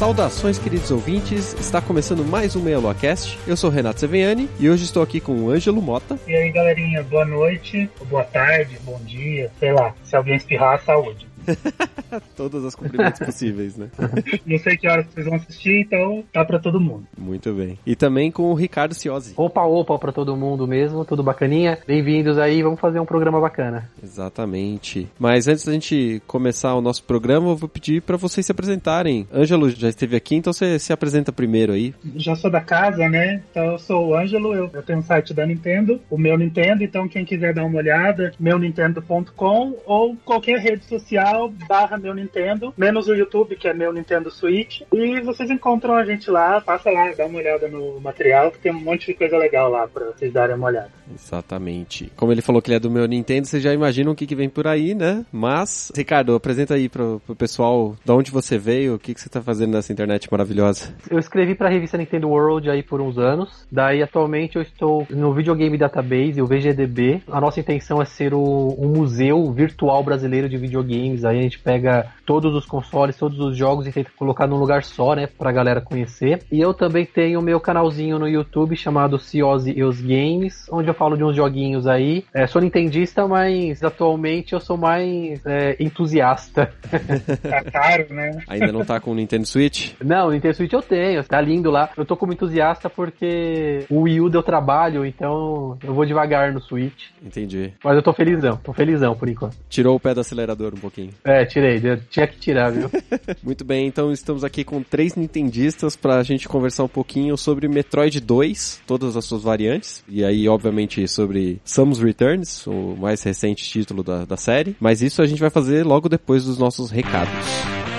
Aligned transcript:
Saudações, 0.00 0.58
queridos 0.58 0.90
ouvintes. 0.90 1.52
Está 1.60 1.78
começando 1.78 2.24
mais 2.24 2.56
um 2.56 2.62
Meia 2.62 2.78
Cast. 2.98 3.38
Eu 3.46 3.54
sou 3.54 3.68
Renato 3.68 4.00
Seveniani 4.00 4.48
e 4.58 4.70
hoje 4.70 4.84
estou 4.84 5.02
aqui 5.02 5.20
com 5.20 5.34
o 5.34 5.50
Ângelo 5.50 5.82
Mota. 5.82 6.18
E 6.26 6.34
aí, 6.34 6.50
galerinha, 6.50 7.02
boa 7.02 7.26
noite, 7.26 7.86
boa 8.08 8.24
tarde, 8.24 8.78
bom 8.82 8.98
dia, 9.04 9.50
sei 9.60 9.72
lá. 9.72 9.94
Se 10.02 10.16
alguém 10.16 10.36
espirrar, 10.36 10.82
saúde. 10.82 11.28
Todas 12.36 12.64
as 12.64 12.74
cumprimentos 12.74 13.20
possíveis, 13.20 13.76
né? 13.76 13.88
Não 14.46 14.58
sei 14.58 14.76
que 14.76 14.88
horas 14.88 15.06
vocês 15.06 15.26
vão 15.26 15.36
assistir, 15.36 15.82
então 15.82 16.24
tá 16.32 16.44
pra 16.44 16.58
todo 16.58 16.80
mundo. 16.80 17.04
Muito 17.16 17.52
bem. 17.52 17.78
E 17.86 17.94
também 17.94 18.30
com 18.30 18.50
o 18.50 18.54
Ricardo 18.54 18.94
Ciosi. 18.94 19.34
Opa, 19.36 19.62
opa 19.62 19.98
pra 19.98 20.12
todo 20.12 20.36
mundo 20.36 20.66
mesmo, 20.66 21.04
tudo 21.04 21.22
bacaninha. 21.22 21.78
Bem-vindos 21.86 22.38
aí, 22.38 22.62
vamos 22.62 22.80
fazer 22.80 23.00
um 23.00 23.06
programa 23.06 23.40
bacana. 23.40 23.88
Exatamente. 24.02 25.08
Mas 25.18 25.48
antes 25.48 25.64
da 25.64 25.72
gente 25.72 26.22
começar 26.26 26.74
o 26.74 26.80
nosso 26.80 27.04
programa, 27.04 27.48
eu 27.50 27.56
vou 27.56 27.68
pedir 27.68 28.02
para 28.02 28.16
vocês 28.16 28.46
se 28.46 28.52
apresentarem. 28.52 29.26
Ângelo 29.32 29.70
já 29.70 29.88
esteve 29.88 30.16
aqui, 30.16 30.36
então 30.36 30.52
você 30.52 30.78
se 30.78 30.92
apresenta 30.92 31.32
primeiro 31.32 31.72
aí. 31.72 31.94
Já 32.16 32.34
sou 32.34 32.50
da 32.50 32.60
casa, 32.60 33.08
né? 33.08 33.42
Então 33.50 33.64
eu 33.72 33.78
sou 33.78 34.08
o 34.08 34.16
Ângelo, 34.16 34.54
eu, 34.54 34.70
eu 34.72 34.82
tenho 34.82 34.98
um 34.98 35.02
site 35.02 35.32
da 35.32 35.46
Nintendo, 35.46 36.00
o 36.10 36.18
meu 36.18 36.36
Nintendo, 36.36 36.82
então 36.82 37.08
quem 37.08 37.24
quiser 37.24 37.54
dar 37.54 37.64
uma 37.64 37.78
olhada, 37.78 38.32
meunintendo.com 38.38 39.76
ou 39.86 40.16
qualquer 40.24 40.58
rede 40.58 40.84
social 40.84 41.39
barra 41.48 41.98
meu 41.98 42.14
Nintendo, 42.14 42.72
menos 42.76 43.08
o 43.08 43.14
YouTube, 43.14 43.56
que 43.56 43.68
é 43.68 43.74
meu 43.74 43.92
Nintendo 43.92 44.30
Switch. 44.30 44.82
E 44.92 45.20
vocês 45.20 45.50
encontram 45.50 45.94
a 45.94 46.04
gente 46.04 46.30
lá, 46.30 46.60
passa 46.60 46.90
lá, 46.90 47.12
dá 47.12 47.26
uma 47.26 47.38
olhada 47.38 47.68
no 47.68 48.00
material, 48.00 48.50
que 48.50 48.58
tem 48.58 48.72
um 48.72 48.80
monte 48.80 49.06
de 49.06 49.14
coisa 49.14 49.36
legal 49.36 49.70
lá 49.70 49.86
pra 49.86 50.06
vocês 50.06 50.32
darem 50.32 50.56
uma 50.56 50.68
olhada. 50.68 50.90
Exatamente. 51.12 52.10
Como 52.16 52.32
ele 52.32 52.42
falou 52.42 52.62
que 52.62 52.70
ele 52.70 52.76
é 52.76 52.80
do 52.80 52.90
meu 52.90 53.06
Nintendo, 53.06 53.46
vocês 53.46 53.62
já 53.62 53.72
imaginam 53.72 54.12
o 54.12 54.14
que, 54.14 54.26
que 54.26 54.34
vem 54.34 54.48
por 54.48 54.66
aí, 54.66 54.94
né? 54.94 55.24
Mas, 55.32 55.90
Ricardo, 55.94 56.34
apresenta 56.34 56.74
aí 56.74 56.88
pro, 56.88 57.20
pro 57.26 57.34
pessoal 57.34 57.96
de 58.04 58.12
onde 58.12 58.30
você 58.30 58.58
veio, 58.58 58.94
o 58.94 58.98
que, 58.98 59.14
que 59.14 59.20
você 59.20 59.28
tá 59.28 59.42
fazendo 59.42 59.72
nessa 59.72 59.92
internet 59.92 60.28
maravilhosa. 60.30 60.94
Eu 61.10 61.18
escrevi 61.18 61.54
pra 61.54 61.68
revista 61.68 61.98
Nintendo 61.98 62.28
World 62.28 62.70
aí 62.70 62.82
por 62.82 63.00
uns 63.00 63.18
anos. 63.18 63.66
Daí, 63.70 64.02
atualmente, 64.02 64.56
eu 64.56 64.62
estou 64.62 65.06
no 65.10 65.32
Videogame 65.34 65.76
Database, 65.76 66.40
o 66.40 66.46
VGDB. 66.46 67.22
A 67.30 67.40
nossa 67.40 67.60
intenção 67.60 68.00
é 68.00 68.04
ser 68.04 68.34
o, 68.34 68.76
um 68.78 68.88
museu 68.88 69.52
virtual 69.52 70.02
brasileiro 70.02 70.48
de 70.48 70.56
videogames. 70.56 71.19
Aí 71.24 71.38
a 71.38 71.42
gente 71.42 71.58
pega 71.58 72.06
todos 72.24 72.54
os 72.54 72.64
consoles, 72.64 73.16
todos 73.16 73.38
os 73.40 73.56
jogos 73.56 73.86
e 73.86 73.92
tenta 73.92 74.10
colocar 74.16 74.46
num 74.46 74.56
lugar 74.56 74.84
só, 74.84 75.14
né? 75.14 75.26
Pra 75.26 75.52
galera 75.52 75.80
conhecer. 75.80 76.42
E 76.50 76.60
eu 76.60 76.72
também 76.72 77.04
tenho 77.04 77.40
o 77.40 77.42
meu 77.42 77.58
canalzinho 77.58 78.18
no 78.18 78.28
YouTube 78.28 78.76
chamado 78.76 79.18
Ciosi 79.18 79.72
e 79.76 79.82
os 79.82 80.00
Games, 80.00 80.66
onde 80.70 80.88
eu 80.88 80.94
falo 80.94 81.16
de 81.16 81.24
uns 81.24 81.34
joguinhos 81.34 81.86
aí. 81.86 82.24
É, 82.32 82.46
sou 82.46 82.62
nintendista, 82.62 83.26
mas 83.26 83.82
atualmente 83.82 84.52
eu 84.52 84.60
sou 84.60 84.76
mais 84.76 85.44
é, 85.44 85.76
entusiasta. 85.80 86.72
Tá 87.50 87.64
caro, 87.64 88.06
né? 88.10 88.42
Ainda 88.48 88.72
não 88.72 88.84
tá 88.84 89.00
com 89.00 89.12
o 89.12 89.14
Nintendo 89.14 89.46
Switch? 89.46 89.92
Não, 90.02 90.28
o 90.28 90.30
Nintendo 90.32 90.54
Switch 90.54 90.72
eu 90.72 90.82
tenho, 90.82 91.24
tá 91.24 91.40
lindo 91.40 91.70
lá. 91.70 91.90
Eu 91.96 92.04
tô 92.04 92.16
como 92.16 92.32
entusiasta 92.32 92.88
porque 92.88 93.84
o 93.88 94.02
Wii 94.02 94.20
U 94.20 94.30
deu 94.30 94.42
trabalho, 94.42 95.04
então 95.04 95.78
eu 95.82 95.94
vou 95.94 96.04
devagar 96.04 96.52
no 96.52 96.60
Switch. 96.60 97.08
Entendi. 97.24 97.72
Mas 97.82 97.96
eu 97.96 98.02
tô 98.02 98.12
felizão, 98.12 98.56
tô 98.56 98.72
felizão 98.72 99.14
por 99.14 99.28
enquanto. 99.28 99.56
Tirou 99.68 99.96
o 99.96 100.00
pé 100.00 100.14
do 100.14 100.20
acelerador 100.20 100.72
um 100.74 100.80
pouquinho. 100.80 101.09
É, 101.24 101.44
tirei, 101.44 101.80
tinha 102.10 102.26
que 102.26 102.38
tirar, 102.38 102.70
viu? 102.70 102.90
Muito 103.42 103.64
bem, 103.64 103.86
então 103.86 104.12
estamos 104.12 104.44
aqui 104.44 104.64
com 104.64 104.82
três 104.82 105.14
nintendistas 105.14 105.96
pra 105.96 106.22
gente 106.22 106.48
conversar 106.48 106.84
um 106.84 106.88
pouquinho 106.88 107.36
sobre 107.36 107.68
Metroid 107.68 108.20
2, 108.20 108.82
todas 108.86 109.16
as 109.16 109.24
suas 109.24 109.42
variantes, 109.42 110.02
e 110.08 110.24
aí, 110.24 110.48
obviamente, 110.48 111.06
sobre 111.08 111.60
Samus 111.64 112.00
Returns, 112.00 112.66
o 112.66 112.96
mais 112.96 113.22
recente 113.22 113.64
título 113.64 114.02
da, 114.02 114.24
da 114.24 114.36
série, 114.36 114.76
mas 114.80 115.02
isso 115.02 115.22
a 115.22 115.26
gente 115.26 115.40
vai 115.40 115.50
fazer 115.50 115.84
logo 115.84 116.08
depois 116.08 116.44
dos 116.44 116.58
nossos 116.58 116.90
recados. 116.90 117.89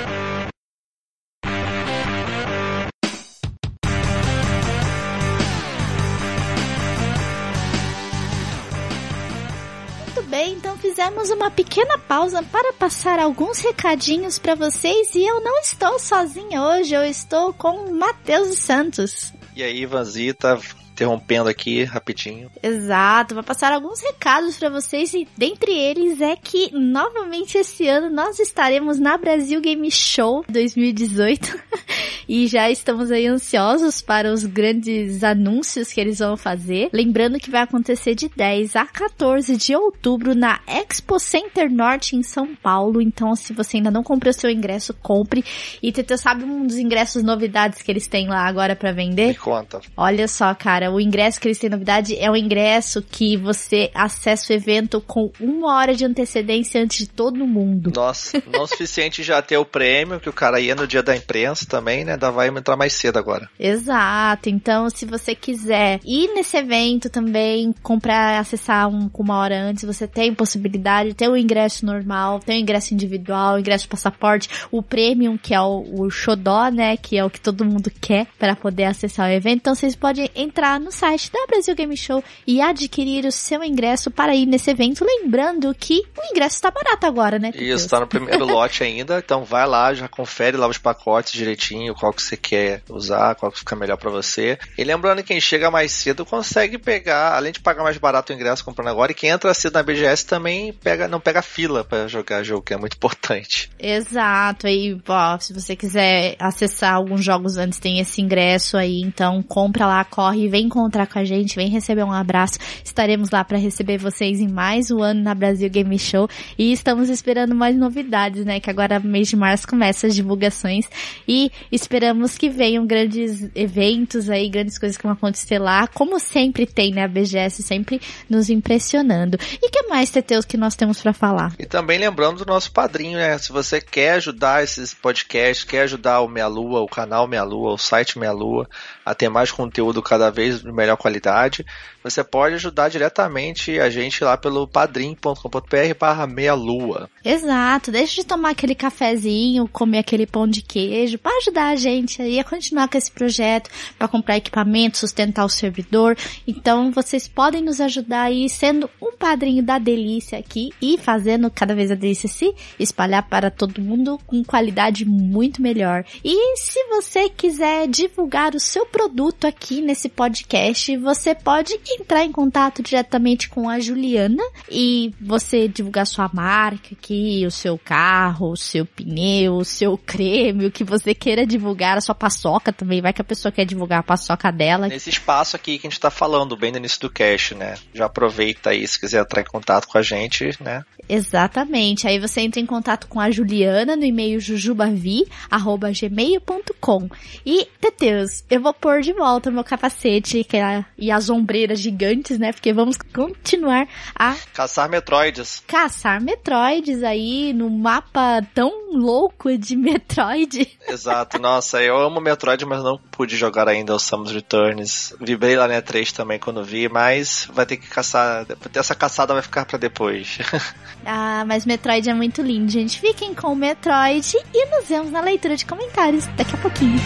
Uma 11.29 11.51
pequena 11.51 11.97
pausa 11.97 12.41
para 12.43 12.73
passar 12.73 13.19
alguns 13.19 13.59
recadinhos 13.59 14.39
para 14.39 14.55
vocês 14.55 15.13
e 15.13 15.23
eu 15.23 15.41
não 15.41 15.59
estou 15.59 15.99
sozinha 15.99 16.63
hoje, 16.63 16.95
eu 16.95 17.03
estou 17.03 17.53
com 17.53 17.85
o 17.85 17.93
Matheus 17.93 18.57
Santos. 18.57 19.33
E 19.55 19.61
aí, 19.61 19.85
Vanzita, 19.85 20.59
interrompendo 20.94 21.50
aqui 21.50 21.84
rapidinho. 21.84 22.50
Exato, 22.62 23.34
vou 23.34 23.44
passar 23.44 23.72
alguns 23.74 24.02
recados 24.02 24.57
para 24.57 24.69
vocês 24.69 25.13
e 25.13 25.28
dentre 25.38 25.72
eles 25.72 26.22
é 26.22 26.35
que 26.35 26.72
novamente 26.74 27.57
esse 27.57 27.88
ano 27.88 28.09
nós 28.09 28.40
estaremos 28.40 29.00
na 29.00 29.18
Brasil 29.18 29.62
Game 29.62 29.90
Show 29.91 30.44
2018 30.50 31.59
e 32.28 32.47
já 32.47 32.69
estamos 32.69 33.12
aí 33.12 33.28
ansiosos 33.28 34.02
para 34.02 34.31
os 34.31 34.46
grandes 34.46 35.24
anúncios 35.24 35.91
que 35.91 36.00
eles 36.00 36.19
vão 36.19 36.38
fazer. 36.38 36.90
Lembrando 36.94 37.40
que 37.40 37.52
vai 37.52 37.62
acontecer 37.62 38.16
de 38.16 38.29
10 38.29 38.75
a 38.75 38.85
14 38.85 39.58
de 39.58 39.75
outubro 39.75 40.35
na 40.35 40.59
Expo 40.68 41.19
Center 41.19 41.72
Norte 41.72 42.16
em 42.16 42.23
São 42.23 42.56
Paulo. 42.56 43.02
Então, 43.02 43.35
se 43.35 43.53
você 43.53 43.78
ainda 43.78 43.91
não 43.91 44.03
comprou 44.03 44.34
seu 44.34 44.50
ingresso, 44.50 44.94
compre. 44.94 45.44
E 45.81 45.91
Teteu 45.91 46.18
sabe 46.18 46.44
um 46.44 46.66
dos 46.66 46.78
ingressos 46.78 47.23
novidades 47.23 47.81
que 47.81 47.91
eles 47.91 48.08
têm 48.08 48.28
lá 48.28 48.46
agora 48.47 48.75
para 48.75 48.91
Me 48.91 48.96
vender? 49.09 49.38
conta. 49.38 49.81
Olha 49.97 50.28
só, 50.28 50.53
cara, 50.53 50.80
o 50.89 50.99
ingresso 50.99 51.39
que 51.39 51.47
eles 51.47 51.57
têm 51.57 51.69
novidade 51.69 52.17
é 52.17 52.29
o 52.29 52.35
ingresso 52.35 53.01
que 53.01 53.37
você 53.37 53.91
acessa 53.93 54.53
o 54.53 54.55
evento 54.55 55.01
com 55.01 55.31
uma 55.39 55.75
hora 55.75 55.93
de 55.93 56.05
antecedência 56.05 56.81
antes 56.81 56.99
de 56.99 57.07
todo 57.07 57.45
mundo. 57.45 57.91
Nossa, 57.95 58.41
não 58.51 58.63
o 58.63 58.67
suficiente 58.67 59.23
já 59.23 59.41
ter 59.41 59.57
o 59.57 59.65
prêmio, 59.65 60.19
que 60.19 60.29
o 60.29 60.33
cara 60.33 60.59
ia 60.59 60.75
no 60.75 60.87
dia 60.87 61.03
da 61.03 61.15
imprensa 61.15 61.65
também, 61.65 62.03
né? 62.05 62.13
Ainda 62.13 62.31
vai 62.31 62.47
entrar 62.47 62.77
mais 62.77 62.93
cedo 62.93 63.17
agora. 63.17 63.49
Exato. 63.59 64.49
Então, 64.49 64.89
se 64.89 65.05
você 65.05 65.35
quiser 65.35 65.99
ir 66.05 66.33
nesse 66.33 66.57
evento 66.57 67.09
também, 67.09 67.73
comprar, 67.81 68.39
acessar 68.39 68.87
um 68.87 69.09
com 69.09 69.23
uma 69.23 69.37
hora 69.37 69.59
antes, 69.59 69.83
você 69.83 70.07
tem 70.07 70.33
possibilidade, 70.33 71.13
tem 71.13 71.27
o 71.27 71.37
ingresso 71.37 71.85
normal, 71.85 72.39
tem 72.39 72.59
o 72.59 72.61
ingresso 72.61 72.93
individual, 72.93 73.55
o 73.55 73.59
ingresso 73.59 73.83
de 73.83 73.89
passaporte, 73.89 74.49
o 74.71 74.81
premium, 74.81 75.37
que 75.37 75.53
é 75.53 75.61
o, 75.61 75.83
o 75.99 76.09
xodó, 76.09 76.69
né, 76.69 76.97
que 76.97 77.17
é 77.17 77.25
o 77.25 77.29
que 77.29 77.39
todo 77.39 77.65
mundo 77.65 77.91
quer 77.99 78.27
para 78.37 78.55
poder 78.55 78.85
acessar 78.85 79.29
o 79.29 79.33
evento. 79.33 79.57
Então, 79.57 79.75
vocês 79.75 79.95
podem 79.95 80.29
entrar 80.35 80.70
no 80.79 80.91
site 80.91 81.31
da 81.31 81.45
Brasil 81.47 81.75
Game 81.75 81.95
Show 81.95 82.23
e 82.45 82.61
adquirir 82.61 83.25
o 83.25 83.31
seu 83.31 83.63
ingresso 83.63 84.11
para 84.11 84.35
ir 84.35 84.45
nesse 84.45 84.71
evento, 84.71 85.05
lembrando 85.05 85.73
que 85.73 86.01
o 86.17 86.31
ingresso 86.31 86.55
está 86.55 86.71
barato 86.71 87.05
agora, 87.05 87.39
né? 87.39 87.51
Isso, 87.55 87.89
tá 87.89 87.99
no 87.99 88.07
primeiro 88.07 88.43
lote 88.45 88.83
ainda, 88.83 89.19
então 89.19 89.43
vai 89.43 89.67
lá, 89.67 89.93
já 89.93 90.07
confere 90.07 90.57
lá 90.57 90.67
os 90.67 90.77
pacotes 90.77 91.33
direitinho, 91.33 91.95
qual 91.95 92.13
que 92.13 92.21
você 92.21 92.37
quer 92.37 92.81
usar, 92.89 93.35
qual 93.35 93.51
que 93.51 93.59
fica 93.59 93.75
melhor 93.75 93.97
pra 93.97 94.09
você. 94.09 94.57
E 94.77 94.83
lembrando 94.83 95.17
que 95.17 95.31
quem 95.31 95.41
chega 95.41 95.71
mais 95.71 95.91
cedo 95.91 96.25
consegue 96.25 96.77
pegar, 96.77 97.35
além 97.35 97.51
de 97.51 97.59
pagar 97.59 97.83
mais 97.83 97.97
barato 97.97 98.31
o 98.31 98.35
ingresso 98.35 98.65
comprando 98.65 98.89
agora, 98.89 99.11
e 99.11 99.15
quem 99.15 99.29
entra 99.29 99.53
cedo 99.53 99.73
na 99.73 99.84
BGS 99.84 100.25
também 100.25 100.73
pega, 100.73 101.07
não 101.07 101.19
pega 101.19 101.41
fila 101.41 101.84
pra 101.84 102.07
jogar 102.07 102.43
jogo, 102.43 102.63
que 102.63 102.73
é 102.73 102.78
muito 102.78 102.96
importante. 102.96 103.69
Exato, 103.79 104.67
aí, 104.67 104.99
ó, 105.07 105.40
se 105.40 105.53
você 105.53 105.75
quiser 105.75 106.35
acessar 106.40 106.96
alguns 106.96 107.23
jogos 107.23 107.57
antes, 107.57 107.79
tem 107.79 107.99
esse 107.99 108.22
ingresso 108.22 108.78
aí, 108.78 109.01
então 109.01 109.41
compra 109.41 109.85
lá, 109.85 110.03
corre, 110.03 110.47
vem 110.47 110.60
encontrar 110.61 111.08
com 111.08 111.19
a 111.19 111.25
gente, 111.25 111.55
vem 111.55 111.69
receber 111.69 112.03
um 112.03 112.11
abraço. 112.11 112.58
Estaremos 112.84 113.29
lá 113.29 113.43
para 113.43 113.58
receber 113.58 113.97
vocês 113.97 114.40
em 114.40 114.47
mais 114.47 114.91
um 114.91 115.02
ano 115.02 115.22
na 115.22 115.34
Brasil 115.34 115.69
Game 115.69 115.97
Show 115.97 116.29
e 116.58 116.72
estamos 116.72 117.09
esperando 117.09 117.53
mais 117.55 117.75
novidades, 117.75 118.46
né? 118.46 118.59
Que 118.59 118.69
agora 118.69 118.99
mês 118.99 119.28
de 119.28 119.35
março 119.35 119.67
começa 119.67 120.08
as 120.08 120.16
divulgações 120.16 120.85
e 121.28 121.52
esperamos 121.72 122.37
que 122.37 122.49
venham 122.49 122.85
grandes 122.85 123.49
eventos 123.55 124.29
aí, 124.29 124.49
grandes 124.49 124.78
coisas 124.78 124.97
que 124.97 125.03
vão 125.03 125.13
acontecer 125.13 125.59
lá, 125.59 125.87
como 125.87 126.19
sempre 126.19 126.66
tem, 126.66 126.93
né? 126.93 127.03
A 127.03 127.08
BGS 127.08 127.63
sempre 127.63 128.02
nos 128.29 128.49
impressionando. 128.49 129.37
E 129.61 129.69
que 129.69 129.84
mais, 129.87 130.09
Teteus, 130.09 130.46
que 130.46 130.58
nós 130.58 130.75
temos 130.75 131.02
para 131.02 131.13
falar? 131.13 131.53
E 131.59 131.66
também 131.66 131.99
lembrando 131.99 132.43
do 132.43 132.46
nosso 132.46 132.72
padrinho, 132.72 133.17
né? 133.17 133.37
Se 133.37 133.52
você 133.52 133.79
quer 133.81 134.13
ajudar 134.13 134.63
esses 134.63 134.93
podcasts, 134.93 135.63
quer 135.63 135.81
ajudar 135.84 136.22
o 136.22 136.28
Meia 136.28 136.47
Lua, 136.47 136.81
o 136.81 136.87
canal 136.87 137.28
Meia 137.28 137.43
Lua, 137.43 137.73
o 137.73 137.78
site 137.78 138.17
Meia 138.17 138.31
Lua, 138.31 138.67
a 139.05 139.13
ter 139.13 139.29
mais 139.29 139.52
conteúdo 139.52 140.02
cada 140.02 140.29
vez 140.29 140.50
melhor 140.63 140.97
qualidade, 140.97 141.65
você 142.03 142.23
pode 142.23 142.55
ajudar 142.55 142.89
diretamente 142.89 143.79
a 143.79 143.89
gente 143.89 144.23
lá 144.23 144.37
pelo 144.37 144.67
padrim.com.br 144.67 145.93
barra 145.99 146.25
meia 146.25 146.53
lua. 146.53 147.09
Exato, 147.23 147.91
deixa 147.91 148.21
de 148.21 148.27
tomar 148.27 148.51
aquele 148.51 148.75
cafezinho, 148.75 149.67
comer 149.67 149.99
aquele 149.99 150.25
pão 150.25 150.47
de 150.47 150.61
queijo, 150.61 151.17
para 151.17 151.37
ajudar 151.37 151.69
a 151.69 151.75
gente 151.75 152.21
aí 152.21 152.39
a 152.39 152.43
continuar 152.43 152.87
com 152.87 152.97
esse 152.97 153.11
projeto, 153.11 153.69
para 153.97 154.07
comprar 154.07 154.37
equipamento, 154.37 154.97
sustentar 154.97 155.45
o 155.45 155.49
servidor. 155.49 156.17
Então 156.47 156.91
vocês 156.91 157.27
podem 157.27 157.61
nos 157.61 157.79
ajudar 157.79 158.23
aí 158.23 158.49
sendo 158.49 158.89
um 159.01 159.15
padrinho 159.15 159.63
da 159.63 159.77
delícia 159.77 160.39
aqui 160.39 160.71
e 160.81 160.97
fazendo 160.97 161.49
cada 161.51 161.75
vez 161.75 161.91
a 161.91 161.95
delícia 161.95 162.27
se 162.27 162.53
espalhar 162.79 163.27
para 163.27 163.51
todo 163.51 163.81
mundo 163.81 164.19
com 164.25 164.43
qualidade 164.43 165.05
muito 165.05 165.61
melhor. 165.61 166.03
E 166.23 166.57
se 166.57 166.83
você 166.87 167.29
quiser 167.29 167.87
divulgar 167.87 168.55
o 168.55 168.59
seu 168.59 168.85
produto 168.85 169.45
aqui 169.45 169.81
nesse 169.81 170.09
podcast, 170.09 170.97
você 170.97 171.35
pode 171.35 171.77
entrar 171.99 172.23
em 172.23 172.32
contato 172.32 172.82
diretamente 172.82 173.49
com 173.49 173.70
a 173.70 173.79
Juliana 173.79 174.43
e 174.70 175.14
você 175.20 175.67
divulgar 175.67 176.05
sua 176.08 176.29
marca 176.34 176.90
aqui, 176.91 177.43
o 177.46 177.52
seu 177.52 177.78
carro, 177.78 178.52
o 178.52 178.58
seu 178.58 178.85
pneu, 178.85 179.55
o 179.55 179.66
seu 179.66 179.97
creme, 179.97 180.66
o 180.66 180.72
que 180.72 180.84
você 180.84 181.14
queira 181.14 181.46
divulgar, 181.46 181.97
a 181.97 182.02
sua 182.02 182.16
paçoca 182.16 182.72
também, 182.72 183.02
vai 183.02 183.14
que 183.14 183.22
a 183.22 183.26
pessoa 183.26 183.52
quer 183.52 183.66
divulgar 183.66 183.99
a 183.99 184.03
paçoca 184.03 184.52
dela. 184.52 184.88
Nesse 184.88 185.09
espaço 185.09 185.55
aqui 185.55 185.78
que 185.78 185.88
a 185.88 185.90
gente 185.90 185.99
tá 185.99 186.11
falando, 186.11 186.55
bem 186.55 186.72
no 186.72 186.78
início 186.78 186.99
do 187.02 187.09
cast, 187.09 187.55
né? 187.55 187.76
Já 187.94 188.05
aproveita 188.05 188.70
aí 188.72 188.87
se 188.87 188.99
quiser 188.99 189.22
entrar 189.22 189.41
em 189.41 189.46
contato 189.46 189.87
com 189.87 189.97
a 189.97 190.02
gente, 190.02 190.52
né? 190.61 190.84
Exatamente. 191.11 192.08
Aí 192.08 192.17
você 192.17 192.40
entra 192.40 192.61
em 192.61 192.66
contato 192.66 193.08
com 193.08 193.19
a 193.19 193.29
Juliana 193.29 193.97
no 193.97 194.05
e-mail 194.05 194.40
jujubavi@gmail.com. 194.40 197.09
E 197.46 197.67
Teteus, 197.81 198.46
eu 198.49 198.61
vou 198.61 198.73
pôr 198.73 199.02
de 199.02 199.11
volta 199.11 199.49
o 199.49 199.53
meu 199.53 199.66
capacete 199.66 200.46
que 200.46 200.55
é, 200.55 200.85
e 200.97 201.11
as 201.11 201.29
ombreiras 201.29 201.79
gigantes, 201.79 202.40
né? 202.40 202.53
Porque 202.53 202.72
vamos 202.72 202.96
continuar 203.13 203.90
a 204.16 204.37
caçar 204.53 204.90
Metroids. 204.90 205.61
Caçar 205.67 206.22
Metroids 206.22 207.03
aí 207.03 207.52
no 207.52 207.69
mapa 207.69 208.41
tão 208.53 208.93
louco 208.93 209.58
de 209.58 209.75
Metroid. 209.75 210.79
Exato. 210.87 211.37
Nossa, 211.40 211.84
eu 211.84 211.97
amo 211.97 212.22
Metroid, 212.22 212.66
mas 212.66 212.81
não 212.81 212.97
pude 212.97 213.35
jogar 213.35 213.67
ainda 213.67 213.93
o 213.93 213.99
Samus 213.99 214.31
Returns. 214.31 215.13
Vibrei 215.19 215.58
lá 215.58 215.67
na 215.67 215.81
E3 215.81 216.13
também 216.13 216.40
quando 216.40 216.63
vi, 216.63 216.87
mas 216.87 217.49
vai 217.52 217.66
ter 217.66 217.75
que 217.75 217.87
caçar. 217.87 218.47
Essa 218.73 218.96
caçada 218.96 219.34
vai 219.34 219.43
ficar 219.43 219.66
para 219.66 219.78
depois. 219.78 220.37
Ah, 221.05 221.43
mas 221.45 221.65
Metroid 221.65 222.09
é 222.09 222.13
muito 222.13 222.41
lindo, 222.41 222.71
gente. 222.71 222.99
Fiquem 222.99 223.33
com 223.33 223.47
o 223.47 223.55
Metroid 223.55 224.35
e 224.53 224.65
nos 224.67 224.87
vemos 224.87 225.11
na 225.11 225.21
leitura 225.21 225.55
de 225.55 225.65
comentários 225.65 226.25
daqui 226.37 226.55
a 226.55 226.57
pouquinho. 226.57 226.99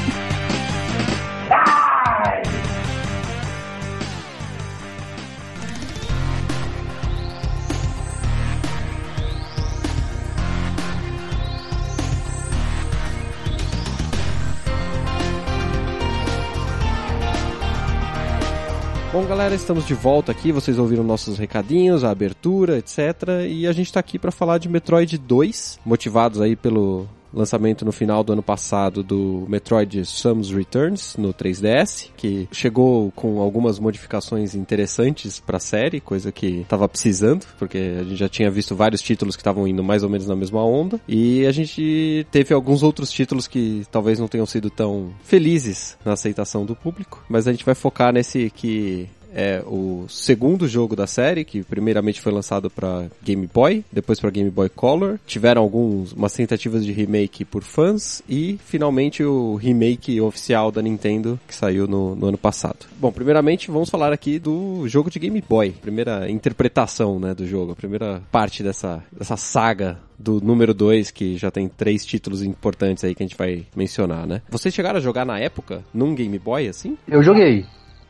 Galera, 19.28 19.56
estamos 19.56 19.88
de 19.88 19.96
volta 19.96 20.32
aqui. 20.32 20.52
Vocês 20.52 20.78
ouviram 20.78 21.04
nossos 21.04 21.40
recadinhos, 21.40 22.04
a 22.04 22.12
abertura, 22.12 22.78
etc. 22.78 23.00
E 23.50 23.66
a 23.66 23.72
gente 23.72 23.88
está 23.88 24.00
aqui 24.00 24.20
para 24.20 24.32
falar 24.32 24.60
de 24.60 24.70
Metroid 24.70 25.18
2, 25.18 25.80
motivados 25.84 26.40
aí 26.40 26.56
pelo 26.56 27.08
lançamento 27.36 27.86
no 27.86 27.92
final 27.92 28.24
do 28.24 28.34
ano 28.34 28.44
passado 28.44 29.04
do 29.04 29.46
Metroid 29.48 30.06
Samus 30.06 30.50
Returns 30.50 31.16
no 31.18 31.34
3DS, 31.34 32.10
que 32.16 32.48
chegou 32.52 33.12
com 33.12 33.40
algumas 33.40 33.78
modificações 33.78 34.56
interessantes 34.56 35.40
para 35.40 35.58
a 35.58 35.60
série, 35.60 36.00
coisa 36.00 36.32
que 36.32 36.62
estava 36.62 36.88
precisando, 36.88 37.46
porque 37.60 37.78
a 37.78 38.04
gente 38.04 38.16
já 38.16 38.30
tinha 38.30 38.50
visto 38.50 38.76
vários 38.76 39.02
títulos 39.02 39.36
que 39.36 39.42
estavam 39.42 39.68
indo 39.68 39.84
mais 39.84 40.04
ou 40.04 40.10
menos 40.10 40.28
na 40.28 40.36
mesma 40.36 40.64
onda, 40.64 41.00
e 41.08 41.46
a 41.46 41.52
gente 41.52 42.26
teve 42.32 42.54
alguns 42.54 42.84
outros 42.84 43.12
títulos 43.12 43.48
que 43.48 43.84
talvez 43.92 44.20
não 44.20 44.28
tenham 44.28 44.46
sido 44.46 44.70
tão 44.70 45.12
felizes 45.24 45.98
na 46.06 46.14
aceitação 46.14 46.66
do 46.66 46.76
público, 46.76 47.24
mas 47.30 47.48
a 47.48 47.52
gente 47.52 47.66
vai 47.66 47.76
focar 47.76 48.14
nesse 48.14 48.50
que 48.50 49.10
é 49.36 49.62
o 49.68 50.06
segundo 50.08 50.68
jogo 50.68 50.96
da 50.96 51.06
série, 51.06 51.44
que 51.44 51.62
primeiramente 51.62 52.22
foi 52.22 52.32
lançado 52.32 52.70
para 52.70 53.08
Game 53.22 53.48
Boy, 53.54 53.84
depois 53.92 54.20
para 54.20 54.30
Game 54.30 54.50
Boy 54.50 54.70
Color. 54.70 55.20
Tiveram 55.28 55.62
algumas 55.62 56.14
umas 56.14 56.34
tentativas 56.34 56.86
de 56.86 56.94
remake 56.94 57.44
por 57.44 57.62
fãs 57.64 58.24
e 58.30 58.58
finalmente 58.66 59.24
o 59.24 59.56
remake 59.56 60.22
oficial 60.22 60.72
da 60.72 60.82
Nintendo 60.82 61.38
que 61.46 61.54
saiu 61.54 61.86
no, 61.86 62.16
no 62.16 62.28
ano 62.28 62.38
passado. 62.38 62.86
Bom, 62.98 63.12
primeiramente 63.12 63.70
vamos 63.70 63.90
falar 63.90 64.14
aqui 64.14 64.40
do 64.40 64.88
jogo 64.88 65.12
de 65.12 65.20
Game 65.20 65.44
Boy, 65.48 65.72
primeira 65.72 66.30
interpretação, 66.32 67.20
né, 67.20 67.34
do 67.34 67.46
jogo, 67.46 67.74
a 67.74 67.76
primeira 67.76 68.22
parte 68.32 68.64
dessa 68.64 69.04
dessa 69.12 69.36
saga 69.36 70.00
do 70.18 70.40
número 70.40 70.74
2, 70.74 71.12
que 71.12 71.38
já 71.38 71.52
tem 71.52 71.68
três 71.68 72.06
títulos 72.06 72.42
importantes 72.42 73.04
aí 73.04 73.14
que 73.14 73.22
a 73.22 73.26
gente 73.26 73.38
vai 73.38 73.66
mencionar, 73.76 74.26
né? 74.26 74.42
Vocês 74.50 74.74
chegaram 74.74 74.98
a 74.98 75.02
jogar 75.02 75.26
na 75.26 75.38
época 75.40 75.84
num 75.94 76.16
Game 76.16 76.40
Boy 76.40 76.70
assim? 76.70 76.98
Eu 77.08 77.22
joguei. 77.22 77.66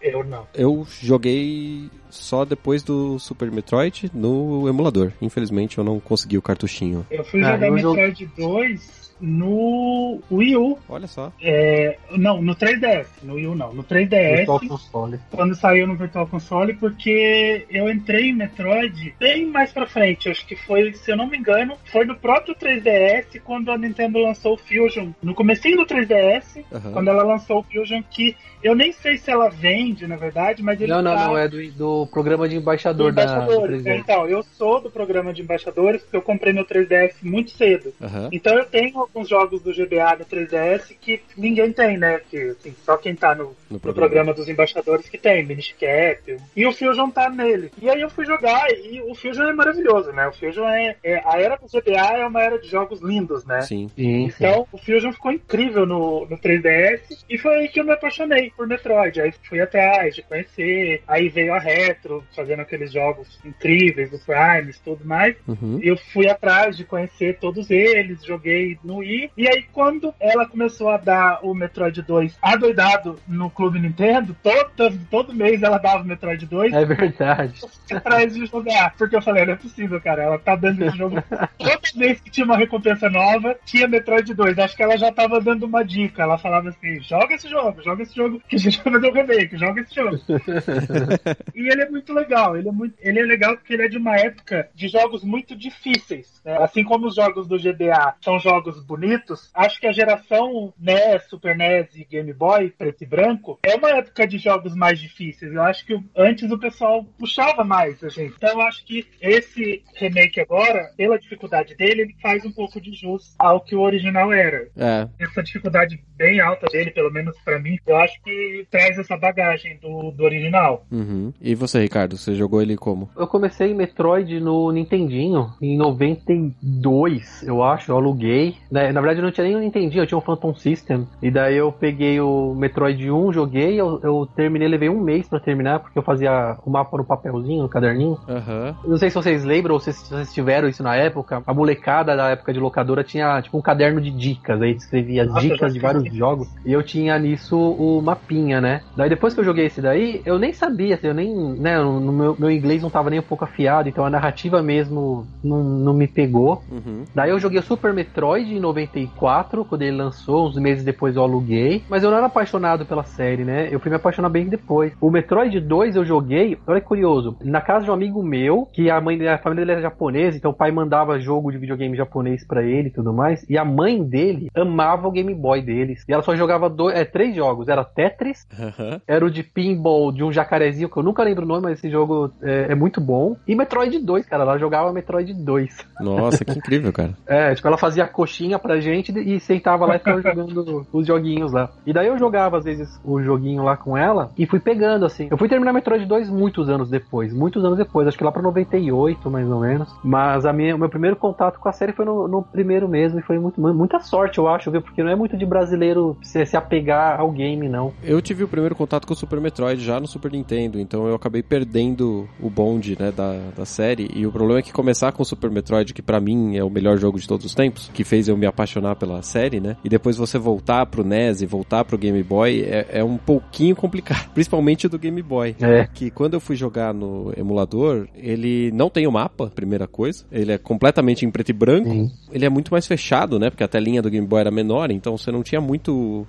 Eu 0.06 0.24
não. 0.24 0.48
Eu 0.54 0.86
joguei 1.02 1.90
só 2.10 2.46
depois 2.46 2.84
do 2.84 3.18
Super 3.18 3.52
Metroid 3.52 4.12
no 4.14 4.70
emulador. 4.70 5.12
Infelizmente 5.22 5.78
eu 5.78 5.84
não 5.84 6.00
consegui 6.00 6.38
o 6.38 6.42
cartuchinho. 6.42 7.06
Eu 7.10 7.24
fui 7.24 7.44
ah, 7.44 7.54
jogar 7.54 7.72
Metroid 7.72 8.32
2 8.38 9.05
no 9.20 10.20
Wii 10.32 10.58
U. 10.58 10.78
Olha 10.90 11.08
só. 11.08 11.32
É, 11.42 11.98
não, 12.12 12.42
no 12.42 12.56
3DS. 12.56 13.08
No 13.24 13.36
Wii 13.36 13.48
U 13.48 13.56
não. 13.56 13.74
No 13.74 13.84
3DS. 13.84 14.38
Virtual 14.38 14.60
Console. 14.68 15.20
Quando 15.32 15.56
saiu 15.56 15.88
no 15.88 15.96
Virtual 15.96 16.28
Console, 16.28 16.74
porque 16.76 17.66
eu 17.70 17.90
entrei 17.90 18.30
em 18.30 18.34
Metroid 18.34 19.16
bem 19.20 19.46
mais 19.46 19.72
pra 19.72 19.86
frente. 19.86 20.30
Acho 20.30 20.46
que 20.46 20.56
foi, 20.56 20.94
se 20.94 21.12
eu 21.12 21.18
não 21.18 21.28
me 21.28 21.38
engano, 21.38 21.76
foi 21.92 22.06
no 22.06 22.16
próprio 22.16 22.56
3DS 22.56 23.42
quando 23.44 23.72
a 23.72 23.78
Nintendo 23.78 24.20
lançou 24.20 24.54
o 24.54 24.58
Fusion. 24.58 25.12
No 25.22 25.34
comecinho 25.34 25.78
do 25.78 25.86
3DS, 25.86 26.64
uhum. 26.72 26.92
quando 26.92 27.10
ela 27.10 27.24
lançou 27.24 27.60
o 27.60 27.64
Fusion, 27.64 28.02
que 28.10 28.36
eu 28.66 28.76
nem 28.76 28.92
sei 28.92 29.18
se 29.18 29.30
ela 29.30 29.48
vende, 29.48 30.08
na 30.08 30.16
verdade, 30.16 30.64
mas 30.64 30.82
ele 30.82 30.92
Não, 30.92 31.02
não, 31.02 31.16
tá... 31.16 31.28
não, 31.28 31.38
é 31.38 31.48
do, 31.48 31.72
do 31.72 32.08
programa 32.08 32.50
de 32.50 32.56
embaixador 32.56 33.12
do 33.14 33.22
embaixadores. 33.22 33.84
da 33.84 33.96
Então, 33.96 34.28
eu 34.28 34.42
sou 34.42 34.82
do 34.82 34.90
programa 34.90 35.32
de 35.32 35.42
embaixadores, 35.42 36.02
porque 36.02 36.18
eu 36.18 36.22
comprei 36.22 36.52
meu 36.52 36.66
3DS 36.66 37.14
muito 37.22 37.52
cedo. 37.52 37.94
Uhum. 38.02 38.30
Então 38.32 38.58
eu 38.58 38.66
tenho 38.66 39.05
alguns 39.06 39.30
jogos 39.30 39.62
do 39.62 39.72
GBA 39.72 40.18
do 40.18 40.26
3DS 40.26 40.96
que 41.00 41.22
ninguém 41.38 41.72
tem, 41.72 41.98
né? 41.98 42.20
Que 42.30 42.50
assim, 42.50 42.76
só 42.84 42.98
quem 42.98 43.16
tá 43.16 43.34
no, 43.34 43.56
no, 43.70 43.80
programa. 43.80 43.80
no, 43.80 43.94
programa. 43.94 44.34
dos 44.34 44.50
embaixadores 44.50 45.08
que 45.08 45.18
tem, 45.18 45.46
Minish 45.46 45.76
Cap. 45.80 46.38
E 46.56 46.66
o 46.66 46.74
Fusion 46.74 47.10
tá 47.10 47.30
nele. 47.30 47.72
E 47.82 47.90
aí 47.90 48.02
eu 48.02 48.10
fui 48.10 48.26
jogar 48.26 48.68
e 48.72 49.02
o 49.02 49.16
Fusion 49.16 49.48
é 49.48 49.54
maravilhoso, 49.54 50.12
né? 50.12 50.28
O 50.28 50.34
Fusion 50.34 50.68
é, 50.68 50.96
é 51.04 51.22
a 51.26 51.40
era 51.40 51.56
do 51.58 51.68
GBA 51.68 52.18
é 52.18 52.26
uma 52.26 52.42
era 52.42 52.60
de 52.60 52.68
jogos 52.68 53.02
lindos, 53.02 53.46
né? 53.46 53.62
Sim. 53.62 53.90
sim 53.96 54.26
então 54.26 54.64
sim. 54.64 54.68
o 54.72 54.78
Fusion 54.78 55.12
ficou 55.12 55.32
incrível 55.32 55.86
no, 55.86 56.26
no 56.26 56.38
3DS 56.38 57.24
e 57.30 57.38
foi 57.38 57.56
aí 57.56 57.68
que 57.70 57.80
eu 57.80 57.86
me 57.86 57.92
apaixonei 57.92 58.52
por 58.56 58.68
Metroid. 58.68 59.22
Aí 59.22 59.34
fui 59.44 59.62
atrás 59.62 60.16
de 60.16 60.22
conhecer. 60.24 61.04
Aí 61.08 61.30
veio 61.30 61.54
a 61.54 61.60
Retro 61.60 62.24
fazendo 62.36 62.62
aqueles 62.62 62.92
jogos 62.92 63.40
incríveis, 63.44 64.12
o 64.14 64.20
Primes, 64.26 64.80
tudo 64.80 65.06
mais. 65.06 65.36
Uhum. 65.48 65.80
Eu 65.82 65.98
fui 65.98 66.28
atrás 66.28 66.76
de 66.78 66.84
conhecer 66.84 67.38
todos 67.40 67.70
eles, 67.70 68.24
joguei 68.26 68.78
no 68.84 68.95
Wii. 68.98 69.32
E 69.38 69.48
aí, 69.48 69.64
quando 69.74 70.14
ela 70.20 70.46
começou 70.46 70.90
a 70.90 70.98
dar 70.98 71.40
o 71.44 71.54
Metroid 71.54 72.02
2 72.02 72.38
adoidado 72.42 73.20
no 73.28 73.50
Clube 73.50 73.80
Nintendo, 73.80 74.36
todo, 74.42 75.00
todo 75.10 75.34
mês 75.34 75.64
ela 75.64 75.78
dava 75.78 76.04
o 76.04 76.06
Metroid 76.06 76.46
2. 76.46 76.74
É 76.74 76.86
verdade. 76.86 77.62
Atrás 77.92 78.34
de 78.34 78.46
jogar. 78.46 78.94
Porque 78.98 79.16
eu 79.16 79.22
falei, 79.22 79.46
não 79.46 79.54
é 79.54 79.58
possível, 79.58 80.00
cara. 80.02 80.24
Ela 80.24 80.40
tá 80.40 80.56
dando 80.56 80.84
esse 80.84 80.98
jogo. 80.98 81.16
Toda 81.58 81.80
vez 81.96 82.22
que 82.22 82.30
tinha 82.30 82.46
uma 82.46 82.58
recompensa 82.58 83.10
nova, 83.10 83.56
tinha 83.66 83.88
Metroid 83.88 84.34
2. 84.34 84.60
Acho 84.60 84.76
que 84.76 84.84
ela 84.84 84.98
já 84.98 85.12
tava 85.12 85.40
dando 85.42 85.66
uma 85.66 85.84
dica. 85.84 86.24
Ela 86.24 86.38
falava 86.38 86.70
assim: 86.70 87.02
joga 87.02 87.36
esse 87.36 87.48
jogo, 87.48 87.82
joga 87.84 88.04
esse 88.04 88.16
jogo, 88.16 88.42
que 88.48 88.56
a 88.56 88.60
gente 88.60 88.82
vai 88.84 88.94
fazer 88.94 89.08
o 89.08 89.14
remake, 89.14 89.58
joga 89.58 89.82
esse 89.82 89.96
jogo. 89.96 90.18
e 91.56 91.72
ele 91.72 91.82
é 91.82 91.90
muito 91.90 92.14
legal. 92.14 92.58
Ele 92.58 92.70
é, 92.70 92.72
muito, 92.72 92.96
ele 93.00 93.20
é 93.20 93.24
legal 93.24 93.56
porque 93.56 93.74
ele 93.74 93.84
é 93.84 93.88
de 93.88 93.98
uma 93.98 94.16
época 94.16 94.70
de 94.74 94.88
jogos 94.88 95.24
muito 95.24 95.56
difíceis. 95.56 96.42
Né? 96.44 96.58
Assim 96.62 96.84
como 96.84 97.08
os 97.08 97.16
jogos 97.16 97.48
do 97.48 97.58
GBA 97.58 98.16
são 98.22 98.40
jogos 98.40 98.85
bonitos, 98.86 99.50
acho 99.54 99.80
que 99.80 99.88
a 99.88 99.92
geração 99.92 100.74
NES, 100.80 101.28
Super 101.30 101.56
NES 101.56 101.96
e 101.96 102.06
Game 102.06 102.32
Boy, 102.34 102.70
preto 102.70 103.04
e 103.04 103.08
branco, 103.08 103.60
é 103.64 103.76
uma 103.76 103.90
época 103.90 104.28
de 104.28 104.38
jogos 104.38 104.76
mais 104.76 105.00
difíceis. 105.00 105.54
Eu 105.54 105.62
acho 105.62 105.86
que 105.86 106.00
antes 106.16 106.50
o 106.52 106.60
pessoal 106.60 107.04
puxava 107.18 107.64
mais 107.64 108.04
a 108.04 108.10
gente. 108.10 108.36
Então 108.38 108.52
eu 108.52 108.62
acho 108.62 108.86
que 108.86 109.08
esse 109.22 109.84
remake 109.96 110.40
agora, 110.40 110.92
pela 110.96 111.20
dificuldade 111.20 111.76
dele, 111.76 112.04
ele 112.04 112.16
faz 112.22 112.46
um 112.46 112.52
pouco 112.52 112.80
de 112.80 112.94
jus 112.94 113.36
ao 113.38 113.62
que 113.62 113.76
o 113.76 113.82
original 113.82 114.32
era. 114.32 114.70
É. 114.76 115.08
Essa 115.20 115.44
dificuldade 115.44 116.04
bem 116.18 116.40
alta 116.40 116.68
dele, 116.68 116.92
pelo 116.92 117.12
menos 117.12 117.38
pra 117.44 117.60
mim. 117.60 117.78
Eu 117.86 117.98
acho 117.98 118.22
que 118.24 118.66
traz 118.70 118.98
essa 118.98 119.18
bagagem 119.18 119.78
do, 119.82 120.12
do 120.12 120.24
original. 120.24 120.86
Uhum. 120.92 121.34
E 121.42 121.56
você, 121.56 121.80
Ricardo, 121.80 122.18
você 122.18 122.34
jogou 122.36 122.62
ele 122.62 122.76
como? 122.76 123.10
Eu 123.16 123.28
comecei 123.28 123.74
Metroid 123.74 124.40
no 124.40 124.72
Nintendinho 124.72 125.52
em 125.62 125.78
92, 125.78 127.44
eu 127.44 127.64
acho. 127.64 127.92
Eu 127.92 127.98
aluguei. 127.98 128.56
Na, 128.72 128.92
na 128.92 129.02
verdade, 129.02 129.20
eu 129.20 129.24
não 129.24 129.32
tinha 129.32 129.46
nem 129.46 129.56
o 129.56 129.60
Nintendinho, 129.60 130.04
eu 130.04 130.08
tinha 130.08 130.18
um 130.18 130.22
Phantom 130.22 130.54
System. 130.56 131.08
E 131.22 131.30
daí 131.30 131.56
eu 131.58 131.72
peguei 131.72 132.20
o 132.20 132.54
Metroid 132.56 133.10
1, 133.10 133.34
joguei. 133.34 133.80
Eu, 133.80 134.00
eu 134.04 134.28
terminei, 134.36 134.68
levei 134.68 134.90
um 134.90 135.02
mês 135.02 135.28
pra 135.28 135.40
terminar, 135.40 135.80
porque 135.80 135.98
eu 135.98 136.04
fazia 136.04 136.58
o 136.66 136.70
mapa 136.70 136.98
no 136.98 137.06
papelzinho, 137.06 137.64
no 137.64 137.70
caderninho. 137.70 138.18
Aham. 138.28 138.76
Não 138.86 138.98
sei 138.98 139.10
se 139.10 139.16
vocês 139.16 139.44
lembram 139.44 139.74
ou 139.74 139.80
se 139.80 139.92
vocês 139.94 140.34
tiveram 140.34 140.68
isso 140.68 140.84
na 140.84 140.96
época. 140.96 141.44
A 141.46 141.54
molecada 141.54 142.16
da 142.16 142.30
época 142.30 142.54
de 142.54 142.60
locadora 142.60 143.04
tinha 143.04 143.42
tipo 143.42 143.58
um 143.58 143.62
caderno 143.62 144.02
de 144.02 144.12
dicas. 144.12 144.62
Aí 144.62 144.72
escrevia 144.72 145.24
as 145.24 145.30
Nossa, 145.30 145.42
dicas 145.42 145.74
de 145.74 145.80
já 145.80 145.94
fiz. 146.10 146.18
jogos. 146.18 146.48
E 146.66 146.72
eu 146.72 146.84
tinha 146.84 147.18
nisso 147.20 147.58
o 147.58 148.02
mapinha, 148.02 148.60
né? 148.60 148.82
Daí 148.96 149.10
depois 149.10 149.34
que 149.34 149.40
eu 149.40 149.46
joguei 149.46 149.66
esse 149.66 149.82
daí, 149.82 150.22
eu 150.26 150.40
nem 150.40 150.54
sabia, 150.54 150.96
assim, 150.96 151.08
eu 151.08 151.14
nem. 151.14 151.36
Né, 151.36 151.78
no 151.78 152.12
meu, 152.12 152.36
meu 152.38 152.52
inglês 152.52 152.82
não 152.82 152.90
tava 152.90 153.10
nem 153.10 153.20
um 153.20 153.24
pouco 153.24 153.44
afiado, 153.44 153.90
então 153.90 154.06
a 154.06 154.10
narrativa 154.10 154.62
mesmo 154.62 155.26
não, 155.44 155.64
não 155.64 155.94
me 155.94 156.08
pegou. 156.08 156.62
Uhum. 156.72 157.04
Daí 157.14 157.30
eu 157.30 157.40
joguei 157.40 157.60
o 157.60 157.64
Super 157.64 157.94
Metroid 157.94 158.54
em 158.54 158.60
94, 158.60 159.66
quando 159.66 159.82
ele 159.82 159.98
lançou, 159.98 160.48
uns 160.48 160.58
meses 160.58 160.84
depois 160.84 161.16
eu 161.16 161.24
aluguei. 161.24 161.84
Mas 161.90 162.04
eu 162.04 162.10
não 162.10 162.18
era 162.18 162.28
apaixonado 162.28 162.86
pela 162.86 163.04
série, 163.04 163.44
né? 163.44 163.68
Eu 163.72 163.80
fui 163.80 163.90
me 163.90 163.98
apaixonar 163.98 164.30
bem 164.30 164.48
depois. 164.48 164.94
O 165.00 165.10
Metroid 165.10 165.60
2 165.60 165.96
eu 165.96 166.06
joguei, 166.06 166.58
olha 166.68 166.82
que 166.82 166.88
curioso, 166.88 167.36
na 167.42 167.62
casa 167.62 167.86
de 167.86 167.92
um 167.92 167.94
amigo 167.94 168.24
meu, 168.24 168.68
que 168.72 168.90
a 168.90 169.02
mãe 169.02 169.16
a 169.28 169.38
família 169.38 169.66
dele 169.66 169.72
era 169.74 169.82
japonesa, 169.82 170.38
então 170.38 170.52
o 170.52 170.54
pai 170.54 170.72
mandava 170.72 171.20
jogo 171.20 171.52
de 171.52 171.58
videogame 171.58 171.98
japonês 171.98 172.46
pra 172.46 172.64
ele 172.64 172.90
e 172.90 172.92
tudo 172.92 173.14
mais. 173.14 173.46
E 173.50 173.58
a 173.58 173.66
mãe 173.66 174.04
dele 174.04 174.50
amava 174.56 175.08
o 175.08 175.12
Game 175.12 175.34
Boy 175.34 175.62
deles. 175.96 176.06
E 176.08 176.14
ela 176.14 176.22
só 176.22 176.36
jogava 176.36 176.70
dois, 176.70 176.96
é, 176.96 177.06
três 177.06 177.36
jogos. 177.36 177.68
Era 177.68 177.84
Tetris, 177.84 178.46
Aham. 178.60 179.02
era 179.08 179.26
o 179.26 179.32
de 179.32 179.44
pinball 179.44 180.12
de 180.12 180.24
um 180.24 180.32
jacarezinho, 180.32 180.90
que 180.90 180.98
eu 180.98 181.04
nunca 181.04 181.24
lembro 181.24 181.46
o 181.46 181.48
nome, 181.48 181.64
mas 181.64 181.80
esse 181.80 181.90
jogo 181.90 182.32
é, 182.42 182.72
é 182.72 182.76
muito 182.76 183.00
bom. 183.00 183.36
E 183.48 183.56
Metroid 183.56 183.98
2, 184.00 184.26
cara, 184.26 184.44
ela 184.44 184.58
jogava 184.58 184.92
Metroid 184.92 185.34
2. 185.34 185.78
Nossa, 186.02 186.44
que 186.44 186.52
incrível, 186.58 186.92
cara. 186.92 187.14
É, 187.26 187.54
tipo, 187.56 187.68
ela 187.68 187.78
fazia 187.78 188.08
coxinha 188.08 188.60
pra 188.60 188.80
gente 188.80 189.18
e 189.18 189.40
sentava 189.40 189.86
lá 189.86 189.96
e 189.96 190.00
ficava 190.00 190.22
jogando 190.22 190.86
os 190.92 191.08
joguinhos 191.08 191.52
lá. 191.52 191.70
E 191.86 191.94
daí 191.94 192.08
eu 192.08 192.18
jogava, 192.18 192.58
às 192.58 192.66
vezes, 192.66 193.00
o 193.04 193.22
joguinho 193.22 193.64
lá 193.64 193.78
com 193.78 193.98
ela 193.98 194.32
e 194.38 194.46
fui 194.46 194.60
pegando, 194.60 195.06
assim. 195.06 195.28
Eu 195.30 195.38
fui 195.38 195.48
terminar 195.48 195.74
Metroid 195.74 196.06
2 196.06 196.30
muitos 196.30 196.70
anos 196.70 196.90
depois, 196.90 197.34
muitos 197.34 197.64
anos 197.64 197.78
depois, 197.78 198.08
acho 198.08 198.18
que 198.18 198.24
lá 198.24 198.32
pra 198.32 198.42
98, 198.42 199.30
mais 199.30 199.50
ou 199.50 199.60
menos. 199.60 199.94
Mas 200.04 200.46
a 200.46 200.54
minha, 200.54 200.76
o 200.76 200.80
meu 200.80 200.90
primeiro 200.90 201.16
contato 201.16 201.60
com 201.60 201.70
a 201.70 201.72
série 201.72 201.94
foi 201.94 202.06
no, 202.06 202.28
no 202.28 202.44
primeiro 202.44 202.88
mesmo 202.88 203.20
e 203.20 203.22
foi 203.22 203.40
muito, 203.40 203.60
muita 203.62 204.00
sorte, 204.00 204.38
eu 204.38 204.48
acho, 204.48 204.72
viu? 204.72 204.82
Porque 204.82 205.04
não 205.04 205.12
é 205.12 205.16
muito 205.16 205.38
de 205.38 205.46
brasileiro 205.46 205.85
se, 206.22 206.46
se 206.46 206.58
apegar 206.58 207.20
ao 207.20 207.32
game, 207.32 207.68
não. 207.68 207.94
Eu 208.04 208.22
tive 208.22 208.44
o 208.44 208.48
primeiro 208.48 208.76
contato 208.76 209.06
com 209.06 209.14
o 209.14 209.16
Super 209.16 209.40
Metroid 209.40 209.84
já 209.84 210.00
no 210.00 210.08
Super 210.08 210.32
Nintendo, 210.32 210.80
então 210.80 211.08
eu 211.08 211.16
acabei 211.16 211.44
perdendo 211.44 212.28
o 212.40 212.50
bonde, 212.50 212.98
né, 213.00 213.12
da, 213.12 213.38
da 213.56 213.66
série. 213.66 214.10
E 214.14 214.26
o 214.26 214.32
problema 214.32 214.60
é 214.60 214.62
que 214.62 214.72
começar 214.72 215.12
com 215.12 215.22
o 215.22 215.26
Super 215.26 215.50
Metroid, 215.50 215.94
que 215.94 216.02
pra 216.02 216.20
mim 216.20 216.58
é 216.58 216.64
o 216.64 216.70
melhor 216.70 216.98
jogo 216.98 217.20
de 217.20 217.28
todos 217.28 217.46
os 217.46 217.54
tempos, 217.54 217.90
que 217.94 218.04
fez 218.04 218.28
eu 218.28 218.38
me 218.38 218.46
apaixonar 218.46 218.96
pela 218.96 219.22
série, 219.22 219.60
né, 219.60 219.78
e 219.84 219.90
depois 219.90 220.18
você 220.18 220.38
voltar 220.38 220.86
pro 220.86 221.04
NES 221.04 221.42
e 221.42 221.46
voltar 221.46 221.84
pro 221.86 221.98
Game 221.98 222.22
Boy 222.24 222.62
é, 222.62 223.00
é 223.00 223.04
um 223.04 223.18
pouquinho 223.18 223.76
complicado, 223.76 224.30
principalmente 224.34 224.88
do 224.88 224.98
Game 224.98 225.22
Boy. 225.22 225.56
É. 225.60 225.88
Que 225.94 226.10
quando 226.10 226.36
eu 226.36 226.40
fui 226.40 226.56
jogar 226.56 226.94
no 226.94 227.34
emulador, 227.38 228.08
ele 228.16 228.72
não 228.72 228.90
tem 228.90 229.08
o 229.08 229.12
mapa, 229.12 229.52
primeira 229.54 229.88
coisa, 229.88 230.26
ele 230.32 230.52
é 230.52 230.58
completamente 230.58 231.26
em 231.26 231.32
preto 231.32 231.50
e 231.50 231.54
branco, 231.54 231.90
Sim. 231.90 232.12
ele 232.32 232.46
é 232.46 232.50
muito 232.50 232.72
mais 232.72 232.88
fechado, 232.88 233.40
né? 233.40 233.50
Porque 233.50 233.64
a 233.64 233.68
telinha 233.68 234.02
do 234.02 234.10
Game 234.10 234.26
Boy 234.26 234.42
era 234.42 234.52
menor, 234.52 234.92
então 234.92 235.18
você 235.18 235.32
não 235.32 235.44
tinha 235.44 235.62
muito 235.62 235.75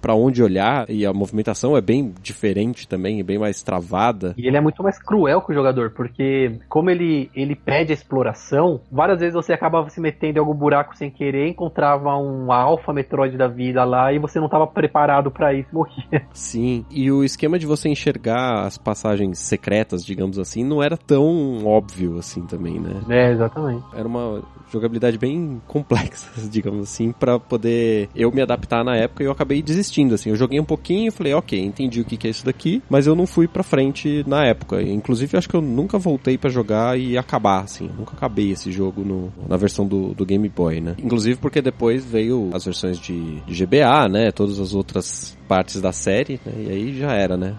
pra 0.00 0.14
onde 0.14 0.42
olhar 0.42 0.88
e 0.88 1.04
a 1.06 1.12
movimentação 1.12 1.76
é 1.76 1.80
bem 1.80 2.12
diferente 2.22 2.88
também, 2.88 3.20
é 3.20 3.22
bem 3.22 3.38
mais 3.38 3.62
travada. 3.62 4.34
E 4.36 4.46
ele 4.46 4.56
é 4.56 4.60
muito 4.60 4.82
mais 4.82 4.98
cruel 4.98 5.40
que 5.40 5.52
o 5.52 5.54
jogador, 5.54 5.90
porque 5.90 6.58
como 6.68 6.90
ele, 6.90 7.30
ele 7.34 7.54
pede 7.54 7.92
a 7.92 7.94
exploração, 7.94 8.80
várias 8.90 9.20
vezes 9.20 9.34
você 9.34 9.52
acabava 9.52 9.90
se 9.90 10.00
metendo 10.00 10.38
em 10.38 10.40
algum 10.40 10.54
buraco 10.54 10.96
sem 10.96 11.10
querer, 11.10 11.48
encontrava 11.48 12.16
um 12.16 12.52
Alpha 12.52 12.92
Metroid 12.92 13.36
da 13.36 13.48
vida 13.48 13.84
lá 13.84 14.12
e 14.12 14.18
você 14.18 14.38
não 14.38 14.46
estava 14.46 14.66
preparado 14.66 15.30
pra 15.30 15.54
isso 15.54 15.68
morria. 15.72 16.26
Sim, 16.32 16.84
e 16.90 17.10
o 17.10 17.24
esquema 17.24 17.58
de 17.58 17.66
você 17.66 17.88
enxergar 17.88 18.66
as 18.66 18.78
passagens 18.78 19.38
secretas, 19.38 20.04
digamos 20.04 20.38
assim, 20.38 20.64
não 20.64 20.82
era 20.82 20.96
tão 20.96 21.64
óbvio 21.66 22.18
assim 22.18 22.46
também, 22.46 22.78
né? 22.78 23.00
É, 23.08 23.32
exatamente. 23.32 23.84
Era 23.94 24.06
uma 24.06 24.42
jogabilidade 24.70 25.18
bem 25.18 25.60
complexa, 25.66 26.28
digamos 26.48 26.82
assim, 26.82 27.12
pra 27.12 27.38
poder 27.38 28.08
eu 28.14 28.30
me 28.32 28.42
adaptar 28.42 28.84
na 28.84 28.96
época 28.96 29.22
e 29.22 29.26
eu 29.26 29.32
acabei 29.36 29.62
desistindo, 29.62 30.14
assim. 30.14 30.30
Eu 30.30 30.36
joguei 30.36 30.58
um 30.58 30.64
pouquinho 30.64 31.08
e 31.08 31.10
falei, 31.10 31.34
ok, 31.34 31.58
entendi 31.60 32.00
o 32.00 32.04
que 32.04 32.16
que 32.16 32.26
é 32.26 32.30
isso 32.30 32.44
daqui, 32.44 32.82
mas 32.88 33.06
eu 33.06 33.14
não 33.14 33.26
fui 33.26 33.46
pra 33.46 33.62
frente 33.62 34.24
na 34.26 34.44
época. 34.44 34.82
Inclusive, 34.82 35.36
acho 35.36 35.48
que 35.48 35.54
eu 35.54 35.62
nunca 35.62 35.98
voltei 35.98 36.36
pra 36.36 36.50
jogar 36.50 36.98
e 36.98 37.16
acabar, 37.16 37.62
assim. 37.62 37.88
Eu 37.88 37.96
nunca 37.96 38.16
acabei 38.16 38.50
esse 38.50 38.72
jogo 38.72 39.04
no, 39.04 39.32
na 39.48 39.56
versão 39.56 39.86
do, 39.86 40.14
do 40.14 40.26
Game 40.26 40.48
Boy, 40.48 40.80
né? 40.80 40.96
Inclusive 40.98 41.38
porque 41.38 41.62
depois 41.62 42.04
veio 42.04 42.50
as 42.52 42.64
versões 42.64 42.98
de, 42.98 43.40
de 43.40 43.64
GBA, 43.64 44.08
né? 44.08 44.30
Todas 44.32 44.58
as 44.58 44.74
outras 44.74 45.36
partes 45.46 45.80
da 45.80 45.92
série, 45.92 46.40
né? 46.44 46.52
E 46.56 46.70
aí 46.70 46.98
já 46.98 47.12
era, 47.12 47.36
né? 47.36 47.54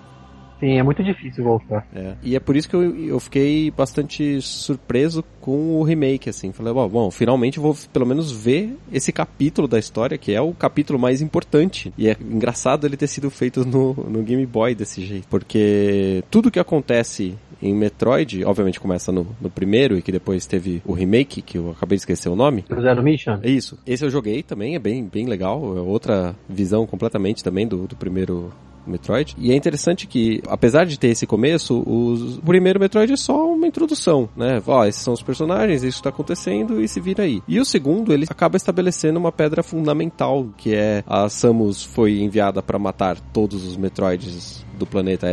Sim, 0.59 0.77
é 0.77 0.83
muito 0.83 1.03
difícil 1.03 1.43
voltar. 1.43 1.87
É. 1.95 2.15
E 2.23 2.35
é 2.35 2.39
por 2.39 2.55
isso 2.55 2.69
que 2.69 2.75
eu, 2.75 2.95
eu 2.95 3.19
fiquei 3.19 3.69
bastante 3.71 4.41
surpreso 4.41 5.23
com 5.39 5.79
o 5.79 5.83
remake, 5.83 6.29
assim. 6.29 6.51
Falei, 6.51 6.73
bom, 6.73 6.87
bom, 6.89 7.11
finalmente 7.11 7.59
vou 7.59 7.75
pelo 7.93 8.05
menos 8.05 8.31
ver 8.31 8.75
esse 8.91 9.11
capítulo 9.11 9.67
da 9.67 9.77
história, 9.77 10.17
que 10.17 10.33
é 10.33 10.41
o 10.41 10.53
capítulo 10.53 10.97
mais 10.97 11.21
importante. 11.21 11.93
E 11.97 12.09
é 12.09 12.17
engraçado 12.19 12.85
ele 12.85 12.97
ter 12.97 13.07
sido 13.07 13.29
feito 13.29 13.65
no, 13.65 13.93
no 13.93 14.23
Game 14.23 14.45
Boy 14.45 14.73
desse 14.73 15.05
jeito. 15.05 15.27
Porque 15.27 16.23
tudo 16.29 16.51
que 16.51 16.59
acontece 16.59 17.35
em 17.61 17.73
Metroid, 17.73 18.43
obviamente 18.45 18.79
começa 18.79 19.11
no, 19.11 19.27
no 19.41 19.49
primeiro 19.49 19.97
e 19.97 20.01
que 20.01 20.11
depois 20.11 20.45
teve 20.45 20.81
o 20.85 20.93
remake, 20.93 21.41
que 21.41 21.57
eu 21.57 21.71
acabei 21.71 21.97
de 21.97 22.01
esquecer 22.01 22.29
o 22.29 22.35
nome. 22.35 22.65
Zero 22.81 23.03
Mission? 23.03 23.39
É 23.41 23.49
isso. 23.49 23.77
Esse 23.85 24.05
eu 24.05 24.09
joguei 24.09 24.43
também, 24.43 24.75
é 24.75 24.79
bem, 24.79 25.03
bem 25.05 25.25
legal. 25.25 25.77
É 25.77 25.81
outra 25.81 26.35
visão 26.47 26.85
completamente 26.85 27.43
também 27.43 27.67
do, 27.67 27.87
do 27.87 27.95
primeiro 27.95 28.51
Metroid. 28.89 29.35
E 29.37 29.51
é 29.51 29.55
interessante 29.55 30.07
que, 30.07 30.41
apesar 30.47 30.85
de 30.85 30.97
ter 30.99 31.09
esse 31.09 31.25
começo, 31.27 31.83
os- 31.85 32.37
o 32.37 32.41
primeiro 32.41 32.79
Metroid 32.79 33.11
é 33.13 33.17
só 33.17 33.51
uma 33.53 33.67
introdução, 33.67 34.29
né? 34.35 34.61
Ó, 34.65 34.85
esses 34.85 35.01
são 35.01 35.13
os 35.13 35.21
personagens, 35.21 35.83
isso 35.83 36.01
tá 36.03 36.09
acontecendo 36.09 36.81
e 36.81 36.87
se 36.87 36.99
vira 36.99 37.23
aí. 37.23 37.41
E 37.47 37.59
o 37.59 37.65
segundo, 37.65 38.13
ele 38.13 38.25
acaba 38.29 38.57
estabelecendo 38.57 39.19
uma 39.19 39.31
pedra 39.31 39.61
fundamental, 39.63 40.47
que 40.57 40.73
é 40.73 41.03
a 41.07 41.27
Samus 41.29 41.83
foi 41.83 42.19
enviada 42.21 42.61
para 42.61 42.77
matar 42.79 43.19
todos 43.19 43.65
os 43.65 43.75
Metroids 43.77 44.65
do 44.77 44.85
planeta 44.85 45.27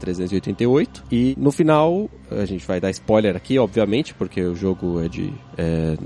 SR-388 0.00 1.02
e 1.10 1.34
no 1.38 1.52
final, 1.52 2.10
a 2.30 2.44
gente 2.44 2.66
vai 2.66 2.80
dar 2.80 2.90
spoiler 2.90 3.36
aqui, 3.36 3.58
obviamente, 3.58 4.14
porque 4.14 4.42
o 4.42 4.54
jogo 4.54 5.00
é 5.00 5.08
de 5.08 5.32
é, 5.56 5.96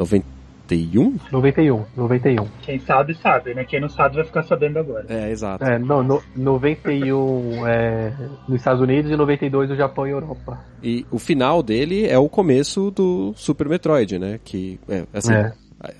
91? 0.69 1.17
91, 1.31 1.85
91. 1.97 2.47
Quem 2.63 2.79
sabe, 2.81 3.15
sabe, 3.15 3.55
né? 3.55 3.65
Quem 3.65 3.81
não 3.81 3.89
sabe 3.89 4.17
vai 4.17 4.25
ficar 4.25 4.43
sabendo 4.43 4.79
agora. 4.79 5.07
É, 5.09 5.31
exato. 5.31 5.65
É, 5.65 5.79
não, 5.79 6.03
no, 6.03 6.23
91 6.35 7.67
é, 7.67 8.13
nos 8.49 8.59
Estados 8.59 8.81
Unidos 8.83 9.11
e 9.11 9.17
92 9.17 9.71
no 9.71 9.77
Japão 9.77 10.07
e 10.07 10.11
Europa. 10.11 10.59
E 10.83 11.07
o 11.11 11.19
final 11.19 11.63
dele 11.63 12.07
é 12.07 12.19
o 12.19 12.29
começo 12.29 12.91
do 12.91 13.33
Super 13.37 13.69
Metroid, 13.69 14.19
né? 14.19 14.41
Que 14.45 14.79
é 14.89 15.05
assim. 15.13 15.33
É. 15.33 15.53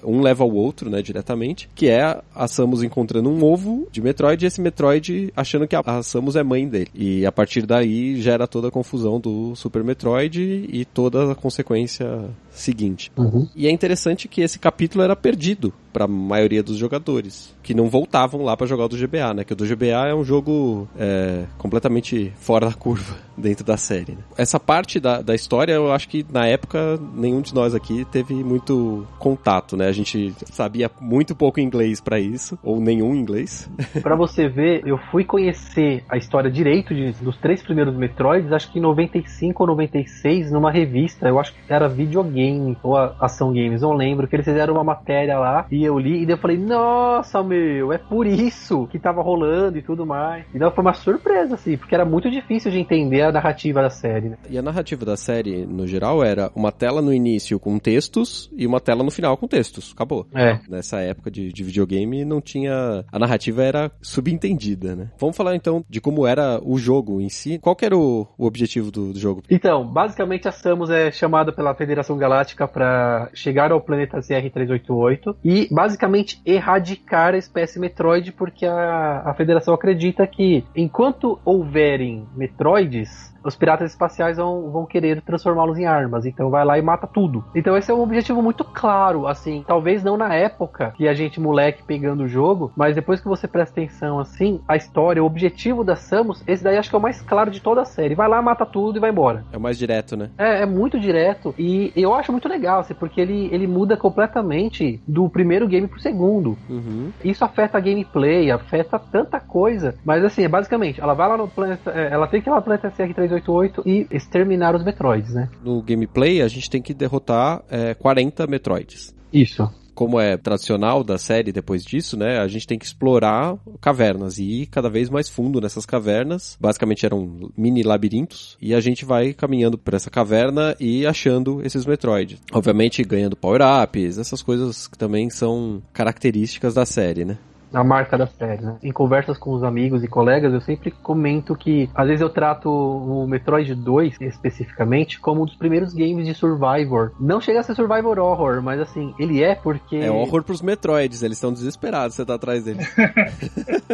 Um 0.03 0.23
leva 0.23 0.43
ao 0.43 0.51
outro, 0.51 0.89
né, 0.89 1.03
diretamente, 1.03 1.69
que 1.75 1.87
é 1.89 2.19
a 2.35 2.49
Samus 2.49 2.83
encontrando 2.83 3.29
um 3.29 3.45
ovo 3.45 3.87
de 3.93 4.01
Metroid 4.01 4.43
e 4.43 4.47
esse 4.49 4.59
Metroid 4.61 5.31
achando 5.37 5.69
que 5.69 5.77
a- 5.77 5.83
a 5.85 6.03
Samus 6.03 6.35
é 6.35 6.43
mãe 6.43 6.67
dele. 6.67 6.89
E 6.95 7.27
a 7.27 7.31
partir 7.31 7.67
daí 7.67 8.17
gera 8.21 8.49
toda 8.49 8.69
a 8.69 8.71
confusão 8.71 9.21
do 9.21 9.55
Super 9.55 9.85
Metroid 9.85 10.41
e 10.73 10.85
toda 10.87 11.31
a 11.31 11.35
consequência 11.35 12.25
seguinte. 12.57 13.11
Uhum. 13.17 13.49
E 13.55 13.67
é 13.67 13.71
interessante 13.71 14.29
que 14.29 14.41
esse 14.41 14.59
capítulo 14.59 15.05
era 15.05 15.15
perdido 15.15 15.73
para 15.93 16.05
a 16.05 16.09
maioria 16.09 16.63
dos 16.63 16.77
jogadores, 16.77 17.55
que 17.63 17.73
não 17.73 17.89
voltavam 17.89 18.43
lá 18.43 18.55
para 18.55 18.67
jogar 18.67 18.85
o 18.85 18.89
do 18.89 18.97
GBA, 18.99 19.33
né? 19.33 19.45
Que 19.45 19.55
o 19.55 19.57
do 19.57 19.65
GBA 19.67 20.09
é 20.09 20.15
um 20.15 20.23
jogo 20.25 20.87
é, 20.99 21.45
completamente 21.57 22.33
fora 22.37 22.67
da 22.67 22.75
curva 22.75 23.17
dentro 23.37 23.65
da 23.65 23.79
série. 23.79 24.13
né? 24.13 24.19
Essa 24.37 24.61
parte 24.61 25.01
da, 25.01 25.23
da 25.23 25.35
história, 25.35 25.73
eu 25.73 25.91
acho 25.93 26.07
que 26.09 26.25
na 26.31 26.47
época 26.47 27.01
nenhum 27.15 27.41
de 27.41 27.55
nós 27.55 27.75
aqui 27.75 28.05
teve 28.13 28.35
muito 28.35 29.07
contato, 29.19 29.75
né? 29.75 29.89
A 29.89 29.93
gente 29.93 30.35
sabia 30.53 30.91
muito 31.01 31.35
pouco 31.35 31.61
inglês 31.61 31.99
para 31.99 32.21
isso, 32.21 32.59
ou 32.63 32.79
nenhum 32.79 33.15
inglês. 33.15 33.69
Pra 34.03 34.15
você 34.17 34.49
ver, 34.49 34.83
eu 34.87 34.99
fui 35.11 35.25
conhecer 35.25 36.05
a 36.11 36.17
história 36.19 36.51
direito 36.51 36.95
de- 36.95 37.13
dos 37.25 37.37
três 37.39 37.63
primeiros 37.63 37.95
Metroids, 37.97 38.53
acho 38.53 38.71
que 38.71 38.79
em 38.79 38.83
95 38.83 39.63
ou 39.63 39.67
96, 39.69 40.53
numa 40.53 40.71
revista, 40.71 41.27
eu 41.27 41.39
acho 41.41 41.53
que 41.53 41.59
era 41.69 41.89
videogame 41.89 42.46
ou 42.83 42.97
a- 42.97 43.15
ação 43.21 43.53
games, 43.53 43.83
não 43.83 43.93
lembro, 43.93 44.27
que 44.29 44.37
eles 44.37 44.45
fizeram 44.47 44.75
uma 44.75 44.85
matéria 44.85 45.39
lá 45.39 45.67
e 45.71 45.85
eu 45.85 45.99
li, 45.99 46.23
e 46.23 46.27
daí 46.27 46.35
eu 46.35 46.39
falei, 46.41 46.59
nossa, 46.59 47.43
meu, 47.43 47.93
é 47.93 47.99
por 47.99 48.27
isso 48.27 48.87
que 48.89 48.99
tava 48.99 49.23
rolando 49.23 49.79
e 49.79 49.83
tudo 49.83 50.07
mais. 50.07 50.45
E 50.55 50.59
daí 50.59 50.71
foi 50.71 50.83
uma 50.83 50.95
surpresa, 50.95 51.55
assim, 51.55 51.77
porque 51.77 51.95
era 51.95 52.05
muito 52.05 52.31
difícil 52.31 52.71
de 52.71 52.79
entender 52.79 53.23
a 53.23 53.33
narrativa 53.33 53.81
da 53.83 53.91
série, 53.91 54.31
né? 54.31 54.37
E 54.51 54.59
a 54.59 54.63
narrativa 54.63 55.05
da 55.05 55.17
série, 55.17 55.67
no 55.67 55.87
geral, 55.87 56.23
era 56.25 56.51
uma 56.55 56.73
tela 56.73 57.01
no 57.01 57.13
início 57.13 57.59
com 57.59 57.79
textos 57.79 58.51
e 58.57 58.67
uma 58.67 58.81
tela 58.81 59.03
no 59.03 59.11
final 59.11 59.37
com 59.37 59.47
textos. 59.47 59.93
Acabou. 59.95 60.27
É. 60.35 60.59
Nessa 60.69 61.01
época 61.01 61.31
de, 61.31 61.53
de 61.53 61.65
videogame 61.65 62.25
não 62.25 62.41
tinha. 62.41 63.05
A 63.11 63.19
narrativa 63.19 63.63
era 63.63 63.91
subentendida, 64.01 64.97
né? 64.97 65.11
Vamos 65.19 65.37
falar 65.37 65.55
então 65.55 65.85
de 65.89 66.01
como 66.01 66.27
era 66.27 66.61
o 66.63 66.77
jogo 66.79 67.21
em 67.21 67.29
si. 67.29 67.59
Qual 67.59 67.77
que 67.77 67.85
era 67.85 67.97
o, 67.97 68.27
o 68.37 68.47
objetivo 68.47 68.91
do, 68.91 69.13
do 69.13 69.19
jogo? 69.19 69.43
Então, 69.51 69.87
basicamente 69.87 70.49
a 70.49 70.53
Samus 70.53 70.91
é 70.91 71.11
chamada 71.11 71.53
pela 71.53 71.75
Federação 71.75 72.17
Galáctica 72.17 72.36
para 72.67 73.29
chegar 73.35 73.73
ao 73.73 73.81
planeta 73.81 74.19
CR-388 74.19 75.37
e 75.45 75.69
basicamente 75.71 76.41
erradicar 76.45 77.35
a 77.35 77.39
espécie 77.39 77.79
Metroid, 77.79 78.33
porque 78.33 78.67
a, 78.67 79.23
a 79.25 79.35
Federação 79.35 79.75
acredita 79.75 80.27
que 80.27 80.65
enquanto 80.75 81.39
houverem 81.45 82.27
Metroids, 82.35 83.35
os 83.49 83.57
piratas 83.57 83.91
espaciais 83.91 84.37
vão, 84.37 84.71
vão 84.71 84.87
querer 84.87 85.21
transformá-los 85.23 85.79
em 85.79 85.87
armas. 85.87 86.27
Então 86.27 86.51
vai 86.51 86.65
lá 86.65 86.79
e 86.79 86.83
mata 86.83 87.07
tudo. 87.07 87.45
Então 87.55 87.77
esse 87.77 87.91
é 87.91 87.95
um 87.95 88.03
objetivo 88.03 88.43
muito 88.43 88.65
claro, 88.65 89.27
assim. 89.27 89.65
Talvez 89.67 90.03
não 90.03 90.17
na 90.17 90.35
época 90.35 90.93
que 90.97 91.09
a 91.09 91.15
gente, 91.15 91.41
moleque, 91.41 91.83
pegando 91.83 92.25
o 92.25 92.29
jogo, 92.29 92.73
mas 92.77 92.95
depois 92.95 93.21
que 93.21 93.29
você 93.29 93.47
presta 93.47 93.81
atenção, 93.81 94.19
assim, 94.19 94.61
a 94.67 94.77
história, 94.77 95.23
o 95.23 95.27
objetivo 95.27 95.85
da 95.85 95.97
Samus, 95.97 96.43
esse 96.47 96.63
daí 96.65 96.77
acho 96.79 96.89
que 96.91 96.97
é 96.97 96.99
o 96.99 97.03
mais 97.03 97.21
claro 97.21 97.51
de 97.51 97.61
toda 97.61 97.83
a 97.83 97.85
série. 97.85 98.15
Vai 98.15 98.29
lá, 98.29 98.41
mata 98.41 98.65
tudo 98.65 98.97
e 98.97 99.01
vai 99.01 99.11
embora. 99.11 99.45
É 99.53 99.57
o 99.57 99.61
mais 99.61 99.79
direto, 99.79 100.17
né? 100.17 100.31
É, 100.39 100.63
é 100.63 100.67
muito 100.67 100.99
direto 100.99 101.55
e 101.59 101.93
eu 101.97 102.15
acho 102.15 102.33
muito 102.33 102.49
legal, 102.49 102.81
assim, 102.81 102.95
porque 102.95 103.21
ele, 103.21 103.49
ele 103.53 103.67
muda 103.67 103.97
completamente 103.97 105.01
do 105.07 105.29
primeiro 105.29 105.67
game 105.67 105.87
pro 105.87 106.01
segundo. 106.01 106.57
Uhum. 106.69 107.11
Isso 107.25 107.45
afeta 107.45 107.79
a 107.79 107.81
gameplay, 107.81 108.51
afeta 108.51 108.99
tanta 108.99 109.41
coisa. 109.41 109.95
Mas 110.05 110.25
assim, 110.25 110.45
é 110.45 110.49
basicamente, 110.49 111.01
ela 111.01 111.15
vai 111.15 111.29
lá 111.29 111.37
no 111.37 111.49
planeta. 111.49 111.91
é, 111.95 112.13
Ela 112.13 112.27
tem 112.27 112.41
que 112.41 112.49
ir 112.49 112.51
lá 112.51 112.57
no 112.57 112.63
planeta 112.63 112.91
CR388 113.41 113.83
e 113.87 114.07
exterminar 114.11 114.75
os 114.75 114.85
Metroids, 114.85 115.35
né? 115.35 115.49
No 115.63 115.83
gameplay, 115.83 116.43
a 116.43 116.49
gente 116.49 116.71
tem 116.71 116.83
que 116.83 116.95
derrotar 116.95 117.63
é, 117.71 117.95
40 117.95 118.47
Metroids. 118.47 119.15
Isso. 119.33 119.69
Como 119.95 120.21
é 120.21 120.37
tradicional 120.37 121.03
da 121.03 121.17
série 121.17 121.51
depois 121.51 121.83
disso, 121.83 122.19
né? 122.19 122.39
A 122.39 122.47
gente 122.47 122.67
tem 122.67 122.79
que 122.79 122.85
explorar 122.85 123.57
cavernas 123.81 124.39
e 124.39 124.63
ir 124.63 124.67
cada 124.67 124.91
vez 124.91 125.09
mais 125.09 125.27
fundo 125.27 125.59
nessas 125.59 125.87
cavernas. 125.87 126.55
Basicamente 126.61 127.07
eram 127.07 127.51
mini 127.57 127.83
labirintos. 127.83 128.59
E 128.61 128.75
a 128.75 128.81
gente 128.81 129.07
vai 129.07 129.33
caminhando 129.33 129.79
por 129.79 129.95
essa 129.95 130.11
caverna 130.11 130.77
e 130.79 131.07
achando 131.07 131.65
esses 131.65 131.87
Metroid. 131.87 132.39
Obviamente 132.53 133.03
ganhando 133.03 133.37
power-ups, 133.37 134.19
essas 134.19 134.43
coisas 134.43 134.87
que 134.87 134.99
também 134.99 135.31
são 135.31 135.83
características 135.95 136.75
da 136.75 136.85
série, 136.85 137.25
né? 137.25 137.39
A 137.73 137.85
marca 137.85 138.17
da 138.17 138.27
série, 138.27 138.63
né? 138.63 138.77
Em 138.83 138.93
conversas 138.93 139.37
com 139.39 139.53
os 139.53 139.63
amigos 139.63 140.03
e 140.05 140.09
colegas, 140.09 140.53
eu 140.53 140.61
sempre 140.61 140.91
comento 140.91 141.55
que 141.57 141.91
às 141.95 142.07
vezes 142.07 142.21
eu 142.21 142.29
trato 142.31 142.71
o 142.71 143.27
Metroid 143.27 143.75
2 143.75 144.21
especificamente 144.21 145.19
como 145.21 145.43
um 145.43 145.45
dos 145.47 145.57
primeiros 145.57 145.93
games 145.93 146.27
de 146.27 146.35
Survivor. 146.35 147.13
Não 147.21 147.41
chega 147.41 147.61
a 147.61 147.63
ser 147.63 147.75
Survivor 147.75 148.19
Horror, 148.19 148.63
mas 148.63 148.81
assim, 148.81 149.15
ele 149.19 149.43
é 149.43 149.55
porque. 149.55 149.97
É 149.97 150.11
horror 150.11 150.43
pros 150.43 150.63
Metroids, 150.63 151.23
eles 151.23 151.37
estão 151.37 151.53
desesperados, 151.53 152.15
você 152.17 152.25
tá 152.25 152.35
atrás 152.35 152.65
deles. 152.65 152.87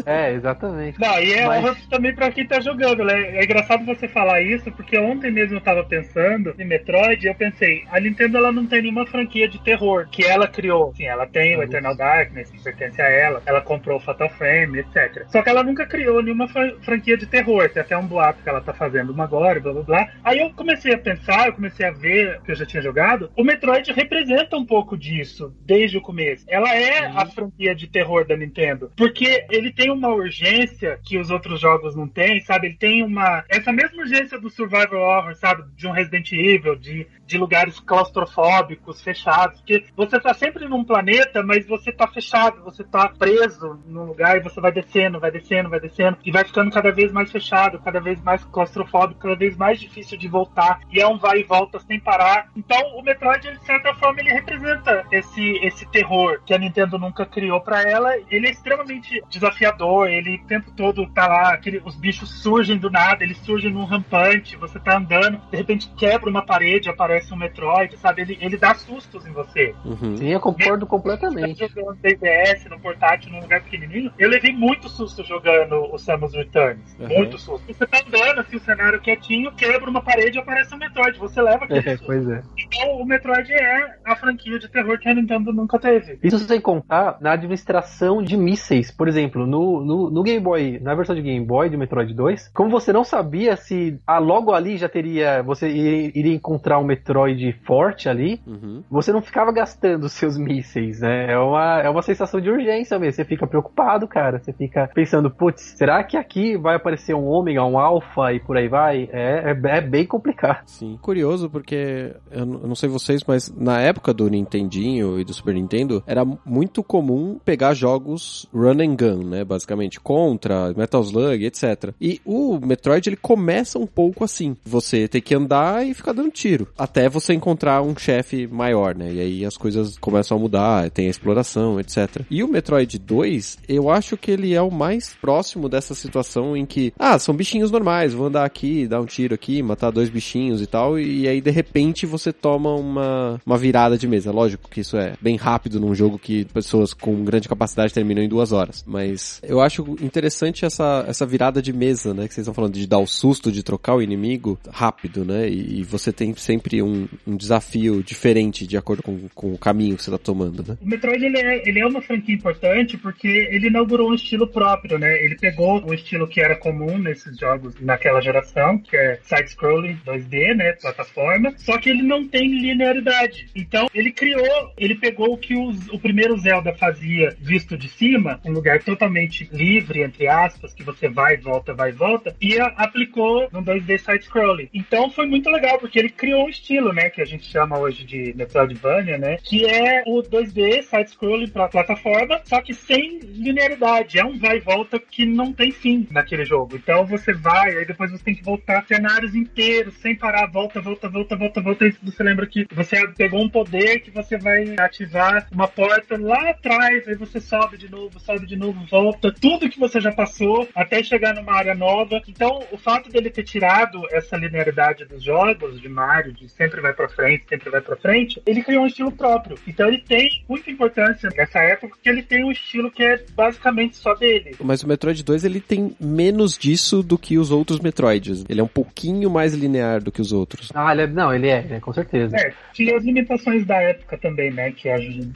É, 0.04 0.32
exatamente. 0.32 0.98
Não, 1.00 1.18
e 1.22 1.32
é 1.32 1.46
Mas- 1.46 1.62
horror 1.64 1.76
também 1.90 2.14
pra 2.14 2.30
quem 2.30 2.46
tá 2.46 2.60
jogando, 2.60 3.04
né? 3.04 3.36
É 3.36 3.44
engraçado 3.44 3.84
você 3.84 4.08
falar 4.08 4.40
isso, 4.40 4.70
porque 4.72 4.98
ontem 4.98 5.30
mesmo 5.30 5.56
eu 5.56 5.60
tava 5.60 5.84
pensando 5.84 6.54
em 6.58 6.64
Metroid 6.64 7.24
e 7.24 7.28
eu 7.28 7.34
pensei, 7.34 7.84
a 7.90 8.00
Nintendo 8.00 8.38
ela 8.38 8.50
não 8.50 8.66
tem 8.66 8.82
nenhuma 8.82 9.06
franquia 9.06 9.48
de 9.48 9.60
terror 9.62 10.06
que 10.10 10.24
ela 10.24 10.48
criou. 10.48 10.92
Sim, 10.96 11.04
ela 11.04 11.26
tem 11.26 11.56
o 11.56 11.62
Eternal 11.62 11.94
Darkness, 11.96 12.50
que 12.50 12.60
pertence 12.62 13.00
a 13.00 13.08
ela, 13.08 13.42
ela 13.46 13.60
comprou 13.62 13.96
o 13.96 14.00
Fatal 14.00 14.28
Frame, 14.30 14.80
etc. 14.80 15.24
Só 15.28 15.42
que 15.42 15.48
ela 15.48 15.62
nunca 15.62 15.86
criou 15.86 16.22
nenhuma 16.22 16.48
fra- 16.48 16.74
franquia 16.82 17.16
de 17.16 17.26
terror. 17.26 17.68
Tem 17.70 17.82
até 17.82 17.96
um 17.96 18.06
boato 18.06 18.42
que 18.42 18.48
ela 18.48 18.60
tá 18.60 18.72
fazendo 18.72 19.12
uma 19.12 19.24
agora, 19.24 19.60
blá 19.60 19.72
blá 19.72 19.82
blá. 19.82 20.08
Aí 20.24 20.38
eu 20.40 20.50
comecei 20.52 20.92
a 20.94 20.98
pensar, 20.98 21.46
eu 21.46 21.52
comecei 21.54 21.86
a 21.86 21.90
ver 21.90 22.40
que 22.42 22.52
eu 22.52 22.56
já 22.56 22.66
tinha 22.66 22.82
jogado. 22.82 23.30
O 23.36 23.44
Metroid 23.44 23.92
representa 23.92 24.56
um 24.56 24.64
pouco 24.66 24.96
disso 24.96 25.54
desde 25.64 25.98
o 25.98 26.00
começo. 26.02 26.44
Ela 26.48 26.74
é 26.76 27.06
a 27.06 27.26
franquia 27.26 27.74
de 27.74 27.86
terror 27.88 28.26
da 28.26 28.36
Nintendo. 28.36 28.90
Porque 28.96 29.46
ele 29.50 29.72
tem 29.72 29.90
uma 29.90 30.08
urgência 30.08 30.98
que 31.04 31.18
os 31.18 31.30
outros 31.30 31.60
jogos 31.60 31.94
não 31.96 32.08
têm, 32.08 32.40
sabe? 32.40 32.68
Ele 32.68 32.76
tem 32.76 33.02
uma. 33.02 33.44
Essa 33.48 33.72
mesma 33.72 34.02
urgência 34.02 34.38
do 34.40 34.50
Survival 34.50 35.00
Horror, 35.00 35.34
sabe? 35.36 35.62
De 35.76 35.86
um 35.86 35.92
Resident 35.92 36.32
Evil, 36.32 36.76
de, 36.76 37.06
de 37.26 37.38
lugares 37.38 37.78
claustrofóbicos, 38.26 39.02
fechados. 39.02 39.58
Porque 39.60 39.84
você 39.96 40.20
tá 40.20 40.34
sempre 40.34 40.68
num 40.68 40.84
planeta, 40.84 41.42
mas 41.42 41.66
você 41.66 41.92
tá 41.92 42.06
fechado, 42.06 42.62
você 42.62 42.84
tá 42.84 43.08
preso 43.08 43.51
num 43.60 44.04
lugar 44.04 44.36
e 44.36 44.40
você 44.40 44.60
vai 44.60 44.72
descendo, 44.72 45.20
vai 45.20 45.30
descendo, 45.30 45.70
vai 45.70 45.80
descendo. 45.80 46.18
E 46.24 46.30
vai 46.30 46.44
ficando 46.44 46.70
cada 46.70 46.90
vez 46.92 47.12
mais 47.12 47.30
fechado, 47.30 47.80
cada 47.80 48.00
vez 48.00 48.20
mais 48.22 48.44
claustrofóbico, 48.44 49.20
cada 49.20 49.36
vez 49.36 49.56
mais 49.56 49.80
difícil 49.80 50.18
de 50.18 50.28
voltar. 50.28 50.80
E 50.90 51.00
é 51.00 51.06
um 51.06 51.18
vai 51.18 51.40
e 51.40 51.44
volta 51.44 51.78
sem 51.80 51.98
parar. 51.98 52.48
Então 52.56 52.80
o 52.96 53.02
Metroid, 53.02 53.46
ele, 53.46 53.58
de 53.58 53.66
certa 53.66 53.94
forma, 53.94 54.20
ele 54.20 54.32
representa 54.32 55.04
esse, 55.10 55.58
esse 55.64 55.86
terror 55.86 56.40
que 56.44 56.54
a 56.54 56.58
Nintendo 56.58 56.98
nunca 56.98 57.24
criou 57.24 57.60
pra 57.60 57.82
ela. 57.82 58.16
Ele 58.30 58.46
é 58.46 58.50
extremamente 58.50 59.22
desafiador, 59.28 60.08
ele 60.08 60.42
o 60.42 60.46
tempo 60.46 60.70
todo 60.72 61.06
tá 61.10 61.26
lá, 61.26 61.52
aquele, 61.52 61.80
os 61.84 61.96
bichos 61.96 62.42
surgem 62.42 62.78
do 62.78 62.90
nada, 62.90 63.22
eles 63.22 63.38
surgem 63.38 63.70
num 63.70 63.84
rampante, 63.84 64.56
você 64.56 64.78
tá 64.78 64.96
andando, 64.96 65.40
de 65.50 65.56
repente 65.56 65.90
quebra 65.96 66.28
uma 66.28 66.44
parede, 66.44 66.88
aparece 66.88 67.32
um 67.32 67.36
Metroid, 67.36 67.96
sabe? 67.98 68.22
Ele, 68.22 68.38
ele 68.40 68.56
dá 68.56 68.74
sustos 68.74 69.26
em 69.26 69.32
você. 69.32 69.74
Uhum. 69.84 70.16
Sim, 70.16 70.28
eu 70.28 70.40
concordo 70.40 70.86
completamente. 70.86 71.58
tá 71.60 71.66
jogando 71.68 71.98
DBS 72.00 72.64
no 72.66 72.78
portátil, 72.80 73.32
num 73.32 73.41
lugar 73.42 73.62
pequenininho. 73.62 74.12
Eu 74.18 74.28
levei 74.28 74.52
muito 74.52 74.88
susto 74.88 75.22
jogando 75.24 75.74
o 75.92 75.98
Samus 75.98 76.34
Returns. 76.34 76.96
Uhum. 76.98 77.08
Muito 77.08 77.38
susto. 77.38 77.62
Você 77.66 77.86
tá 77.86 77.98
andando 78.06 78.40
assim, 78.40 78.56
o 78.56 78.60
cenário 78.60 79.00
quietinho, 79.00 79.52
quebra 79.52 79.88
uma 79.90 80.02
parede 80.02 80.38
e 80.38 80.40
aparece 80.40 80.74
um 80.74 80.78
Metroid. 80.78 81.18
Você 81.18 81.40
leva 81.42 81.64
aquele 81.64 81.80
É, 81.88 81.96
susto. 81.96 82.06
pois 82.06 82.28
é. 82.28 82.42
Então, 82.58 82.96
o 83.00 83.04
Metroid 83.06 83.52
é 83.52 83.96
a 84.04 84.16
franquia 84.16 84.58
de 84.58 84.68
terror 84.68 84.98
que 84.98 85.08
a 85.08 85.14
Nintendo 85.14 85.52
nunca 85.52 85.78
teve. 85.78 86.18
Isso 86.22 86.38
sem 86.38 86.60
contar 86.60 87.18
na 87.20 87.32
administração 87.32 88.22
de 88.22 88.36
mísseis. 88.36 88.90
Por 88.90 89.08
exemplo, 89.08 89.46
no, 89.46 89.84
no, 89.84 90.10
no 90.10 90.22
Game 90.22 90.40
Boy, 90.40 90.78
na 90.80 90.94
versão 90.94 91.14
de 91.14 91.22
Game 91.22 91.44
Boy 91.44 91.68
do 91.70 91.78
Metroid 91.78 92.12
2, 92.14 92.48
como 92.54 92.70
você 92.70 92.92
não 92.92 93.04
sabia 93.04 93.56
se 93.56 93.98
ah, 94.06 94.18
logo 94.18 94.52
ali 94.52 94.76
já 94.76 94.88
teria. 94.88 95.42
Você 95.42 95.68
iria, 95.68 96.12
iria 96.14 96.34
encontrar 96.34 96.78
um 96.78 96.84
Metroid 96.84 97.52
forte 97.64 98.08
ali, 98.08 98.40
Uhum. 98.46 98.82
você 98.90 99.12
não 99.12 99.22
ficava 99.22 99.52
gastando 99.52 100.04
os 100.04 100.12
seus 100.12 100.36
mísseis, 100.36 101.00
né? 101.00 101.32
É 101.32 101.38
uma, 101.38 101.80
é 101.80 101.88
uma 101.88 102.02
sensação 102.02 102.40
de 102.40 102.50
urgência 102.50 102.98
mesmo. 102.98 103.12
Você 103.14 103.24
fica 103.32 103.46
preocupado, 103.46 104.06
cara. 104.06 104.38
Você 104.38 104.52
fica 104.52 104.90
pensando, 104.94 105.30
putz, 105.30 105.74
será 105.76 106.04
que 106.04 106.16
aqui 106.16 106.56
vai 106.56 106.76
aparecer 106.76 107.14
um 107.14 107.26
ômega, 107.26 107.64
um 107.64 107.78
alfa 107.78 108.32
e 108.34 108.40
por 108.40 108.56
aí 108.58 108.68
vai? 108.68 109.08
É, 109.10 109.52
é, 109.52 109.78
é 109.78 109.80
bem 109.80 110.06
complicado. 110.06 110.62
Sim. 110.66 110.98
Curioso 111.00 111.48
porque, 111.48 112.14
eu 112.30 112.44
não 112.44 112.74
sei 112.74 112.88
vocês, 112.88 113.22
mas 113.26 113.50
na 113.56 113.80
época 113.80 114.12
do 114.12 114.28
Nintendinho 114.28 115.18
e 115.18 115.24
do 115.24 115.32
Super 115.32 115.54
Nintendo, 115.54 116.02
era 116.06 116.24
muito 116.44 116.82
comum 116.82 117.38
pegar 117.42 117.72
jogos 117.72 118.46
run 118.52 118.80
and 118.80 118.96
gun, 118.96 119.28
né? 119.28 119.44
Basicamente, 119.44 119.98
Contra, 120.00 120.72
Metal 120.74 121.00
Slug, 121.02 121.44
etc. 121.44 121.94
E 122.00 122.20
o 122.24 122.58
Metroid, 122.60 123.08
ele 123.08 123.16
começa 123.16 123.78
um 123.78 123.86
pouco 123.86 124.24
assim. 124.24 124.56
Você 124.64 125.08
tem 125.08 125.22
que 125.22 125.34
andar 125.34 125.86
e 125.86 125.94
ficar 125.94 126.12
dando 126.12 126.30
tiro. 126.30 126.68
Até 126.76 127.08
você 127.08 127.32
encontrar 127.32 127.82
um 127.82 127.96
chefe 127.96 128.46
maior, 128.46 128.94
né? 128.94 129.12
E 129.12 129.20
aí 129.20 129.44
as 129.44 129.56
coisas 129.56 129.96
começam 129.98 130.36
a 130.36 130.40
mudar, 130.40 130.90
tem 130.90 131.06
a 131.06 131.10
exploração, 131.10 131.80
etc. 131.80 132.22
E 132.30 132.42
o 132.42 132.48
Metroid 132.48 132.98
2, 132.98 133.21
eu 133.68 133.90
acho 133.90 134.16
que 134.16 134.30
ele 134.30 134.54
é 134.54 134.62
o 134.62 134.70
mais 134.70 135.14
próximo 135.20 135.68
dessa 135.68 135.94
situação 135.94 136.56
em 136.56 136.66
que, 136.66 136.92
ah, 136.98 137.18
são 137.18 137.34
bichinhos 137.34 137.70
normais, 137.70 138.12
vou 138.12 138.26
andar 138.26 138.44
aqui, 138.44 138.86
dar 138.86 139.00
um 139.00 139.06
tiro 139.06 139.34
aqui, 139.34 139.62
matar 139.62 139.90
dois 139.90 140.08
bichinhos 140.08 140.60
e 140.60 140.66
tal, 140.66 140.98
e 140.98 141.28
aí 141.28 141.40
de 141.40 141.50
repente 141.50 142.06
você 142.06 142.32
toma 142.32 142.74
uma, 142.74 143.40
uma 143.44 143.58
virada 143.58 143.96
de 143.98 144.06
mesa. 144.06 144.32
Lógico 144.32 144.68
que 144.68 144.80
isso 144.80 144.96
é 144.96 145.14
bem 145.20 145.36
rápido 145.36 145.80
num 145.80 145.94
jogo 145.94 146.18
que 146.18 146.44
pessoas 146.46 146.94
com 146.94 147.24
grande 147.24 147.48
capacidade 147.48 147.92
terminam 147.92 148.22
em 148.22 148.28
duas 148.28 148.52
horas. 148.52 148.84
Mas 148.86 149.40
eu 149.42 149.60
acho 149.60 149.96
interessante 150.00 150.64
essa, 150.64 151.04
essa 151.08 151.26
virada 151.26 151.60
de 151.60 151.72
mesa, 151.72 152.14
né? 152.14 152.28
Que 152.28 152.34
vocês 152.34 152.44
estão 152.44 152.54
falando 152.54 152.74
de 152.74 152.86
dar 152.86 152.98
o 152.98 153.06
susto, 153.06 153.50
de 153.50 153.62
trocar 153.62 153.94
o 153.94 154.02
inimigo 154.02 154.58
rápido, 154.70 155.24
né? 155.24 155.48
E, 155.48 155.80
e 155.80 155.82
você 155.82 156.12
tem 156.12 156.34
sempre 156.34 156.82
um, 156.82 157.08
um 157.26 157.36
desafio 157.36 158.02
diferente 158.02 158.66
de 158.66 158.76
acordo 158.76 159.02
com, 159.02 159.28
com 159.34 159.52
o 159.52 159.58
caminho 159.58 159.96
que 159.96 160.02
você 160.02 160.10
tá 160.10 160.18
tomando, 160.18 160.64
né? 160.66 160.76
O 160.80 160.88
Metroid 160.88 161.24
ele 161.24 161.38
é, 161.38 161.68
ele 161.68 161.80
é 161.80 161.86
uma 161.86 162.00
franquia 162.00 162.34
importante 162.34 162.96
porque 162.96 163.11
ele 163.26 163.68
inaugurou 163.68 164.10
um 164.10 164.14
estilo 164.14 164.46
próprio, 164.46 164.98
né? 164.98 165.12
Ele 165.24 165.36
pegou 165.36 165.82
um 165.84 165.92
estilo 165.92 166.26
que 166.26 166.40
era 166.40 166.56
comum 166.56 166.98
nesses 166.98 167.38
jogos 167.38 167.74
naquela 167.80 168.20
geração, 168.20 168.78
que 168.78 168.96
é 168.96 169.18
side-scrolling 169.22 169.98
2D, 170.06 170.54
né? 170.54 170.72
Plataforma. 170.72 171.52
Só 171.56 171.78
que 171.78 171.90
ele 171.90 172.02
não 172.02 172.26
tem 172.26 172.48
linearidade. 172.48 173.46
Então, 173.54 173.86
ele 173.94 174.12
criou, 174.12 174.72
ele 174.76 174.94
pegou 174.94 175.34
o 175.34 175.38
que 175.38 175.56
os, 175.56 175.88
o 175.88 175.98
primeiro 175.98 176.36
Zelda 176.38 176.74
fazia 176.74 177.34
visto 177.40 177.76
de 177.76 177.88
cima, 177.88 178.40
um 178.44 178.52
lugar 178.52 178.82
totalmente 178.82 179.48
livre, 179.52 180.02
entre 180.02 180.28
aspas, 180.28 180.72
que 180.74 180.82
você 180.82 181.08
vai, 181.08 181.36
volta, 181.36 181.74
vai, 181.74 181.92
volta, 181.92 182.34
e 182.40 182.58
a, 182.58 182.66
aplicou 182.66 183.48
no 183.52 183.62
2D 183.62 183.98
side-scrolling. 183.98 184.68
Então, 184.72 185.10
foi 185.10 185.26
muito 185.26 185.50
legal, 185.50 185.78
porque 185.78 185.98
ele 185.98 186.08
criou 186.08 186.46
um 186.46 186.48
estilo, 186.48 186.92
né, 186.92 187.10
que 187.10 187.20
a 187.20 187.24
gente 187.24 187.44
chama 187.44 187.78
hoje 187.78 188.04
de 188.04 188.32
Metroidvania, 188.36 189.18
né, 189.18 189.36
que 189.42 189.66
é 189.66 190.02
o 190.06 190.22
2D 190.22 190.82
side-scrolling 190.82 191.48
para 191.48 191.68
plataforma, 191.68 192.40
só 192.44 192.60
que 192.60 192.74
sem 192.74 193.01
linearidade. 193.22 194.18
É 194.18 194.24
um 194.24 194.38
vai 194.38 194.58
e 194.58 194.60
volta 194.60 194.98
que 194.98 195.24
não 195.24 195.52
tem 195.52 195.70
fim 195.70 196.06
naquele 196.10 196.44
jogo. 196.44 196.76
Então, 196.76 197.04
você 197.04 197.32
vai, 197.32 197.76
aí 197.76 197.84
depois 197.84 198.10
você 198.10 198.22
tem 198.22 198.34
que 198.34 198.44
voltar 198.44 198.84
cenários 198.86 199.34
inteiros, 199.34 199.94
sem 199.98 200.14
parar, 200.16 200.46
volta, 200.46 200.80
volta, 200.80 201.08
volta, 201.08 201.36
volta, 201.36 201.60
volta. 201.60 201.86
E 201.86 201.94
você 202.02 202.22
lembra 202.22 202.46
que 202.46 202.66
você 202.72 203.06
pegou 203.08 203.42
um 203.42 203.48
poder 203.48 204.00
que 204.00 204.10
você 204.10 204.38
vai 204.38 204.74
ativar 204.78 205.48
uma 205.52 205.68
porta 205.68 206.16
lá 206.18 206.50
atrás, 206.50 207.06
aí 207.08 207.14
você 207.14 207.40
sobe 207.40 207.76
de 207.76 207.90
novo, 207.90 208.20
sobe 208.20 208.46
de 208.46 208.56
novo, 208.56 208.84
volta, 208.90 209.32
tudo 209.32 209.68
que 209.68 209.78
você 209.78 210.00
já 210.00 210.12
passou 210.12 210.68
até 210.74 211.02
chegar 211.02 211.34
numa 211.34 211.54
área 211.54 211.74
nova. 211.74 212.20
Então, 212.28 212.64
o 212.70 212.78
fato 212.78 213.10
dele 213.10 213.30
ter 213.30 213.42
tirado 213.42 214.02
essa 214.10 214.36
linearidade 214.36 215.04
dos 215.04 215.22
jogos 215.22 215.80
de 215.80 215.88
Mario, 215.88 216.32
de 216.32 216.48
sempre 216.48 216.80
vai 216.80 216.92
para 216.92 217.08
frente, 217.08 217.46
sempre 217.48 217.70
vai 217.70 217.80
para 217.80 217.96
frente, 217.96 218.42
ele 218.46 218.62
criou 218.62 218.84
um 218.84 218.86
estilo 218.86 219.12
próprio. 219.12 219.58
Então, 219.66 219.88
ele 219.88 219.98
tem 219.98 220.44
muita 220.48 220.70
importância 220.70 221.30
nessa 221.36 221.60
época, 221.60 221.96
porque 221.96 222.08
ele 222.08 222.22
tem 222.22 222.44
um 222.44 222.52
estilo 222.52 222.90
que 222.92 223.02
é 223.02 223.24
basicamente 223.34 223.96
só 223.96 224.14
dele. 224.14 224.54
Mas 224.60 224.82
o 224.82 224.88
Metroid 224.88 225.22
2 225.22 225.44
ele 225.44 225.60
tem 225.60 225.94
menos 226.00 226.56
disso 226.56 227.02
do 227.02 227.18
que 227.18 227.38
os 227.38 227.50
outros 227.50 227.80
Metroids. 227.80 228.44
Ele 228.48 228.60
é 228.60 228.64
um 228.64 228.68
pouquinho 228.68 229.30
mais 229.30 229.54
linear 229.54 230.02
do 230.02 230.12
que 230.12 230.20
os 230.20 230.32
outros. 230.32 230.70
Ah, 230.74 230.92
ele 230.92 231.02
é, 231.02 231.06
não, 231.06 231.34
ele 231.34 231.48
é, 231.48 231.66
é 231.70 231.80
com 231.80 231.92
certeza. 231.92 232.36
É, 232.36 232.52
tinha 232.72 232.96
as 232.96 233.04
limitações 233.04 233.64
da 233.64 233.80
época 233.80 234.18
também, 234.18 234.50
né? 234.50 234.72
Que 234.72 234.88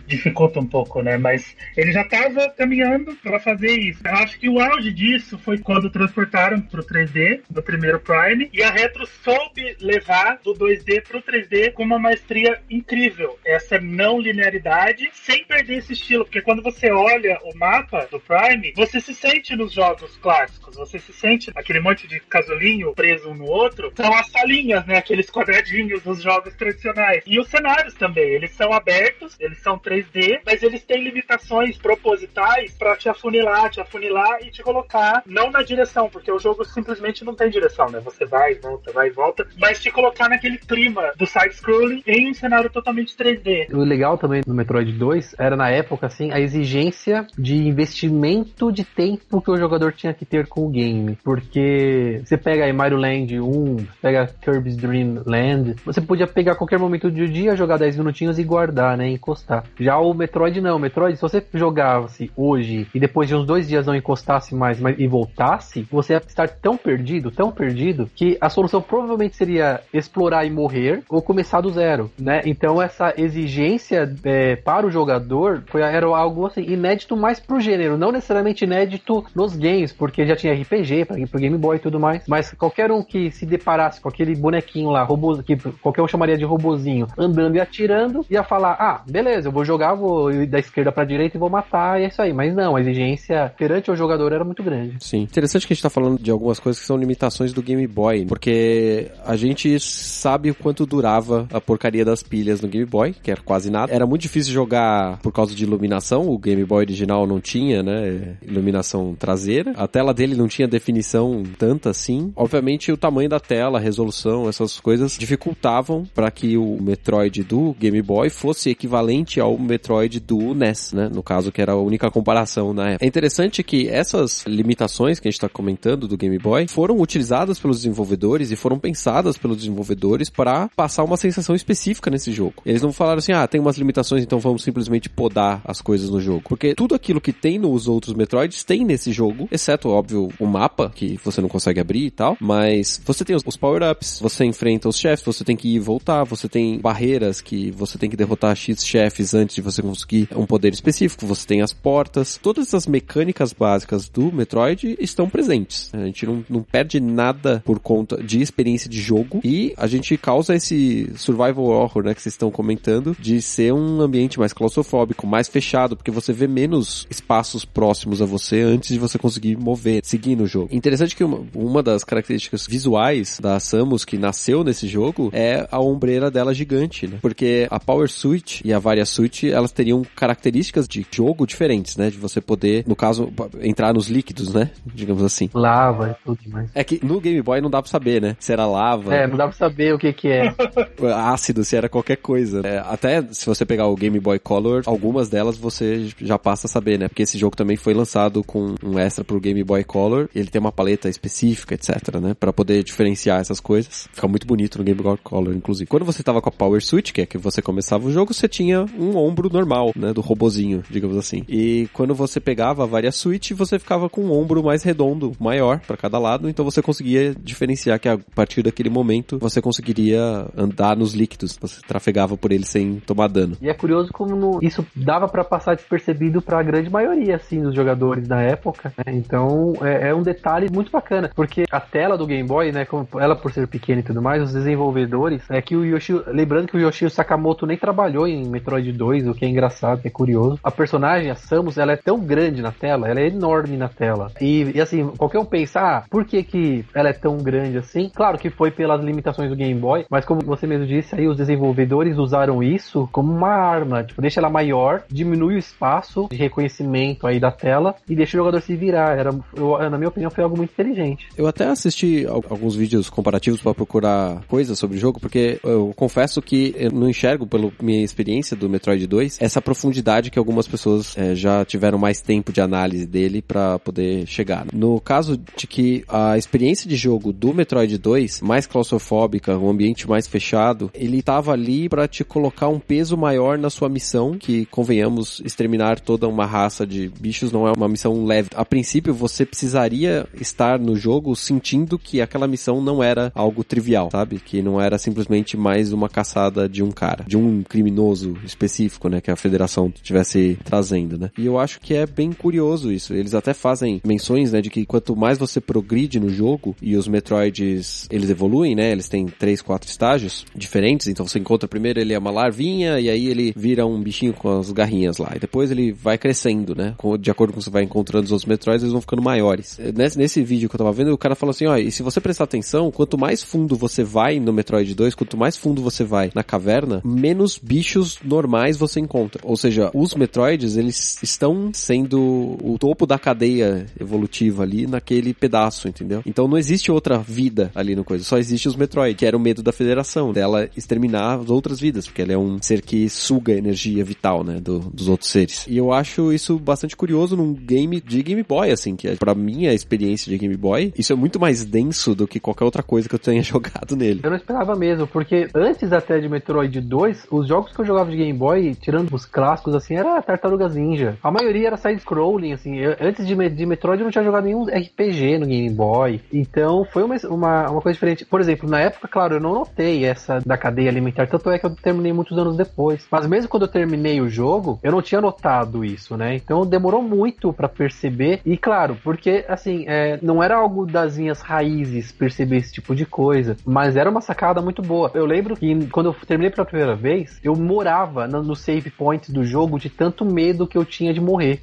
dificulta 0.07 0.61
um 0.61 0.66
pouco, 0.66 1.03
né? 1.03 1.16
Mas 1.16 1.57
ele 1.77 1.92
já 1.92 2.03
estava 2.03 2.49
caminhando 2.51 3.14
para 3.16 3.40
fazer 3.40 3.71
isso. 3.79 4.01
Eu 4.05 4.14
acho 4.14 4.38
que 4.38 4.49
o 4.49 4.61
auge 4.61 4.92
disso 4.92 5.38
foi 5.38 5.59
quando 5.59 5.90
transportaram 5.90 6.61
pro 6.61 6.85
3D 6.85 7.40
do 7.49 7.62
primeiro 7.62 8.01
Prime 8.01 8.49
e 8.53 8.62
a 8.62 8.71
Retro 8.71 9.07
soube 9.07 9.77
levar 9.81 10.38
do 10.42 10.55
2D 10.55 11.03
pro 11.07 11.23
3D 11.23 11.73
com 11.73 11.83
uma 11.83 11.99
maestria 11.99 12.61
incrível. 12.71 13.38
Essa 13.45 13.81
não 13.81 14.21
linearidade 14.21 15.09
sem 15.12 15.45
perder 15.45 15.79
esse 15.79 15.92
estilo, 15.92 16.25
porque 16.25 16.42
quando 16.42 16.62
você 16.62 16.90
olha 16.90 17.36
o 17.44 17.57
mapa 17.57 18.07
do 18.11 18.20
Prime, 18.20 18.72
você 18.75 19.01
se 19.01 19.14
sente 19.14 19.55
nos 19.57 19.72
jogos 19.72 20.16
clássicos, 20.18 20.77
você 20.77 20.99
se 20.99 21.12
sente 21.12 21.51
aquele 21.55 21.81
monte 21.81 22.07
de 22.07 22.20
casulinho 22.20 22.94
preso 22.94 23.31
um 23.31 23.35
no 23.35 23.46
outro. 23.46 23.92
São 23.96 24.12
as 24.14 24.29
salinhas, 24.29 24.87
né? 24.87 24.99
Aqueles 24.99 25.31
quadradinhos 25.31 26.03
dos 26.03 26.22
jogos 26.22 26.55
tradicionais. 26.55 27.22
E 27.27 27.38
os 27.38 27.49
cenários 27.49 27.94
também, 27.94 28.29
eles 28.29 28.53
são 28.53 28.72
abertos, 28.72 29.37
eles 29.40 29.59
são 29.59 29.79
3D, 29.79 30.40
mas 30.44 30.62
eles 30.62 30.83
têm 30.85 31.03
limitações 31.03 31.77
propositais 31.79 32.72
para 32.75 32.96
te 32.96 33.09
afunilar, 33.09 33.70
te 33.70 33.81
afunilar 33.81 34.38
e 34.42 34.51
te 34.51 34.62
colocar 34.62 35.22
não 35.27 35.51
na 35.51 35.62
direção, 35.62 36.09
porque 36.09 36.31
o 36.31 36.38
jogo 36.38 36.64
simplesmente 36.64 37.25
não 37.25 37.35
tem 37.35 37.51
direção, 37.51 37.87
né? 37.90 38.01
Você 38.01 38.25
vai, 38.25 38.55
volta, 38.55 38.92
vai 38.92 39.11
volta, 39.11 39.46
mas 39.59 39.83
te 39.83 39.90
colocar 39.90 40.29
naquele 40.29 40.59
clima 40.59 41.12
do 41.16 41.27
side-scrolling 41.27 42.03
em 42.07 42.31
um 42.31 42.35
cenário 42.35 42.70
totalmente 42.70 43.16
3D. 43.16 43.72
O 43.72 43.85
legal 43.85 44.18
também 44.18 44.42
no 44.46 44.55
Metroid 44.55 44.92
2 44.92 45.35
era 45.38 45.57
na 45.57 45.70
época 45.70 46.07
assim 46.07 46.33
a 46.33 46.40
exigência 46.40 47.26
de 47.39 47.57
investimento 47.67 48.71
de 48.73 48.85
tempo 48.85 49.41
que 49.41 49.51
o 49.51 49.57
jogador 49.57 49.93
tinha 49.93 50.15
que 50.15 50.25
ter 50.25 50.47
com 50.47 50.67
o 50.67 50.71
game, 50.71 51.17
porque 51.25 52.21
você 52.25 52.37
pega 52.37 52.65
aí 52.65 52.73
Mario 52.73 52.99
Land 52.99 53.39
1, 53.39 53.77
pega 54.01 54.27
Kirby's 54.41 54.77
Dream 54.77 55.23
Land, 55.25 55.77
você 55.85 56.01
podia 56.01 56.27
pegar 56.27 56.55
qualquer 56.55 56.79
momento 56.79 57.11
do 57.11 57.29
dia, 57.29 57.57
jogar 57.57 57.79
10 57.79 57.97
minutinhos 57.99 58.39
e 58.39 58.45
guardar, 58.45 58.97
né, 58.97 59.09
encostar. 59.09 59.65
Já 59.79 59.99
o 59.99 60.12
Metroid 60.15 60.61
não, 60.61 60.77
o 60.77 60.81
Metroid 60.81 61.17
se 61.17 61.23
você 61.23 61.45
jogasse 61.55 62.31
hoje 62.37 62.87
e 62.95 63.01
depois 63.01 63.29
de 63.29 63.35
uns 63.35 63.47
dois 63.47 63.69
dias 63.69 63.87
não 63.87 63.95
encostasse 63.95 64.55
mais 64.55 64.81
mas, 64.81 64.99
e 64.99 65.07
voltasse, 65.07 65.87
você 65.91 66.15
ia 66.15 66.23
estar 66.27 66.49
tão 66.49 66.77
perdido, 66.77 67.31
tão 67.31 67.51
perdido, 67.51 68.09
que 68.15 68.37
a 68.41 68.49
solução 68.49 68.81
provavelmente 68.81 69.37
seria 69.37 69.81
explorar 69.93 70.45
e 70.45 70.51
morrer 70.51 71.03
ou 71.09 71.23
começar 71.23 71.61
do 71.61 71.71
zero, 71.71 72.11
né? 72.19 72.43
Então 72.45 72.81
essa 72.81 73.15
exigência 73.17 74.12
é, 74.25 74.57
para 74.57 74.87
o 74.87 74.91
jogador 74.91 75.62
foi, 75.67 75.83
era 75.83 76.07
algo 76.07 76.47
assim 76.47 76.62
inédito 76.62 77.16
mais 77.17 77.41
pro 77.41 77.61
gênero, 77.61 77.97
não 77.97 78.13
necessariamente 78.13 78.65
inédito 78.65 79.25
nos 79.35 79.57
games, 79.57 79.93
porque 79.93 80.27
já 80.27 80.37
tinha 80.37 80.55
RPG 80.55 81.05
para 81.05 81.27
pro 81.27 81.41
Game 81.41 81.57
Boy 81.57 81.77
e 81.77 81.81
tudo 81.81 81.99
mais, 81.99 82.25
mas 82.27 82.53
qualquer 82.53 82.91
um 82.91 83.03
que 83.03 83.31
se 83.31 83.45
deparasse 83.45 84.01
com 84.01 84.09
aquele 84.09 84.35
bonequinho 84.35 84.91
lá, 84.91 85.03
robô, 85.03 85.37
que 85.43 85.57
qualquer 85.81 86.03
um 86.03 86.09
chamaria 86.09 86.37
de 86.37 86.45
robozinho, 86.45 87.07
andando 87.19 87.57
e 87.57 87.61
atirando, 87.61 88.25
ia 88.31 88.43
falar: 88.43 88.77
"Ah, 88.79 89.03
beleza, 89.09 89.49
eu 89.49 89.53
vou 89.53 89.65
jogar, 89.65 89.95
vou 89.95 90.31
ir 90.31 90.47
da 90.47 90.59
esquerda 90.59 90.93
para 90.93 91.05
direita 91.05 91.37
e 91.37 91.41
vou 91.41 91.51
matar", 91.51 92.01
e 92.01 92.05
é 92.05 92.09
isso 92.09 92.23
aí. 92.23 92.33
Mas 92.33 92.55
não, 92.55 92.77
a 92.77 92.81
exigência 92.81 93.53
perante 93.57 93.91
o 93.91 93.97
jogador 93.97 94.33
era 94.33 94.45
muito 94.45 94.63
grande. 94.63 94.97
Sim. 95.01 95.23
Interessante 95.23 95.67
que 95.67 95.73
a 95.73 95.75
gente 95.75 95.83
tá 95.83 95.91
falando 95.91 96.21
de 96.21 96.31
algumas 96.31 96.59
coisas 96.59 96.81
que 96.81 96.87
são 96.87 96.97
limitações 96.97 97.53
do 97.53 97.63
Game 97.63 97.87
Boy, 97.87 98.27
porque 98.27 99.11
a 99.25 99.37
gente 99.37 99.79
sabe 99.81 100.51
o 100.51 100.55
quanto 100.55 100.87
durava 100.87 101.47
a 101.53 101.61
porcaria 101.61 102.05
das 102.05 102.23
pilhas 102.23 102.61
no 102.61 102.69
Game 102.69 102.87
Boy, 102.87 103.15
que 103.23 103.31
era 103.31 103.41
quase 103.41 103.71
nada. 103.71 103.93
Era 103.93 104.07
muito 104.07 104.23
difícil 104.23 104.53
jogar 104.53 105.19
por 105.19 105.33
causa 105.33 105.55
de 105.55 105.65
iluminação, 105.65 106.29
o 106.29 106.39
Game 106.39 106.65
Boy 106.65 106.85
original 106.85 107.06
não 107.07 107.40
tinha, 107.40 107.83
né, 107.83 108.37
iluminação 108.42 109.14
traseira. 109.14 109.73
A 109.77 109.87
tela 109.87 110.12
dele 110.12 110.35
não 110.35 110.49
tinha 110.49 110.66
definição 110.66 111.42
tanta 111.59 111.90
assim. 111.90 112.33
Obviamente 112.35 112.90
o 112.90 112.97
tamanho 112.97 113.29
da 113.29 113.38
tela, 113.38 113.79
a 113.79 113.81
resolução, 113.81 114.49
essas 114.49 114.81
coisas 114.81 115.16
dificultavam 115.19 116.05
para 116.14 116.31
que 116.31 116.57
o 116.57 116.79
Metroid 116.81 117.42
do 117.42 117.75
Game 117.79 118.01
Boy 118.03 118.31
fosse 118.31 118.71
equivalente 118.71 119.40
ao 119.40 119.59
Metroid 119.59 120.21
do 120.21 120.55
NES, 120.55 120.92
né, 120.92 121.09
no 121.12 121.23
caso 121.23 121.53
que 121.53 121.62
era 121.62 121.73
a 121.73 121.77
única 121.77 122.11
comparação 122.11 122.73
na 122.73 122.90
época. 122.90 123.05
É 123.05 123.09
interessante 123.09 123.62
que 123.62 123.88
essas 123.88 124.45
limitações 124.47 125.21
que 125.21 125.29
a 125.29 125.31
gente 125.31 125.38
está 125.38 125.49
comentando 125.49 126.09
do 126.09 126.16
Game 126.16 126.38
Boy 126.38 126.66
foram 126.69 127.01
utilizadas 127.01 127.59
pelos 127.59 127.79
desenvolvedores 127.79 128.51
e 128.51 128.57
foram 128.57 128.79
pensadas 128.79 129.37
pelos 129.37 129.59
desenvolvedores 129.59 130.29
para 130.29 130.69
passar 130.75 131.05
uma 131.05 131.16
sensação 131.16 131.55
específica 131.55 132.11
nesse 132.11 132.33
jogo. 132.33 132.55
Eles 132.64 132.83
não 132.83 132.92
falaram 132.92 133.19
assim, 133.19 133.33
ah, 133.33 133.47
tem 133.47 133.61
umas 133.61 133.79
limitações, 133.79 134.23
então 134.23 134.38
vamos 134.38 134.62
simplesmente 134.62 135.09
podar 135.09 135.61
as 135.64 135.81
coisas 135.81 136.11
no 136.11 136.21
jogo. 136.21 136.42
Porque 136.49 136.75
tudo 136.75 136.96
aquilo 136.97 137.21
que 137.21 137.33
tem 137.33 137.59
nos 137.59 137.87
outros 137.89 138.15
Metroids 138.15 138.65
tem 138.65 138.85
nesse 138.85 139.13
jogo, 139.13 139.49
exceto, 139.51 139.89
óbvio, 139.89 140.29
o 140.39 140.47
mapa, 140.47 140.91
que 140.95 141.19
você 141.25 141.41
não 141.41 141.49
consegue 141.49 141.81
abrir 141.81 142.07
e 142.07 142.11
tal, 142.11 142.37
mas 142.41 143.01
você 143.05 143.25
tem 143.25 143.37
os, 143.37 143.57
power-ups, 143.57 144.19
você 144.21 144.45
enfrenta 144.45 144.89
os 144.89 144.99
chefes, 144.99 145.25
você 145.25 145.45
tem 145.45 145.57
que 145.57 145.69
ir 145.69 145.77
e 145.77 145.79
voltar, 145.79 146.25
você 146.25 146.49
tem 146.49 146.79
barreiras 146.79 147.41
que 147.41 147.71
você 147.71 147.99
tem 147.99 148.11
que 148.11 148.17
derrotar 148.17 148.57
X 148.57 148.85
chefes 148.85 149.35
antes 149.35 149.57
de 149.57 149.63
você 149.63 149.83
conseguir 149.83 150.29
um 150.35 150.47
poder 150.47 150.73
específico, 150.73 151.27
você 151.27 151.47
tem 151.47 151.63
as 151.63 151.73
portas, 151.73 152.39
todas 152.43 152.69
essas 152.69 152.87
mecânicas 152.87 153.53
básicas 153.53 154.09
do 154.09 154.33
Metroid 154.33 154.97
estão 155.01 155.29
presentes. 155.29 155.91
A 155.95 156.05
gente 156.07 156.27
não, 156.27 156.45
não 156.49 156.63
perde 156.63 157.01
nada 157.01 157.63
por 157.65 157.79
conta 157.79 158.23
de 158.23 158.41
experiência 158.41 158.89
de 158.89 159.01
jogo 159.01 159.41
e 159.45 159.75
a 159.77 159.87
gente 159.87 160.17
causa 160.17 160.55
esse 160.55 161.13
survival 161.17 161.67
horror, 161.67 162.05
né, 162.05 162.15
que 162.15 162.23
vocês 162.23 162.35
estão 162.35 162.51
comentando, 162.51 163.17
de 163.19 163.41
ser 163.41 163.73
um 163.73 164.01
ambiente 164.01 164.39
mais 164.39 164.53
claustrofóbico, 164.53 165.27
mais 165.27 165.49
fechado, 165.49 165.97
porque 165.97 166.11
você 166.11 166.33
vê 166.33 166.47
menos 166.47 166.86
espaços 167.11 167.64
próximos 167.64 168.22
a 168.22 168.27
você 168.27 168.61
antes 168.61 168.90
de 168.90 168.99
você 168.99 169.18
conseguir 169.18 169.57
mover, 169.57 170.01
seguir 170.05 170.37
no 170.37 170.46
jogo. 170.46 170.68
Interessante 170.72 171.16
que 171.16 171.25
uma, 171.25 171.44
uma 171.55 171.83
das 171.83 172.05
características 172.05 172.66
visuais 172.66 173.38
da 173.40 173.59
Samus 173.59 174.05
que 174.05 174.18
nasceu 174.18 174.62
nesse 174.62 174.87
jogo 174.87 175.31
é 175.33 175.66
a 175.70 175.81
ombreira 175.81 176.31
dela 176.31 176.55
gigante, 176.55 177.07
né? 177.07 177.18
Porque 177.20 177.66
a 177.70 177.81
Power 177.81 178.09
Suit 178.09 178.62
e 178.64 178.72
a 178.72 178.79
Varia 178.79 179.05
Suit, 179.05 179.51
elas 179.51 179.72
teriam 179.72 180.03
características 180.14 180.87
de 180.88 181.07
jogo 181.11 181.46
diferentes, 181.46 181.96
né? 181.96 182.11
De 182.11 182.18
você 182.18 182.40
poder, 182.40 182.85
no 182.87 182.96
caso, 182.96 183.33
entrar 183.61 183.92
nos 183.92 184.09
líquidos, 184.09 184.53
né? 184.53 184.70
Digamos 184.85 185.22
assim. 185.22 185.51
Lava 185.55 186.11
e 186.11 186.25
tudo 186.25 186.38
mais. 186.51 186.70
É 186.75 186.85
que 186.85 187.05
no 187.05 187.20
Game 187.20 187.40
Boy 187.42 187.61
não 187.61 187.70
dá 187.70 187.83
pra 187.83 187.90
saber, 187.90 188.20
né? 188.20 188.37
Se 188.38 188.53
era 188.53 188.66
lava. 188.66 189.14
É, 189.14 189.27
não 189.27 189.37
dá 189.37 189.44
pra 189.49 189.57
saber 189.57 189.94
o 189.94 189.99
que 189.99 190.12
que 190.12 190.29
é. 190.29 190.55
ácido, 191.14 191.64
se 191.64 191.77
era 191.77 191.88
qualquer 191.88 192.16
coisa. 192.16 192.61
É, 192.64 192.79
até 192.79 193.22
se 193.31 193.46
você 193.46 193.64
pegar 193.64 193.87
o 193.87 193.96
Game 193.96 194.18
Boy 194.18 194.38
Color, 194.38 194.83
algumas 194.87 195.29
delas 195.29 195.57
você 195.57 196.09
já 196.18 196.38
passa 196.38 196.66
a 196.66 196.70
saber, 196.77 196.99
né? 196.99 197.09
Porque 197.09 197.23
esse 197.23 197.39
jogo 197.39 197.57
também 197.57 197.77
foi 197.77 197.95
lançado 197.95 198.43
com 198.45 198.75
um 198.83 198.99
extra 198.99 199.25
pro 199.25 199.41
Game 199.41 199.62
Boy 199.65 199.85
Color. 199.85 200.29
Ele 200.35 200.49
tem 200.49 200.61
uma 200.61 200.73
paleta 200.73 201.09
específica, 201.09 201.75
etc, 201.75 202.17
né? 202.21 202.35
Pra 202.35 202.53
poder 202.53 202.83
diferenciar 202.83 203.41
essas 203.41 203.61
coisas. 203.61 204.09
Fica 204.12 204.29
muito 204.29 204.47
bonito 204.47 204.79
no 204.79 204.85
Game 204.85 205.01
Boy 205.01 205.19
Color, 205.23 205.55
inclusive. 205.55 205.89
Quando 205.89 206.05
você 206.05 206.23
tava 206.23 206.41
com 206.41 206.49
a 206.49 206.53
Power 206.53 206.83
Switch, 206.83 207.12
que 207.12 207.23
é 207.23 207.27
que 207.27 207.39
você 207.39 207.62
começava 207.62 208.07
o 208.07 208.12
jogo, 208.12 208.33
você 208.33 208.49
tinha 208.49 208.85
um 208.99 209.17
ombro 209.17 209.49
normal, 209.51 209.93
né? 209.97 210.12
Do 210.12 210.21
robozinho, 210.21 210.83
digamos 210.91 211.17
assim. 211.17 211.45
E 211.49 211.89
quando 211.93 212.15
você 212.15 212.41
pegava 212.41 212.83
a 212.83 212.87
Varia 212.87 213.12
Switch, 213.12 213.53
você 213.53 213.79
ficava 213.79 214.09
com 214.09 214.23
um 214.23 214.33
ombro 214.33 214.62
mais 214.62 214.83
redondo, 214.83 215.33
maior 215.41 215.81
para 215.81 215.97
cada 215.97 216.19
lado, 216.19 216.49
então 216.49 216.65
você 216.65 216.83
conseguia 216.83 217.35
diferenciar 217.35 217.99
que 217.99 218.09
a 218.09 218.19
partir 218.35 218.62
daquele 218.62 218.91
momento 218.91 219.39
você 219.39 219.61
conseguiria 219.62 220.49
andar 220.57 220.97
nos 220.97 221.15
líquidos, 221.15 221.57
você 221.61 221.81
trafegava 221.87 222.37
por 222.37 222.53
ele 222.53 222.65
sem 222.65 223.01
tomar 223.01 223.29
dano. 223.29 223.57
E 223.61 223.69
é 223.69 223.75
curioso 223.75 224.12
como 224.12 224.37
no, 224.37 224.59
isso 224.62 224.85
dava 224.95 225.29
para 225.29 225.45
passar 225.45 225.75
despercebido 225.75 226.43
para 226.43 226.61
a 226.61 226.62
grande 226.67 226.91
maioria 226.91 227.37
assim 227.37 227.63
dos 227.63 227.75
jogadores 227.75 228.29
da 228.29 228.41
época, 228.41 228.93
né? 228.99 229.15
Então 229.15 229.73
é, 229.81 230.09
é, 230.09 230.15
um 230.15 230.23
detalhe 230.23 230.69
muito 230.71 230.91
bacana, 230.91 231.31
porque 231.35 231.65
a 231.71 231.81
tela 231.81 232.19
do 232.19 232.27
Game 232.27 232.47
Boy, 232.47 232.73
né, 232.73 232.85
como 232.85 233.09
ela 233.19 233.35
por 233.35 233.53
ser 233.53 233.67
pequena 233.67 234.01
e 234.01 234.05
tudo 234.05 234.21
mais, 234.21 234.43
os 234.43 234.53
desenvolvedores, 234.53 235.43
é 235.51 235.61
que 235.63 235.77
o 235.77 235.85
Yoshi, 235.85 236.13
lembrando 236.27 236.69
que 236.69 236.77
o 236.77 236.81
Yoshio 236.81 237.11
Sakamoto 237.11 237.67
nem 237.67 237.77
trabalhou 237.77 238.27
em 238.27 238.47
Metroid 238.49 238.91
2, 238.93 239.29
o 239.29 239.35
que 239.35 239.45
é 239.45 239.49
engraçado, 239.49 240.03
que 240.03 240.09
é 240.09 240.11
curioso. 240.11 240.59
A 240.63 240.71
personagem, 240.71 241.31
a 241.31 241.35
Samus, 241.35 241.79
ela 241.79 241.93
é 241.93 241.97
tão 241.97 242.19
grande 242.19 242.63
na 242.63 242.73
tela, 242.73 243.09
ela 243.09 243.21
é 243.21 243.29
enorme 243.29 243.77
na 243.77 243.89
tela. 243.89 244.31
E, 244.41 244.73
e 244.75 244.81
assim, 244.81 245.07
qualquer 245.17 245.39
um 245.39 245.45
pensa, 245.45 245.81
ah, 245.81 246.05
por 246.11 246.25
que 246.25 246.43
que 246.43 246.85
ela 246.95 247.09
é 247.09 247.13
tão 247.13 247.37
grande 247.39 247.79
assim? 247.79 248.11
Claro 248.15 248.39
que 248.39 248.51
foi 248.51 248.71
pelas 248.71 249.03
limitações 249.03 249.51
do 249.51 249.57
Game 249.57 249.79
Boy, 249.79 250.07
mas 250.11 250.25
como 250.25 250.41
você 250.45 250.67
mesmo 250.67 250.87
disse, 250.87 251.15
aí 251.15 251.27
os 251.29 251.37
desenvolvedores 251.37 252.19
usaram 252.19 252.63
isso 252.63 253.09
como 253.13 253.33
uma 253.33 253.49
arma, 253.49 254.05
tipo, 254.05 254.21
deixa 254.21 254.41
ela 254.41 254.51
maior, 254.51 255.03
diminui 255.09 255.55
o 255.55 255.59
espaço 255.59 256.29
de 256.31 256.37
reconhecimento 256.49 257.27
aí 257.27 257.39
da 257.39 257.51
tela 257.51 257.95
e 258.09 258.15
deixa 258.15 258.37
o 258.37 258.41
jogador 258.41 258.61
se 258.61 258.75
virar. 258.75 259.19
Era, 259.19 259.31
eu, 259.57 259.91
na 259.91 259.97
minha 259.97 260.09
opinião, 260.09 260.31
foi 260.31 260.45
algo 260.45 260.57
muito 260.57 260.71
inteligente. 260.71 261.29
Eu 261.37 261.47
até 261.47 261.67
assisti 261.67 262.27
alguns 262.27 262.75
vídeos 262.75 263.09
comparativos 263.11 263.61
para 263.61 263.75
procurar 263.75 264.43
coisas 264.47 264.79
sobre 264.79 264.97
o 264.97 265.01
jogo, 265.01 265.21
porque 265.21 265.61
eu 265.63 265.93
confesso 265.97 266.41
que 266.43 266.75
eu 266.77 266.91
não 266.91 267.09
enxergo, 267.09 267.47
pela 267.47 267.71
minha 267.81 268.05
experiência 268.05 268.57
do 268.57 268.69
Metroid 268.69 269.07
2, 269.07 269.39
essa 269.41 269.61
profundidade 269.61 270.31
que 270.31 270.39
algumas 270.39 270.67
pessoas 270.67 271.17
é, 271.17 271.35
já 271.35 271.65
tiveram 271.65 271.99
mais 271.99 272.21
tempo 272.21 272.53
de 272.53 272.61
análise 272.61 273.07
dele 273.07 273.43
para 273.43 273.79
poder 273.79 274.27
chegar. 274.27 274.67
No 274.73 275.01
caso 275.01 275.41
de 275.57 275.67
que 275.67 276.05
a 276.09 276.37
experiência 276.37 276.89
de 276.89 276.97
jogo 276.97 277.33
do 277.33 277.55
Metroid 277.55 277.97
2, 277.99 278.41
mais 278.41 278.67
claustrofóbica, 278.67 279.57
um 279.59 279.71
ambiente 279.71 280.09
mais 280.09 280.27
fechado, 280.27 280.91
ele 280.95 281.23
tava 281.23 281.53
ali 281.53 281.89
para 281.89 282.07
te 282.09 282.25
colocar 282.25 282.69
um 282.69 282.79
peso 282.79 283.17
maior 283.17 283.59
na 283.59 283.71
sua 283.71 283.89
missão, 283.89 284.39
que 284.39 284.67
convenhamos, 284.67 285.41
exterminar 285.45 286.01
toda 286.01 286.29
uma 286.29 286.36
raça 286.44 286.87
de 286.87 287.11
bichos 287.20 287.53
não 287.53 287.66
é 287.66 287.72
uma 287.72 287.88
missão 287.88 288.25
leve. 288.25 288.51
A 288.55 288.64
princípio, 288.64 289.14
você 289.14 289.46
precisaria 289.46 290.27
estar 290.40 290.79
no 290.79 290.96
jogo 290.96 291.35
sentindo 291.35 291.99
que 291.99 292.20
aquela 292.20 292.46
missão 292.46 292.81
não 292.81 293.03
era 293.03 293.33
algo 293.35 293.64
trivial, 293.64 294.11
sabe? 294.11 294.38
Que 294.38 294.61
não 294.61 294.81
era 294.81 294.99
simplesmente 294.99 295.57
mais 295.57 295.92
uma 295.92 296.09
caçada 296.09 296.68
de 296.68 296.83
um 296.83 296.90
cara, 296.90 297.25
de 297.27 297.37
um 297.37 297.62
criminoso 297.62 298.37
específico, 298.44 299.09
né? 299.09 299.20
Que 299.20 299.31
a 299.31 299.37
federação 299.37 299.92
estivesse 299.94 300.59
trazendo, 300.64 301.18
né? 301.18 301.31
E 301.38 301.46
eu 301.46 301.59
acho 301.59 301.81
que 301.81 301.94
é 301.94 302.07
bem 302.07 302.33
curioso 302.33 302.92
isso. 302.92 303.14
Eles 303.14 303.35
até 303.35 303.55
fazem 303.55 304.01
menções, 304.05 304.53
né? 304.53 304.61
De 304.61 304.70
que 304.70 304.85
quanto 304.85 305.16
mais 305.16 305.38
você 305.38 305.61
progride 305.61 306.18
no 306.18 306.29
jogo 306.29 306.77
e 306.83 306.96
os 306.96 307.09
Metroids, 307.09 308.07
eles 308.11 308.31
evoluem, 308.31 308.75
né? 308.75 308.90
Eles 308.90 309.09
têm 309.09 309.27
três, 309.27 309.62
quatro 309.62 309.88
estágios 309.88 310.44
diferentes. 310.55 311.07
Então 311.07 311.27
você 311.27 311.38
encontra 311.38 311.68
primeiro 311.68 312.01
ele 312.01 312.12
é 312.12 312.18
uma 312.18 312.31
larvinha 312.31 312.99
e 313.01 313.09
aí 313.09 313.27
ele 313.27 313.53
vira 313.57 313.87
um 313.87 314.01
bichinho 314.01 314.33
com 314.33 314.59
as 314.59 314.70
garrinhas 314.72 315.18
lá. 315.18 315.33
E 315.35 315.38
depois 315.38 315.70
ele 315.70 315.92
vai 315.92 316.18
crescendo, 316.27 316.75
né? 316.75 316.97
De 317.21 317.31
acordo 317.31 317.53
com 317.53 317.61
que 317.61 317.65
você 317.65 317.71
vai 317.71 317.85
encontrando 317.85 318.25
os 318.25 318.33
outros 318.33 318.49
Metroids, 318.49 318.83
eles 318.83 318.93
vão 318.93 319.01
ficando 319.01 319.23
maiores. 319.23 319.79
Nesse, 319.95 320.19
nesse 320.19 320.43
vídeo 320.43 320.69
que 320.69 320.75
eu 320.75 320.79
tava 320.79 320.93
vendo, 320.93 321.12
o 321.12 321.19
cara 321.19 321.37
falou 321.37 321.53
assim, 321.53 321.67
ó, 321.67 321.77
e 321.77 321.93
se 321.93 322.03
você 322.03 322.21
prestar 322.21 322.45
atenção, 322.45 322.91
quanto 322.91 323.17
mais 323.17 323.45
fundo 323.45 323.77
você 323.77 324.03
vai 324.03 324.41
no 324.41 324.53
Metroid 324.53 324.93
2, 324.93 325.15
quanto 325.15 325.37
mais 325.37 325.57
fundo 325.57 325.81
você 325.81 326.03
vai 326.03 326.33
na 326.35 326.43
caverna, 326.43 327.01
menos 327.05 327.61
bichos 327.62 328.19
normais 328.25 328.77
você 328.77 328.99
encontra. 328.99 329.41
Ou 329.45 329.57
seja, 329.57 329.89
os 329.95 330.15
Metroids, 330.15 330.77
eles 330.77 331.23
estão 331.23 331.71
sendo 331.73 332.57
o 332.61 332.77
topo 332.77 333.07
da 333.07 333.21
cadeia 333.21 333.87
evolutiva 334.01 334.65
ali 334.65 334.85
naquele 334.85 335.33
pedaço, 335.33 335.87
entendeu? 335.87 336.23
Então 336.27 336.49
não 336.49 336.59
existe 336.59 336.91
outra 336.91 337.19
vida 337.19 337.71
ali 337.73 337.95
no 337.95 338.03
coisa, 338.03 338.25
só 338.25 338.37
existe 338.37 338.67
os 338.67 338.75
Metroid, 338.75 339.17
que 339.17 339.25
era 339.25 339.37
o 339.37 339.41
medo 339.41 339.62
da 339.62 339.71
federação, 339.71 340.33
dela 340.33 340.69
exterminar 340.77 341.39
as 341.39 341.51
outras 341.51 341.79
vidas, 341.79 342.07
porque 342.07 342.23
ela 342.23 342.33
é 342.33 342.39
um 342.39 342.61
ser 342.61 342.83
que 342.83 343.09
suga 343.09 343.53
energia 343.53 344.05
vital, 344.05 344.43
né, 344.43 344.59
do, 344.59 344.81
dos 344.81 345.09
outros 345.09 345.31
seres. 345.31 345.65
E 345.69 345.77
eu 345.77 345.93
acho 345.93 346.16
isso 346.33 346.59
bastante 346.59 346.97
curioso 346.97 347.37
num 347.37 347.53
game 347.55 348.01
de 348.01 348.23
Game 348.23 348.43
Boy, 348.43 348.71
assim, 348.71 348.97
que 348.97 349.09
é, 349.09 349.17
pra 349.17 349.35
minha 349.35 349.73
experiência 349.73 350.31
de 350.31 350.39
Game 350.39 350.57
Boy, 350.57 350.93
isso 350.97 351.13
é 351.13 351.17
muito 351.17 351.39
mais 351.39 351.65
denso 351.65 352.15
do 352.15 352.27
que 352.27 352.41
qualquer 352.41 352.65
outra 352.65 352.83
coisa 352.83 353.09
que 353.09 353.15
eu 353.15 353.19
tenha 353.19 353.43
jogado 353.45 353.97
nele. 353.97 354.21
Eu 354.23 354.31
não 354.31 354.37
esperava 354.37 354.75
mesmo, 354.75 355.07
porque 355.07 355.49
antes 355.55 355.93
até 355.93 356.19
de 356.19 356.29
Metroid 356.29 356.81
2, 356.81 357.27
os 357.31 357.49
jogos 357.49 357.73
que 357.73 357.81
eu 357.81 357.85
jogava 357.85 358.11
de 358.11 358.17
Game 358.17 358.37
Boy, 358.37 358.75
tirando 358.75 359.13
os 359.15 359.25
clássicos, 359.25 359.75
assim, 359.75 359.95
era 359.97 360.21
Tartarugas 360.23 360.75
Ninja. 360.75 361.17
A 361.23 361.31
maioria 361.31 361.69
era 361.69 361.77
side-scrolling, 361.77 362.53
assim. 362.53 362.77
Eu, 362.77 362.97
antes 363.01 363.27
de, 363.27 363.35
de 363.51 363.67
Metroid 363.67 364.01
eu 364.01 364.05
não 364.05 364.11
tinha 364.11 364.25
jogado 364.25 364.45
nenhum 364.45 364.65
RPG 364.65 365.39
no 365.39 365.47
Game 365.47 365.71
Boy. 365.71 366.21
Então 366.33 366.85
foi 366.85 367.03
uma, 367.03 367.17
uma, 367.29 367.71
uma 367.71 367.81
coisa 367.81 367.95
diferente. 367.95 368.25
Por 368.25 368.41
exemplo, 368.41 368.69
na 368.69 368.81
época, 368.81 369.09
claro, 369.09 369.37
eu 369.37 369.41
não 369.41 369.55
notei 369.55 370.05
essa 370.05 370.41
da 370.45 370.57
cadeia 370.57 370.91
alimentar, 370.91 371.27
tanto 371.27 371.51
é 371.51 371.59
que 371.59 371.67
eu 371.67 371.75
terminei 371.75 372.13
muitos 372.13 372.37
anos 372.39 372.57
depois. 372.57 373.07
Mas 373.11 373.27
mesmo 373.27 373.49
quando 373.49 373.65
eu 373.65 373.69
terminei 373.69 374.21
o 374.21 374.29
jogo, 374.29 374.79
eu 374.83 374.93
não 374.93 375.03
tinha 375.03 375.21
notado 375.21 375.85
isso, 375.85 376.06
né? 376.14 376.35
Então 376.35 376.66
demorou 376.66 377.01
muito 377.01 377.53
para 377.53 377.69
perceber. 377.69 378.40
E 378.45 378.59
claro, 378.59 378.99
porque 379.03 379.45
assim, 379.49 379.85
é, 379.88 380.19
não 380.21 380.42
era 380.42 380.57
algo 380.57 380.85
das 380.85 381.16
minhas 381.16 381.40
raízes 381.40 382.12
perceber 382.12 382.59
esse 382.59 382.75
tipo 382.75 382.95
de 382.95 383.07
coisa, 383.07 383.57
mas 383.64 383.97
era 383.97 384.11
uma 384.11 384.21
sacada 384.21 384.61
muito 384.61 384.83
boa. 384.83 385.11
Eu 385.14 385.25
lembro 385.25 385.57
que 385.57 385.87
quando 385.88 386.11
eu 386.11 386.14
terminei 386.27 386.51
pela 386.51 386.66
primeira 386.66 386.95
vez, 386.95 387.40
eu 387.42 387.55
morava 387.57 388.27
no, 388.27 388.42
no 388.42 388.55
save 388.55 388.90
point 388.90 389.33
do 389.33 389.45
jogo 389.45 389.79
de 389.79 389.88
tanto 389.88 390.25
medo 390.25 390.66
que 390.66 390.77
eu 390.77 390.85
tinha 390.85 391.14
de 391.14 391.21
morrer. 391.21 391.62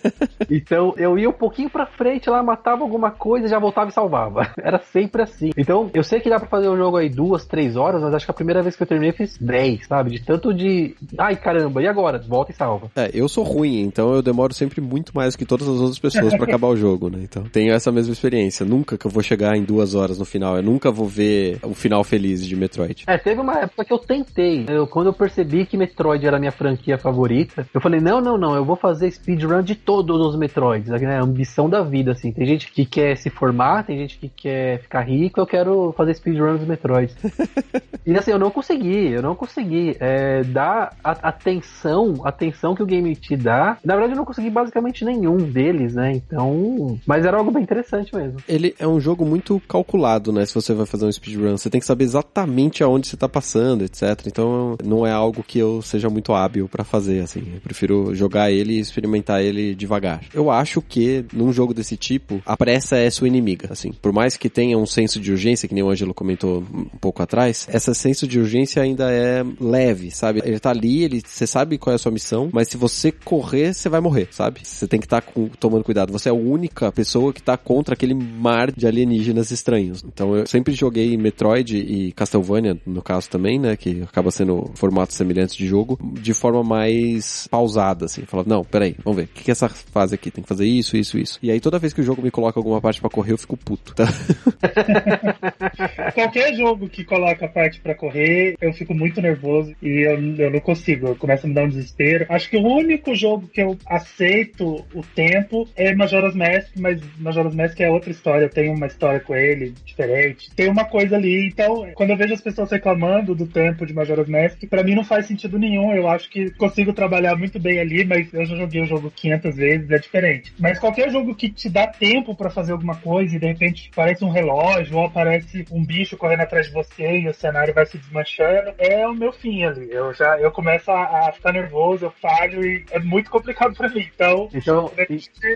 então 0.48 0.94
eu 0.96 1.18
ia 1.18 1.28
um 1.28 1.32
pouquinho 1.32 1.68
pra 1.68 1.84
frente 1.84 2.30
lá, 2.30 2.42
matava 2.42 2.82
alguma 2.82 3.10
coisa, 3.10 3.48
já 3.48 3.58
voltava 3.58 3.90
e 3.90 3.92
salvava. 3.92 4.48
Era 4.56 4.78
sempre 4.78 5.22
assim. 5.22 5.50
Então 5.56 5.90
eu 5.92 6.02
sei 6.02 6.20
que 6.20 6.30
dá 6.30 6.38
pra 6.38 6.48
fazer 6.48 6.68
o 6.68 6.76
jogo 6.76 6.96
aí 6.96 7.08
duas, 7.08 7.44
três 7.44 7.76
horas, 7.76 8.00
mas 8.00 8.14
acho 8.14 8.24
que 8.24 8.30
a 8.30 8.34
primeira 8.34 8.62
vez 8.62 8.76
que 8.76 8.82
eu 8.82 8.86
terminei 8.86 9.10
eu 9.10 9.14
fiz 9.14 9.36
dez, 9.38 9.86
sabe? 9.86 10.10
De 10.10 10.24
tanto 10.24 10.54
de. 10.54 10.94
Ai 11.18 11.36
caramba, 11.36 11.82
e 11.82 11.88
agora? 11.88 12.18
Volta 12.18 12.52
e 12.52 12.54
salva. 12.54 12.90
É, 12.96 13.10
eu 13.12 13.28
sou 13.28 13.44
ruim, 13.44 13.83
então 13.84 14.14
eu 14.14 14.22
demoro 14.22 14.52
sempre 14.54 14.80
muito 14.80 15.14
mais 15.14 15.36
que 15.36 15.44
todas 15.44 15.68
as 15.68 15.76
outras 15.76 15.98
pessoas 15.98 16.34
para 16.34 16.44
acabar 16.48 16.68
o 16.68 16.76
jogo, 16.76 17.08
né? 17.08 17.18
Então 17.22 17.44
tenho 17.44 17.72
essa 17.72 17.92
mesma 17.92 18.12
experiência. 18.12 18.64
Nunca 18.64 18.96
que 18.96 19.06
eu 19.06 19.10
vou 19.10 19.22
chegar 19.22 19.56
em 19.56 19.62
duas 19.62 19.94
horas 19.94 20.18
no 20.18 20.24
final. 20.24 20.56
Eu 20.56 20.62
nunca 20.62 20.90
vou 20.90 21.06
ver 21.06 21.58
o 21.62 21.74
final 21.74 22.02
feliz 22.02 22.44
de 22.44 22.56
Metroid. 22.56 23.04
É, 23.06 23.18
teve 23.18 23.40
uma 23.40 23.60
época 23.60 23.84
que 23.84 23.92
eu 23.92 23.98
tentei. 23.98 24.66
Eu, 24.68 24.86
quando 24.86 25.08
eu 25.08 25.12
percebi 25.12 25.66
que 25.66 25.76
Metroid 25.76 26.26
era 26.26 26.36
a 26.36 26.40
minha 26.40 26.52
franquia 26.52 26.98
favorita, 26.98 27.66
eu 27.72 27.80
falei, 27.80 28.00
não, 28.00 28.20
não, 28.20 28.38
não, 28.38 28.54
eu 28.54 28.64
vou 28.64 28.76
fazer 28.76 29.10
speedrun 29.10 29.62
de 29.62 29.74
todos 29.74 30.20
os 30.26 30.36
Metroids. 30.36 30.88
Né? 30.88 31.16
A 31.16 31.22
ambição 31.22 31.68
da 31.68 31.82
vida, 31.82 32.12
assim. 32.12 32.32
Tem 32.32 32.46
gente 32.46 32.70
que 32.72 32.84
quer 32.84 33.16
se 33.16 33.30
formar, 33.30 33.84
tem 33.84 33.98
gente 33.98 34.18
que 34.18 34.28
quer 34.28 34.80
ficar 34.80 35.02
rico, 35.02 35.40
eu 35.40 35.46
quero 35.46 35.92
fazer 35.96 36.14
speedrun 36.14 36.56
dos 36.56 36.66
Metroids. 36.66 37.16
e 38.06 38.16
assim, 38.16 38.30
eu 38.30 38.38
não 38.38 38.50
consegui, 38.50 39.12
eu 39.12 39.22
não 39.22 39.34
consegui 39.34 39.96
é, 40.00 40.42
dar 40.42 40.96
a 41.02 41.12
atenção, 41.28 42.14
a 42.24 42.28
atenção 42.28 42.74
que 42.74 42.82
o 42.82 42.86
game 42.86 43.14
te 43.16 43.36
dá. 43.36 43.73
Na 43.84 43.94
verdade, 43.94 44.12
eu 44.14 44.18
não 44.18 44.24
consegui 44.24 44.50
basicamente 44.50 45.04
nenhum 45.04 45.36
deles, 45.36 45.94
né? 45.94 46.12
Então. 46.12 46.98
Mas 47.06 47.24
era 47.24 47.36
algo 47.36 47.50
bem 47.50 47.62
interessante 47.62 48.14
mesmo. 48.14 48.38
Ele 48.48 48.74
é 48.78 48.86
um 48.86 49.00
jogo 49.00 49.24
muito 49.24 49.60
calculado, 49.68 50.32
né? 50.32 50.44
Se 50.46 50.54
você 50.54 50.74
vai 50.74 50.86
fazer 50.86 51.06
um 51.06 51.12
speedrun, 51.12 51.56
você 51.56 51.70
tem 51.70 51.80
que 51.80 51.86
saber 51.86 52.04
exatamente 52.04 52.82
aonde 52.82 53.06
você 53.06 53.16
tá 53.16 53.28
passando, 53.28 53.84
etc. 53.84 54.26
Então 54.26 54.76
não 54.84 55.06
é 55.06 55.12
algo 55.12 55.42
que 55.42 55.58
eu 55.58 55.82
seja 55.82 56.08
muito 56.08 56.32
hábil 56.32 56.68
para 56.68 56.84
fazer, 56.84 57.20
assim. 57.20 57.42
Eu 57.54 57.60
prefiro 57.60 58.14
jogar 58.14 58.50
ele 58.50 58.74
e 58.74 58.80
experimentar 58.80 59.42
ele 59.42 59.74
devagar. 59.74 60.20
Eu 60.32 60.50
acho 60.50 60.80
que 60.80 61.24
num 61.32 61.52
jogo 61.52 61.74
desse 61.74 61.96
tipo, 61.96 62.42
a 62.44 62.56
pressa 62.56 62.96
é 62.96 63.10
sua 63.10 63.28
inimiga, 63.28 63.68
assim. 63.70 63.92
Por 63.92 64.12
mais 64.12 64.36
que 64.36 64.48
tenha 64.48 64.76
um 64.78 64.86
senso 64.86 65.20
de 65.20 65.30
urgência, 65.30 65.68
que 65.68 65.74
nem 65.74 65.82
o 65.82 65.90
Angelo 65.90 66.14
comentou 66.14 66.62
um 66.72 66.98
pouco 67.00 67.22
atrás, 67.22 67.66
esse 67.72 67.94
senso 67.94 68.26
de 68.26 68.38
urgência 68.38 68.82
ainda 68.82 69.10
é 69.10 69.44
leve, 69.60 70.10
sabe? 70.10 70.42
Ele 70.44 70.58
tá 70.58 70.70
ali, 70.70 71.02
ele, 71.02 71.22
você 71.24 71.46
sabe 71.46 71.78
qual 71.78 71.92
é 71.92 71.96
a 71.96 71.98
sua 71.98 72.12
missão, 72.12 72.50
mas 72.52 72.68
se 72.68 72.76
você 72.76 73.10
correr, 73.12 73.63
você 73.72 73.88
vai 73.88 74.00
morrer, 74.00 74.28
sabe? 74.30 74.60
Você 74.62 74.86
tem 74.86 75.00
que 75.00 75.06
estar 75.06 75.20
tá 75.20 75.32
tomando 75.58 75.84
cuidado. 75.84 76.12
Você 76.12 76.28
é 76.28 76.32
a 76.32 76.34
única 76.34 76.90
pessoa 76.92 77.32
que 77.32 77.42
tá 77.42 77.56
contra 77.56 77.94
aquele 77.94 78.14
mar 78.14 78.70
de 78.70 78.86
alienígenas 78.86 79.50
estranhos. 79.50 80.04
Então 80.04 80.34
eu 80.36 80.46
sempre 80.46 80.74
joguei 80.74 81.16
Metroid 81.16 81.76
e 81.76 82.12
Castlevania, 82.12 82.78
no 82.86 83.02
caso 83.02 83.30
também, 83.30 83.58
né? 83.58 83.76
Que 83.76 84.02
acaba 84.02 84.30
sendo 84.30 84.70
formatos 84.74 85.16
semelhantes 85.16 85.56
de 85.56 85.66
jogo, 85.66 85.98
de 86.20 86.34
forma 86.34 86.62
mais 86.62 87.46
pausada, 87.48 88.06
assim. 88.06 88.22
Falava, 88.26 88.48
não, 88.48 88.64
peraí, 88.64 88.96
vamos 89.04 89.16
ver, 89.16 89.24
o 89.24 89.28
que, 89.28 89.44
que 89.44 89.50
é 89.50 89.52
essa 89.52 89.68
fase 89.68 90.14
aqui? 90.14 90.30
Tem 90.30 90.42
que 90.42 90.48
fazer 90.48 90.66
isso, 90.66 90.96
isso, 90.96 91.18
isso. 91.18 91.38
E 91.42 91.50
aí 91.50 91.60
toda 91.60 91.78
vez 91.78 91.92
que 91.92 92.00
o 92.00 92.04
jogo 92.04 92.22
me 92.22 92.30
coloca 92.30 92.58
alguma 92.58 92.80
parte 92.80 93.00
para 93.00 93.10
correr, 93.10 93.32
eu 93.32 93.38
fico 93.38 93.56
puto, 93.56 93.94
tá? 93.94 94.04
Qualquer 96.14 96.54
jogo 96.54 96.88
que 96.88 97.04
coloca 97.04 97.48
parte 97.48 97.80
para 97.80 97.94
correr, 97.94 98.56
eu 98.60 98.72
fico 98.72 98.94
muito 98.94 99.20
nervoso 99.20 99.74
e 99.82 100.06
eu, 100.06 100.18
eu 100.38 100.50
não 100.50 100.60
consigo. 100.60 101.08
Eu 101.08 101.16
começo 101.16 101.46
a 101.46 101.48
me 101.48 101.54
dar 101.54 101.64
um 101.64 101.68
desespero. 101.68 102.26
Acho 102.28 102.48
que 102.48 102.56
o 102.56 102.66
único 102.66 103.14
jogo 103.14 103.48
que 103.54 103.62
eu 103.62 103.78
aceito 103.86 104.84
o 104.92 105.02
tempo 105.14 105.68
é 105.76 105.94
Majora's 105.94 106.34
Mask, 106.34 106.72
mas 106.76 107.00
Majora's 107.18 107.54
Mask 107.54 107.80
é 107.80 107.88
outra 107.88 108.10
história. 108.10 108.46
Eu 108.46 108.50
tenho 108.50 108.74
uma 108.74 108.86
história 108.86 109.20
com 109.20 109.34
ele 109.34 109.72
diferente. 109.84 110.50
Tem 110.56 110.68
uma 110.68 110.84
coisa 110.84 111.14
ali. 111.14 111.46
Então, 111.46 111.86
quando 111.94 112.10
eu 112.10 112.16
vejo 112.16 112.34
as 112.34 112.40
pessoas 112.40 112.72
reclamando 112.72 113.32
do 113.32 113.46
tempo 113.46 113.86
de 113.86 113.94
Majora's 113.94 114.28
Mask, 114.28 114.64
para 114.68 114.82
mim 114.82 114.96
não 114.96 115.04
faz 115.04 115.26
sentido 115.26 115.56
nenhum. 115.56 115.94
Eu 115.94 116.08
acho 116.08 116.28
que 116.28 116.50
consigo 116.56 116.92
trabalhar 116.92 117.36
muito 117.36 117.60
bem 117.60 117.78
ali, 117.78 118.04
mas 118.04 118.34
eu 118.34 118.44
já 118.44 118.56
joguei 118.56 118.82
o 118.82 118.86
jogo 118.86 119.10
500 119.10 119.56
vezes, 119.56 119.90
é 119.90 119.98
diferente. 119.98 120.52
Mas 120.58 120.80
qualquer 120.80 121.08
jogo 121.10 121.34
que 121.34 121.48
te 121.48 121.70
dá 121.70 121.86
tempo 121.86 122.34
para 122.34 122.50
fazer 122.50 122.72
alguma 122.72 122.96
coisa 122.96 123.36
e 123.36 123.38
de 123.38 123.46
repente 123.46 123.90
parece 123.94 124.24
um 124.24 124.30
relógio 124.30 124.96
ou 124.96 125.06
aparece 125.06 125.64
um 125.70 125.84
bicho 125.84 126.16
correndo 126.16 126.40
atrás 126.40 126.66
de 126.66 126.72
você 126.72 127.18
e 127.18 127.28
o 127.28 127.34
cenário 127.34 127.72
vai 127.72 127.86
se 127.86 127.98
desmanchando, 127.98 128.74
é 128.78 129.06
o 129.06 129.14
meu 129.14 129.32
fim 129.32 129.62
ali. 129.62 129.88
Eu 129.92 130.12
já 130.12 130.38
eu 130.40 130.50
começo 130.50 130.90
a, 130.90 131.28
a 131.28 131.32
ficar 131.32 131.52
nervoso, 131.52 132.06
eu 132.06 132.10
falho 132.10 132.64
e 132.64 132.84
é 132.90 132.98
muito 132.98 133.30
complicado 133.34 133.74
para 133.74 133.88
mim. 133.88 134.08
Então, 134.14 134.48
então 134.52 134.90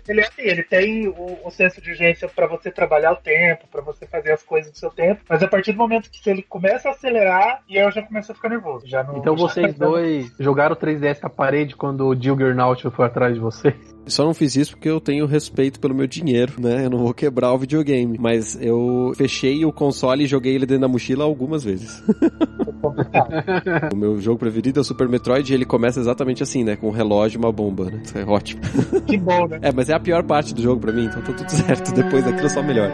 ele 0.08 0.20
é 0.20 0.24
assim, 0.24 0.42
ele 0.42 0.62
tem 0.64 1.08
o, 1.08 1.38
o 1.44 1.50
senso 1.50 1.80
de 1.80 1.90
urgência 1.90 2.28
para 2.28 2.46
você 2.46 2.70
trabalhar 2.70 3.12
o 3.12 3.16
tempo, 3.16 3.66
para 3.70 3.80
você 3.82 4.06
fazer 4.06 4.32
as 4.32 4.42
coisas 4.42 4.70
do 4.72 4.76
seu 4.78 4.90
tempo, 4.90 5.22
mas 5.28 5.42
a 5.42 5.48
partir 5.48 5.72
do 5.72 5.78
momento 5.78 6.10
que 6.10 6.28
ele 6.28 6.42
começa 6.42 6.88
a 6.88 6.92
acelerar 6.92 7.62
e 7.68 7.78
aí 7.78 7.84
eu 7.84 7.90
já 7.92 8.02
comecei 8.02 8.32
a 8.32 8.36
ficar 8.36 8.48
nervoso. 8.48 8.86
Já 8.86 9.02
não, 9.04 9.18
Então 9.18 9.36
já- 9.36 9.42
vocês 9.44 9.74
dois 9.74 10.34
jogaram 10.40 10.74
o 10.74 10.76
3DS 10.76 11.20
na 11.22 11.28
parede 11.30 11.76
quando 11.76 12.06
o 12.08 12.14
Juggernaut 12.20 12.90
foi 12.90 13.06
atrás 13.06 13.34
de 13.34 13.40
vocês? 13.40 13.96
Só 14.08 14.24
não 14.24 14.34
fiz 14.34 14.56
isso 14.56 14.72
porque 14.72 14.88
eu 14.88 15.00
tenho 15.00 15.26
respeito 15.26 15.78
pelo 15.80 15.94
meu 15.94 16.06
dinheiro, 16.06 16.54
né? 16.58 16.84
Eu 16.84 16.90
não 16.90 16.98
vou 16.98 17.14
quebrar 17.14 17.52
o 17.52 17.58
videogame. 17.58 18.18
Mas 18.18 18.58
eu 18.60 19.12
fechei 19.16 19.64
o 19.64 19.72
console 19.72 20.24
e 20.24 20.26
joguei 20.26 20.54
ele 20.54 20.66
dentro 20.66 20.82
da 20.82 20.88
mochila 20.88 21.24
algumas 21.24 21.64
vezes. 21.64 22.02
o 23.92 23.96
meu 23.96 24.20
jogo 24.20 24.38
preferido 24.38 24.80
é 24.80 24.82
o 24.82 24.84
Super 24.84 25.08
Metroid 25.08 25.50
e 25.50 25.54
ele 25.54 25.64
começa 25.64 26.00
exatamente 26.00 26.42
assim, 26.42 26.64
né? 26.64 26.76
Com 26.76 26.88
um 26.88 26.92
relógio 26.92 27.38
e 27.38 27.40
uma 27.40 27.52
bomba, 27.52 27.86
né? 27.86 28.00
Isso 28.04 28.18
é 28.18 28.24
ótimo. 28.24 28.60
Que 29.06 29.16
bom, 29.16 29.46
né? 29.46 29.58
É, 29.68 29.72
mas 29.72 29.88
é 29.88 29.94
a 29.94 30.00
pior 30.00 30.22
parte 30.22 30.54
do 30.54 30.62
jogo 30.62 30.80
pra 30.80 30.92
mim, 30.92 31.04
então 31.06 31.20
tá 31.20 31.32
tudo 31.32 31.50
certo. 31.50 31.92
Depois 31.92 32.24
daquilo 32.24 32.48
só 32.48 32.62
melhor. 32.62 32.90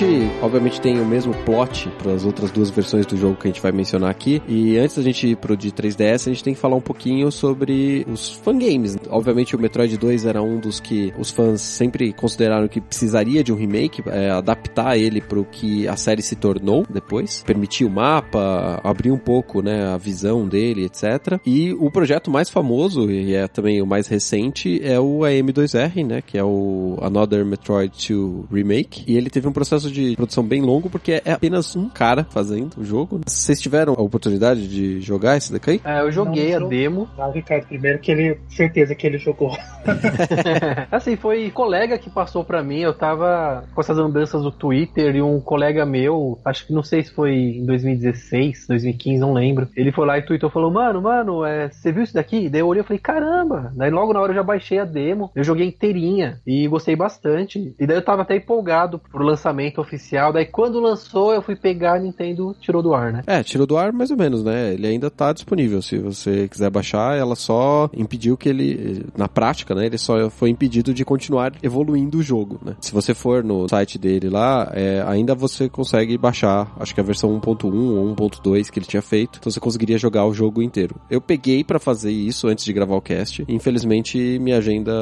Gente, 0.00 0.30
obviamente, 0.40 0.80
tem 0.80 0.98
o 0.98 1.04
mesmo 1.04 1.34
plot 1.44 1.90
para 1.98 2.12
as 2.12 2.24
outras 2.24 2.50
duas 2.50 2.70
versões 2.70 3.04
do 3.04 3.16
jogo 3.16 3.36
que 3.36 3.46
a 3.46 3.50
gente 3.50 3.60
vai 3.60 3.70
mencionar 3.70 4.10
aqui. 4.10 4.42
E 4.48 4.78
antes 4.78 4.96
da 4.96 5.02
gente 5.02 5.28
ir 5.28 5.36
pro 5.36 5.56
de 5.56 5.70
3DS, 5.70 6.26
a 6.26 6.30
gente 6.30 6.42
tem 6.42 6.54
que 6.54 6.60
falar 6.60 6.76
um 6.76 6.80
pouquinho 6.80 7.30
sobre 7.30 8.06
os 8.10 8.30
fangames. 8.30 8.96
Obviamente, 9.10 9.56
o 9.56 9.58
Metroid 9.58 9.96
2 9.96 10.26
era 10.26 10.42
um 10.42 10.58
dos 10.58 10.80
que 10.80 11.12
os 11.18 11.30
fãs 11.30 11.60
sempre 11.60 12.12
consideraram 12.12 12.68
que 12.68 12.80
precisaria 12.80 13.42
de 13.42 13.52
um 13.52 13.56
remake, 13.56 14.02
é, 14.06 14.30
adaptar 14.30 14.96
ele 14.96 15.20
pro 15.20 15.44
que 15.44 15.86
a 15.88 15.96
série 15.96 16.22
se 16.22 16.36
tornou 16.36 16.86
depois, 16.88 17.42
permitir 17.46 17.84
o 17.84 17.90
mapa, 17.90 18.80
abrir 18.82 19.10
um 19.10 19.18
pouco, 19.18 19.62
né, 19.62 19.86
a 19.86 19.96
visão 19.96 20.46
dele, 20.46 20.84
etc. 20.84 21.40
E 21.44 21.72
o 21.74 21.90
projeto 21.90 22.30
mais 22.30 22.48
famoso 22.48 23.10
e 23.10 23.34
é 23.34 23.46
também 23.48 23.82
o 23.82 23.86
mais 23.86 24.06
recente 24.06 24.80
é 24.82 24.98
o 24.98 25.20
AM2R, 25.20 26.06
né, 26.06 26.22
que 26.22 26.38
é 26.38 26.44
o 26.44 26.98
Another 27.02 27.44
Metroid 27.44 27.92
2 28.08 28.46
Remake. 28.50 29.04
E 29.06 29.16
ele 29.16 29.30
teve 29.30 29.48
um 29.48 29.52
processo 29.52 29.90
de 29.90 30.14
produção 30.16 30.44
bem 30.44 30.62
longo 30.62 30.88
porque 30.88 31.22
é 31.24 31.32
apenas 31.32 31.74
um 31.76 31.88
cara 31.88 32.26
fazendo 32.30 32.78
o 32.78 32.84
jogo. 32.84 33.20
Vocês 33.26 33.60
tiveram 33.60 33.94
a 33.94 34.02
oportunidade 34.02 34.68
de 34.68 35.00
jogar 35.00 35.36
esse 35.36 35.52
daqui? 35.52 35.80
É, 35.84 36.00
eu 36.00 36.12
joguei 36.12 36.56
Não, 36.56 36.66
a 36.66 36.68
demo. 36.68 37.08
Ah, 37.18 37.28
o 37.28 37.32
Ricardo 37.32 37.66
primeiro, 37.66 37.98
que 37.98 38.10
ele, 38.10 38.38
certeza 38.48 38.94
que 38.94 38.99
ele 39.06 39.18
jogou. 39.18 39.56
assim, 40.90 41.16
foi 41.16 41.50
colega 41.50 41.98
que 41.98 42.10
passou 42.10 42.44
pra 42.44 42.62
mim. 42.62 42.80
Eu 42.80 42.94
tava 42.94 43.64
com 43.74 43.80
essas 43.80 43.98
andanças 43.98 44.42
do 44.42 44.50
Twitter 44.50 45.16
e 45.16 45.22
um 45.22 45.40
colega 45.40 45.86
meu, 45.86 46.38
acho 46.44 46.66
que 46.66 46.72
não 46.72 46.82
sei 46.82 47.02
se 47.02 47.12
foi 47.12 47.32
em 47.32 47.66
2016, 47.66 48.66
2015, 48.68 49.18
não 49.18 49.32
lembro. 49.32 49.68
Ele 49.76 49.92
foi 49.92 50.06
lá 50.06 50.18
e 50.18 50.22
tweetou 50.22 50.50
falou: 50.50 50.70
Mano, 50.70 51.00
mano, 51.00 51.44
é, 51.44 51.70
você 51.70 51.92
viu 51.92 52.02
isso 52.02 52.14
daqui? 52.14 52.48
Daí 52.48 52.60
eu 52.60 52.66
olhei 52.66 52.82
e 52.82 52.86
falei: 52.86 52.98
Caramba! 52.98 53.72
Daí 53.74 53.90
logo 53.90 54.12
na 54.12 54.20
hora 54.20 54.32
eu 54.32 54.36
já 54.36 54.42
baixei 54.42 54.78
a 54.78 54.84
demo, 54.84 55.30
eu 55.34 55.44
joguei 55.44 55.66
inteirinha 55.66 56.40
e 56.46 56.66
gostei 56.68 56.94
bastante. 56.94 57.74
E 57.78 57.86
daí 57.86 57.96
eu 57.96 58.04
tava 58.04 58.22
até 58.22 58.36
empolgado 58.36 58.98
pro 58.98 59.24
lançamento 59.24 59.80
oficial. 59.80 60.32
Daí 60.32 60.46
quando 60.46 60.80
lançou, 60.80 61.32
eu 61.32 61.42
fui 61.42 61.56
pegar 61.56 61.94
a 61.94 61.98
Nintendo, 61.98 62.54
tirou 62.60 62.82
do 62.82 62.94
ar, 62.94 63.12
né? 63.12 63.22
É, 63.26 63.42
tirou 63.42 63.66
do 63.66 63.76
ar 63.76 63.92
mais 63.92 64.10
ou 64.10 64.16
menos, 64.16 64.42
né? 64.42 64.74
Ele 64.74 64.86
ainda 64.86 65.10
tá 65.10 65.32
disponível. 65.32 65.80
Se 65.80 65.98
você 65.98 66.48
quiser 66.48 66.70
baixar, 66.70 67.16
ela 67.16 67.36
só 67.36 67.88
impediu 67.94 68.36
que 68.36 68.48
ele, 68.48 68.89
na 69.16 69.28
prática, 69.28 69.74
né? 69.74 69.86
Ele 69.86 69.98
só 69.98 70.30
foi 70.30 70.50
impedido 70.50 70.92
de 70.92 71.04
continuar 71.04 71.52
evoluindo 71.62 72.18
o 72.18 72.22
jogo, 72.22 72.60
né? 72.64 72.76
Se 72.80 72.92
você 72.92 73.14
for 73.14 73.42
no 73.42 73.68
site 73.68 73.98
dele 73.98 74.28
lá, 74.28 74.70
é, 74.74 75.02
ainda 75.06 75.34
você 75.34 75.68
consegue 75.68 76.16
baixar, 76.16 76.72
acho 76.78 76.94
que 76.94 77.00
a 77.00 77.04
versão 77.04 77.38
1.1 77.40 77.64
ou 77.64 78.14
1.2 78.14 78.70
que 78.70 78.78
ele 78.78 78.86
tinha 78.86 79.02
feito, 79.02 79.38
então 79.38 79.50
você 79.50 79.60
conseguiria 79.60 79.98
jogar 79.98 80.26
o 80.26 80.34
jogo 80.34 80.62
inteiro. 80.62 80.96
Eu 81.10 81.20
peguei 81.20 81.64
pra 81.64 81.78
fazer 81.78 82.10
isso 82.10 82.48
antes 82.48 82.64
de 82.64 82.72
gravar 82.72 82.96
o 82.96 83.00
cast, 83.02 83.44
infelizmente 83.48 84.38
minha 84.38 84.58
agenda 84.58 84.92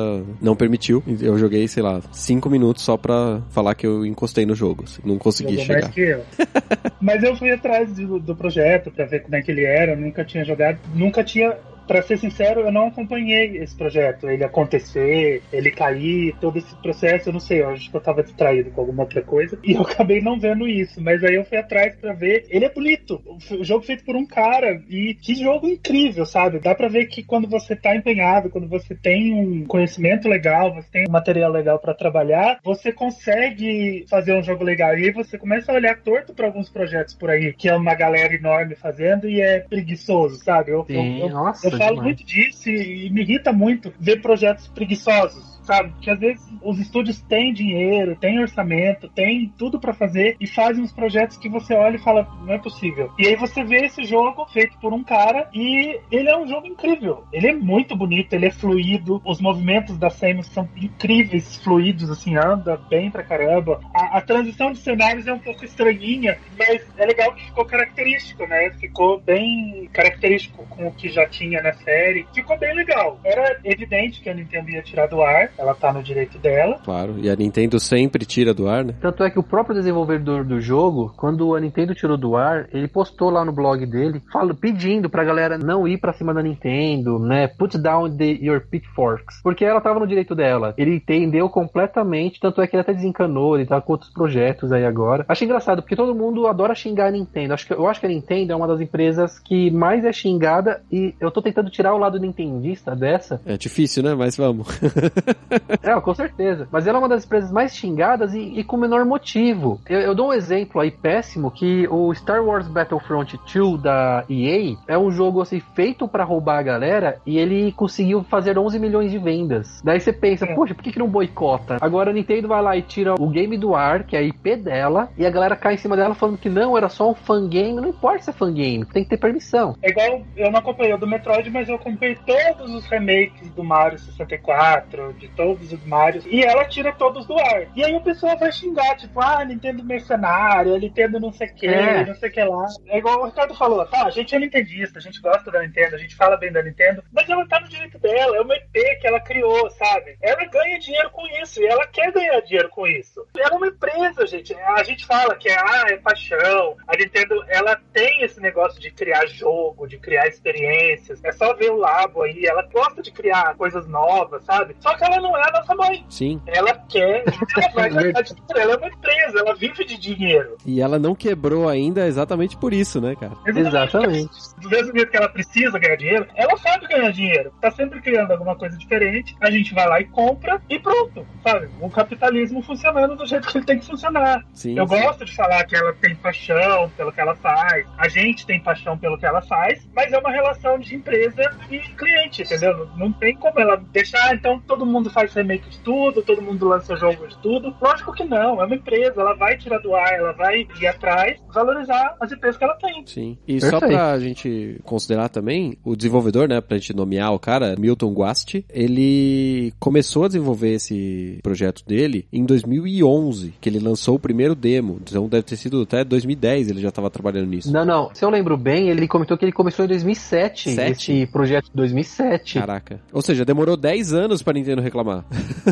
não 0.40 0.54
permitiu. 0.56 1.02
Eu 1.20 1.38
joguei, 1.38 1.66
sei 1.68 1.82
lá, 1.82 2.00
5 2.12 2.48
minutos 2.50 2.82
só 2.82 2.96
pra 2.96 3.40
falar 3.50 3.74
que 3.74 3.86
eu 3.86 4.04
encostei 4.04 4.44
no 4.46 4.54
jogo, 4.54 4.84
assim, 4.84 5.02
não 5.04 5.18
consegui 5.18 5.52
Jogou 5.52 5.66
chegar. 5.66 5.80
mais 5.82 5.94
que 5.94 6.00
eu. 6.00 6.22
Mas 7.00 7.22
eu 7.22 7.36
fui 7.36 7.50
atrás 7.50 7.92
do, 7.92 8.18
do 8.18 8.34
projeto 8.34 8.90
pra 8.90 9.04
ver 9.04 9.22
como 9.22 9.36
é 9.36 9.42
que 9.42 9.50
ele 9.50 9.64
era. 9.64 9.92
Eu 9.92 9.96
nunca 9.96 10.24
tinha 10.24 10.44
jogado, 10.44 10.78
nunca 10.94 11.22
tinha. 11.24 11.56
Pra 11.88 12.02
ser 12.02 12.18
sincero, 12.18 12.60
eu 12.60 12.70
não 12.70 12.88
acompanhei 12.88 13.56
esse 13.56 13.74
projeto. 13.74 14.28
Ele 14.28 14.44
acontecer, 14.44 15.42
ele 15.50 15.70
cair, 15.70 16.36
todo 16.38 16.58
esse 16.58 16.74
processo, 16.76 17.30
eu 17.30 17.32
não 17.32 17.40
sei, 17.40 17.62
eu 17.62 17.70
acho 17.70 17.90
que 17.90 17.96
eu 17.96 18.00
tava 18.00 18.22
distraído 18.22 18.70
com 18.70 18.82
alguma 18.82 19.04
outra 19.04 19.22
coisa. 19.22 19.58
E 19.68 19.72
eu 19.72 19.82
acabei 19.82 20.20
não 20.22 20.40
vendo 20.40 20.66
isso. 20.66 21.00
Mas 21.00 21.22
aí 21.22 21.34
eu 21.34 21.44
fui 21.44 21.58
atrás 21.58 21.94
pra 21.96 22.14
ver. 22.14 22.46
Ele 22.48 22.64
é 22.64 22.72
bonito. 22.72 23.20
O 23.50 23.62
jogo 23.64 23.84
feito 23.84 24.02
por 24.02 24.16
um 24.16 24.26
cara. 24.26 24.82
E 24.88 25.14
que 25.14 25.34
jogo 25.34 25.66
incrível, 25.66 26.24
sabe? 26.24 26.58
Dá 26.58 26.74
pra 26.74 26.88
ver 26.88 27.06
que 27.06 27.22
quando 27.22 27.46
você 27.46 27.76
tá 27.76 27.94
empenhado, 27.94 28.48
quando 28.48 28.66
você 28.66 28.94
tem 28.94 29.34
um 29.34 29.66
conhecimento 29.66 30.28
legal, 30.28 30.74
você 30.74 30.88
tem 30.90 31.04
um 31.06 31.12
material 31.12 31.50
legal 31.50 31.78
pra 31.78 31.94
trabalhar, 31.94 32.60
você 32.64 32.92
consegue 32.92 34.06
fazer 34.08 34.34
um 34.34 34.42
jogo 34.42 34.64
legal. 34.64 34.98
E 34.98 35.04
aí 35.04 35.10
você 35.10 35.38
começa 35.38 35.70
a 35.70 35.74
olhar 35.74 36.00
torto 36.00 36.34
pra 36.34 36.46
alguns 36.46 36.68
projetos 36.68 37.14
por 37.14 37.30
aí, 37.30 37.52
que 37.52 37.68
é 37.68 37.74
uma 37.74 37.94
galera 37.94 38.34
enorme 38.34 38.74
fazendo 38.74 39.28
e 39.28 39.40
é 39.40 39.60
preguiçoso, 39.60 40.36
sabe? 40.36 40.72
Eu, 40.72 40.84
Sim, 40.86 41.20
eu, 41.20 41.28
eu, 41.28 41.34
nossa, 41.34 41.66
eu 41.66 41.77
falo 41.78 41.96
demais. 41.96 42.06
muito 42.06 42.24
disso 42.24 42.68
e, 42.68 43.06
e 43.06 43.10
me 43.10 43.22
irrita 43.22 43.52
muito 43.52 43.92
ver 43.98 44.20
projetos 44.20 44.68
preguiçosos. 44.68 45.57
Sabe? 45.68 45.90
Porque 45.90 46.10
às 46.10 46.18
vezes 46.18 46.50
os 46.62 46.78
estúdios 46.78 47.20
têm 47.20 47.52
dinheiro, 47.52 48.16
têm 48.16 48.40
orçamento, 48.40 49.06
têm 49.10 49.52
tudo 49.58 49.78
pra 49.78 49.92
fazer 49.92 50.34
e 50.40 50.46
fazem 50.46 50.82
uns 50.82 50.92
projetos 50.92 51.36
que 51.36 51.46
você 51.46 51.74
olha 51.74 51.96
e 51.96 52.02
fala, 52.02 52.26
não 52.40 52.54
é 52.54 52.58
possível. 52.58 53.12
E 53.18 53.26
aí 53.26 53.36
você 53.36 53.62
vê 53.62 53.84
esse 53.84 54.02
jogo 54.02 54.46
feito 54.46 54.78
por 54.78 54.94
um 54.94 55.04
cara 55.04 55.46
e 55.52 56.00
ele 56.10 56.30
é 56.30 56.38
um 56.38 56.48
jogo 56.48 56.66
incrível. 56.66 57.22
Ele 57.30 57.48
é 57.48 57.52
muito 57.52 57.94
bonito, 57.94 58.32
ele 58.32 58.46
é 58.46 58.50
fluido, 58.50 59.20
os 59.22 59.42
movimentos 59.42 59.98
da 59.98 60.08
Samus 60.08 60.46
são 60.46 60.66
incríveis, 60.74 61.56
fluidos, 61.62 62.10
assim, 62.10 62.34
anda 62.34 62.78
bem 62.88 63.10
pra 63.10 63.22
caramba. 63.22 63.78
A, 63.92 64.16
a 64.16 64.20
transição 64.22 64.72
de 64.72 64.78
cenários 64.78 65.26
é 65.26 65.32
um 65.34 65.38
pouco 65.38 65.66
estranhinha, 65.66 66.38
mas 66.58 66.82
é 66.96 67.04
legal 67.04 67.34
que 67.34 67.44
ficou 67.44 67.66
característico, 67.66 68.46
né? 68.46 68.70
Ficou 68.80 69.20
bem 69.20 69.86
característico 69.92 70.66
com 70.66 70.86
o 70.88 70.94
que 70.94 71.10
já 71.10 71.26
tinha 71.26 71.60
na 71.60 71.74
série. 71.74 72.26
Ficou 72.34 72.56
bem 72.56 72.74
legal. 72.74 73.20
Era 73.22 73.60
evidente 73.64 74.22
que 74.22 74.30
a 74.30 74.34
Nintendo 74.34 74.70
ia 74.70 74.82
tirar 74.82 75.08
do 75.08 75.20
ar, 75.20 75.50
ela 75.58 75.74
tá 75.74 75.92
no 75.92 76.02
direito 76.02 76.38
dela. 76.38 76.78
Claro, 76.84 77.16
e 77.18 77.28
a 77.28 77.36
Nintendo 77.36 77.80
sempre 77.80 78.24
tira 78.24 78.54
do 78.54 78.68
ar, 78.68 78.84
né? 78.84 78.94
Tanto 79.00 79.24
é 79.24 79.30
que 79.30 79.38
o 79.38 79.42
próprio 79.42 79.74
desenvolvedor 79.74 80.44
do 80.44 80.60
jogo, 80.60 81.12
quando 81.16 81.54
a 81.54 81.60
Nintendo 81.60 81.94
tirou 81.94 82.16
do 82.16 82.36
ar, 82.36 82.68
ele 82.72 82.86
postou 82.88 83.30
lá 83.30 83.44
no 83.44 83.52
blog 83.52 83.84
dele, 83.84 84.22
fala, 84.32 84.54
pedindo 84.54 85.10
pra 85.10 85.24
galera 85.24 85.58
não 85.58 85.86
ir 85.86 85.98
pra 85.98 86.12
cima 86.12 86.32
da 86.32 86.42
Nintendo, 86.42 87.18
né? 87.18 87.48
Put 87.48 87.76
down 87.78 88.16
the, 88.16 88.38
your 88.40 88.60
pitchforks. 88.60 89.40
Porque 89.42 89.64
ela 89.64 89.80
tava 89.80 89.98
no 89.98 90.06
direito 90.06 90.34
dela. 90.34 90.74
Ele 90.78 90.96
entendeu 90.96 91.48
completamente, 91.48 92.40
tanto 92.40 92.62
é 92.62 92.66
que 92.66 92.76
ele 92.76 92.82
até 92.82 92.92
desencanou, 92.92 93.56
ele 93.56 93.66
tá 93.66 93.80
com 93.80 93.92
outros 93.92 94.12
projetos 94.12 94.72
aí 94.72 94.84
agora. 94.84 95.24
Acho 95.28 95.44
engraçado, 95.44 95.82
porque 95.82 95.96
todo 95.96 96.14
mundo 96.14 96.46
adora 96.46 96.74
xingar 96.74 97.08
a 97.08 97.10
Nintendo. 97.10 97.54
Acho 97.54 97.66
que, 97.66 97.72
eu 97.72 97.86
acho 97.88 98.00
que 98.00 98.06
a 98.06 98.08
Nintendo 98.08 98.52
é 98.52 98.56
uma 98.56 98.68
das 98.68 98.80
empresas 98.80 99.38
que 99.38 99.70
mais 99.70 100.04
é 100.04 100.12
xingada 100.12 100.82
e 100.90 101.14
eu 101.20 101.30
tô 101.30 101.42
tentando 101.42 101.70
tirar 101.70 101.94
o 101.94 101.98
lado 101.98 102.18
nintendista 102.18 102.94
dessa, 102.94 103.40
É 103.44 103.56
difícil, 103.56 104.02
né? 104.02 104.14
Mas 104.14 104.36
vamos. 104.36 104.66
é, 105.82 106.00
com 106.00 106.14
certeza. 106.14 106.68
Mas 106.70 106.86
ela 106.86 106.98
é 106.98 107.00
uma 107.00 107.08
das 107.08 107.24
empresas 107.24 107.50
mais 107.50 107.74
xingadas 107.74 108.34
e, 108.34 108.40
e 108.40 108.64
com 108.64 108.76
menor 108.76 109.04
motivo. 109.04 109.80
Eu, 109.88 110.00
eu 110.00 110.14
dou 110.14 110.28
um 110.28 110.32
exemplo 110.32 110.80
aí 110.80 110.90
péssimo 110.90 111.50
que 111.50 111.86
o 111.88 112.14
Star 112.14 112.44
Wars 112.44 112.68
Battlefront 112.68 113.38
2 113.52 113.82
da 113.82 114.24
EA 114.28 114.76
é 114.86 114.98
um 114.98 115.10
jogo 115.10 115.40
assim 115.40 115.60
feito 115.74 116.08
pra 116.08 116.24
roubar 116.24 116.58
a 116.58 116.62
galera 116.62 117.20
e 117.26 117.38
ele 117.38 117.72
conseguiu 117.72 118.22
fazer 118.24 118.58
11 118.58 118.78
milhões 118.78 119.10
de 119.10 119.18
vendas. 119.18 119.80
Daí 119.82 120.00
você 120.00 120.12
pensa, 120.12 120.44
É. 120.44 120.54
poxa, 120.54 120.74
por 120.74 120.82
que, 120.82 120.92
que 120.92 120.98
não 120.98 121.08
boicota? 121.08 121.78
Agora 121.80 122.10
a 122.10 122.12
Nintendo 122.12 122.48
vai 122.48 122.62
lá 122.62 122.76
e 122.76 122.82
tira 122.82 123.14
o 123.18 123.28
game 123.28 123.56
do 123.56 123.74
ar, 123.74 124.04
que 124.04 124.16
é 124.16 124.20
a 124.20 124.22
IP 124.22 124.56
dela, 124.56 125.08
e 125.16 125.26
a 125.26 125.30
galera 125.30 125.56
cai 125.56 125.74
em 125.74 125.78
cima 125.78 125.96
dela 125.96 126.14
falando 126.14 126.38
que 126.38 126.48
não, 126.48 126.76
era 126.76 126.88
só 126.88 127.10
um 127.10 127.14
fangame. 127.14 127.74
Não 127.80 127.88
importa 127.88 128.24
se 128.24 128.30
é 128.30 128.32
fangame, 128.32 128.84
tem 128.86 129.04
que 129.04 129.10
ter 129.10 129.16
permissão. 129.18 129.76
É 129.82 129.90
igual, 129.90 130.22
eu 130.36 130.50
não 130.50 130.58
acompanhei 130.58 130.94
o 130.94 130.98
do 130.98 131.06
Metroid, 131.06 131.50
mas 131.50 131.68
eu 131.68 131.76
acompanhei 131.76 132.16
todos 132.26 132.74
os 132.74 132.86
remakes 132.86 133.50
do 133.50 133.62
Mario 133.64 133.98
64, 133.98 135.12
de 135.14 135.28
todos 135.38 135.72
os 135.72 135.86
Marios, 135.86 136.26
e 136.26 136.42
ela 136.42 136.64
tira 136.64 136.92
todos 136.92 137.24
do 137.24 137.38
ar. 137.38 137.68
E 137.76 137.84
aí 137.84 137.94
o 137.94 138.00
pessoal 138.00 138.36
vai 138.36 138.50
xingar, 138.50 138.96
tipo, 138.96 139.20
ah, 139.20 139.44
Nintendo 139.44 139.84
mercenário, 139.84 140.76
Nintendo 140.76 141.20
não 141.20 141.32
sei 141.32 141.46
o 141.46 141.54
que, 141.54 141.66
É. 141.68 142.04
não 142.04 142.14
sei 142.16 142.28
o 142.28 142.32
que 142.32 142.42
lá. 142.42 142.66
É 142.88 142.98
igual 142.98 143.20
o 143.22 143.26
Ricardo 143.26 143.54
falou, 143.54 143.86
tá, 143.86 144.06
a 144.06 144.10
gente 144.10 144.34
é 144.34 144.38
nintendista, 144.40 144.98
a 144.98 145.02
gente 145.02 145.20
gosta 145.20 145.48
da 145.52 145.62
Nintendo, 145.62 145.94
a 145.94 145.98
gente 145.98 146.16
fala 146.16 146.36
bem 146.36 146.50
da 146.50 146.60
Nintendo, 146.60 147.04
mas 147.12 147.28
ela 147.30 147.46
tá 147.46 147.60
no 147.60 147.68
direito 147.68 147.98
dela, 148.00 148.36
é 148.36 148.40
uma 148.40 148.56
IP 148.56 148.96
que 149.00 149.06
ela 149.06 149.20
criou, 149.20 149.70
sabe? 149.70 150.18
Ela 150.20 150.44
ganha 150.46 150.78
dinheiro 150.80 151.08
com 151.10 151.24
isso, 151.40 151.62
e 151.62 151.66
ela 151.66 151.86
quer 151.86 152.10
ganhar 152.10 152.40
dinheiro 152.40 152.68
com 152.70 152.84
isso. 152.88 153.24
Ela 153.38 153.54
é 153.54 153.56
uma 153.56 153.68
empresa, 153.68 154.26
gente. 154.26 154.52
A 154.54 154.82
gente 154.82 155.06
fala 155.06 155.36
que 155.36 155.48
é, 155.48 155.56
ah, 155.56 155.84
é 155.88 155.96
paixão. 155.98 156.76
A 156.88 156.96
Nintendo, 156.96 157.44
ela 157.48 157.80
tem 157.92 158.24
esse 158.24 158.40
negócio 158.40 158.80
de 158.80 158.90
criar 158.90 159.24
jogo, 159.26 159.86
de 159.86 159.98
criar 159.98 160.26
experiências. 160.26 161.22
É 161.22 161.30
só 161.30 161.54
ver 161.54 161.70
o 161.70 161.76
Labo 161.76 162.22
aí, 162.22 162.44
ela 162.44 162.62
gosta 162.62 163.00
de 163.00 163.12
criar 163.12 163.54
coisas 163.56 163.86
novas, 163.86 164.44
sabe? 164.44 164.74
Só 164.80 164.96
que 164.96 165.04
ela 165.04 165.20
não 165.20 165.27
é 165.36 165.48
a 165.48 165.52
nossa 165.52 165.74
mãe. 165.74 166.04
Sim. 166.08 166.40
Ela 166.46 166.74
quer, 166.88 167.24
ela 167.56 167.72
vai 167.74 167.90
gastar 167.90 168.22
dinheiro. 168.22 168.56
Ela 168.56 168.72
é 168.72 168.76
uma 168.76 168.88
empresa, 168.88 169.38
ela 169.38 169.54
vive 169.54 169.84
de 169.84 169.98
dinheiro. 169.98 170.56
E 170.64 170.80
ela 170.80 170.98
não 170.98 171.14
quebrou 171.14 171.68
ainda 171.68 172.06
exatamente 172.06 172.56
por 172.56 172.72
isso, 172.72 173.00
né, 173.00 173.14
cara? 173.16 173.32
Exatamente. 173.46 174.30
Do 174.58 174.68
mesmo 174.68 174.92
jeito 174.94 175.10
que 175.10 175.16
ela 175.16 175.28
precisa 175.28 175.78
ganhar 175.78 175.96
dinheiro, 175.96 176.26
ela 176.34 176.56
sabe 176.56 176.86
ganhar 176.86 177.10
dinheiro. 177.10 177.52
Tá 177.60 177.70
sempre 177.70 178.00
criando 178.00 178.30
alguma 178.32 178.56
coisa 178.56 178.76
diferente. 178.76 179.36
A 179.40 179.50
gente 179.50 179.74
vai 179.74 179.88
lá 179.88 180.00
e 180.00 180.04
compra 180.04 180.60
e 180.68 180.78
pronto, 180.78 181.26
sabe? 181.42 181.68
O 181.80 181.90
capitalismo 181.90 182.62
funcionando 182.62 183.16
do 183.16 183.26
jeito 183.26 183.48
que 183.48 183.58
ele 183.58 183.66
tem 183.66 183.78
que 183.78 183.86
funcionar. 183.86 184.44
Sim. 184.52 184.78
Eu 184.78 184.86
sim. 184.86 185.00
gosto 185.00 185.24
de 185.24 185.34
falar 185.34 185.64
que 185.64 185.76
ela 185.76 185.92
tem 185.94 186.14
paixão 186.16 186.90
pelo 186.96 187.12
que 187.12 187.20
ela 187.20 187.34
faz, 187.36 187.86
a 187.96 188.08
gente 188.08 188.46
tem 188.46 188.60
paixão 188.60 188.96
pelo 188.96 189.18
que 189.18 189.26
ela 189.26 189.42
faz, 189.42 189.86
mas 189.94 190.12
é 190.12 190.18
uma 190.18 190.30
relação 190.30 190.78
de 190.78 190.94
empresa 190.94 191.56
e 191.70 191.78
cliente, 191.78 192.42
entendeu? 192.42 192.76
Não, 192.76 193.08
não 193.08 193.12
tem 193.12 193.34
como 193.34 193.58
ela 193.58 193.76
deixar, 193.76 194.28
ah, 194.28 194.34
então 194.34 194.60
todo 194.60 194.86
mundo 194.86 195.07
faz 195.08 195.32
remake 195.34 195.68
de 195.68 195.78
tudo, 195.80 196.22
todo 196.22 196.42
mundo 196.42 196.68
lança 196.68 196.96
jogo 196.96 197.26
de 197.26 197.36
tudo. 197.38 197.74
Lógico 197.80 198.12
que 198.12 198.24
não, 198.24 198.60
é 198.60 198.64
uma 198.64 198.74
empresa, 198.74 199.20
ela 199.20 199.34
vai 199.34 199.56
tirar 199.56 199.78
do 199.78 199.94
ar, 199.94 200.12
ela 200.12 200.32
vai 200.32 200.66
ir 200.80 200.86
atrás, 200.86 201.38
valorizar 201.52 202.16
as 202.20 202.30
IPs 202.30 202.56
que 202.56 202.64
ela 202.64 202.74
tem. 202.74 203.06
Sim. 203.06 203.38
E 203.46 203.60
só 203.60 203.78
Perfeito. 203.78 203.94
pra 203.94 204.18
gente 204.18 204.80
considerar 204.84 205.28
também, 205.28 205.76
o 205.84 205.96
desenvolvedor, 205.96 206.48
né, 206.48 206.60
pra 206.60 206.78
gente 206.78 206.94
nomear 206.94 207.32
o 207.32 207.38
cara, 207.38 207.74
Milton 207.78 208.12
Guasti, 208.12 208.64
ele 208.68 209.72
começou 209.78 210.24
a 210.24 210.28
desenvolver 210.28 210.74
esse 210.74 211.38
projeto 211.42 211.84
dele 211.86 212.26
em 212.32 212.44
2011, 212.44 213.54
que 213.60 213.68
ele 213.68 213.78
lançou 213.78 214.16
o 214.16 214.20
primeiro 214.20 214.54
demo. 214.54 214.98
Então 215.02 215.28
deve 215.28 215.42
ter 215.42 215.56
sido 215.56 215.82
até 215.82 216.04
2010 216.04 216.68
ele 216.70 216.80
já 216.80 216.90
tava 216.90 217.10
trabalhando 217.10 217.48
nisso. 217.48 217.72
Não, 217.72 217.84
não. 217.84 218.10
Se 218.14 218.24
eu 218.24 218.30
lembro 218.30 218.56
bem, 218.56 218.88
ele 218.88 219.06
comentou 219.06 219.36
que 219.36 219.44
ele 219.44 219.52
começou 219.52 219.84
em 219.84 219.88
2007. 219.88 220.74
Sete? 220.74 221.12
Esse 221.12 221.26
projeto 221.26 221.66
de 221.66 221.72
2007. 221.74 222.58
Caraca. 222.58 223.00
Ou 223.12 223.22
seja, 223.22 223.44
demorou 223.44 223.76
10 223.76 224.12
anos 224.12 224.42
pra 224.42 224.52
Nintendo 224.52 224.82
reclamar. 224.82 224.97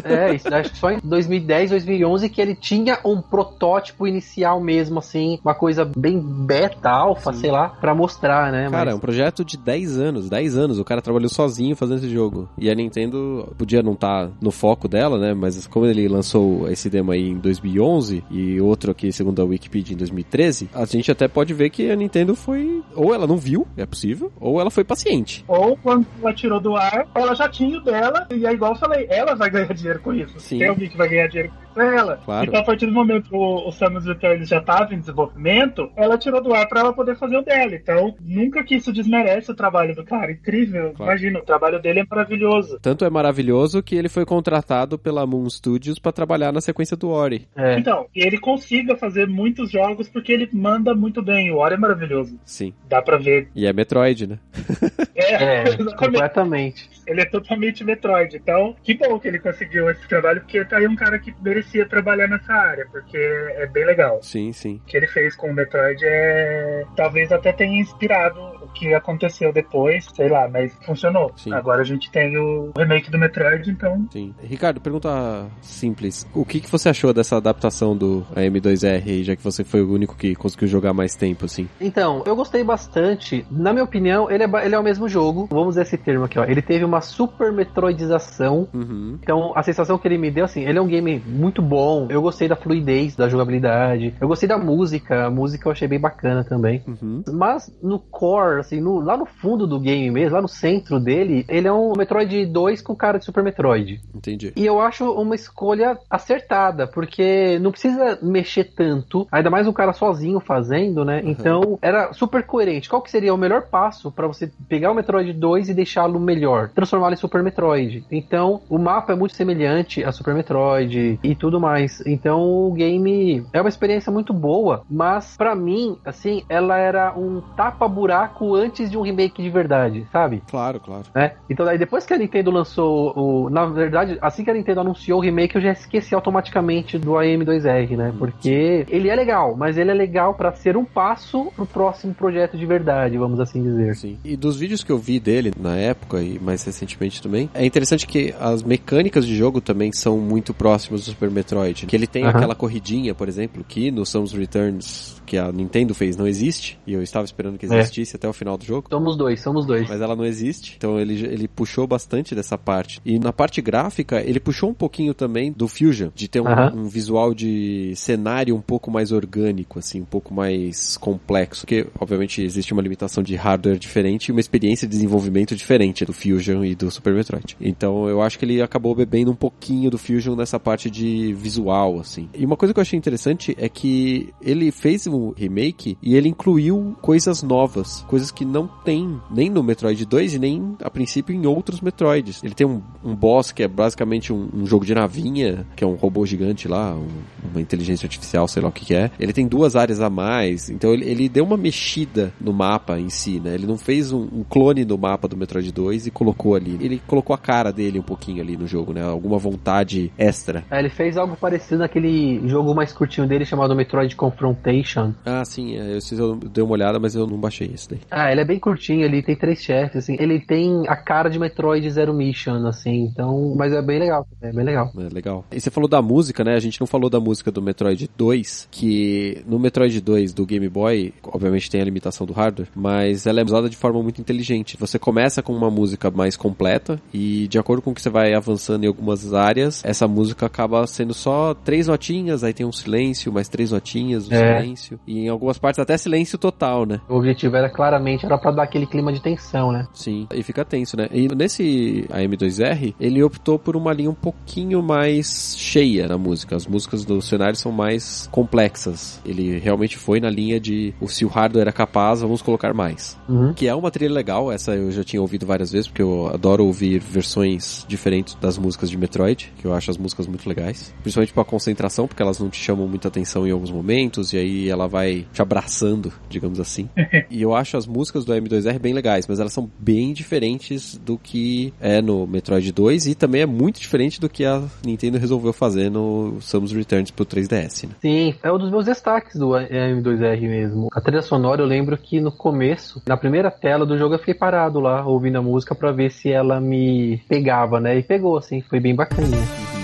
É, 0.04 0.34
isso 0.34 0.52
acho 0.52 0.70
que 0.70 0.78
só 0.78 0.90
em 0.90 0.98
2010, 1.02 1.70
2011 1.70 2.28
que 2.28 2.40
ele 2.40 2.54
tinha 2.54 2.98
um 3.04 3.20
protótipo 3.20 4.06
inicial 4.06 4.60
mesmo, 4.60 4.98
assim, 4.98 5.38
uma 5.44 5.54
coisa 5.54 5.84
bem 5.84 6.20
beta, 6.20 6.90
alfa, 6.90 7.32
sei 7.32 7.50
lá, 7.50 7.68
pra 7.68 7.94
mostrar, 7.94 8.52
né? 8.52 8.68
Cara, 8.70 8.90
é 8.90 8.94
um 8.94 8.96
Mas, 8.96 9.00
projeto 9.00 9.44
de 9.44 9.56
10 9.56 9.98
anos, 9.98 10.28
10 10.28 10.56
anos. 10.56 10.78
O 10.78 10.84
cara 10.84 11.02
trabalhou 11.02 11.28
sozinho 11.28 11.76
fazendo 11.76 11.98
esse 11.98 12.08
jogo. 12.08 12.48
E 12.58 12.70
a 12.70 12.74
Nintendo 12.74 13.52
podia 13.56 13.82
não 13.82 13.92
estar 13.92 14.30
no 14.40 14.50
foco 14.50 14.88
dela, 14.88 15.18
né? 15.18 15.34
Mas 15.34 15.66
como 15.66 15.86
ele 15.86 16.08
lançou 16.08 16.68
esse 16.70 16.88
demo 16.88 17.12
aí 17.12 17.30
em 17.30 17.38
2011 17.38 18.24
e 18.30 18.60
outro 18.60 18.90
aqui, 18.90 19.12
segundo 19.12 19.40
a 19.40 19.44
Wikipedia, 19.44 19.94
em 19.94 19.98
2013, 19.98 20.70
a 20.74 20.84
gente 20.84 21.10
até 21.10 21.28
pode 21.28 21.52
ver 21.54 21.70
que 21.70 21.90
a 21.90 21.96
Nintendo 21.96 22.34
foi. 22.34 22.82
Ou 22.94 23.14
ela 23.14 23.26
não 23.26 23.36
viu, 23.36 23.66
é 23.76 23.86
possível, 23.86 24.32
ou 24.40 24.60
ela 24.60 24.70
foi 24.70 24.84
paciente. 24.84 25.44
Ou 25.48 25.76
quando 25.76 26.06
ela 26.20 26.32
tirou 26.32 26.60
do 26.60 26.76
ar, 26.76 27.06
ela 27.14 27.34
já 27.34 27.48
tinha 27.48 27.78
o 27.78 27.82
dela, 27.82 28.26
e 28.30 28.46
é 28.46 28.52
igual 28.52 28.72
eu 28.72 28.78
falei, 28.78 29.06
ela 29.16 29.34
vai 29.34 29.50
ganhar 29.50 29.72
dinheiro 29.72 30.00
com 30.00 30.12
isso. 30.12 30.38
Sim. 30.38 30.58
Tem 30.58 30.68
alguém 30.68 30.88
que 30.88 30.96
vai 30.96 31.08
ganhar 31.08 31.28
dinheiro 31.28 31.52
com 31.52 31.65
ela. 31.82 32.16
Claro. 32.24 32.48
Então, 32.48 32.60
a 32.60 32.64
partir 32.64 32.86
do 32.86 32.92
momento 32.92 33.28
que 33.28 33.34
o, 33.36 33.68
o 33.68 33.72
Samus 33.72 34.04
Returns 34.06 34.48
já 34.48 34.58
estava 34.58 34.94
em 34.94 34.98
desenvolvimento, 35.00 35.90
ela 35.96 36.16
tirou 36.18 36.42
do 36.42 36.54
ar 36.54 36.68
para 36.68 36.80
ela 36.80 36.92
poder 36.92 37.16
fazer 37.16 37.36
o 37.36 37.42
dela. 37.42 37.74
Então, 37.74 38.14
nunca 38.20 38.62
que 38.64 38.74
isso 38.76 38.92
desmerece 38.92 39.50
o 39.50 39.54
trabalho 39.54 39.94
do 39.94 40.04
cara. 40.04 40.32
Incrível. 40.32 40.92
Claro. 40.94 41.12
Imagina, 41.12 41.38
o 41.38 41.42
trabalho 41.44 41.80
dele 41.80 42.00
é 42.00 42.06
maravilhoso. 42.08 42.78
Tanto 42.80 43.04
é 43.04 43.10
maravilhoso 43.10 43.82
que 43.82 43.94
ele 43.96 44.08
foi 44.08 44.24
contratado 44.24 44.98
pela 44.98 45.26
Moon 45.26 45.48
Studios 45.48 45.98
pra 45.98 46.12
trabalhar 46.12 46.52
na 46.52 46.60
sequência 46.60 46.96
do 46.96 47.10
Ori. 47.10 47.46
é. 47.56 47.78
Então, 47.78 48.06
e 48.14 48.24
ele 48.26 48.38
consiga 48.38 48.96
fazer 48.96 49.26
muitos 49.28 49.70
jogos 49.70 50.08
porque 50.08 50.32
ele 50.32 50.48
manda 50.52 50.94
muito 50.94 51.22
bem. 51.22 51.50
O 51.52 51.56
Ori 51.58 51.74
é 51.74 51.78
maravilhoso. 51.78 52.38
Sim. 52.44 52.72
Dá 52.88 53.00
pra 53.02 53.16
ver. 53.18 53.48
E 53.54 53.66
é 53.66 53.72
Metroid, 53.72 54.26
né? 54.26 54.38
É, 55.18 55.32
É, 55.34 55.62
exatamente. 55.62 55.96
completamente. 55.96 56.90
Ele 57.06 57.20
é 57.20 57.24
totalmente 57.24 57.82
Metroid. 57.82 58.36
Então, 58.36 58.76
que 58.82 58.94
bom 58.94 59.18
que 59.18 59.26
ele 59.28 59.38
conseguiu 59.38 59.88
esse 59.90 60.06
trabalho, 60.06 60.40
porque 60.40 60.64
tá 60.64 60.76
aí 60.76 60.86
um 60.86 60.94
cara 60.94 61.18
que 61.18 61.32
merecia 61.66 61.86
trabalhar 61.86 62.28
nessa 62.28 62.52
área, 62.52 62.86
porque 62.90 63.16
é 63.16 63.66
bem 63.66 63.84
legal. 63.84 64.20
Sim, 64.22 64.52
sim. 64.52 64.80
O 64.84 64.86
que 64.86 64.96
ele 64.96 65.06
fez 65.08 65.34
com 65.34 65.50
o 65.50 65.54
Metroid 65.54 66.02
é. 66.04 66.84
Talvez 66.96 67.32
até 67.32 67.52
tenha 67.52 67.80
inspirado 67.80 68.40
o 68.62 68.68
que 68.68 68.94
aconteceu 68.94 69.52
depois, 69.52 70.06
sei 70.14 70.28
lá, 70.28 70.48
mas 70.48 70.72
funcionou. 70.84 71.32
Sim. 71.36 71.52
Agora 71.52 71.82
a 71.82 71.84
gente 71.84 72.10
tem 72.10 72.36
o 72.36 72.72
remake 72.76 73.10
do 73.10 73.18
Metroid, 73.18 73.70
então. 73.70 74.06
Sim. 74.10 74.34
Ricardo, 74.42 74.80
pergunta 74.80 75.46
simples. 75.60 76.26
O 76.34 76.44
que, 76.44 76.60
que 76.60 76.70
você 76.70 76.88
achou 76.88 77.12
dessa 77.12 77.36
adaptação 77.36 77.96
do 77.96 78.24
AM2R, 78.34 79.02
aí, 79.06 79.24
já 79.24 79.34
que 79.34 79.42
você 79.42 79.64
foi 79.64 79.82
o 79.82 79.92
único 79.92 80.16
que 80.16 80.34
conseguiu 80.34 80.68
jogar 80.68 80.92
mais 80.92 81.14
tempo, 81.14 81.44
assim? 81.44 81.68
Então, 81.80 82.22
eu 82.26 82.36
gostei 82.36 82.62
bastante. 82.62 83.46
Na 83.50 83.72
minha 83.72 83.84
opinião, 83.84 84.30
ele 84.30 84.44
é, 84.44 84.64
ele 84.64 84.74
é 84.74 84.78
o 84.78 84.82
mesmo 84.82 85.08
jogo. 85.08 85.48
Vamos 85.50 85.68
usar 85.68 85.82
esse 85.82 85.96
termo 85.96 86.24
aqui, 86.24 86.38
ó. 86.38 86.44
Ele 86.44 86.62
teve 86.62 86.84
uma 86.84 87.00
super 87.00 87.52
metroidização. 87.52 88.68
Uhum. 88.72 89.18
Então, 89.22 89.52
a 89.54 89.62
sensação 89.62 89.98
que 89.98 90.06
ele 90.06 90.18
me 90.18 90.30
deu, 90.30 90.44
assim, 90.44 90.62
ele 90.62 90.78
é 90.78 90.82
um 90.82 90.86
game 90.86 91.22
muito 91.26 91.55
bom. 91.62 92.06
Eu 92.10 92.22
gostei 92.22 92.48
da 92.48 92.56
fluidez 92.56 93.14
da 93.16 93.28
jogabilidade. 93.28 94.14
Eu 94.20 94.28
gostei 94.28 94.48
da 94.48 94.58
música. 94.58 95.26
A 95.26 95.30
música 95.30 95.68
eu 95.68 95.72
achei 95.72 95.88
bem 95.88 95.98
bacana 96.00 96.44
também. 96.44 96.82
Uhum. 96.86 97.22
Mas 97.32 97.70
no 97.82 97.98
core, 97.98 98.60
assim, 98.60 98.80
no- 98.80 99.00
lá 99.00 99.16
no 99.16 99.26
fundo 99.26 99.66
do 99.66 99.78
game 99.80 100.10
mesmo, 100.10 100.34
lá 100.36 100.42
no 100.42 100.48
centro 100.48 100.98
dele, 101.00 101.44
ele 101.48 101.66
é 101.68 101.72
um 101.72 101.92
Metroid 101.96 102.46
2 102.46 102.82
com 102.82 102.94
cara 102.94 103.18
de 103.18 103.24
Super 103.24 103.42
Metroid. 103.42 104.00
Entendi. 104.14 104.52
E 104.56 104.64
eu 104.66 104.80
acho 104.80 105.10
uma 105.12 105.34
escolha 105.34 105.98
acertada, 106.10 106.86
porque 106.86 107.58
não 107.60 107.70
precisa 107.70 108.18
mexer 108.22 108.64
tanto, 108.64 109.26
ainda 109.30 109.50
mais 109.50 109.66
um 109.66 109.72
cara 109.72 109.92
sozinho 109.92 110.40
fazendo, 110.40 111.04
né? 111.04 111.20
Então 111.24 111.78
era 111.80 112.12
super 112.12 112.42
coerente. 112.44 112.88
Qual 112.88 113.02
que 113.02 113.10
seria 113.10 113.32
o 113.34 113.38
melhor 113.38 113.62
passo 113.62 114.10
pra 114.10 114.26
você 114.26 114.50
pegar 114.68 114.90
o 114.90 114.94
Metroid 114.94 115.32
2 115.32 115.68
e 115.68 115.74
deixá-lo 115.74 116.18
melhor? 116.18 116.70
Transformá-lo 116.74 117.14
em 117.14 117.16
Super 117.16 117.42
Metroid. 117.42 118.04
Então 118.10 118.60
o 118.68 118.78
mapa 118.78 119.12
é 119.12 119.16
muito 119.16 119.34
semelhante 119.36 120.02
a 120.04 120.10
Super 120.12 120.34
Metroid 120.34 121.18
e 121.22 121.34
tudo 121.36 121.60
mais. 121.60 122.02
Então 122.06 122.42
o 122.42 122.72
game 122.72 123.44
é 123.52 123.60
uma 123.60 123.68
experiência 123.68 124.10
muito 124.10 124.32
boa, 124.32 124.82
mas 124.90 125.36
pra 125.36 125.54
mim, 125.54 125.98
assim, 126.04 126.42
ela 126.48 126.78
era 126.78 127.16
um 127.16 127.40
tapa-buraco 127.56 128.54
antes 128.54 128.90
de 128.90 128.96
um 128.96 129.02
remake 129.02 129.42
de 129.42 129.50
verdade, 129.50 130.06
sabe? 130.12 130.42
Claro, 130.48 130.80
claro. 130.80 131.04
né? 131.14 131.32
Então 131.48 131.64
daí 131.64 131.78
depois 131.78 132.04
que 132.04 132.14
a 132.14 132.18
Nintendo 132.18 132.50
lançou 132.50 133.12
o, 133.16 133.50
na 133.50 133.66
verdade, 133.66 134.18
assim 134.20 134.44
que 134.44 134.50
a 134.50 134.54
Nintendo 134.54 134.80
anunciou 134.80 135.18
o 135.18 135.22
remake, 135.22 135.56
eu 135.56 135.62
já 135.62 135.72
esqueci 135.72 136.14
automaticamente 136.14 136.98
do 136.98 137.12
AM2R, 137.12 137.96
né? 137.96 138.14
Porque 138.18 138.86
ele 138.88 139.08
é 139.08 139.14
legal, 139.14 139.54
mas 139.56 139.76
ele 139.76 139.90
é 139.90 139.94
legal 139.94 140.34
pra 140.34 140.52
ser 140.52 140.76
um 140.76 140.84
passo 140.84 141.52
pro 141.54 141.66
próximo 141.66 142.14
projeto 142.14 142.56
de 142.56 142.66
verdade, 142.66 143.18
vamos 143.18 143.40
assim 143.40 143.62
dizer. 143.62 143.94
Sim. 143.96 144.18
E 144.24 144.36
dos 144.36 144.56
vídeos 144.56 144.82
que 144.82 144.92
eu 144.92 144.98
vi 144.98 145.20
dele 145.20 145.52
na 145.58 145.76
época 145.76 146.22
e 146.22 146.38
mais 146.38 146.64
recentemente 146.64 147.22
também, 147.22 147.50
é 147.54 147.64
interessante 147.64 148.06
que 148.06 148.34
as 148.40 148.62
mecânicas 148.62 149.26
de 149.26 149.36
jogo 149.36 149.60
também 149.60 149.92
são 149.92 150.18
muito 150.18 150.54
próximas 150.54 151.00
do 151.00 151.10
Super 151.10 151.25
Metroid. 151.30 151.86
Que 151.86 151.96
ele 151.96 152.06
tem 152.06 152.24
aquela 152.24 152.54
corridinha, 152.54 153.14
por 153.14 153.28
exemplo, 153.28 153.64
que 153.66 153.90
no 153.90 154.04
Samus 154.04 154.32
Returns 154.32 155.15
que 155.26 155.36
a 155.36 155.52
Nintendo 155.52 155.94
fez 155.94 156.16
não 156.16 156.26
existe, 156.26 156.78
e 156.86 156.92
eu 156.94 157.02
estava 157.02 157.24
esperando 157.24 157.58
que 157.58 157.66
É. 157.66 157.78
existisse 157.80 158.16
até 158.16 158.28
o 158.28 158.32
final 158.32 158.56
do 158.56 158.64
jogo. 158.64 158.88
Somos 158.88 159.16
dois, 159.16 159.40
somos 159.40 159.66
dois. 159.66 159.88
Mas 159.88 160.00
ela 160.00 160.16
não 160.16 160.24
existe, 160.24 160.74
então 160.78 160.98
ele, 160.98 161.14
ele 161.26 161.48
puxou 161.48 161.86
bastante 161.86 162.34
dessa 162.34 162.56
parte. 162.56 163.00
E 163.04 163.18
na 163.18 163.32
parte 163.32 163.60
gráfica, 163.60 164.22
ele 164.22 164.40
puxou 164.40 164.70
um 164.70 164.74
pouquinho 164.74 165.12
também 165.12 165.52
do 165.52 165.66
Fusion, 165.68 166.08
de 166.14 166.28
ter 166.28 166.40
um, 166.40 166.46
Aham. 166.48 166.72
um 166.74 166.84
visual 166.88 167.34
de 167.34 167.92
cenário 167.96 168.54
um 168.56 168.60
pouco 168.60 168.90
mais 168.90 169.12
orgânico, 169.12 169.78
assim, 169.78 170.00
um 170.00 170.04
pouco 170.06 170.32
mais 170.32 170.96
complexo. 170.96 171.62
Porque, 171.62 171.86
obviamente, 171.98 172.42
existe 172.42 172.72
uma 172.72 172.82
limitação 172.82 173.22
de 173.22 173.34
hardware 173.34 173.78
diferente 173.78 174.28
e 174.28 174.32
uma 174.32 174.40
experiência 174.40 174.86
de 174.86 174.92
desenvolvimento 174.92 175.54
diferente 175.56 176.04
do 176.04 176.12
Fusion 176.12 176.64
e 176.64 176.74
do 176.74 176.90
Super 176.90 177.14
Metroid. 177.14 177.56
Então, 177.60 178.08
eu 178.08 178.22
acho 178.22 178.38
que 178.38 178.44
ele 178.44 178.62
acabou 178.62 178.94
bebendo 178.94 179.30
um 179.30 179.34
pouquinho 179.34 179.90
do 179.90 179.98
Fusion 179.98 180.36
nessa 180.36 180.60
parte 180.60 180.90
de 180.90 181.32
visual, 181.34 181.98
assim. 181.98 182.28
E 182.34 182.44
uma 182.44 182.56
coisa 182.56 182.72
que 182.72 182.78
eu 182.78 182.82
achei 182.82 182.96
interessante 182.98 183.54
é 183.58 183.68
que 183.68 184.28
ele 184.40 184.70
fez 184.70 185.06
um 185.06 185.15
remake 185.36 185.98
e 186.02 186.14
ele 186.14 186.28
incluiu 186.28 186.96
coisas 187.00 187.42
novas, 187.42 188.04
coisas 188.08 188.30
que 188.30 188.44
não 188.44 188.68
tem 188.84 189.20
nem 189.30 189.50
no 189.50 189.62
Metroid 189.62 190.04
2 190.04 190.34
e 190.34 190.38
nem 190.38 190.76
a 190.82 190.90
princípio 190.90 191.34
em 191.34 191.46
outros 191.46 191.80
Metroids. 191.80 192.42
Ele 192.42 192.54
tem 192.54 192.66
um, 192.66 192.82
um 193.04 193.14
boss 193.14 193.52
que 193.52 193.62
é 193.62 193.68
basicamente 193.68 194.32
um, 194.32 194.48
um 194.54 194.66
jogo 194.66 194.84
de 194.84 194.94
navinha, 194.94 195.66
que 195.74 195.82
é 195.82 195.86
um 195.86 195.94
robô 195.94 196.24
gigante 196.24 196.68
lá, 196.68 196.94
um, 196.94 197.08
um 197.44 197.56
uma 197.56 197.60
inteligência 197.60 198.06
artificial, 198.06 198.46
sei 198.46 198.62
lá 198.62 198.68
o 198.68 198.72
que, 198.72 198.84
que 198.84 198.94
é. 198.94 199.10
Ele 199.18 199.32
tem 199.32 199.48
duas 199.48 199.74
áreas 199.74 200.00
a 200.00 200.10
mais, 200.10 200.68
então 200.68 200.92
ele, 200.92 201.04
ele 201.08 201.28
deu 201.28 201.44
uma 201.44 201.56
mexida 201.56 202.32
no 202.40 202.52
mapa 202.52 203.00
em 203.00 203.08
si, 203.08 203.40
né? 203.40 203.54
Ele 203.54 203.66
não 203.66 203.78
fez 203.78 204.12
um, 204.12 204.22
um 204.22 204.44
clone 204.48 204.84
do 204.84 204.98
mapa 204.98 205.26
do 205.26 205.36
Metroid 205.36 205.72
2 205.72 206.06
e 206.06 206.10
colocou 206.10 206.54
ali. 206.54 206.76
Ele 206.80 207.00
colocou 207.06 207.34
a 207.34 207.38
cara 207.38 207.72
dele 207.72 207.98
um 207.98 208.02
pouquinho 208.02 208.42
ali 208.42 208.56
no 208.56 208.66
jogo, 208.66 208.92
né? 208.92 209.02
Alguma 209.02 209.38
vontade 209.38 210.12
extra. 210.18 210.64
É, 210.70 210.78
ele 210.78 210.90
fez 210.90 211.16
algo 211.16 211.36
parecido 211.36 211.78
naquele 211.78 212.46
jogo 212.46 212.74
mais 212.74 212.92
curtinho 212.92 213.26
dele 213.26 213.44
chamado 213.44 213.74
Metroid 213.74 214.14
Confrontation. 214.14 215.05
Ah, 215.24 215.44
sim, 215.44 215.76
é, 215.76 215.98
eu, 216.12 216.18
eu 216.18 216.36
dei 216.36 216.62
uma 216.62 216.72
olhada, 216.72 216.98
mas 216.98 217.14
eu 217.14 217.26
não 217.26 217.38
baixei 217.38 217.70
isso 217.72 217.90
daí. 217.90 218.00
Ah, 218.10 218.30
ele 218.32 218.40
é 218.40 218.44
bem 218.44 218.58
curtinho, 218.58 219.04
ele 219.04 219.22
tem 219.22 219.36
três 219.36 219.60
chefes, 219.62 219.96
assim. 219.96 220.16
Ele 220.18 220.40
tem 220.40 220.84
a 220.88 220.96
cara 220.96 221.28
de 221.28 221.38
Metroid 221.38 221.88
Zero 221.90 222.14
Mission, 222.14 222.66
assim, 222.66 223.04
então. 223.04 223.54
Mas 223.56 223.72
é 223.72 223.82
bem 223.82 223.98
legal, 223.98 224.26
é 224.40 224.52
bem 224.52 224.64
legal. 224.64 224.90
É 224.98 225.14
legal. 225.14 225.44
E 225.52 225.60
você 225.60 225.70
falou 225.70 225.88
da 225.88 226.00
música, 226.02 226.42
né? 226.44 226.54
A 226.54 226.60
gente 226.60 226.80
não 226.80 226.86
falou 226.86 227.08
da 227.10 227.20
música 227.20 227.50
do 227.50 227.62
Metroid 227.62 228.08
2, 228.16 228.68
que 228.70 229.42
no 229.46 229.58
Metroid 229.58 230.00
2 230.00 230.32
do 230.32 230.46
Game 230.46 230.68
Boy, 230.68 231.12
obviamente 231.22 231.70
tem 231.70 231.80
a 231.80 231.84
limitação 231.84 232.26
do 232.26 232.32
hardware, 232.32 232.68
mas 232.74 233.26
ela 233.26 233.40
é 233.40 233.44
usada 233.44 233.68
de 233.68 233.76
forma 233.76 234.02
muito 234.02 234.20
inteligente. 234.20 234.76
Você 234.78 234.98
começa 234.98 235.42
com 235.42 235.52
uma 235.52 235.70
música 235.70 236.10
mais 236.10 236.36
completa 236.36 237.00
e 237.12 237.46
de 237.48 237.58
acordo 237.58 237.82
com 237.82 237.94
que 237.94 238.00
você 238.02 238.10
vai 238.10 238.34
avançando 238.34 238.84
em 238.84 238.86
algumas 238.86 239.32
áreas, 239.34 239.84
essa 239.84 240.06
música 240.08 240.46
acaba 240.46 240.86
sendo 240.86 241.14
só 241.14 241.54
três 241.54 241.86
notinhas, 241.88 242.42
aí 242.44 242.52
tem 242.52 242.66
um 242.66 242.72
silêncio, 242.72 243.32
mais 243.32 243.48
três 243.48 243.70
notinhas, 243.70 244.28
um 244.28 244.34
É. 244.34 244.58
silêncio, 244.60 244.95
e 245.06 245.20
em 245.20 245.28
algumas 245.28 245.58
partes 245.58 245.78
até 245.78 245.96
silêncio 245.96 246.38
total, 246.38 246.86
né? 246.86 247.00
O 247.08 247.16
objetivo 247.16 247.56
era 247.56 247.68
claramente 247.68 248.24
era 248.24 248.38
pra 248.38 248.50
dar 248.50 248.62
aquele 248.64 248.86
clima 248.86 249.12
de 249.12 249.20
tensão, 249.20 249.72
né? 249.72 249.86
Sim, 249.92 250.26
e 250.32 250.42
fica 250.42 250.64
tenso, 250.64 250.96
né? 250.96 251.08
E 251.12 251.28
nesse 251.34 252.06
AM2R, 252.10 252.94
ele 253.00 253.22
optou 253.22 253.58
por 253.58 253.76
uma 253.76 253.92
linha 253.92 254.10
um 254.10 254.14
pouquinho 254.14 254.82
mais 254.82 255.56
cheia 255.58 256.08
na 256.08 256.18
música. 256.18 256.56
As 256.56 256.66
músicas 256.66 257.04
do 257.04 257.20
cenário 257.20 257.56
são 257.56 257.72
mais 257.72 258.28
complexas. 258.30 259.20
Ele 259.24 259.58
realmente 259.58 259.96
foi 259.96 260.20
na 260.20 260.30
linha 260.30 260.60
de 260.60 260.94
o 261.00 261.08
se 261.08 261.24
o 261.24 261.28
hardware 261.28 261.62
era 261.62 261.72
capaz, 261.72 262.20
vamos 262.20 262.42
colocar 262.42 262.74
mais. 262.74 263.18
Uhum. 263.28 263.52
Que 263.52 263.66
é 263.66 263.74
uma 263.74 263.90
trilha 263.90 264.12
legal, 264.12 264.52
essa 264.52 264.74
eu 264.74 264.90
já 264.90 265.02
tinha 265.02 265.20
ouvido 265.20 265.46
várias 265.46 265.72
vezes, 265.72 265.88
porque 265.88 266.02
eu 266.02 266.28
adoro 266.28 266.64
ouvir 266.64 266.98
versões 266.98 267.84
diferentes 267.88 268.34
das 268.34 268.58
músicas 268.58 268.90
de 268.90 268.96
Metroid, 268.96 269.52
que 269.58 269.66
eu 269.66 269.74
acho 269.74 269.90
as 269.90 269.96
músicas 269.96 270.26
muito 270.26 270.48
legais. 270.48 270.94
Principalmente 271.02 271.32
pra 271.32 271.44
concentração, 271.44 272.06
porque 272.06 272.22
elas 272.22 272.38
não 272.38 272.48
te 272.48 272.58
chamam 272.58 272.86
muita 272.86 273.08
atenção 273.08 273.46
em 273.46 273.50
alguns 273.50 273.70
momentos, 273.70 274.32
e 274.32 274.38
aí 274.38 274.68
ela 274.68 274.85
vai 274.86 275.26
te 275.32 275.42
abraçando, 275.42 276.12
digamos 276.28 276.60
assim. 276.60 276.88
e 277.30 277.42
eu 277.42 277.54
acho 277.54 277.76
as 277.76 277.86
músicas 277.86 278.24
do 278.24 278.32
M2R 278.32 278.78
bem 278.78 278.92
legais, 278.92 279.26
mas 279.26 279.40
elas 279.40 279.52
são 279.52 279.70
bem 279.78 280.12
diferentes 280.12 280.96
do 280.96 281.18
que 281.18 281.72
é 281.80 282.00
no 282.00 282.26
Metroid 282.26 282.70
2 282.72 283.06
e 283.06 283.14
também 283.14 283.42
é 283.42 283.46
muito 283.46 283.80
diferente 283.80 284.20
do 284.20 284.28
que 284.28 284.44
a 284.44 284.62
Nintendo 284.84 285.18
resolveu 285.18 285.52
fazer 285.52 285.90
no 285.90 286.38
Samus 286.40 286.72
Returns 286.72 287.10
pro 287.10 287.24
3DS, 287.24 287.88
né? 287.88 287.94
Sim, 288.00 288.34
é 288.42 288.52
um 288.52 288.58
dos 288.58 288.70
meus 288.70 288.84
destaques 288.84 289.36
do 289.36 289.50
M2R 289.50 290.40
mesmo. 290.40 290.88
A 290.92 291.00
trilha 291.00 291.22
sonora 291.22 291.62
eu 291.62 291.66
lembro 291.66 291.96
que 291.96 292.20
no 292.20 292.32
começo, 292.32 293.02
na 293.06 293.16
primeira 293.16 293.50
tela 293.50 293.86
do 293.86 293.98
jogo, 293.98 294.14
eu 294.14 294.18
fiquei 294.18 294.34
parado 294.34 294.80
lá, 294.80 295.06
ouvindo 295.06 295.36
a 295.36 295.42
música 295.42 295.74
pra 295.74 295.92
ver 295.92 296.10
se 296.10 296.30
ela 296.30 296.60
me 296.60 297.22
pegava, 297.28 297.80
né? 297.80 297.98
E 297.98 298.02
pegou, 298.02 298.36
assim, 298.36 298.60
foi 298.60 298.80
bem 298.80 298.94
bacaninha. 298.94 299.75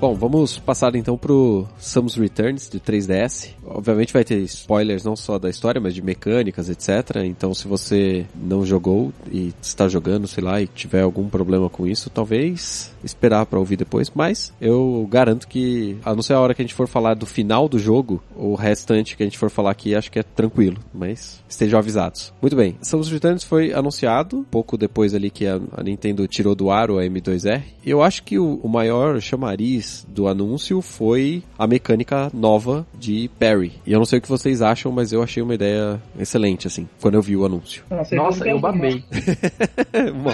Bom, 0.00 0.14
vamos 0.14 0.58
passar 0.58 0.94
então 0.94 1.18
pro 1.18 1.66
Samus 1.78 2.14
Returns 2.14 2.70
de 2.70 2.80
3DS. 2.80 3.50
Obviamente 3.66 4.14
vai 4.14 4.24
ter 4.24 4.38
spoilers 4.38 5.04
não 5.04 5.14
só 5.14 5.38
da 5.38 5.50
história, 5.50 5.78
mas 5.78 5.94
de 5.94 6.00
mecânicas, 6.00 6.70
etc. 6.70 7.16
Então 7.26 7.52
se 7.52 7.68
você 7.68 8.24
não 8.34 8.64
jogou 8.64 9.12
e 9.30 9.52
está 9.60 9.88
jogando, 9.88 10.26
sei 10.26 10.42
lá, 10.42 10.58
e 10.58 10.66
tiver 10.66 11.02
algum 11.02 11.28
problema 11.28 11.68
com 11.68 11.86
isso, 11.86 12.08
talvez 12.08 12.90
esperar 13.04 13.44
para 13.44 13.58
ouvir 13.58 13.76
depois. 13.76 14.10
Mas 14.14 14.54
eu 14.58 15.06
garanto 15.10 15.46
que, 15.46 15.98
a 16.02 16.14
não 16.14 16.22
ser 16.22 16.32
a 16.32 16.40
hora 16.40 16.54
que 16.54 16.62
a 16.62 16.64
gente 16.64 16.74
for 16.74 16.88
falar 16.88 17.12
do 17.12 17.26
final 17.26 17.68
do 17.68 17.78
jogo, 17.78 18.22
o 18.34 18.54
restante 18.54 19.14
que 19.14 19.22
a 19.22 19.26
gente 19.26 19.36
for 19.36 19.50
falar 19.50 19.72
aqui, 19.72 19.94
acho 19.94 20.10
que 20.10 20.18
é 20.18 20.22
tranquilo. 20.22 20.78
Mas 20.94 21.44
estejam 21.46 21.78
avisados. 21.78 22.32
Muito 22.40 22.56
bem, 22.56 22.74
Samus 22.80 23.10
Returns 23.10 23.44
foi 23.44 23.74
anunciado 23.74 24.46
pouco 24.50 24.78
depois 24.78 25.14
ali 25.14 25.28
que 25.28 25.46
a, 25.46 25.60
a 25.76 25.82
Nintendo 25.82 26.26
tirou 26.26 26.54
do 26.54 26.70
ar 26.70 26.90
o 26.90 26.96
M2R. 26.96 27.62
Eu 27.84 28.02
acho 28.02 28.22
que 28.22 28.38
o, 28.38 28.60
o 28.62 28.68
maior 28.68 29.20
chamariz 29.20 29.89
do 30.08 30.28
anúncio 30.28 30.80
foi 30.80 31.42
a 31.58 31.66
mecânica 31.66 32.30
nova 32.32 32.86
de 32.98 33.30
Parry. 33.38 33.72
E 33.86 33.92
eu 33.92 33.98
não 33.98 34.06
sei 34.06 34.18
o 34.18 34.22
que 34.22 34.28
vocês 34.28 34.62
acham, 34.62 34.90
mas 34.92 35.12
eu 35.12 35.22
achei 35.22 35.42
uma 35.42 35.54
ideia 35.54 36.00
excelente, 36.18 36.66
assim, 36.66 36.88
quando 37.00 37.14
eu 37.14 37.22
vi 37.22 37.36
o 37.36 37.44
anúncio. 37.44 37.84
Nossa, 37.90 38.16
dúvida 38.16 38.48
eu 38.48 38.60
babei. 38.60 39.02
uma, 40.14 40.32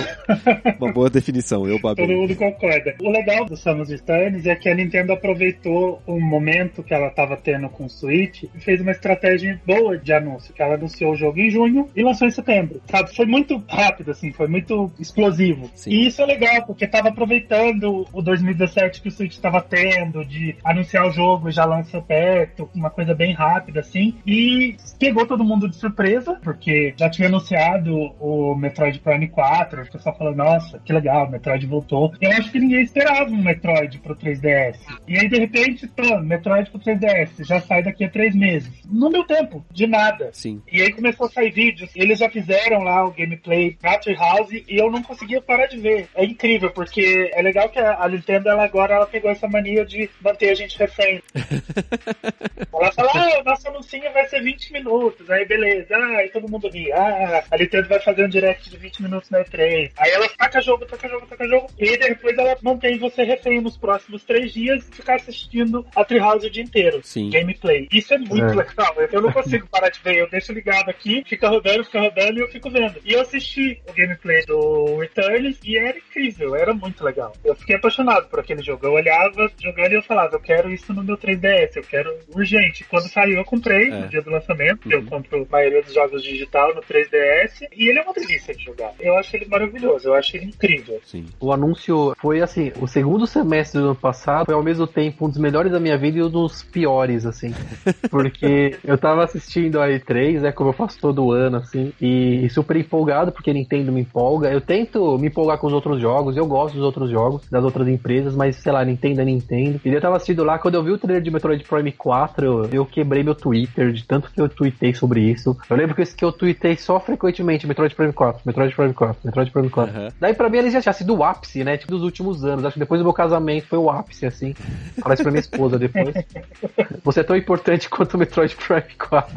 uma 0.81 0.93
boa 0.93 1.11
definição, 1.11 1.67
eu 1.67 1.81
Todo 1.81 1.97
babei. 1.97 2.17
mundo 2.17 2.35
concorda. 2.37 2.95
O 3.01 3.11
legal 3.11 3.45
do 3.45 3.57
Samus 3.57 3.89
Returns 3.89 4.47
é 4.47 4.55
que 4.55 4.69
a 4.69 4.75
Nintendo 4.75 5.13
aproveitou 5.13 6.03
o 6.07 6.21
momento 6.21 6.83
que 6.83 6.95
ela 6.95 7.09
estava 7.09 7.37
tendo 7.37 7.69
com 7.69 7.87
o 7.87 7.91
Switch 7.91 8.45
e 8.45 8.61
fez 8.61 8.81
uma 8.81 8.93
estratégia 8.93 9.61
boa 9.67 9.97
de 9.99 10.13
anúncio, 10.13 10.53
que 10.53 10.63
ela 10.63 10.75
anunciou 10.75 11.13
o 11.13 11.17
jogo 11.17 11.39
em 11.39 11.51
junho 11.51 11.89
e 11.95 12.03
lançou 12.03 12.27
em 12.27 12.31
setembro. 12.31 12.81
Sabe? 12.91 13.15
Foi 13.15 13.27
muito 13.27 13.63
rápido, 13.69 14.11
assim, 14.11 14.33
foi 14.33 14.49
muito 14.49 14.91
explosivo. 14.99 15.71
Sim. 15.75 15.91
E 15.91 16.07
isso 16.07 16.23
é 16.23 16.27
legal, 16.27 16.65
porque 16.67 16.87
tava 16.87 17.09
aproveitando 17.09 18.07
o 18.13 18.23
2017 18.23 19.03
que 19.03 19.09
o 19.09 19.11
Switch 19.11 19.39
estava 19.47 19.61
tendo, 19.63 20.25
de 20.25 20.57
anunciar 20.65 21.07
o 21.07 21.11
jogo 21.11 21.49
e 21.49 21.53
já 21.53 21.65
lança 21.65 22.01
perto, 22.01 22.69
uma 22.75 22.91
coisa 22.91 23.15
bem 23.15 23.33
rápida, 23.33 23.81
assim. 23.81 24.17
E 24.27 24.77
pegou 24.99 25.27
todo 25.27 25.45
mundo 25.45 25.69
de 25.69 25.77
surpresa, 25.77 26.39
porque 26.43 26.95
já 26.97 27.09
tinha 27.09 27.29
anunciado 27.29 27.95
o 28.21 28.55
Metroid 28.55 28.99
Prime 29.01 29.29
4, 29.29 29.83
o 29.83 29.93
pessoal 29.93 30.17
falou, 30.17 30.35
nossa, 30.35 30.79
que 30.85 30.93
legal, 30.93 31.27
o 31.27 31.31
Metroid 31.31 31.67
voltou. 31.67 32.13
Eu 32.21 32.31
acho 32.33 32.51
que 32.51 32.59
ninguém 32.59 32.83
esperava 32.83 33.31
um 33.31 33.43
Metroid 33.43 33.99
pro 33.99 34.17
3DS. 34.17 34.79
E 35.07 35.19
aí, 35.19 35.29
de 35.29 35.39
repente, 35.39 35.87
pô, 35.89 36.19
Metroid 36.19 36.71
pro 36.71 36.81
3DS, 36.81 37.45
já 37.45 37.61
sai 37.61 37.83
daqui 37.83 38.05
a 38.05 38.09
três 38.09 38.35
meses. 38.35 38.73
Não 38.91 39.11
deu 39.11 39.25
tempo, 39.25 39.65
de 39.71 39.87
nada. 39.87 40.31
Sim. 40.33 40.63
E 40.71 40.83
aí 40.83 40.93
começou 40.93 41.27
a 41.27 41.31
sair 41.31 41.51
vídeos. 41.51 41.91
Eles 41.95 42.19
já 42.19 42.29
fizeram 42.29 42.83
lá 42.83 43.05
o 43.05 43.13
gameplay 43.13 43.77
pra 43.81 43.99
Treehouse 43.99 44.65
e 44.69 44.81
eu 44.81 44.91
não 44.91 45.03
conseguia 45.03 45.41
parar 45.41 45.67
de 45.67 45.79
ver. 45.79 46.09
É 46.15 46.25
incrível, 46.25 46.71
porque 46.71 47.31
é 47.35 47.43
legal 47.43 47.69
que 47.69 47.79
a 47.79 48.07
a 48.07 48.09
Nintendo 48.09 48.49
ela 48.49 48.65
agora 48.65 48.95
ela 48.95 49.07
pegou 49.07 49.31
essa 49.37 49.49
mania 49.49 49.85
de 49.85 50.09
manter 50.21 50.51
a 50.51 50.55
gente 50.55 50.79
refém. 50.79 51.23
ela 52.73 52.93
fala, 52.93 53.11
ah, 53.15 53.41
o 53.41 53.45
nosso 53.45 53.69
anuncinho 53.69 54.13
vai 54.13 54.27
ser 54.29 54.43
20 54.43 54.73
minutos. 54.73 55.29
Aí 55.31 55.45
beleza, 55.47 55.95
ah, 55.97 56.17
aí 56.19 56.29
todo 56.31 56.49
mundo 56.51 56.69
ri. 56.69 56.91
Ah, 56.93 57.45
a 57.51 57.57
Nintendo 57.57 57.89
vai 57.89 58.01
fazer 58.01 58.25
um 58.25 58.29
direct 58.29 58.69
de 58.71 58.77
20 58.77 59.03
minutos 59.03 59.31
na 59.31 59.43
E3. 59.45 59.91
Aí 59.97 60.11
ela 60.11 60.29
taca 60.31 60.61
jogo, 60.61 60.85
taca 60.87 61.09
jogo, 61.09 61.27
taca 61.27 61.47
jogo. 61.49 61.69
E 61.79 61.97
depois 61.97 62.37
ela 62.37 62.57
mantém 62.63 62.99
você 62.99 63.23
refém 63.25 63.61
nos 63.61 63.77
próximos 63.77 64.23
três 64.25 64.53
dias 64.53 64.87
e 64.89 64.93
ficar 64.95 65.17
assistindo 65.17 65.87
a 65.95 66.05
Treehouse 66.05 66.47
o 66.47 66.51
dia 66.51 66.63
inteiro. 66.63 67.01
Sim. 67.03 67.31
Gameplay. 67.31 67.89
Isso 67.93 68.15
é 68.15 68.19
muito 68.19 68.45
É. 68.45 68.55
legal. 68.55 68.95
Eu- 68.97 69.07
Eu 69.17 69.23
não 69.23 69.33
consigo 69.33 69.67
parar 69.69 69.89
de 69.89 69.99
ver. 70.01 70.17
Eu 70.19 70.29
deixo 70.29 70.53
ligado 70.53 70.91
aqui, 70.91 71.23
fica 71.27 71.49
rodando, 71.49 71.85
fica 71.85 72.01
rodando 72.01 72.39
e 72.39 72.43
eu 72.43 72.49
fico 72.49 72.69
vendo. 72.71 73.01
E 73.05 73.13
eu 73.15 73.21
assisti 73.23 73.81
o 73.89 73.93
gameplay 73.95 74.45
do 74.45 74.99
Returns 74.99 75.59
e 75.65 75.77
era 75.79 75.97
incrível, 75.97 76.55
era 76.55 76.75
muito 76.75 77.03
legal. 77.03 77.33
Eu 77.45 77.55
fiquei 77.55 77.77
apaixonado 77.77 78.29
por 78.29 78.41
aquele 78.41 78.63
jogo. 78.63 78.87
Eu 78.87 78.93
olhava 78.93 79.26
jogando 79.59 79.93
e 79.93 79.95
eu 79.95 80.03
falava, 80.03 80.35
eu 80.37 80.41
quero 80.41 80.71
isso 80.71 80.93
no 80.93 81.03
meu 81.03 81.17
3DS, 81.17 81.77
eu 81.77 81.83
quero 81.83 82.15
urgente. 82.35 82.85
Quando 82.85 83.09
saiu, 83.09 83.39
eu 83.39 83.45
comprei 83.45 83.91
É. 83.91 84.01
no 84.01 84.09
dia 84.09 84.23
do 84.23 84.31
lançamento. 84.31 84.91
Eu 84.91 85.01
Uhum. 85.01 85.07
compro 85.07 85.43
a 85.43 85.53
maioria 85.53 85.83
dos 85.83 85.95
jogos 85.95 86.23
digital 86.23 86.75
no 86.75 86.81
3DS 86.83 87.67
e 87.77 87.89
ele 87.89 87.99
é 87.99 88.03
uma 88.03 88.13
delícia 88.13 88.55
de 88.55 88.65
jogar. 88.65 88.93
Eu 89.01 89.17
acho 89.17 89.37
ele 89.37 89.47
maravilhoso, 89.47 90.09
eu 90.09 90.15
acho 90.15 90.37
ele 90.37 90.47
incrível. 90.47 91.01
Sim. 91.05 91.27
O 91.41 91.53
anúncio 91.53 92.15
foi 92.21 92.41
assim, 92.41 92.73
o 92.81 92.87
segundo 92.87 93.27
semestre 93.27 93.81
do 93.81 93.87
ano 93.87 93.95
passado 93.97 94.47
foi 94.47 94.55
ao 94.55 94.63
mesmo 94.63 94.87
tempo 94.87 95.27
um 95.27 95.29
dos 95.29 95.39
melhores 95.39 95.73
da 95.73 95.81
minha 95.81 95.97
vida 95.99 96.19
e 96.19 96.23
um 96.23 96.31
dos 96.31 96.63
piores, 96.63 97.25
assim. 97.27 97.53
Porque 98.11 98.77
eu 98.85 98.99
tava 98.99 99.25
assistindo 99.25 99.81
a 99.81 99.89
E3, 99.89 100.41
né, 100.41 100.53
como 100.53 100.71
eu 100.71 100.75
faço 100.75 100.99
todo 101.01 101.33
ano, 101.33 101.59
assim, 101.59 101.93
e 102.01 102.49
super 102.51 102.77
empolgado, 102.77 103.33
porque 103.33 103.53
Nintendo 103.53 103.93
me 103.93 104.01
empolga. 104.01 104.51
Eu 104.51 104.61
tento 104.61 105.19
me 105.19 105.29
empolgar 105.29 105.59
com 105.59 105.67
os 105.67 105.73
outros 105.73 106.01
jogos, 106.01 106.37
eu 106.37 106.47
gosto 106.47 106.75
dos 106.75 106.85
outros 106.85 107.11
jogos, 107.11 107.49
das 107.51 107.65
outras 107.65 107.89
empresas, 107.89 108.35
mas 108.35 108.57
sei 108.57 108.73
lá, 108.73 108.85
Nintendo 108.85 109.06
é 109.15 109.25
Nintendo. 109.25 109.81
E 109.85 109.89
eu 109.89 110.01
tava 110.01 110.17
assistindo 110.17 110.45
lá, 110.45 110.59
quando 110.59 110.75
eu 110.75 110.83
vi 110.83 110.91
o 110.91 110.99
trailer 110.99 111.23
de 111.23 111.31
Metroid 111.31 111.63
Prime 111.65 111.93
4, 111.93 112.45
eu, 112.45 112.69
eu 112.73 112.87
quebrei 112.87 113.23
meu 113.23 113.35
Twitter, 113.35 113.93
de 113.93 114.05
tanto 114.05 114.31
que 114.31 114.41
eu 114.41 114.49
tuitei 114.49 114.95
sobre 114.95 115.21
isso. 115.21 115.57
Eu 115.69 115.77
lembro 115.77 115.95
que 115.95 116.03
esse 116.03 116.17
que 116.17 116.25
eu 116.25 116.33
tuitei 116.33 116.77
só 116.77 116.99
frequentemente, 116.99 117.67
Metroid 117.67 117.95
Prime 117.95 118.13
4, 118.13 118.43
Metroid 118.45 118.75
Prime 118.75 118.95
4, 118.95 119.21
Metroid 119.25 119.51
Prime 119.51 119.71
4. 119.71 119.95
Aham. 119.95 120.09
Daí 120.21 120.35
pra 120.35 120.49
mim 120.49 120.59
ele 120.59 120.71
já 120.71 120.81
tinha 120.81 120.93
sido 120.93 121.15
o 121.15 121.25
ápice, 121.25 121.63
né? 121.65 121.77
Tipo, 121.77 121.93
dos 121.93 122.03
últimos 122.03 122.45
anos. 122.45 122.65
Acho 122.65 122.75
que 122.75 122.81
depois 122.81 123.01
do 123.01 123.05
meu 123.05 123.13
casamento 123.13 123.67
foi 123.67 123.79
o 123.79 123.91
ápice, 123.91 124.27
assim. 124.27 124.55
Falar 125.01 125.15
isso 125.15 125.23
pra 125.23 125.33
minha 125.33 125.41
esposa 125.41 125.79
depois. 125.79 126.15
Você 127.05 127.21
é 127.21 127.23
tão 127.23 127.37
importante 127.37 127.89
quanto 127.89 128.15
o 128.15 128.19
Metroid 128.19 128.57
Prime 128.57 128.95
4. 128.99 129.37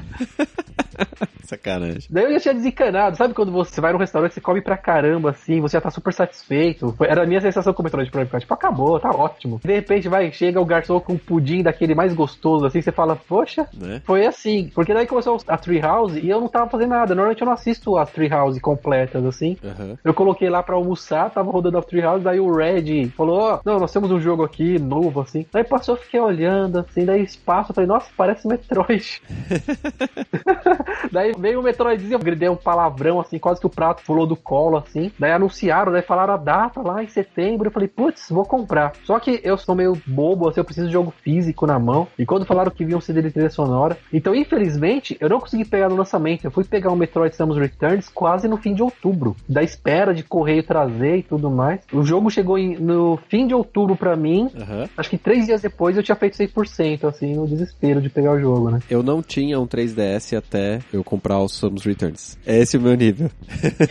Sacanagem. 1.43 2.04
Daí 2.10 2.26
eu 2.26 2.34
já 2.34 2.39
tinha 2.39 2.54
desencanado. 2.54 3.18
Sabe 3.18 3.34
quando 3.34 3.52
você 3.52 3.82
vai 3.82 3.91
num 3.91 3.97
restaurante, 4.00 4.34
você 4.34 4.41
come 4.41 4.62
pra 4.62 4.78
caramba, 4.78 5.32
assim, 5.32 5.60
você 5.62 5.78
já 5.78 5.82
tá 5.82 5.89
super 5.89 6.14
satisfeito? 6.14 6.93
Foi- 6.97 7.08
Era 7.08 7.24
a 7.24 7.26
minha 7.26 7.41
sensação 7.41 7.74
com 7.74 7.82
o 7.82 7.86
Metroid 7.86 8.10
Prime 8.12 8.26
4. 8.26 8.41
Tipo, 8.41 8.54
acabou, 8.54 9.00
tá 9.00 9.10
ótimo. 9.10 9.60
De 9.64 9.74
repente 9.74 10.08
vai, 10.08 10.32
chega 10.32 10.60
o 10.62 10.66
garçom 10.66 11.00
com 11.00 11.14
um 11.14 11.18
pudim 11.18 11.64
daquele 11.64 11.95
mais 11.95 12.14
gostoso, 12.14 12.66
assim, 12.66 12.82
você 12.82 12.91
fala, 12.91 13.16
poxa, 13.16 13.68
Né? 13.74 14.02
foi 14.06 14.26
assim. 14.26 14.72
Porque 14.76 14.93
daí 14.93 15.08
começou 15.08 15.39
a 15.47 15.58
Treehouse 15.58 16.20
e 16.20 16.30
eu 16.30 16.39
não 16.39 16.47
tava 16.47 16.70
fazendo 16.70 16.89
nada. 16.89 17.16
Normalmente 17.16 17.41
eu 17.41 17.45
não 17.45 17.54
assisto 17.54 17.97
as 17.97 18.12
Treehouse 18.12 18.60
completas, 18.60 19.26
assim. 19.26 19.58
Aham. 19.64 19.97
Eu 20.04 20.14
coloquei 20.14 20.50
lá 20.50 20.62
pra 20.62 20.76
almoçar, 20.76 21.30
tava 21.32 21.52
rodando 21.52 21.78
a 21.78 21.82
Treehouse, 21.82 22.24
daí 22.24 22.39
o 22.39 22.54
Red 22.56 23.10
falou, 23.18 23.39
ó, 23.39 23.60
não, 23.66 23.80
nós 23.80 23.91
temos 23.91 24.12
um 24.12 24.20
jogo 24.22 24.43
aqui, 24.43 24.78
novo, 24.80 25.22
assim. 25.22 25.45
Daí 25.52 25.64
passou, 25.64 25.95
eu 25.95 26.02
fiquei 26.02 26.20
olhando, 26.20 26.80
assim, 26.80 27.06
daí 27.06 27.24
espaço, 27.24 27.72
eu 27.72 27.76
falei, 27.76 27.88
nossa, 27.88 28.08
parece 28.16 28.47
Metroid. 28.47 29.22
daí 31.12 31.34
veio 31.38 31.60
o 31.60 31.64
Metroidzinho, 31.64 32.14
eu 32.14 32.20
gritei 32.20 32.50
um 32.50 32.56
palavrão, 32.56 33.20
assim, 33.20 33.38
quase 33.40 33.60
que 33.60 33.68
o 33.68 33.70
prato 33.70 34.04
pulou 34.06 34.26
do 34.26 34.36
colo, 34.36 34.78
assim. 34.78 35.12
Daí 35.20 35.32
anunciaram, 35.32 35.92
daí 35.92 36.02
falaram 36.02 36.34
a 36.34 36.38
data 36.38 36.82
lá 36.82 37.04
em 37.04 37.08
setembro, 37.08 37.68
eu 37.68 37.72
falei, 37.72 37.88
putz, 37.88 38.30
vou 38.30 38.46
comprar. 38.46 38.94
Só 39.04 39.20
que 39.20 39.40
eu 39.44 39.58
sou 39.58 39.76
meio 39.76 39.98
bobo, 40.06 40.48
assim, 40.50 40.60
eu 40.60 40.66
preciso 40.66 40.88
de 40.88 40.94
jogo 40.94 41.14
físico 41.24 41.66
na 41.66 41.80
mão. 41.80 42.08
E 42.18 42.26
quando 42.26 42.46
falaram 42.46 42.72
que 42.72 42.86
vinha 42.86 42.98
um 42.98 43.02
CD 43.02 43.22
de 43.22 43.32
trilha 43.32 43.50
sonora, 43.50 43.98
então 44.12 44.34
infelizmente 44.36 45.18
eu 45.20 45.30
não 45.30 45.40
consegui 45.40 45.66
pegar 45.66 45.90
no 45.90 45.96
lançamento. 45.96 46.46
Eu 46.46 46.52
fui 46.52 46.64
pegar 46.64 46.92
o 46.92 46.96
Metroid 46.96 47.36
Samus 47.36 47.58
Returns 47.58 48.10
quase 48.10 48.48
no 48.48 48.58
fim 48.58 48.74
de 48.74 48.82
outubro, 48.84 49.36
da 49.48 49.62
espera 49.64 50.14
de 50.14 50.24
correio 50.24 50.64
trazer 50.64 51.18
e 51.18 51.24
tudo 51.24 51.50
mais. 51.50 51.82
O 51.94 52.04
jogo 52.04 52.30
chegou 52.30 52.58
em- 52.58 52.76
no 52.78 53.18
fim 53.30 53.48
de 53.48 53.54
outubro 53.54 53.96
pra 53.96 54.16
mim. 54.16 54.50
Aham. 54.60 54.88
Acho 54.98 55.10
que 55.10 55.18
três 55.18 55.46
dias 55.46 55.62
depois 55.62 55.96
eu 55.98 56.04
tinha 56.04 56.16
feito 56.16 56.36
100%, 56.38 57.08
assim, 57.08 57.36
no 57.36 57.48
desespero 57.48 58.02
de 58.02 58.10
pegar 58.10 58.32
o 58.34 58.40
jogo, 58.40 58.70
né? 58.72 58.80
Eu 58.90 59.02
não 59.04 59.22
tinha 59.22 59.60
um 59.60 59.68
3DS 59.68 60.36
até 60.38 60.79
eu 60.92 61.04
comprar 61.04 61.40
o 61.40 61.48
Samus 61.48 61.84
Returns. 61.84 62.38
É 62.46 62.60
esse 62.60 62.78
o 62.78 62.82
meu 62.82 62.96
nível. 62.96 63.30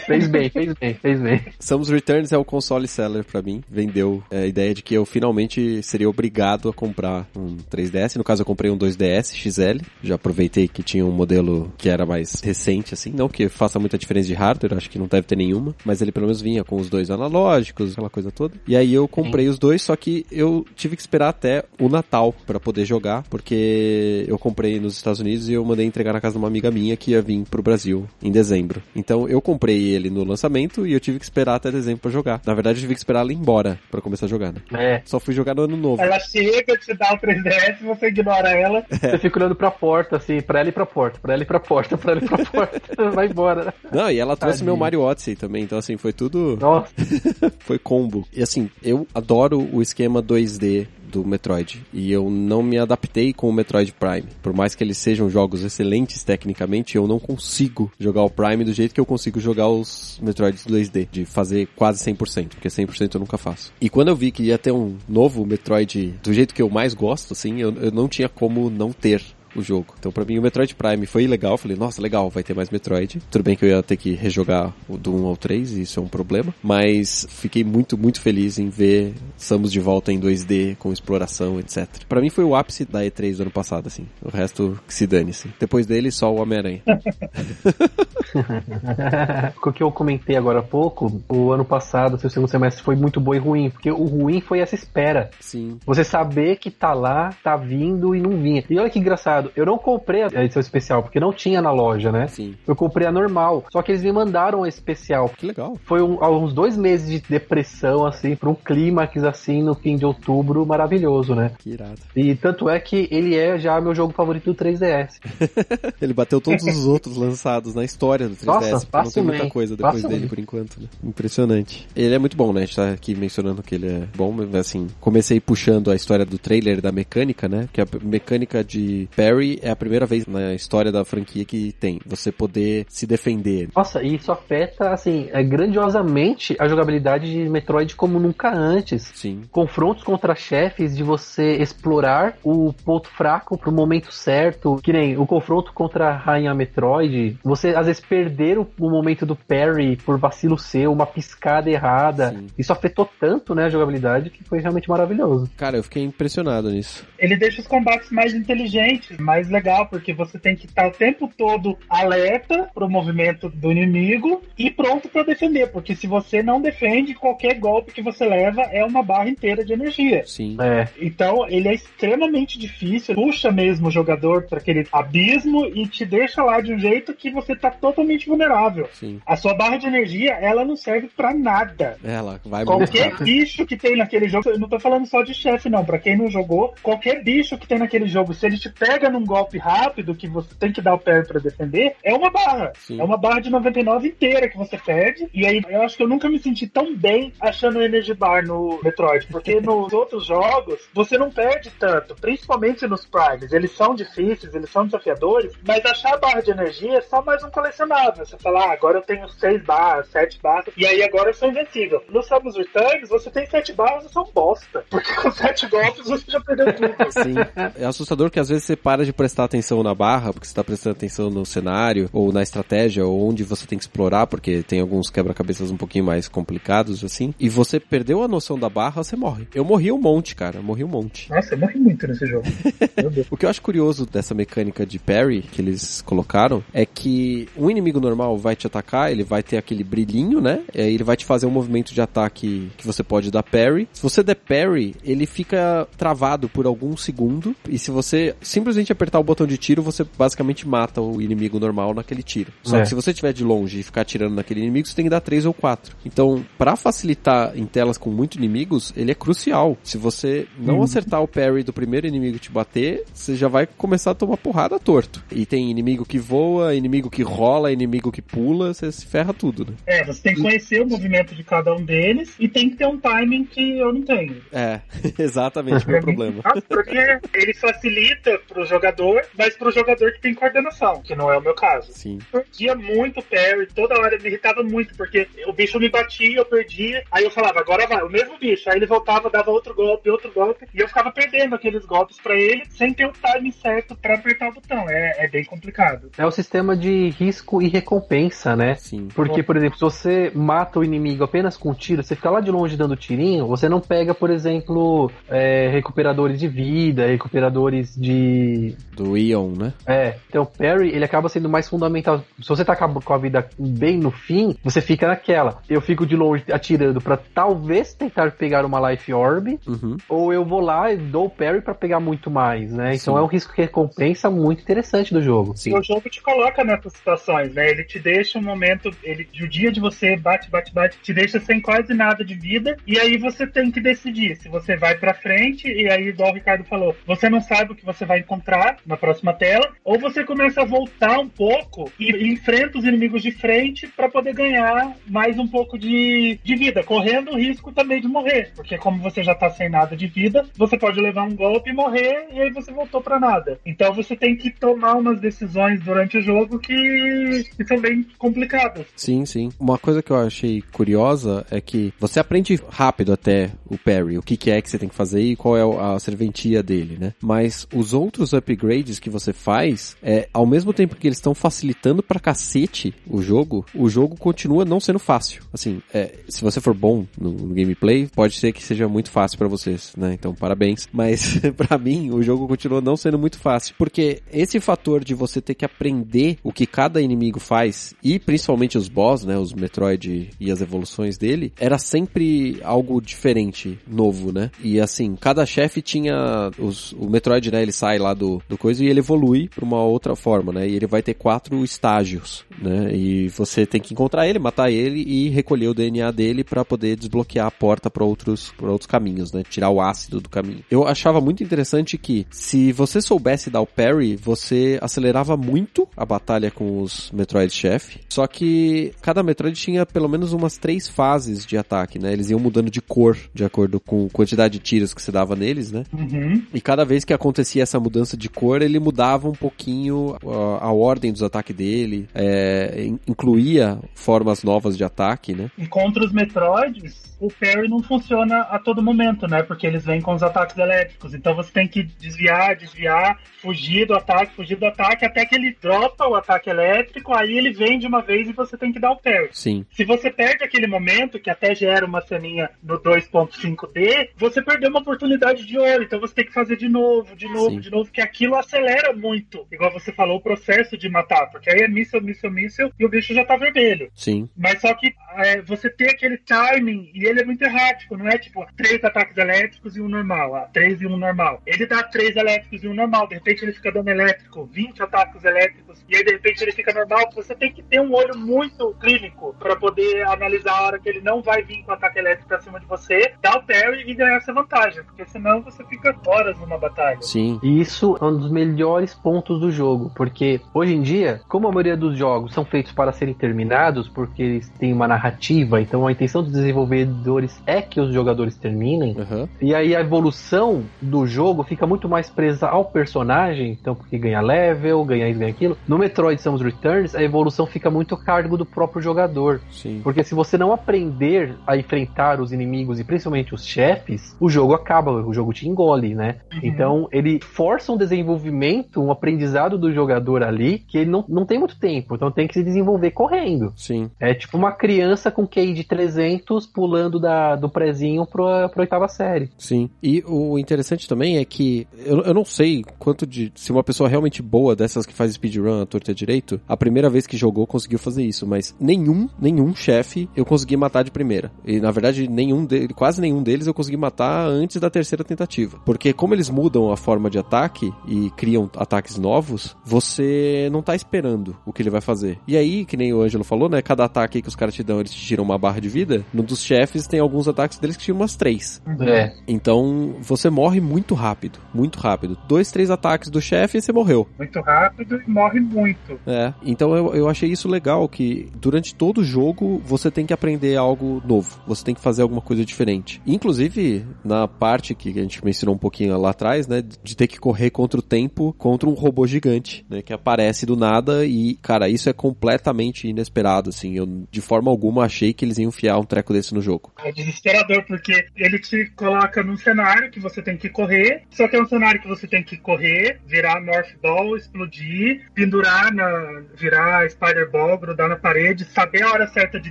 Fez 0.06 0.28
bem, 0.28 0.48
fez 0.50 0.72
bem, 0.74 0.94
fez 0.94 1.20
bem. 1.20 1.42
Samus 1.58 1.88
Returns 1.88 2.32
é 2.32 2.38
o 2.38 2.44
console 2.44 2.86
seller 2.86 3.24
pra 3.24 3.42
mim. 3.42 3.62
Vendeu 3.70 4.22
é, 4.30 4.42
a 4.42 4.46
ideia 4.46 4.74
de 4.74 4.82
que 4.82 4.94
eu 4.94 5.04
finalmente 5.04 5.82
seria 5.82 6.08
obrigado 6.08 6.68
a 6.68 6.72
comprar 6.72 7.28
um 7.36 7.56
3DS. 7.70 8.16
No 8.16 8.24
caso, 8.24 8.42
eu 8.42 8.46
comprei 8.46 8.70
um 8.70 8.78
2DS 8.78 9.34
XL. 9.34 9.84
Já 10.02 10.14
aproveitei 10.14 10.68
que 10.68 10.82
tinha 10.82 11.04
um 11.04 11.12
modelo 11.12 11.72
que 11.76 11.88
era 11.88 12.06
mais 12.06 12.40
recente, 12.40 12.94
assim. 12.94 13.10
Não 13.10 13.28
que 13.28 13.48
faça 13.48 13.78
muita 13.78 13.98
diferença 13.98 14.28
de 14.28 14.34
hardware, 14.34 14.74
acho 14.74 14.90
que 14.90 14.98
não 14.98 15.06
deve 15.06 15.26
ter 15.26 15.36
nenhuma. 15.36 15.74
Mas 15.84 16.00
ele 16.00 16.12
pelo 16.12 16.26
menos 16.26 16.40
vinha 16.40 16.64
com 16.64 16.76
os 16.76 16.88
dois 16.88 17.10
analógicos, 17.10 17.92
aquela 17.92 18.10
coisa 18.10 18.30
toda. 18.30 18.54
E 18.66 18.76
aí 18.76 18.92
eu 18.92 19.06
comprei 19.08 19.48
os 19.48 19.58
dois, 19.58 19.82
só 19.82 19.96
que 19.96 20.24
eu 20.30 20.64
tive 20.74 20.96
que 20.96 21.02
esperar 21.02 21.28
até 21.28 21.64
o 21.78 21.88
Natal 21.88 22.34
pra 22.46 22.60
poder 22.60 22.84
jogar, 22.84 23.22
porque 23.24 24.24
eu 24.26 24.38
comprei 24.38 24.78
nos 24.80 24.96
Estados 24.96 25.20
Unidos 25.20 25.48
e 25.48 25.52
eu 25.54 25.64
mandei 25.64 25.86
entregar 25.86 26.12
na 26.12 26.20
casa 26.20 26.34
de 26.34 26.38
uma 26.38 26.48
amiga 26.48 26.70
minha 26.70 26.77
que 26.96 27.12
ia 27.12 27.22
vir 27.22 27.44
pro 27.50 27.62
Brasil 27.62 28.06
em 28.22 28.30
dezembro. 28.30 28.82
Então 28.94 29.28
eu 29.28 29.40
comprei 29.40 29.88
ele 29.88 30.10
no 30.10 30.24
lançamento 30.24 30.86
e 30.86 30.92
eu 30.92 31.00
tive 31.00 31.18
que 31.18 31.24
esperar 31.24 31.56
até 31.56 31.70
dezembro 31.70 32.00
pra 32.00 32.10
jogar. 32.10 32.40
Na 32.44 32.54
verdade, 32.54 32.78
eu 32.78 32.82
tive 32.82 32.94
que 32.94 33.00
esperar 33.00 33.20
ela 33.20 33.32
ir 33.32 33.36
embora 33.36 33.78
pra 33.90 34.00
começar 34.00 34.26
a 34.26 34.28
jogar, 34.28 34.52
né? 34.52 34.60
É, 34.74 35.02
Só 35.04 35.18
fui 35.18 35.34
jogar 35.34 35.54
no 35.54 35.62
ano 35.62 35.76
novo. 35.76 36.02
Ela 36.02 36.18
chega, 36.20 36.76
te 36.76 36.94
dá 36.94 37.12
o 37.14 37.18
3DS, 37.18 37.82
você 37.82 38.08
ignora 38.08 38.50
ela. 38.50 38.84
eu 39.12 39.18
fico 39.18 39.38
olhando 39.38 39.54
pra 39.54 39.70
porta, 39.70 40.16
assim, 40.16 40.40
pra 40.40 40.60
ela 40.60 40.68
e 40.68 40.72
pra 40.72 40.86
porta, 40.86 41.18
pra 41.20 41.34
ela 41.34 41.42
e 41.42 41.46
pra 41.46 41.60
porta, 41.60 41.96
pra 41.96 42.12
ela 42.12 42.22
e 42.22 42.28
pra 42.28 42.38
porta. 42.44 42.80
Vai 43.12 43.26
embora. 43.26 43.74
Não, 43.92 44.10
e 44.10 44.18
ela 44.18 44.36
trouxe 44.36 44.58
Tadinho. 44.58 44.66
meu 44.66 44.76
Mario 44.76 45.00
Odyssey 45.02 45.36
também, 45.36 45.62
então 45.64 45.78
assim, 45.78 45.96
foi 45.96 46.12
tudo. 46.12 46.56
Nossa, 46.60 46.92
foi 47.60 47.78
combo. 47.78 48.26
E 48.32 48.42
assim, 48.42 48.70
eu 48.82 49.06
adoro 49.14 49.68
o 49.72 49.80
esquema 49.82 50.22
2D 50.22 50.86
do 51.08 51.24
Metroid. 51.24 51.84
E 51.92 52.12
eu 52.12 52.30
não 52.30 52.62
me 52.62 52.78
adaptei 52.78 53.32
com 53.32 53.48
o 53.48 53.52
Metroid 53.52 53.92
Prime. 53.92 54.28
Por 54.42 54.52
mais 54.52 54.74
que 54.74 54.84
eles 54.84 54.98
sejam 54.98 55.28
jogos 55.28 55.64
excelentes 55.64 56.22
tecnicamente, 56.22 56.96
eu 56.96 57.06
não 57.06 57.18
consigo 57.18 57.90
jogar 57.98 58.22
o 58.22 58.30
Prime 58.30 58.64
do 58.64 58.72
jeito 58.72 58.94
que 58.94 59.00
eu 59.00 59.06
consigo 59.06 59.40
jogar 59.40 59.68
os 59.68 60.18
Metroids 60.22 60.66
2D. 60.66 61.08
De 61.10 61.24
fazer 61.24 61.68
quase 61.74 62.04
100%, 62.04 62.48
porque 62.48 62.68
100% 62.68 63.14
eu 63.14 63.20
nunca 63.20 63.38
faço. 63.38 63.72
E 63.80 63.88
quando 63.88 64.08
eu 64.08 64.16
vi 64.16 64.30
que 64.30 64.44
ia 64.44 64.58
ter 64.58 64.72
um 64.72 64.96
novo 65.08 65.44
Metroid 65.44 66.14
do 66.22 66.32
jeito 66.32 66.54
que 66.54 66.62
eu 66.62 66.68
mais 66.68 66.94
gosto, 66.94 67.32
assim, 67.32 67.60
eu, 67.60 67.72
eu 67.74 67.90
não 67.90 68.08
tinha 68.08 68.28
como 68.28 68.70
não 68.70 68.92
ter 68.92 69.22
o 69.60 69.64
jogo. 69.64 69.94
Então 69.98 70.12
pra 70.12 70.24
mim 70.24 70.38
o 70.38 70.42
Metroid 70.42 70.74
Prime 70.74 71.06
foi 71.06 71.26
legal, 71.26 71.58
falei, 71.58 71.76
nossa, 71.76 72.00
legal, 72.00 72.30
vai 72.30 72.42
ter 72.42 72.54
mais 72.54 72.70
Metroid. 72.70 73.20
Tudo 73.30 73.42
bem 73.42 73.56
que 73.56 73.64
eu 73.64 73.68
ia 73.68 73.82
ter 73.82 73.96
que 73.96 74.12
rejogar 74.12 74.72
o 74.88 74.96
do 74.96 75.14
1 75.14 75.26
ao 75.26 75.36
3, 75.36 75.72
e 75.72 75.82
isso 75.82 76.00
é 76.00 76.02
um 76.02 76.08
problema, 76.08 76.54
mas 76.62 77.26
fiquei 77.28 77.64
muito, 77.64 77.96
muito 77.96 78.20
feliz 78.20 78.58
em 78.58 78.68
ver 78.68 79.14
Samus 79.36 79.72
de 79.72 79.80
volta 79.80 80.12
em 80.12 80.20
2D, 80.20 80.76
com 80.76 80.92
exploração, 80.92 81.58
etc. 81.58 81.88
Pra 82.08 82.20
mim 82.20 82.30
foi 82.30 82.44
o 82.44 82.54
ápice 82.54 82.84
da 82.84 83.04
E3 83.04 83.36
do 83.36 83.42
ano 83.42 83.50
passado, 83.50 83.86
assim. 83.86 84.06
O 84.22 84.30
resto 84.30 84.78
que 84.86 84.94
se 84.94 85.06
dane, 85.06 85.30
assim. 85.30 85.50
Depois 85.58 85.86
dele, 85.86 86.10
só 86.10 86.32
o 86.32 86.40
Homem-Aranha. 86.40 86.82
o 89.64 89.72
que 89.72 89.82
eu 89.82 89.90
comentei 89.90 90.36
agora 90.36 90.60
há 90.60 90.62
pouco, 90.62 91.20
o 91.28 91.52
ano 91.52 91.64
passado, 91.64 92.18
seu 92.18 92.30
segundo 92.30 92.48
semestre 92.48 92.82
foi 92.82 92.96
muito 92.96 93.20
bom 93.20 93.34
e 93.34 93.38
ruim, 93.38 93.70
porque 93.70 93.90
o 93.90 94.04
ruim 94.04 94.40
foi 94.40 94.60
essa 94.60 94.74
espera. 94.74 95.30
Sim. 95.40 95.78
Você 95.86 96.04
saber 96.04 96.56
que 96.56 96.70
tá 96.70 96.92
lá, 96.92 97.30
tá 97.42 97.56
vindo 97.56 98.14
e 98.14 98.20
não 98.20 98.30
vinha. 98.30 98.64
E 98.68 98.78
olha 98.78 98.90
que 98.90 98.98
engraçado, 98.98 99.47
eu 99.56 99.66
não 99.66 99.78
comprei 99.78 100.22
a 100.22 100.44
edição 100.44 100.60
especial, 100.60 101.02
porque 101.02 101.20
não 101.20 101.32
tinha 101.32 101.60
na 101.60 101.70
loja, 101.70 102.10
né? 102.12 102.28
Sim. 102.28 102.54
Eu 102.66 102.74
comprei 102.76 103.06
a 103.06 103.12
normal, 103.12 103.64
só 103.70 103.82
que 103.82 103.92
eles 103.92 104.02
me 104.02 104.12
mandaram 104.12 104.64
a 104.64 104.68
especial. 104.68 105.28
Que 105.36 105.46
legal. 105.46 105.76
Foi 105.84 106.02
um, 106.02 106.18
uns 106.22 106.52
dois 106.52 106.76
meses 106.76 107.08
de 107.08 107.20
depressão, 107.28 108.06
assim, 108.06 108.34
pra 108.34 108.48
um 108.48 108.54
clímax, 108.54 109.22
assim, 109.24 109.62
no 109.62 109.74
fim 109.74 109.96
de 109.96 110.04
outubro, 110.04 110.64
maravilhoso, 110.66 111.34
né? 111.34 111.52
Que 111.58 111.70
irado. 111.70 112.00
E 112.14 112.34
tanto 112.34 112.68
é 112.68 112.78
que 112.78 113.08
ele 113.10 113.36
é 113.36 113.58
já 113.58 113.80
meu 113.80 113.94
jogo 113.94 114.12
favorito 114.12 114.52
do 114.52 114.54
3DS. 114.54 115.18
Ele 116.00 116.12
bateu 116.12 116.40
todos 116.40 116.64
os 116.64 116.84
outros 116.86 117.16
lançados 117.16 117.74
na 117.74 117.84
história 117.84 118.28
do 118.28 118.34
3DS, 118.36 118.46
Nossa, 118.46 118.88
não 118.92 119.10
tem 119.10 119.22
muita 119.22 119.50
coisa 119.50 119.76
depois 119.76 119.94
facilmente. 119.94 120.20
dele 120.20 120.28
por 120.28 120.38
enquanto, 120.38 120.80
né? 120.80 120.88
Impressionante. 121.02 121.86
Ele 121.94 122.14
é 122.14 122.18
muito 122.18 122.36
bom, 122.36 122.52
né? 122.52 122.62
A 122.62 122.64
gente 122.64 122.76
tá 122.76 122.90
aqui 122.90 123.14
mencionando 123.14 123.62
que 123.62 123.74
ele 123.74 123.88
é 123.88 124.08
bom, 124.16 124.32
mas 124.32 124.54
assim, 124.54 124.86
comecei 125.00 125.40
puxando 125.40 125.90
a 125.90 125.94
história 125.96 126.24
do 126.24 126.38
trailer 126.38 126.80
da 126.80 126.92
mecânica, 126.92 127.48
né? 127.48 127.68
Que 127.72 127.80
a 127.80 127.86
mecânica 128.02 128.62
de 128.62 129.08
Parry 129.38 129.58
é 129.62 129.70
a 129.70 129.76
primeira 129.76 130.04
vez 130.04 130.26
na 130.26 130.54
história 130.54 130.90
da 130.90 131.04
franquia 131.04 131.44
que 131.44 131.72
tem. 131.72 132.00
Você 132.04 132.32
poder 132.32 132.86
se 132.88 133.06
defender. 133.06 133.68
Nossa, 133.74 134.02
e 134.02 134.16
isso 134.16 134.32
afeta, 134.32 134.90
assim, 134.90 135.28
é, 135.32 135.42
grandiosamente 135.42 136.56
a 136.58 136.66
jogabilidade 136.66 137.30
de 137.30 137.48
Metroid 137.48 137.94
como 137.94 138.18
nunca 138.18 138.52
antes. 138.52 139.10
Sim. 139.14 139.42
confrontos 139.50 140.02
contra 140.02 140.34
chefes 140.34 140.96
de 140.96 141.02
você 141.02 141.56
explorar 141.56 142.36
o 142.42 142.72
ponto 142.72 143.08
fraco 143.08 143.56
pro 143.56 143.72
momento 143.72 144.12
certo, 144.12 144.76
que 144.82 144.92
nem 144.92 145.16
o 145.16 145.26
confronto 145.26 145.72
contra 145.72 146.08
a 146.08 146.16
Rainha 146.16 146.54
Metroid, 146.54 147.38
você 147.42 147.70
às 147.70 147.86
vezes 147.86 148.00
perder 148.00 148.58
o, 148.58 148.66
o 148.78 148.90
momento 148.90 149.24
do 149.24 149.36
parry 149.36 149.96
por 149.96 150.18
vacilo 150.18 150.58
seu, 150.58 150.92
uma 150.92 151.06
piscada 151.06 151.70
errada. 151.70 152.32
Sim. 152.32 152.46
Isso 152.58 152.72
afetou 152.72 153.08
tanto, 153.20 153.54
né, 153.54 153.64
a 153.64 153.68
jogabilidade 153.68 154.30
que 154.30 154.42
foi 154.44 154.60
realmente 154.60 154.88
maravilhoso. 154.88 155.50
Cara, 155.56 155.76
eu 155.76 155.82
fiquei 155.82 156.02
impressionado 156.02 156.70
nisso. 156.70 157.06
Ele 157.18 157.36
deixa 157.36 157.60
os 157.60 157.66
combates 157.66 158.10
mais 158.10 158.34
inteligentes, 158.34 159.17
mais 159.20 159.48
legal, 159.48 159.86
porque 159.86 160.12
você 160.12 160.38
tem 160.38 160.56
que 160.56 160.66
estar 160.66 160.86
o 160.86 160.92
tempo 160.92 161.30
todo 161.36 161.76
alerta 161.88 162.68
pro 162.74 162.88
movimento 162.88 163.48
do 163.48 163.70
inimigo 163.70 164.42
e 164.56 164.70
pronto 164.70 165.08
pra 165.08 165.22
defender, 165.22 165.70
porque 165.70 165.94
se 165.94 166.06
você 166.06 166.42
não 166.42 166.60
defende, 166.60 167.14
qualquer 167.14 167.54
golpe 167.58 167.92
que 167.92 168.02
você 168.02 168.24
leva 168.24 168.62
é 168.62 168.84
uma 168.84 169.02
barra 169.02 169.28
inteira 169.28 169.64
de 169.64 169.72
energia. 169.72 170.24
Sim. 170.26 170.56
É, 170.60 170.88
Então 171.00 171.46
ele 171.48 171.68
é 171.68 171.74
extremamente 171.74 172.58
difícil, 172.58 173.14
puxa 173.14 173.50
mesmo 173.50 173.88
o 173.88 173.90
jogador 173.90 174.46
para 174.46 174.58
aquele 174.58 174.86
abismo 174.92 175.66
e 175.66 175.86
te 175.86 176.04
deixa 176.04 176.42
lá 176.42 176.60
de 176.60 176.72
um 176.72 176.78
jeito 176.78 177.14
que 177.14 177.30
você 177.30 177.56
tá 177.56 177.70
totalmente 177.70 178.28
vulnerável. 178.28 178.88
Sim. 178.92 179.20
A 179.26 179.36
sua 179.36 179.54
barra 179.54 179.76
de 179.76 179.86
energia, 179.86 180.32
ela 180.34 180.64
não 180.64 180.76
serve 180.76 181.08
pra 181.16 181.34
nada. 181.34 181.96
Ela 182.04 182.40
vai 182.44 182.64
Qualquer 182.64 183.16
bicho 183.18 183.66
que 183.66 183.76
tem 183.76 183.96
naquele 183.96 184.28
jogo, 184.28 184.48
eu 184.50 184.58
não 184.58 184.68
tô 184.68 184.78
falando 184.78 185.06
só 185.06 185.22
de 185.22 185.34
chefe, 185.34 185.68
não. 185.68 185.84
Pra 185.84 185.98
quem 185.98 186.16
não 186.16 186.30
jogou, 186.30 186.74
qualquer 186.82 187.22
bicho 187.22 187.58
que 187.58 187.66
tem 187.66 187.78
naquele 187.78 188.06
jogo, 188.06 188.34
se 188.34 188.46
ele 188.46 188.58
te 188.58 188.70
pega 188.70 189.07
num 189.10 189.24
golpe 189.24 189.58
rápido, 189.58 190.14
que 190.14 190.28
você 190.28 190.54
tem 190.54 190.72
que 190.72 190.80
dar 190.80 190.94
o 190.94 190.98
parry 190.98 191.26
pra 191.26 191.40
defender, 191.40 191.96
é 192.02 192.14
uma 192.14 192.30
barra. 192.30 192.72
Sim. 192.76 193.00
É 193.00 193.04
uma 193.04 193.16
barra 193.16 193.40
de 193.40 193.50
99 193.50 194.08
inteira 194.08 194.48
que 194.48 194.56
você 194.56 194.76
perde. 194.76 195.28
E 195.32 195.46
aí, 195.46 195.62
eu 195.68 195.82
acho 195.82 195.96
que 195.96 196.02
eu 196.02 196.08
nunca 196.08 196.28
me 196.28 196.38
senti 196.38 196.66
tão 196.66 196.96
bem 196.96 197.32
achando 197.40 197.78
o 197.78 197.82
Energy 197.82 198.14
Bar 198.14 198.46
no 198.46 198.80
Metroid. 198.82 199.26
Porque 199.30 199.60
nos 199.60 199.92
outros 199.92 200.26
jogos, 200.26 200.88
você 200.92 201.16
não 201.18 201.30
perde 201.30 201.70
tanto. 201.78 202.14
Principalmente 202.14 202.86
nos 202.86 203.06
Primes. 203.06 203.52
Eles 203.52 203.72
são 203.72 203.94
difíceis, 203.94 204.54
eles 204.54 204.70
são 204.70 204.84
desafiadores. 204.84 205.52
Mas 205.66 205.84
achar 205.84 206.14
a 206.14 206.18
barra 206.18 206.40
de 206.40 206.50
energia 206.50 206.98
é 206.98 207.00
só 207.00 207.22
mais 207.22 207.42
um 207.42 207.50
colecionável. 207.50 208.24
Você 208.24 208.36
fala, 208.38 208.66
ah, 208.66 208.72
agora 208.72 208.98
eu 208.98 209.02
tenho 209.02 209.28
6 209.28 209.62
barras, 209.64 210.08
7 210.08 210.40
barras. 210.42 210.74
E 210.76 210.86
aí 210.86 211.02
agora 211.02 211.30
eu 211.30 211.34
sou 211.34 211.48
invencível. 211.48 212.02
No 212.08 212.22
Samus 212.22 212.56
Returns, 212.56 213.08
você 213.08 213.30
tem 213.30 213.46
7 213.46 213.72
barras 213.72 214.04
e 214.04 214.12
são 214.12 214.24
bosta. 214.34 214.84
Porque 214.90 215.14
com 215.14 215.30
7 215.30 215.66
golpes 215.68 216.06
você 216.06 216.30
já 216.30 216.40
perdeu 216.40 216.74
tudo. 216.74 217.12
Sim. 217.12 217.34
É 217.76 217.84
assustador 217.84 218.30
que 218.30 218.40
às 218.40 218.48
vezes 218.48 218.64
você 218.64 218.76
para 218.76 218.97
para 218.98 219.04
de 219.04 219.12
prestar 219.12 219.44
atenção 219.44 219.80
na 219.84 219.94
barra, 219.94 220.32
porque 220.32 220.46
você 220.46 220.54
tá 220.54 220.64
prestando 220.64 220.96
atenção 220.96 221.30
no 221.30 221.46
cenário, 221.46 222.10
ou 222.12 222.32
na 222.32 222.42
estratégia, 222.42 223.06
ou 223.06 223.28
onde 223.28 223.44
você 223.44 223.64
tem 223.64 223.78
que 223.78 223.84
explorar, 223.84 224.26
porque 224.26 224.62
tem 224.64 224.80
alguns 224.80 225.08
quebra-cabeças 225.08 225.70
um 225.70 225.76
pouquinho 225.76 226.04
mais 226.04 226.26
complicados, 226.26 227.04
assim, 227.04 227.32
e 227.38 227.48
você 227.48 227.78
perdeu 227.78 228.24
a 228.24 228.28
noção 228.28 228.58
da 228.58 228.68
barra, 228.68 229.04
você 229.04 229.14
morre. 229.14 229.46
Eu 229.54 229.64
morri 229.64 229.92
um 229.92 230.00
monte, 230.00 230.34
cara, 230.34 230.56
eu 230.56 230.64
morri 230.64 230.82
um 230.82 230.88
monte. 230.88 231.30
Nossa, 231.30 231.54
eu 231.54 231.58
morri 231.58 231.78
muito 231.78 232.08
nesse 232.08 232.26
jogo. 232.26 232.44
Meu 233.00 233.10
Deus. 233.10 233.28
O 233.30 233.36
que 233.36 233.46
eu 233.46 233.50
acho 233.50 233.62
curioso 233.62 234.04
dessa 234.04 234.34
mecânica 234.34 234.84
de 234.84 234.98
parry 234.98 235.42
que 235.42 235.62
eles 235.62 236.02
colocaram 236.02 236.64
é 236.72 236.84
que 236.84 237.48
um 237.56 237.70
inimigo 237.70 238.00
normal 238.00 238.36
vai 238.36 238.56
te 238.56 238.66
atacar, 238.66 239.12
ele 239.12 239.22
vai 239.22 239.44
ter 239.44 239.58
aquele 239.58 239.84
brilhinho, 239.84 240.40
né? 240.40 240.62
E 240.74 240.80
aí 240.80 240.94
ele 240.94 241.04
vai 241.04 241.16
te 241.16 241.24
fazer 241.24 241.46
um 241.46 241.50
movimento 241.50 241.94
de 241.94 242.00
ataque 242.00 242.72
que 242.76 242.84
você 242.84 243.04
pode 243.04 243.30
dar 243.30 243.44
parry. 243.44 243.88
Se 243.92 244.02
você 244.02 244.24
der 244.24 244.34
parry, 244.34 244.96
ele 245.04 245.24
fica 245.24 245.86
travado 245.96 246.48
por 246.48 246.66
algum 246.66 246.96
segundo. 246.96 247.54
E 247.68 247.78
se 247.78 247.92
você 247.92 248.34
simplesmente 248.40 248.87
apertar 248.92 249.18
o 249.18 249.22
botão 249.24 249.46
de 249.46 249.56
tiro, 249.58 249.82
você 249.82 250.04
basicamente 250.16 250.66
mata 250.66 251.00
o 251.00 251.20
inimigo 251.20 251.58
normal 251.58 251.94
naquele 251.94 252.22
tiro. 252.22 252.52
Só 252.62 252.78
É. 252.78 252.82
que 252.82 252.88
se 252.88 252.94
você 252.94 253.10
estiver 253.10 253.32
de 253.32 253.44
longe 253.44 253.80
e 253.80 253.82
ficar 253.82 254.02
atirando 254.02 254.34
naquele 254.34 254.60
inimigo, 254.60 254.86
você 254.86 254.94
tem 254.94 255.04
que 255.04 255.10
dar 255.10 255.20
3 255.20 255.46
ou 255.46 255.54
4. 255.54 255.96
Então, 256.04 256.44
pra 256.56 256.76
facilitar 256.76 257.52
em 257.56 257.66
telas 257.66 257.98
com 257.98 258.10
muitos 258.10 258.38
inimigos, 258.38 258.92
ele 258.96 259.10
é 259.10 259.14
crucial. 259.14 259.76
Se 259.82 259.98
você 259.98 260.46
não 260.58 260.82
acertar 260.82 261.22
o 261.22 261.28
parry 261.28 261.62
do 261.62 261.72
primeiro 261.72 262.06
inimigo 262.06 262.38
te 262.38 262.50
bater, 262.50 263.04
você 263.12 263.36
já 263.36 263.48
vai 263.48 263.66
começar 263.66 264.12
a 264.12 264.14
tomar 264.14 264.36
porrada 264.36 264.78
torto. 264.78 265.22
E 265.30 265.44
tem 265.46 265.70
inimigo 265.70 266.04
que 266.04 266.18
voa, 266.18 266.74
inimigo 266.74 267.10
que 267.10 267.22
rola, 267.22 267.72
inimigo 267.72 268.10
que 268.12 268.22
pula, 268.22 268.72
você 268.74 268.90
se 268.92 269.06
ferra 269.06 269.32
tudo, 269.34 269.64
né? 269.64 269.72
É, 269.86 270.04
você 270.04 270.22
tem 270.22 270.34
que 270.34 270.42
conhecer 270.42 270.82
o 270.82 270.86
movimento 270.86 271.34
de 271.34 271.42
cada 271.44 271.74
um 271.74 271.84
deles 271.84 272.34
e 272.38 272.48
tem 272.48 272.70
que 272.70 272.76
ter 272.76 272.86
um 272.86 272.98
timing 272.98 273.44
que 273.44 273.78
eu 273.78 273.92
não 273.92 274.02
tenho. 274.02 274.36
É, 274.52 274.80
exatamente 275.18 275.86
o 275.86 275.90
meu 275.90 276.00
problema. 276.00 276.42
Porque 276.68 277.18
ele 277.34 277.54
facilita 277.54 278.38
pro 278.48 278.64
jogador, 278.78 279.22
mas 279.36 279.56
pro 279.56 279.70
jogador 279.70 280.12
que 280.12 280.20
tem 280.20 280.34
coordenação, 280.34 281.02
que 281.02 281.14
não 281.14 281.30
é 281.30 281.36
o 281.36 281.42
meu 281.42 281.54
caso. 281.54 281.92
Sim. 281.92 282.18
perdia 282.30 282.74
muito 282.74 283.22
parry, 283.22 283.66
toda 283.74 283.98
hora 283.98 284.18
me 284.18 284.28
irritava 284.28 284.62
muito, 284.62 284.94
porque 284.96 285.28
o 285.46 285.52
bicho 285.52 285.78
me 285.78 285.88
batia, 285.88 286.38
eu 286.38 286.44
perdia, 286.44 287.02
aí 287.10 287.24
eu 287.24 287.30
falava, 287.30 287.60
agora 287.60 287.86
vai, 287.86 288.02
o 288.02 288.10
mesmo 288.10 288.38
bicho, 288.38 288.70
aí 288.70 288.76
ele 288.76 288.86
voltava, 288.86 289.30
dava 289.30 289.50
outro 289.50 289.74
golpe, 289.74 290.10
outro 290.10 290.32
golpe, 290.32 290.66
e 290.74 290.80
eu 290.80 290.88
ficava 290.88 291.10
perdendo 291.10 291.54
aqueles 291.54 291.84
golpes 291.84 292.18
pra 292.20 292.34
ele, 292.34 292.64
sem 292.70 292.94
ter 292.94 293.06
o 293.06 293.12
timing 293.12 293.52
certo 293.52 293.96
pra 293.96 294.14
apertar 294.14 294.48
o 294.48 294.54
botão, 294.54 294.88
é, 294.88 295.24
é 295.24 295.28
bem 295.28 295.44
complicado. 295.44 296.10
É 296.16 296.24
o 296.24 296.30
sistema 296.30 296.76
de 296.76 297.10
risco 297.10 297.60
e 297.60 297.68
recompensa, 297.68 298.54
né? 298.54 298.74
Sim. 298.76 299.08
Porque, 299.14 299.42
por 299.42 299.56
exemplo, 299.56 299.76
se 299.76 299.84
você 299.84 300.32
mata 300.34 300.78
o 300.78 300.84
inimigo 300.84 301.24
apenas 301.24 301.56
com 301.56 301.70
um 301.70 301.74
tiro, 301.74 302.02
você 302.02 302.14
fica 302.14 302.30
lá 302.30 302.40
de 302.40 302.50
longe 302.50 302.76
dando 302.76 302.96
tirinho, 302.96 303.46
você 303.46 303.68
não 303.68 303.80
pega, 303.80 304.14
por 304.14 304.30
exemplo, 304.30 305.10
é, 305.28 305.68
recuperadores 305.68 306.38
de 306.38 306.48
vida, 306.48 307.06
recuperadores 307.06 307.94
de. 307.96 308.67
Do 308.92 309.16
Ion, 309.16 309.52
né? 309.56 309.72
É, 309.86 310.16
então 310.28 310.42
o 310.42 310.46
parry 310.46 310.88
ele 310.90 311.04
acaba 311.04 311.28
sendo 311.28 311.48
mais 311.48 311.68
fundamental. 311.68 312.22
Se 312.40 312.48
você 312.48 312.64
tá 312.64 312.74
com 312.74 312.84
a- 312.84 313.02
com 313.02 313.12
a 313.14 313.18
vida 313.18 313.48
bem 313.58 313.96
no 313.98 314.10
fim, 314.10 314.56
você 314.62 314.80
fica 314.80 315.06
naquela. 315.06 315.62
Eu 315.68 315.80
fico 315.80 316.04
de 316.06 316.16
longe 316.16 316.44
atirando 316.52 317.00
pra 317.00 317.16
talvez 317.16 317.94
tentar 317.94 318.32
pegar 318.32 318.64
uma 318.64 318.90
Life 318.90 319.12
Orb, 319.12 319.58
Uhum. 319.66 319.96
ou 320.08 320.32
eu 320.32 320.44
vou 320.44 320.60
lá 320.60 320.92
e 320.92 320.96
dou 320.96 321.26
o 321.26 321.30
parry 321.30 321.60
pra 321.60 321.74
pegar 321.74 322.00
muito 322.00 322.30
mais, 322.30 322.72
né? 322.72 322.94
Então 322.94 323.14
Sim. 323.14 323.20
é 323.20 323.22
um 323.22 323.26
risco 323.26 323.52
recompensa 323.56 324.28
muito 324.30 324.62
interessante 324.62 325.12
do 325.14 325.22
jogo. 325.22 325.56
Sim. 325.56 325.70
E 325.70 325.78
o 325.78 325.82
jogo 325.82 326.08
te 326.10 326.20
coloca 326.22 326.64
nessas 326.64 326.92
situações, 326.92 327.54
né? 327.54 327.70
Ele 327.70 327.84
te 327.84 327.98
deixa 327.98 328.38
um 328.38 328.42
momento, 328.42 328.90
ele 329.02 329.28
judia 329.32 329.70
de 329.70 329.80
você, 329.80 330.16
bate, 330.16 330.50
bate, 330.50 330.72
bate, 330.74 330.98
te 331.02 331.12
deixa 331.14 331.38
sem 331.40 331.60
quase 331.60 331.94
nada 331.94 332.24
de 332.24 332.34
vida, 332.34 332.76
e 332.86 332.98
aí 332.98 333.16
você 333.18 333.46
tem 333.46 333.70
que 333.70 333.80
decidir 333.80 334.36
se 334.36 334.48
você 334.48 334.76
vai 334.76 334.96
pra 334.96 335.14
frente, 335.14 335.68
e 335.68 335.90
aí, 335.90 336.08
igual 336.08 336.30
o 336.30 336.34
Ricardo 336.34 336.64
falou, 336.64 336.96
você 337.06 337.28
não 337.28 337.40
sabe 337.40 337.72
o 337.72 337.74
que 337.74 337.84
você 337.84 338.04
vai 338.04 338.20
encontrar 338.20 338.57
na 338.86 338.96
próxima 338.96 339.32
tela, 339.32 339.72
ou 339.84 339.98
você 339.98 340.24
começa 340.24 340.62
a 340.62 340.64
voltar 340.64 341.18
um 341.18 341.28
pouco 341.28 341.90
e, 341.98 342.32
enfrenta 342.32 342.78
os 342.78 342.84
inimigos 342.84 343.22
de 343.22 343.30
frente 343.30 343.86
pra 343.86 344.08
poder 344.08 344.34
ganhar 344.34 344.96
mais 345.06 345.38
um 345.38 345.46
pouco 345.46 345.78
de, 345.78 346.38
de 346.42 346.56
vida, 346.56 346.82
correndo 346.82 347.32
o 347.32 347.38
risco 347.38 347.72
também 347.72 348.00
de 348.00 348.08
morrer, 348.08 348.52
porque 348.54 348.78
como 348.78 349.02
você 349.02 349.22
já 349.22 349.34
tá 349.34 349.50
sem 349.50 349.68
nada 349.68 349.96
de 349.96 350.06
vida, 350.06 350.46
você 350.56 350.76
pode 350.76 351.00
levar 351.00 351.24
um 351.24 351.34
golpe 351.34 351.70
e 351.70 351.72
morrer, 351.74 352.28
e 352.32 352.40
aí 352.40 352.50
você 352.50 352.72
voltou 352.72 353.00
pra 353.00 353.18
nada. 353.18 353.58
Então 353.64 353.92
você 353.92 354.16
tem 354.16 354.36
que 354.36 354.50
tomar 354.50 354.94
umas 354.94 355.20
decisões 355.20 355.80
durante 355.80 356.18
o 356.18 356.22
jogo 356.22 356.58
que, 356.58 357.44
que 357.56 357.64
são 357.64 357.80
bem 357.80 358.06
complicadas. 358.18 358.86
Sim, 358.96 359.24
sim. 359.24 359.50
Uma 359.58 359.78
coisa 359.78 360.02
que 360.02 360.10
eu 360.10 360.16
achei 360.16 360.62
curiosa 360.72 361.46
é 361.50 361.60
que 361.60 361.92
você 361.98 362.20
aprende 362.20 362.60
rápido 362.70 363.12
até 363.12 363.50
o 363.66 363.76
parry, 363.78 364.18
o 364.18 364.22
que, 364.22 364.36
que 364.36 364.50
é 364.50 364.60
que 364.60 364.68
você 364.68 364.78
tem 364.78 364.88
que 364.88 364.94
fazer 364.94 365.20
e 365.20 365.36
qual 365.36 365.56
é 365.56 365.94
a 365.94 365.98
serventia 365.98 366.62
dele, 366.62 366.96
né? 366.98 367.14
Mas 367.22 367.66
os 367.74 367.94
outros 367.94 368.34
upgrades 368.48 368.98
que 368.98 369.10
você 369.10 369.32
faz, 369.32 369.96
é, 370.02 370.28
ao 370.32 370.46
mesmo 370.46 370.72
tempo 370.72 370.96
que 370.96 371.06
eles 371.06 371.18
estão 371.18 371.34
facilitando 371.34 372.02
pra 372.02 372.20
cacete 372.20 372.94
o 373.06 373.20
jogo, 373.20 373.64
o 373.74 373.88
jogo 373.88 374.16
continua 374.16 374.64
não 374.64 374.80
sendo 374.80 374.98
fácil. 374.98 375.42
Assim, 375.52 375.82
é, 375.92 376.14
se 376.28 376.42
você 376.42 376.60
for 376.60 376.74
bom 376.74 377.06
no, 377.18 377.30
no 377.30 377.54
gameplay, 377.54 378.08
pode 378.14 378.34
ser 378.34 378.52
que 378.52 378.62
seja 378.62 378.88
muito 378.88 379.10
fácil 379.10 379.38
pra 379.38 379.48
vocês, 379.48 379.92
né? 379.96 380.14
Então, 380.14 380.34
parabéns. 380.34 380.88
Mas 380.92 381.40
pra 381.56 381.78
mim, 381.78 382.10
o 382.10 382.22
jogo 382.22 382.46
continua 382.46 382.80
não 382.80 382.96
sendo 382.96 383.18
muito 383.18 383.38
fácil, 383.38 383.74
porque 383.78 384.22
esse 384.32 384.60
fator 384.60 385.04
de 385.04 385.14
você 385.14 385.40
ter 385.40 385.54
que 385.54 385.64
aprender 385.64 386.38
o 386.42 386.52
que 386.52 386.66
cada 386.66 387.00
inimigo 387.00 387.40
faz 387.40 387.94
e 388.02 388.18
principalmente 388.18 388.78
os 388.78 388.88
boss, 388.88 389.24
né, 389.24 389.38
os 389.38 389.52
Metroid 389.52 390.30
e 390.38 390.50
as 390.50 390.60
evoluções 390.60 391.18
dele, 391.18 391.52
era 391.58 391.78
sempre 391.78 392.60
algo 392.62 393.00
diferente, 393.00 393.78
novo, 393.86 394.32
né? 394.32 394.50
E 394.62 394.80
assim, 394.80 395.16
cada 395.16 395.44
chefe 395.46 395.82
tinha 395.82 396.50
os, 396.58 396.92
o 396.92 397.08
Metroid, 397.08 397.50
né, 397.50 397.62
ele 397.62 397.72
sai 397.72 397.98
lá 397.98 398.14
do, 398.14 398.27
do 398.48 398.58
coisa 398.58 398.84
e 398.84 398.88
ele 398.88 399.00
evolui 399.00 399.48
pra 399.48 399.64
uma 399.64 399.82
outra 399.82 400.14
forma, 400.14 400.52
né? 400.52 400.68
E 400.68 400.74
ele 400.74 400.86
vai 400.86 401.02
ter 401.02 401.14
quatro 401.14 401.64
estágios, 401.64 402.44
né? 402.60 402.94
E 402.94 403.28
você 403.28 403.66
tem 403.66 403.80
que 403.80 403.92
encontrar 403.94 404.26
ele, 404.26 404.38
matar 404.38 404.70
ele 404.70 405.02
e 405.02 405.28
recolher 405.28 405.68
o 405.68 405.74
DNA 405.74 406.10
dele 406.10 406.44
pra 406.44 406.64
poder 406.64 406.96
desbloquear 406.96 407.46
a 407.46 407.50
porta 407.50 407.90
para 407.90 408.04
outros 408.04 408.52
para 408.56 408.70
outros 408.70 408.86
caminhos, 408.86 409.32
né? 409.32 409.42
Tirar 409.48 409.70
o 409.70 409.80
ácido 409.80 410.20
do 410.20 410.28
caminho. 410.28 410.64
Eu 410.70 410.86
achava 410.86 411.20
muito 411.20 411.42
interessante 411.42 411.96
que 411.96 412.26
se 412.30 412.72
você 412.72 413.00
soubesse 413.00 413.50
dar 413.50 413.60
o 413.60 413.66
parry, 413.66 414.16
você 414.16 414.78
acelerava 414.82 415.36
muito 415.36 415.88
a 415.96 416.04
batalha 416.04 416.50
com 416.50 416.82
os 416.82 417.10
Metroid 417.12 417.52
chefe. 417.52 418.00
Só 418.08 418.26
que 418.26 418.92
cada 419.00 419.22
Metroid 419.22 419.58
tinha 419.58 419.86
pelo 419.86 420.08
menos 420.08 420.32
umas 420.32 420.56
três 420.56 420.88
fases 420.88 421.46
de 421.46 421.56
ataque, 421.56 421.98
né? 421.98 422.12
Eles 422.12 422.30
iam 422.30 422.40
mudando 422.40 422.70
de 422.70 422.80
cor 422.80 423.16
de 423.32 423.44
acordo 423.44 423.80
com 423.80 424.06
a 424.06 424.10
quantidade 424.10 424.58
de 424.58 424.58
tiros 424.58 424.92
que 424.92 425.00
você 425.00 425.12
dava 425.12 425.36
neles, 425.36 425.70
né? 425.70 425.84
Uhum. 425.92 426.42
E 426.52 426.60
cada 426.60 426.84
vez 426.84 427.04
que 427.04 427.12
acontecia 427.12 427.62
essa 427.62 427.78
mudança 427.78 428.16
de 428.18 428.28
cor, 428.28 428.60
ele 428.60 428.78
mudava 428.78 429.28
um 429.28 429.32
pouquinho 429.32 430.16
a, 430.60 430.66
a 430.66 430.72
ordem 430.72 431.12
dos 431.12 431.22
ataques 431.22 431.54
dele, 431.56 432.08
é, 432.14 432.84
in- 432.84 432.98
incluía 433.06 433.78
formas 433.94 434.42
novas 434.42 434.76
de 434.76 434.84
ataque, 434.84 435.32
né? 435.34 435.50
E 435.56 435.66
contra 435.66 436.04
os 436.04 436.12
Metroids, 436.12 437.07
o 437.20 437.28
parry 437.28 437.68
não 437.68 437.82
funciona 437.82 438.40
a 438.42 438.58
todo 438.58 438.82
momento, 438.82 439.26
né? 439.26 439.42
Porque 439.42 439.66
eles 439.66 439.84
vêm 439.84 440.00
com 440.00 440.14
os 440.14 440.22
ataques 440.22 440.56
elétricos. 440.56 441.14
Então 441.14 441.34
você 441.34 441.52
tem 441.52 441.66
que 441.66 441.82
desviar, 441.82 442.56
desviar, 442.56 443.18
fugir 443.40 443.86
do 443.86 443.94
ataque, 443.94 444.34
fugir 444.34 444.56
do 444.56 444.66
ataque, 444.66 445.04
até 445.04 445.24
que 445.24 445.34
ele 445.34 445.56
dropa 445.60 446.06
o 446.06 446.14
ataque 446.14 446.50
elétrico, 446.50 447.14
aí 447.14 447.36
ele 447.36 447.52
vem 447.52 447.78
de 447.78 447.86
uma 447.86 448.02
vez 448.02 448.28
e 448.28 448.32
você 448.32 448.56
tem 448.56 448.72
que 448.72 448.78
dar 448.80 448.92
o 448.92 448.96
parry. 448.96 449.28
Sim, 449.32 449.64
Se 449.70 449.84
você 449.84 450.10
perde 450.10 450.44
aquele 450.44 450.66
momento, 450.66 451.18
que 451.18 451.30
até 451.30 451.54
gera 451.54 451.84
uma 451.84 452.00
ceninha 452.00 452.50
no 452.62 452.78
2.5D, 452.80 454.10
você 454.16 454.42
perdeu 454.42 454.70
uma 454.70 454.80
oportunidade 454.80 455.46
de 455.46 455.58
ouro. 455.58 455.82
Então 455.82 456.00
você 456.00 456.14
tem 456.14 456.24
que 456.26 456.32
fazer 456.32 456.56
de 456.56 456.68
novo, 456.68 457.14
de 457.16 457.26
novo, 457.28 457.50
Sim. 457.50 457.60
de 457.60 457.70
novo, 457.70 457.90
que 457.90 458.00
aquilo 458.00 458.36
acelera 458.36 458.92
muito. 458.92 459.46
Igual 459.50 459.72
você 459.72 459.92
falou, 459.92 460.18
o 460.18 460.22
processo 460.22 460.76
de 460.76 460.88
matar. 460.88 461.26
Porque 461.30 461.50
aí 461.50 461.60
é 461.60 461.68
míssil, 461.68 462.00
míssil, 462.00 462.30
míssil, 462.30 462.72
e 462.78 462.84
o 462.84 462.88
bicho 462.88 463.14
já 463.14 463.24
tá 463.24 463.36
vermelho. 463.36 463.90
sim, 463.94 464.28
Mas 464.36 464.60
só 464.60 464.72
que 464.74 464.94
é, 465.16 465.40
você 465.42 465.70
tem 465.70 465.88
aquele 465.88 466.18
timing 466.18 466.90
e 466.94 467.06
ele 467.08 467.20
é 467.20 467.24
muito 467.24 467.42
errático, 467.42 467.96
não 467.96 468.08
é 468.08 468.18
tipo 468.18 468.46
três 468.56 468.82
ataques 468.84 469.16
elétricos 469.16 469.76
e 469.76 469.80
um 469.80 469.88
normal, 469.88 470.34
ah, 470.36 470.48
três 470.52 470.80
e 470.80 470.86
um 470.86 470.96
normal. 470.96 471.40
Ele 471.46 471.66
dá 471.66 471.82
três 471.82 472.16
elétricos 472.16 472.62
e 472.62 472.68
um 472.68 472.74
normal, 472.74 473.08
de 473.08 473.14
repente 473.14 473.44
ele 473.44 473.52
fica 473.52 473.72
dando 473.72 473.88
elétrico, 473.88 474.48
20 474.52 474.82
ataques 474.82 475.24
elétricos, 475.24 475.84
e 475.88 475.96
aí 475.96 476.04
de 476.04 476.12
repente 476.12 476.42
ele 476.42 476.52
fica 476.52 476.72
normal. 476.72 477.10
Você 477.14 477.34
tem 477.34 477.52
que 477.52 477.62
ter 477.62 477.80
um 477.80 477.94
olho 477.94 478.16
muito 478.16 478.74
clínico 478.80 479.34
para 479.38 479.56
poder 479.56 480.06
analisar 480.06 480.52
a 480.52 480.62
hora 480.62 480.78
que 480.78 480.88
ele 480.88 481.00
não 481.00 481.22
vai 481.22 481.42
vir 481.42 481.62
com 481.64 481.72
ataque 481.72 481.98
elétrico 481.98 482.28
pra 482.28 482.40
cima 482.40 482.60
de 482.60 482.66
você, 482.66 483.12
dar 483.22 483.38
o 483.38 483.46
parry 483.46 483.84
e 483.86 483.94
ganhar 483.94 484.16
essa 484.16 484.32
vantagem, 484.32 484.82
porque 484.84 485.04
senão 485.06 485.42
você 485.42 485.64
fica 485.64 485.96
horas 486.06 486.38
numa 486.38 486.58
batalha. 486.58 487.00
sim, 487.00 487.38
E 487.42 487.60
isso 487.60 487.96
é 488.00 488.04
um 488.04 488.16
dos 488.16 488.30
melhores 488.30 488.94
pontos 488.94 489.40
do 489.40 489.50
jogo, 489.50 489.90
porque 489.94 490.40
hoje 490.52 490.74
em 490.74 490.82
dia, 490.82 491.20
como 491.28 491.48
a 491.48 491.50
maioria 491.50 491.76
dos 491.76 491.96
jogos 491.96 492.32
são 492.32 492.44
feitos 492.44 492.72
para 492.72 492.92
serem 492.92 493.14
terminados, 493.14 493.88
porque 493.88 494.22
eles 494.22 494.48
têm 494.50 494.72
uma 494.72 494.88
narrativa, 494.88 495.60
então 495.60 495.86
a 495.86 495.92
intenção 495.92 496.22
do 496.22 496.30
desenvolvedor 496.30 496.97
jogadores 496.98 497.40
é 497.46 497.62
que 497.62 497.80
os 497.80 497.92
jogadores 497.92 498.36
terminem. 498.36 498.96
Aham. 498.98 499.28
E 499.40 499.54
aí 499.54 499.74
a 499.74 499.80
evolução 499.80 500.64
do 500.80 501.06
jogo 501.06 501.42
fica 501.42 501.66
muito 501.66 501.88
mais 501.88 502.10
presa 502.10 502.48
ao 502.48 502.64
personagem, 502.64 503.52
então 503.52 503.74
porque 503.74 503.98
ganha 503.98 504.20
level, 504.20 504.84
ganha 504.84 505.08
isso, 505.08 505.18
ganha 505.18 505.30
aquilo. 505.30 505.56
No 505.66 505.78
Metroid 505.78 506.20
Samus 506.20 506.42
Returns, 506.42 506.94
a 506.94 507.02
evolução 507.02 507.46
fica 507.46 507.70
muito 507.70 507.94
a 507.94 507.98
cargo 507.98 508.36
do 508.36 508.44
próprio 508.44 508.82
jogador. 508.82 509.40
Sim. 509.50 509.80
Porque 509.82 510.02
se 510.02 510.14
você 510.14 510.36
não 510.36 510.52
aprender 510.52 511.36
a 511.46 511.56
enfrentar 511.56 512.20
os 512.20 512.32
inimigos 512.32 512.80
e 512.80 512.84
principalmente 512.84 513.34
os 513.34 513.44
chefes, 513.44 514.16
o 514.20 514.28
jogo 514.28 514.54
acaba, 514.54 514.90
o 514.90 515.12
jogo 515.12 515.32
te 515.32 515.48
engole, 515.48 515.94
né? 515.94 516.16
Então 516.42 516.88
ele 516.92 517.20
força 517.20 517.72
um 517.72 517.76
desenvolvimento, 517.76 518.82
um 518.82 518.90
aprendizado 518.90 519.56
do 519.58 519.72
jogador 519.72 520.22
ali 520.22 520.58
que 520.58 520.78
ele 520.78 520.90
não, 520.90 521.04
não 521.08 521.24
tem 521.24 521.38
muito 521.38 521.58
tempo, 521.58 521.94
então 521.94 522.10
tem 522.10 522.26
que 522.26 522.34
se 522.34 522.42
desenvolver 522.42 522.90
correndo. 522.90 523.52
Sim. 523.56 523.90
É 524.00 524.14
tipo 524.14 524.36
uma 524.36 524.52
criança 524.52 525.10
com 525.10 525.26
QI 525.26 525.54
de 525.54 525.64
300 525.64 526.46
pulando 526.46 526.87
da, 526.90 527.34
do 527.34 527.48
prezinho 527.48 528.06
pra, 528.06 528.48
pra 528.48 528.60
oitava 528.60 528.86
série. 528.86 529.30
Sim. 529.36 529.68
E 529.82 530.04
o 530.06 530.38
interessante 530.38 530.88
também 530.88 531.18
é 531.18 531.24
que 531.24 531.66
eu, 531.84 532.02
eu 532.02 532.14
não 532.14 532.24
sei 532.24 532.64
quanto 532.78 533.04
de. 533.04 533.32
Se 533.34 533.50
uma 533.50 533.64
pessoa 533.64 533.88
realmente 533.88 534.22
boa 534.22 534.54
dessas 534.54 534.86
que 534.86 534.94
faz 534.94 535.12
speedrun 535.12 535.62
à 535.62 535.66
torta 535.66 535.92
direito, 535.92 536.40
a 536.46 536.56
primeira 536.56 536.88
vez 536.88 537.04
que 537.04 537.16
jogou 537.16 537.46
conseguiu 537.48 537.78
fazer 537.78 538.04
isso, 538.04 538.24
mas 538.26 538.54
nenhum, 538.60 539.08
nenhum 539.20 539.52
chefe 539.54 540.08
eu 540.14 540.24
consegui 540.24 540.56
matar 540.56 540.84
de 540.84 540.92
primeira. 540.92 541.32
E 541.44 541.60
na 541.60 541.72
verdade, 541.72 542.06
nenhum 542.08 542.44
dele, 542.44 542.72
quase 542.72 543.00
nenhum 543.00 543.22
deles 543.22 543.46
eu 543.46 543.54
consegui 543.54 543.76
matar 543.76 544.28
antes 544.28 544.60
da 544.60 544.70
terceira 544.70 545.02
tentativa. 545.02 545.58
Porque 545.64 545.92
como 545.92 546.14
eles 546.14 546.30
mudam 546.30 546.70
a 546.70 546.76
forma 546.76 547.10
de 547.10 547.18
ataque 547.18 547.72
e 547.86 548.10
criam 548.10 548.48
ataques 548.56 548.96
novos, 548.96 549.56
você 549.64 550.48
não 550.52 550.62
tá 550.62 550.74
esperando 550.74 551.36
o 551.44 551.52
que 551.52 551.62
ele 551.62 551.70
vai 551.70 551.80
fazer. 551.80 552.18
E 552.26 552.36
aí, 552.36 552.64
que 552.64 552.76
nem 552.76 552.92
o 552.92 553.02
Ângelo 553.02 553.24
falou, 553.24 553.48
né? 553.48 553.62
Cada 553.62 553.84
ataque 553.84 554.22
que 554.22 554.28
os 554.28 554.36
caras 554.36 554.54
te 554.54 554.62
dão, 554.62 554.80
eles 554.80 554.92
te 554.92 555.04
tiram 555.04 555.24
uma 555.24 555.38
barra 555.38 555.60
de 555.60 555.68
vida. 555.68 556.04
No 556.12 556.22
dos 556.22 556.42
chefes 556.42 556.77
tem 556.86 557.00
alguns 557.00 557.28
ataques 557.28 557.58
deles 557.58 557.76
que 557.76 557.84
tiram 557.84 557.98
umas 557.98 558.16
três. 558.16 558.62
É. 558.80 559.12
Então 559.26 559.96
você 560.00 560.30
morre 560.30 560.60
muito 560.60 560.94
rápido, 560.94 561.38
muito 561.52 561.78
rápido. 561.78 562.16
Dois, 562.26 562.50
três 562.50 562.70
ataques 562.70 563.10
do 563.10 563.20
chefe 563.20 563.58
e 563.58 563.62
você 563.62 563.72
morreu. 563.72 564.06
Muito 564.18 564.40
rápido 564.40 565.00
e 565.06 565.10
morre 565.10 565.40
muito. 565.40 565.98
É. 566.06 566.32
Então 566.42 566.76
eu, 566.76 566.94
eu 566.94 567.08
achei 567.08 567.30
isso 567.30 567.48
legal, 567.48 567.88
que 567.88 568.28
durante 568.36 568.74
todo 568.74 568.98
o 568.98 569.04
jogo 569.04 569.60
você 569.64 569.90
tem 569.90 570.06
que 570.06 570.12
aprender 570.12 570.56
algo 570.56 571.02
novo. 571.06 571.40
Você 571.46 571.64
tem 571.64 571.74
que 571.74 571.80
fazer 571.80 572.02
alguma 572.02 572.20
coisa 572.20 572.44
diferente. 572.44 573.00
Inclusive, 573.06 573.84
na 574.04 574.28
parte 574.28 574.74
que 574.74 574.90
a 574.90 575.02
gente 575.02 575.24
mencionou 575.24 575.54
um 575.54 575.58
pouquinho 575.58 575.98
lá 575.98 576.10
atrás, 576.10 576.46
né? 576.46 576.62
De 576.82 576.96
ter 576.96 577.06
que 577.06 577.18
correr 577.18 577.50
contra 577.50 577.80
o 577.80 577.82
tempo 577.82 578.34
contra 578.38 578.68
um 578.68 578.74
robô 578.74 579.06
gigante, 579.06 579.64
né? 579.68 579.82
Que 579.82 579.92
aparece 579.92 580.46
do 580.46 580.56
nada 580.56 581.04
e, 581.04 581.34
cara, 581.36 581.68
isso 581.68 581.88
é 581.88 581.92
completamente 581.92 582.88
inesperado, 582.88 583.50
assim. 583.50 583.74
Eu 583.74 583.86
de 584.10 584.20
forma 584.20 584.50
alguma 584.50 584.84
achei 584.84 585.12
que 585.12 585.24
eles 585.24 585.38
iam 585.38 585.48
enfiar 585.48 585.78
um 585.78 585.84
treco 585.84 586.12
desse 586.12 586.34
no 586.34 586.40
jogo. 586.40 586.67
É 586.84 586.92
desesperador, 586.92 587.64
porque 587.64 588.06
ele 588.16 588.38
te 588.38 588.66
coloca 588.76 589.22
num 589.22 589.36
cenário 589.36 589.90
que 589.90 590.00
você 590.00 590.22
tem 590.22 590.36
que 590.36 590.48
correr, 590.48 591.02
só 591.10 591.26
que 591.28 591.36
é 591.36 591.42
um 591.42 591.46
cenário 591.46 591.80
que 591.80 591.88
você 591.88 592.06
tem 592.06 592.22
que 592.22 592.36
correr, 592.36 593.00
virar 593.06 593.40
Morph 593.40 593.74
Ball, 593.82 594.16
explodir, 594.16 595.06
pendurar 595.14 595.72
na. 595.72 596.22
virar 596.34 596.88
Spider 596.90 597.30
Ball, 597.30 597.58
grudar 597.58 597.88
na 597.88 597.96
parede, 597.96 598.44
saber 598.44 598.82
a 598.82 598.92
hora 598.92 599.06
certa 599.08 599.40
de 599.40 599.50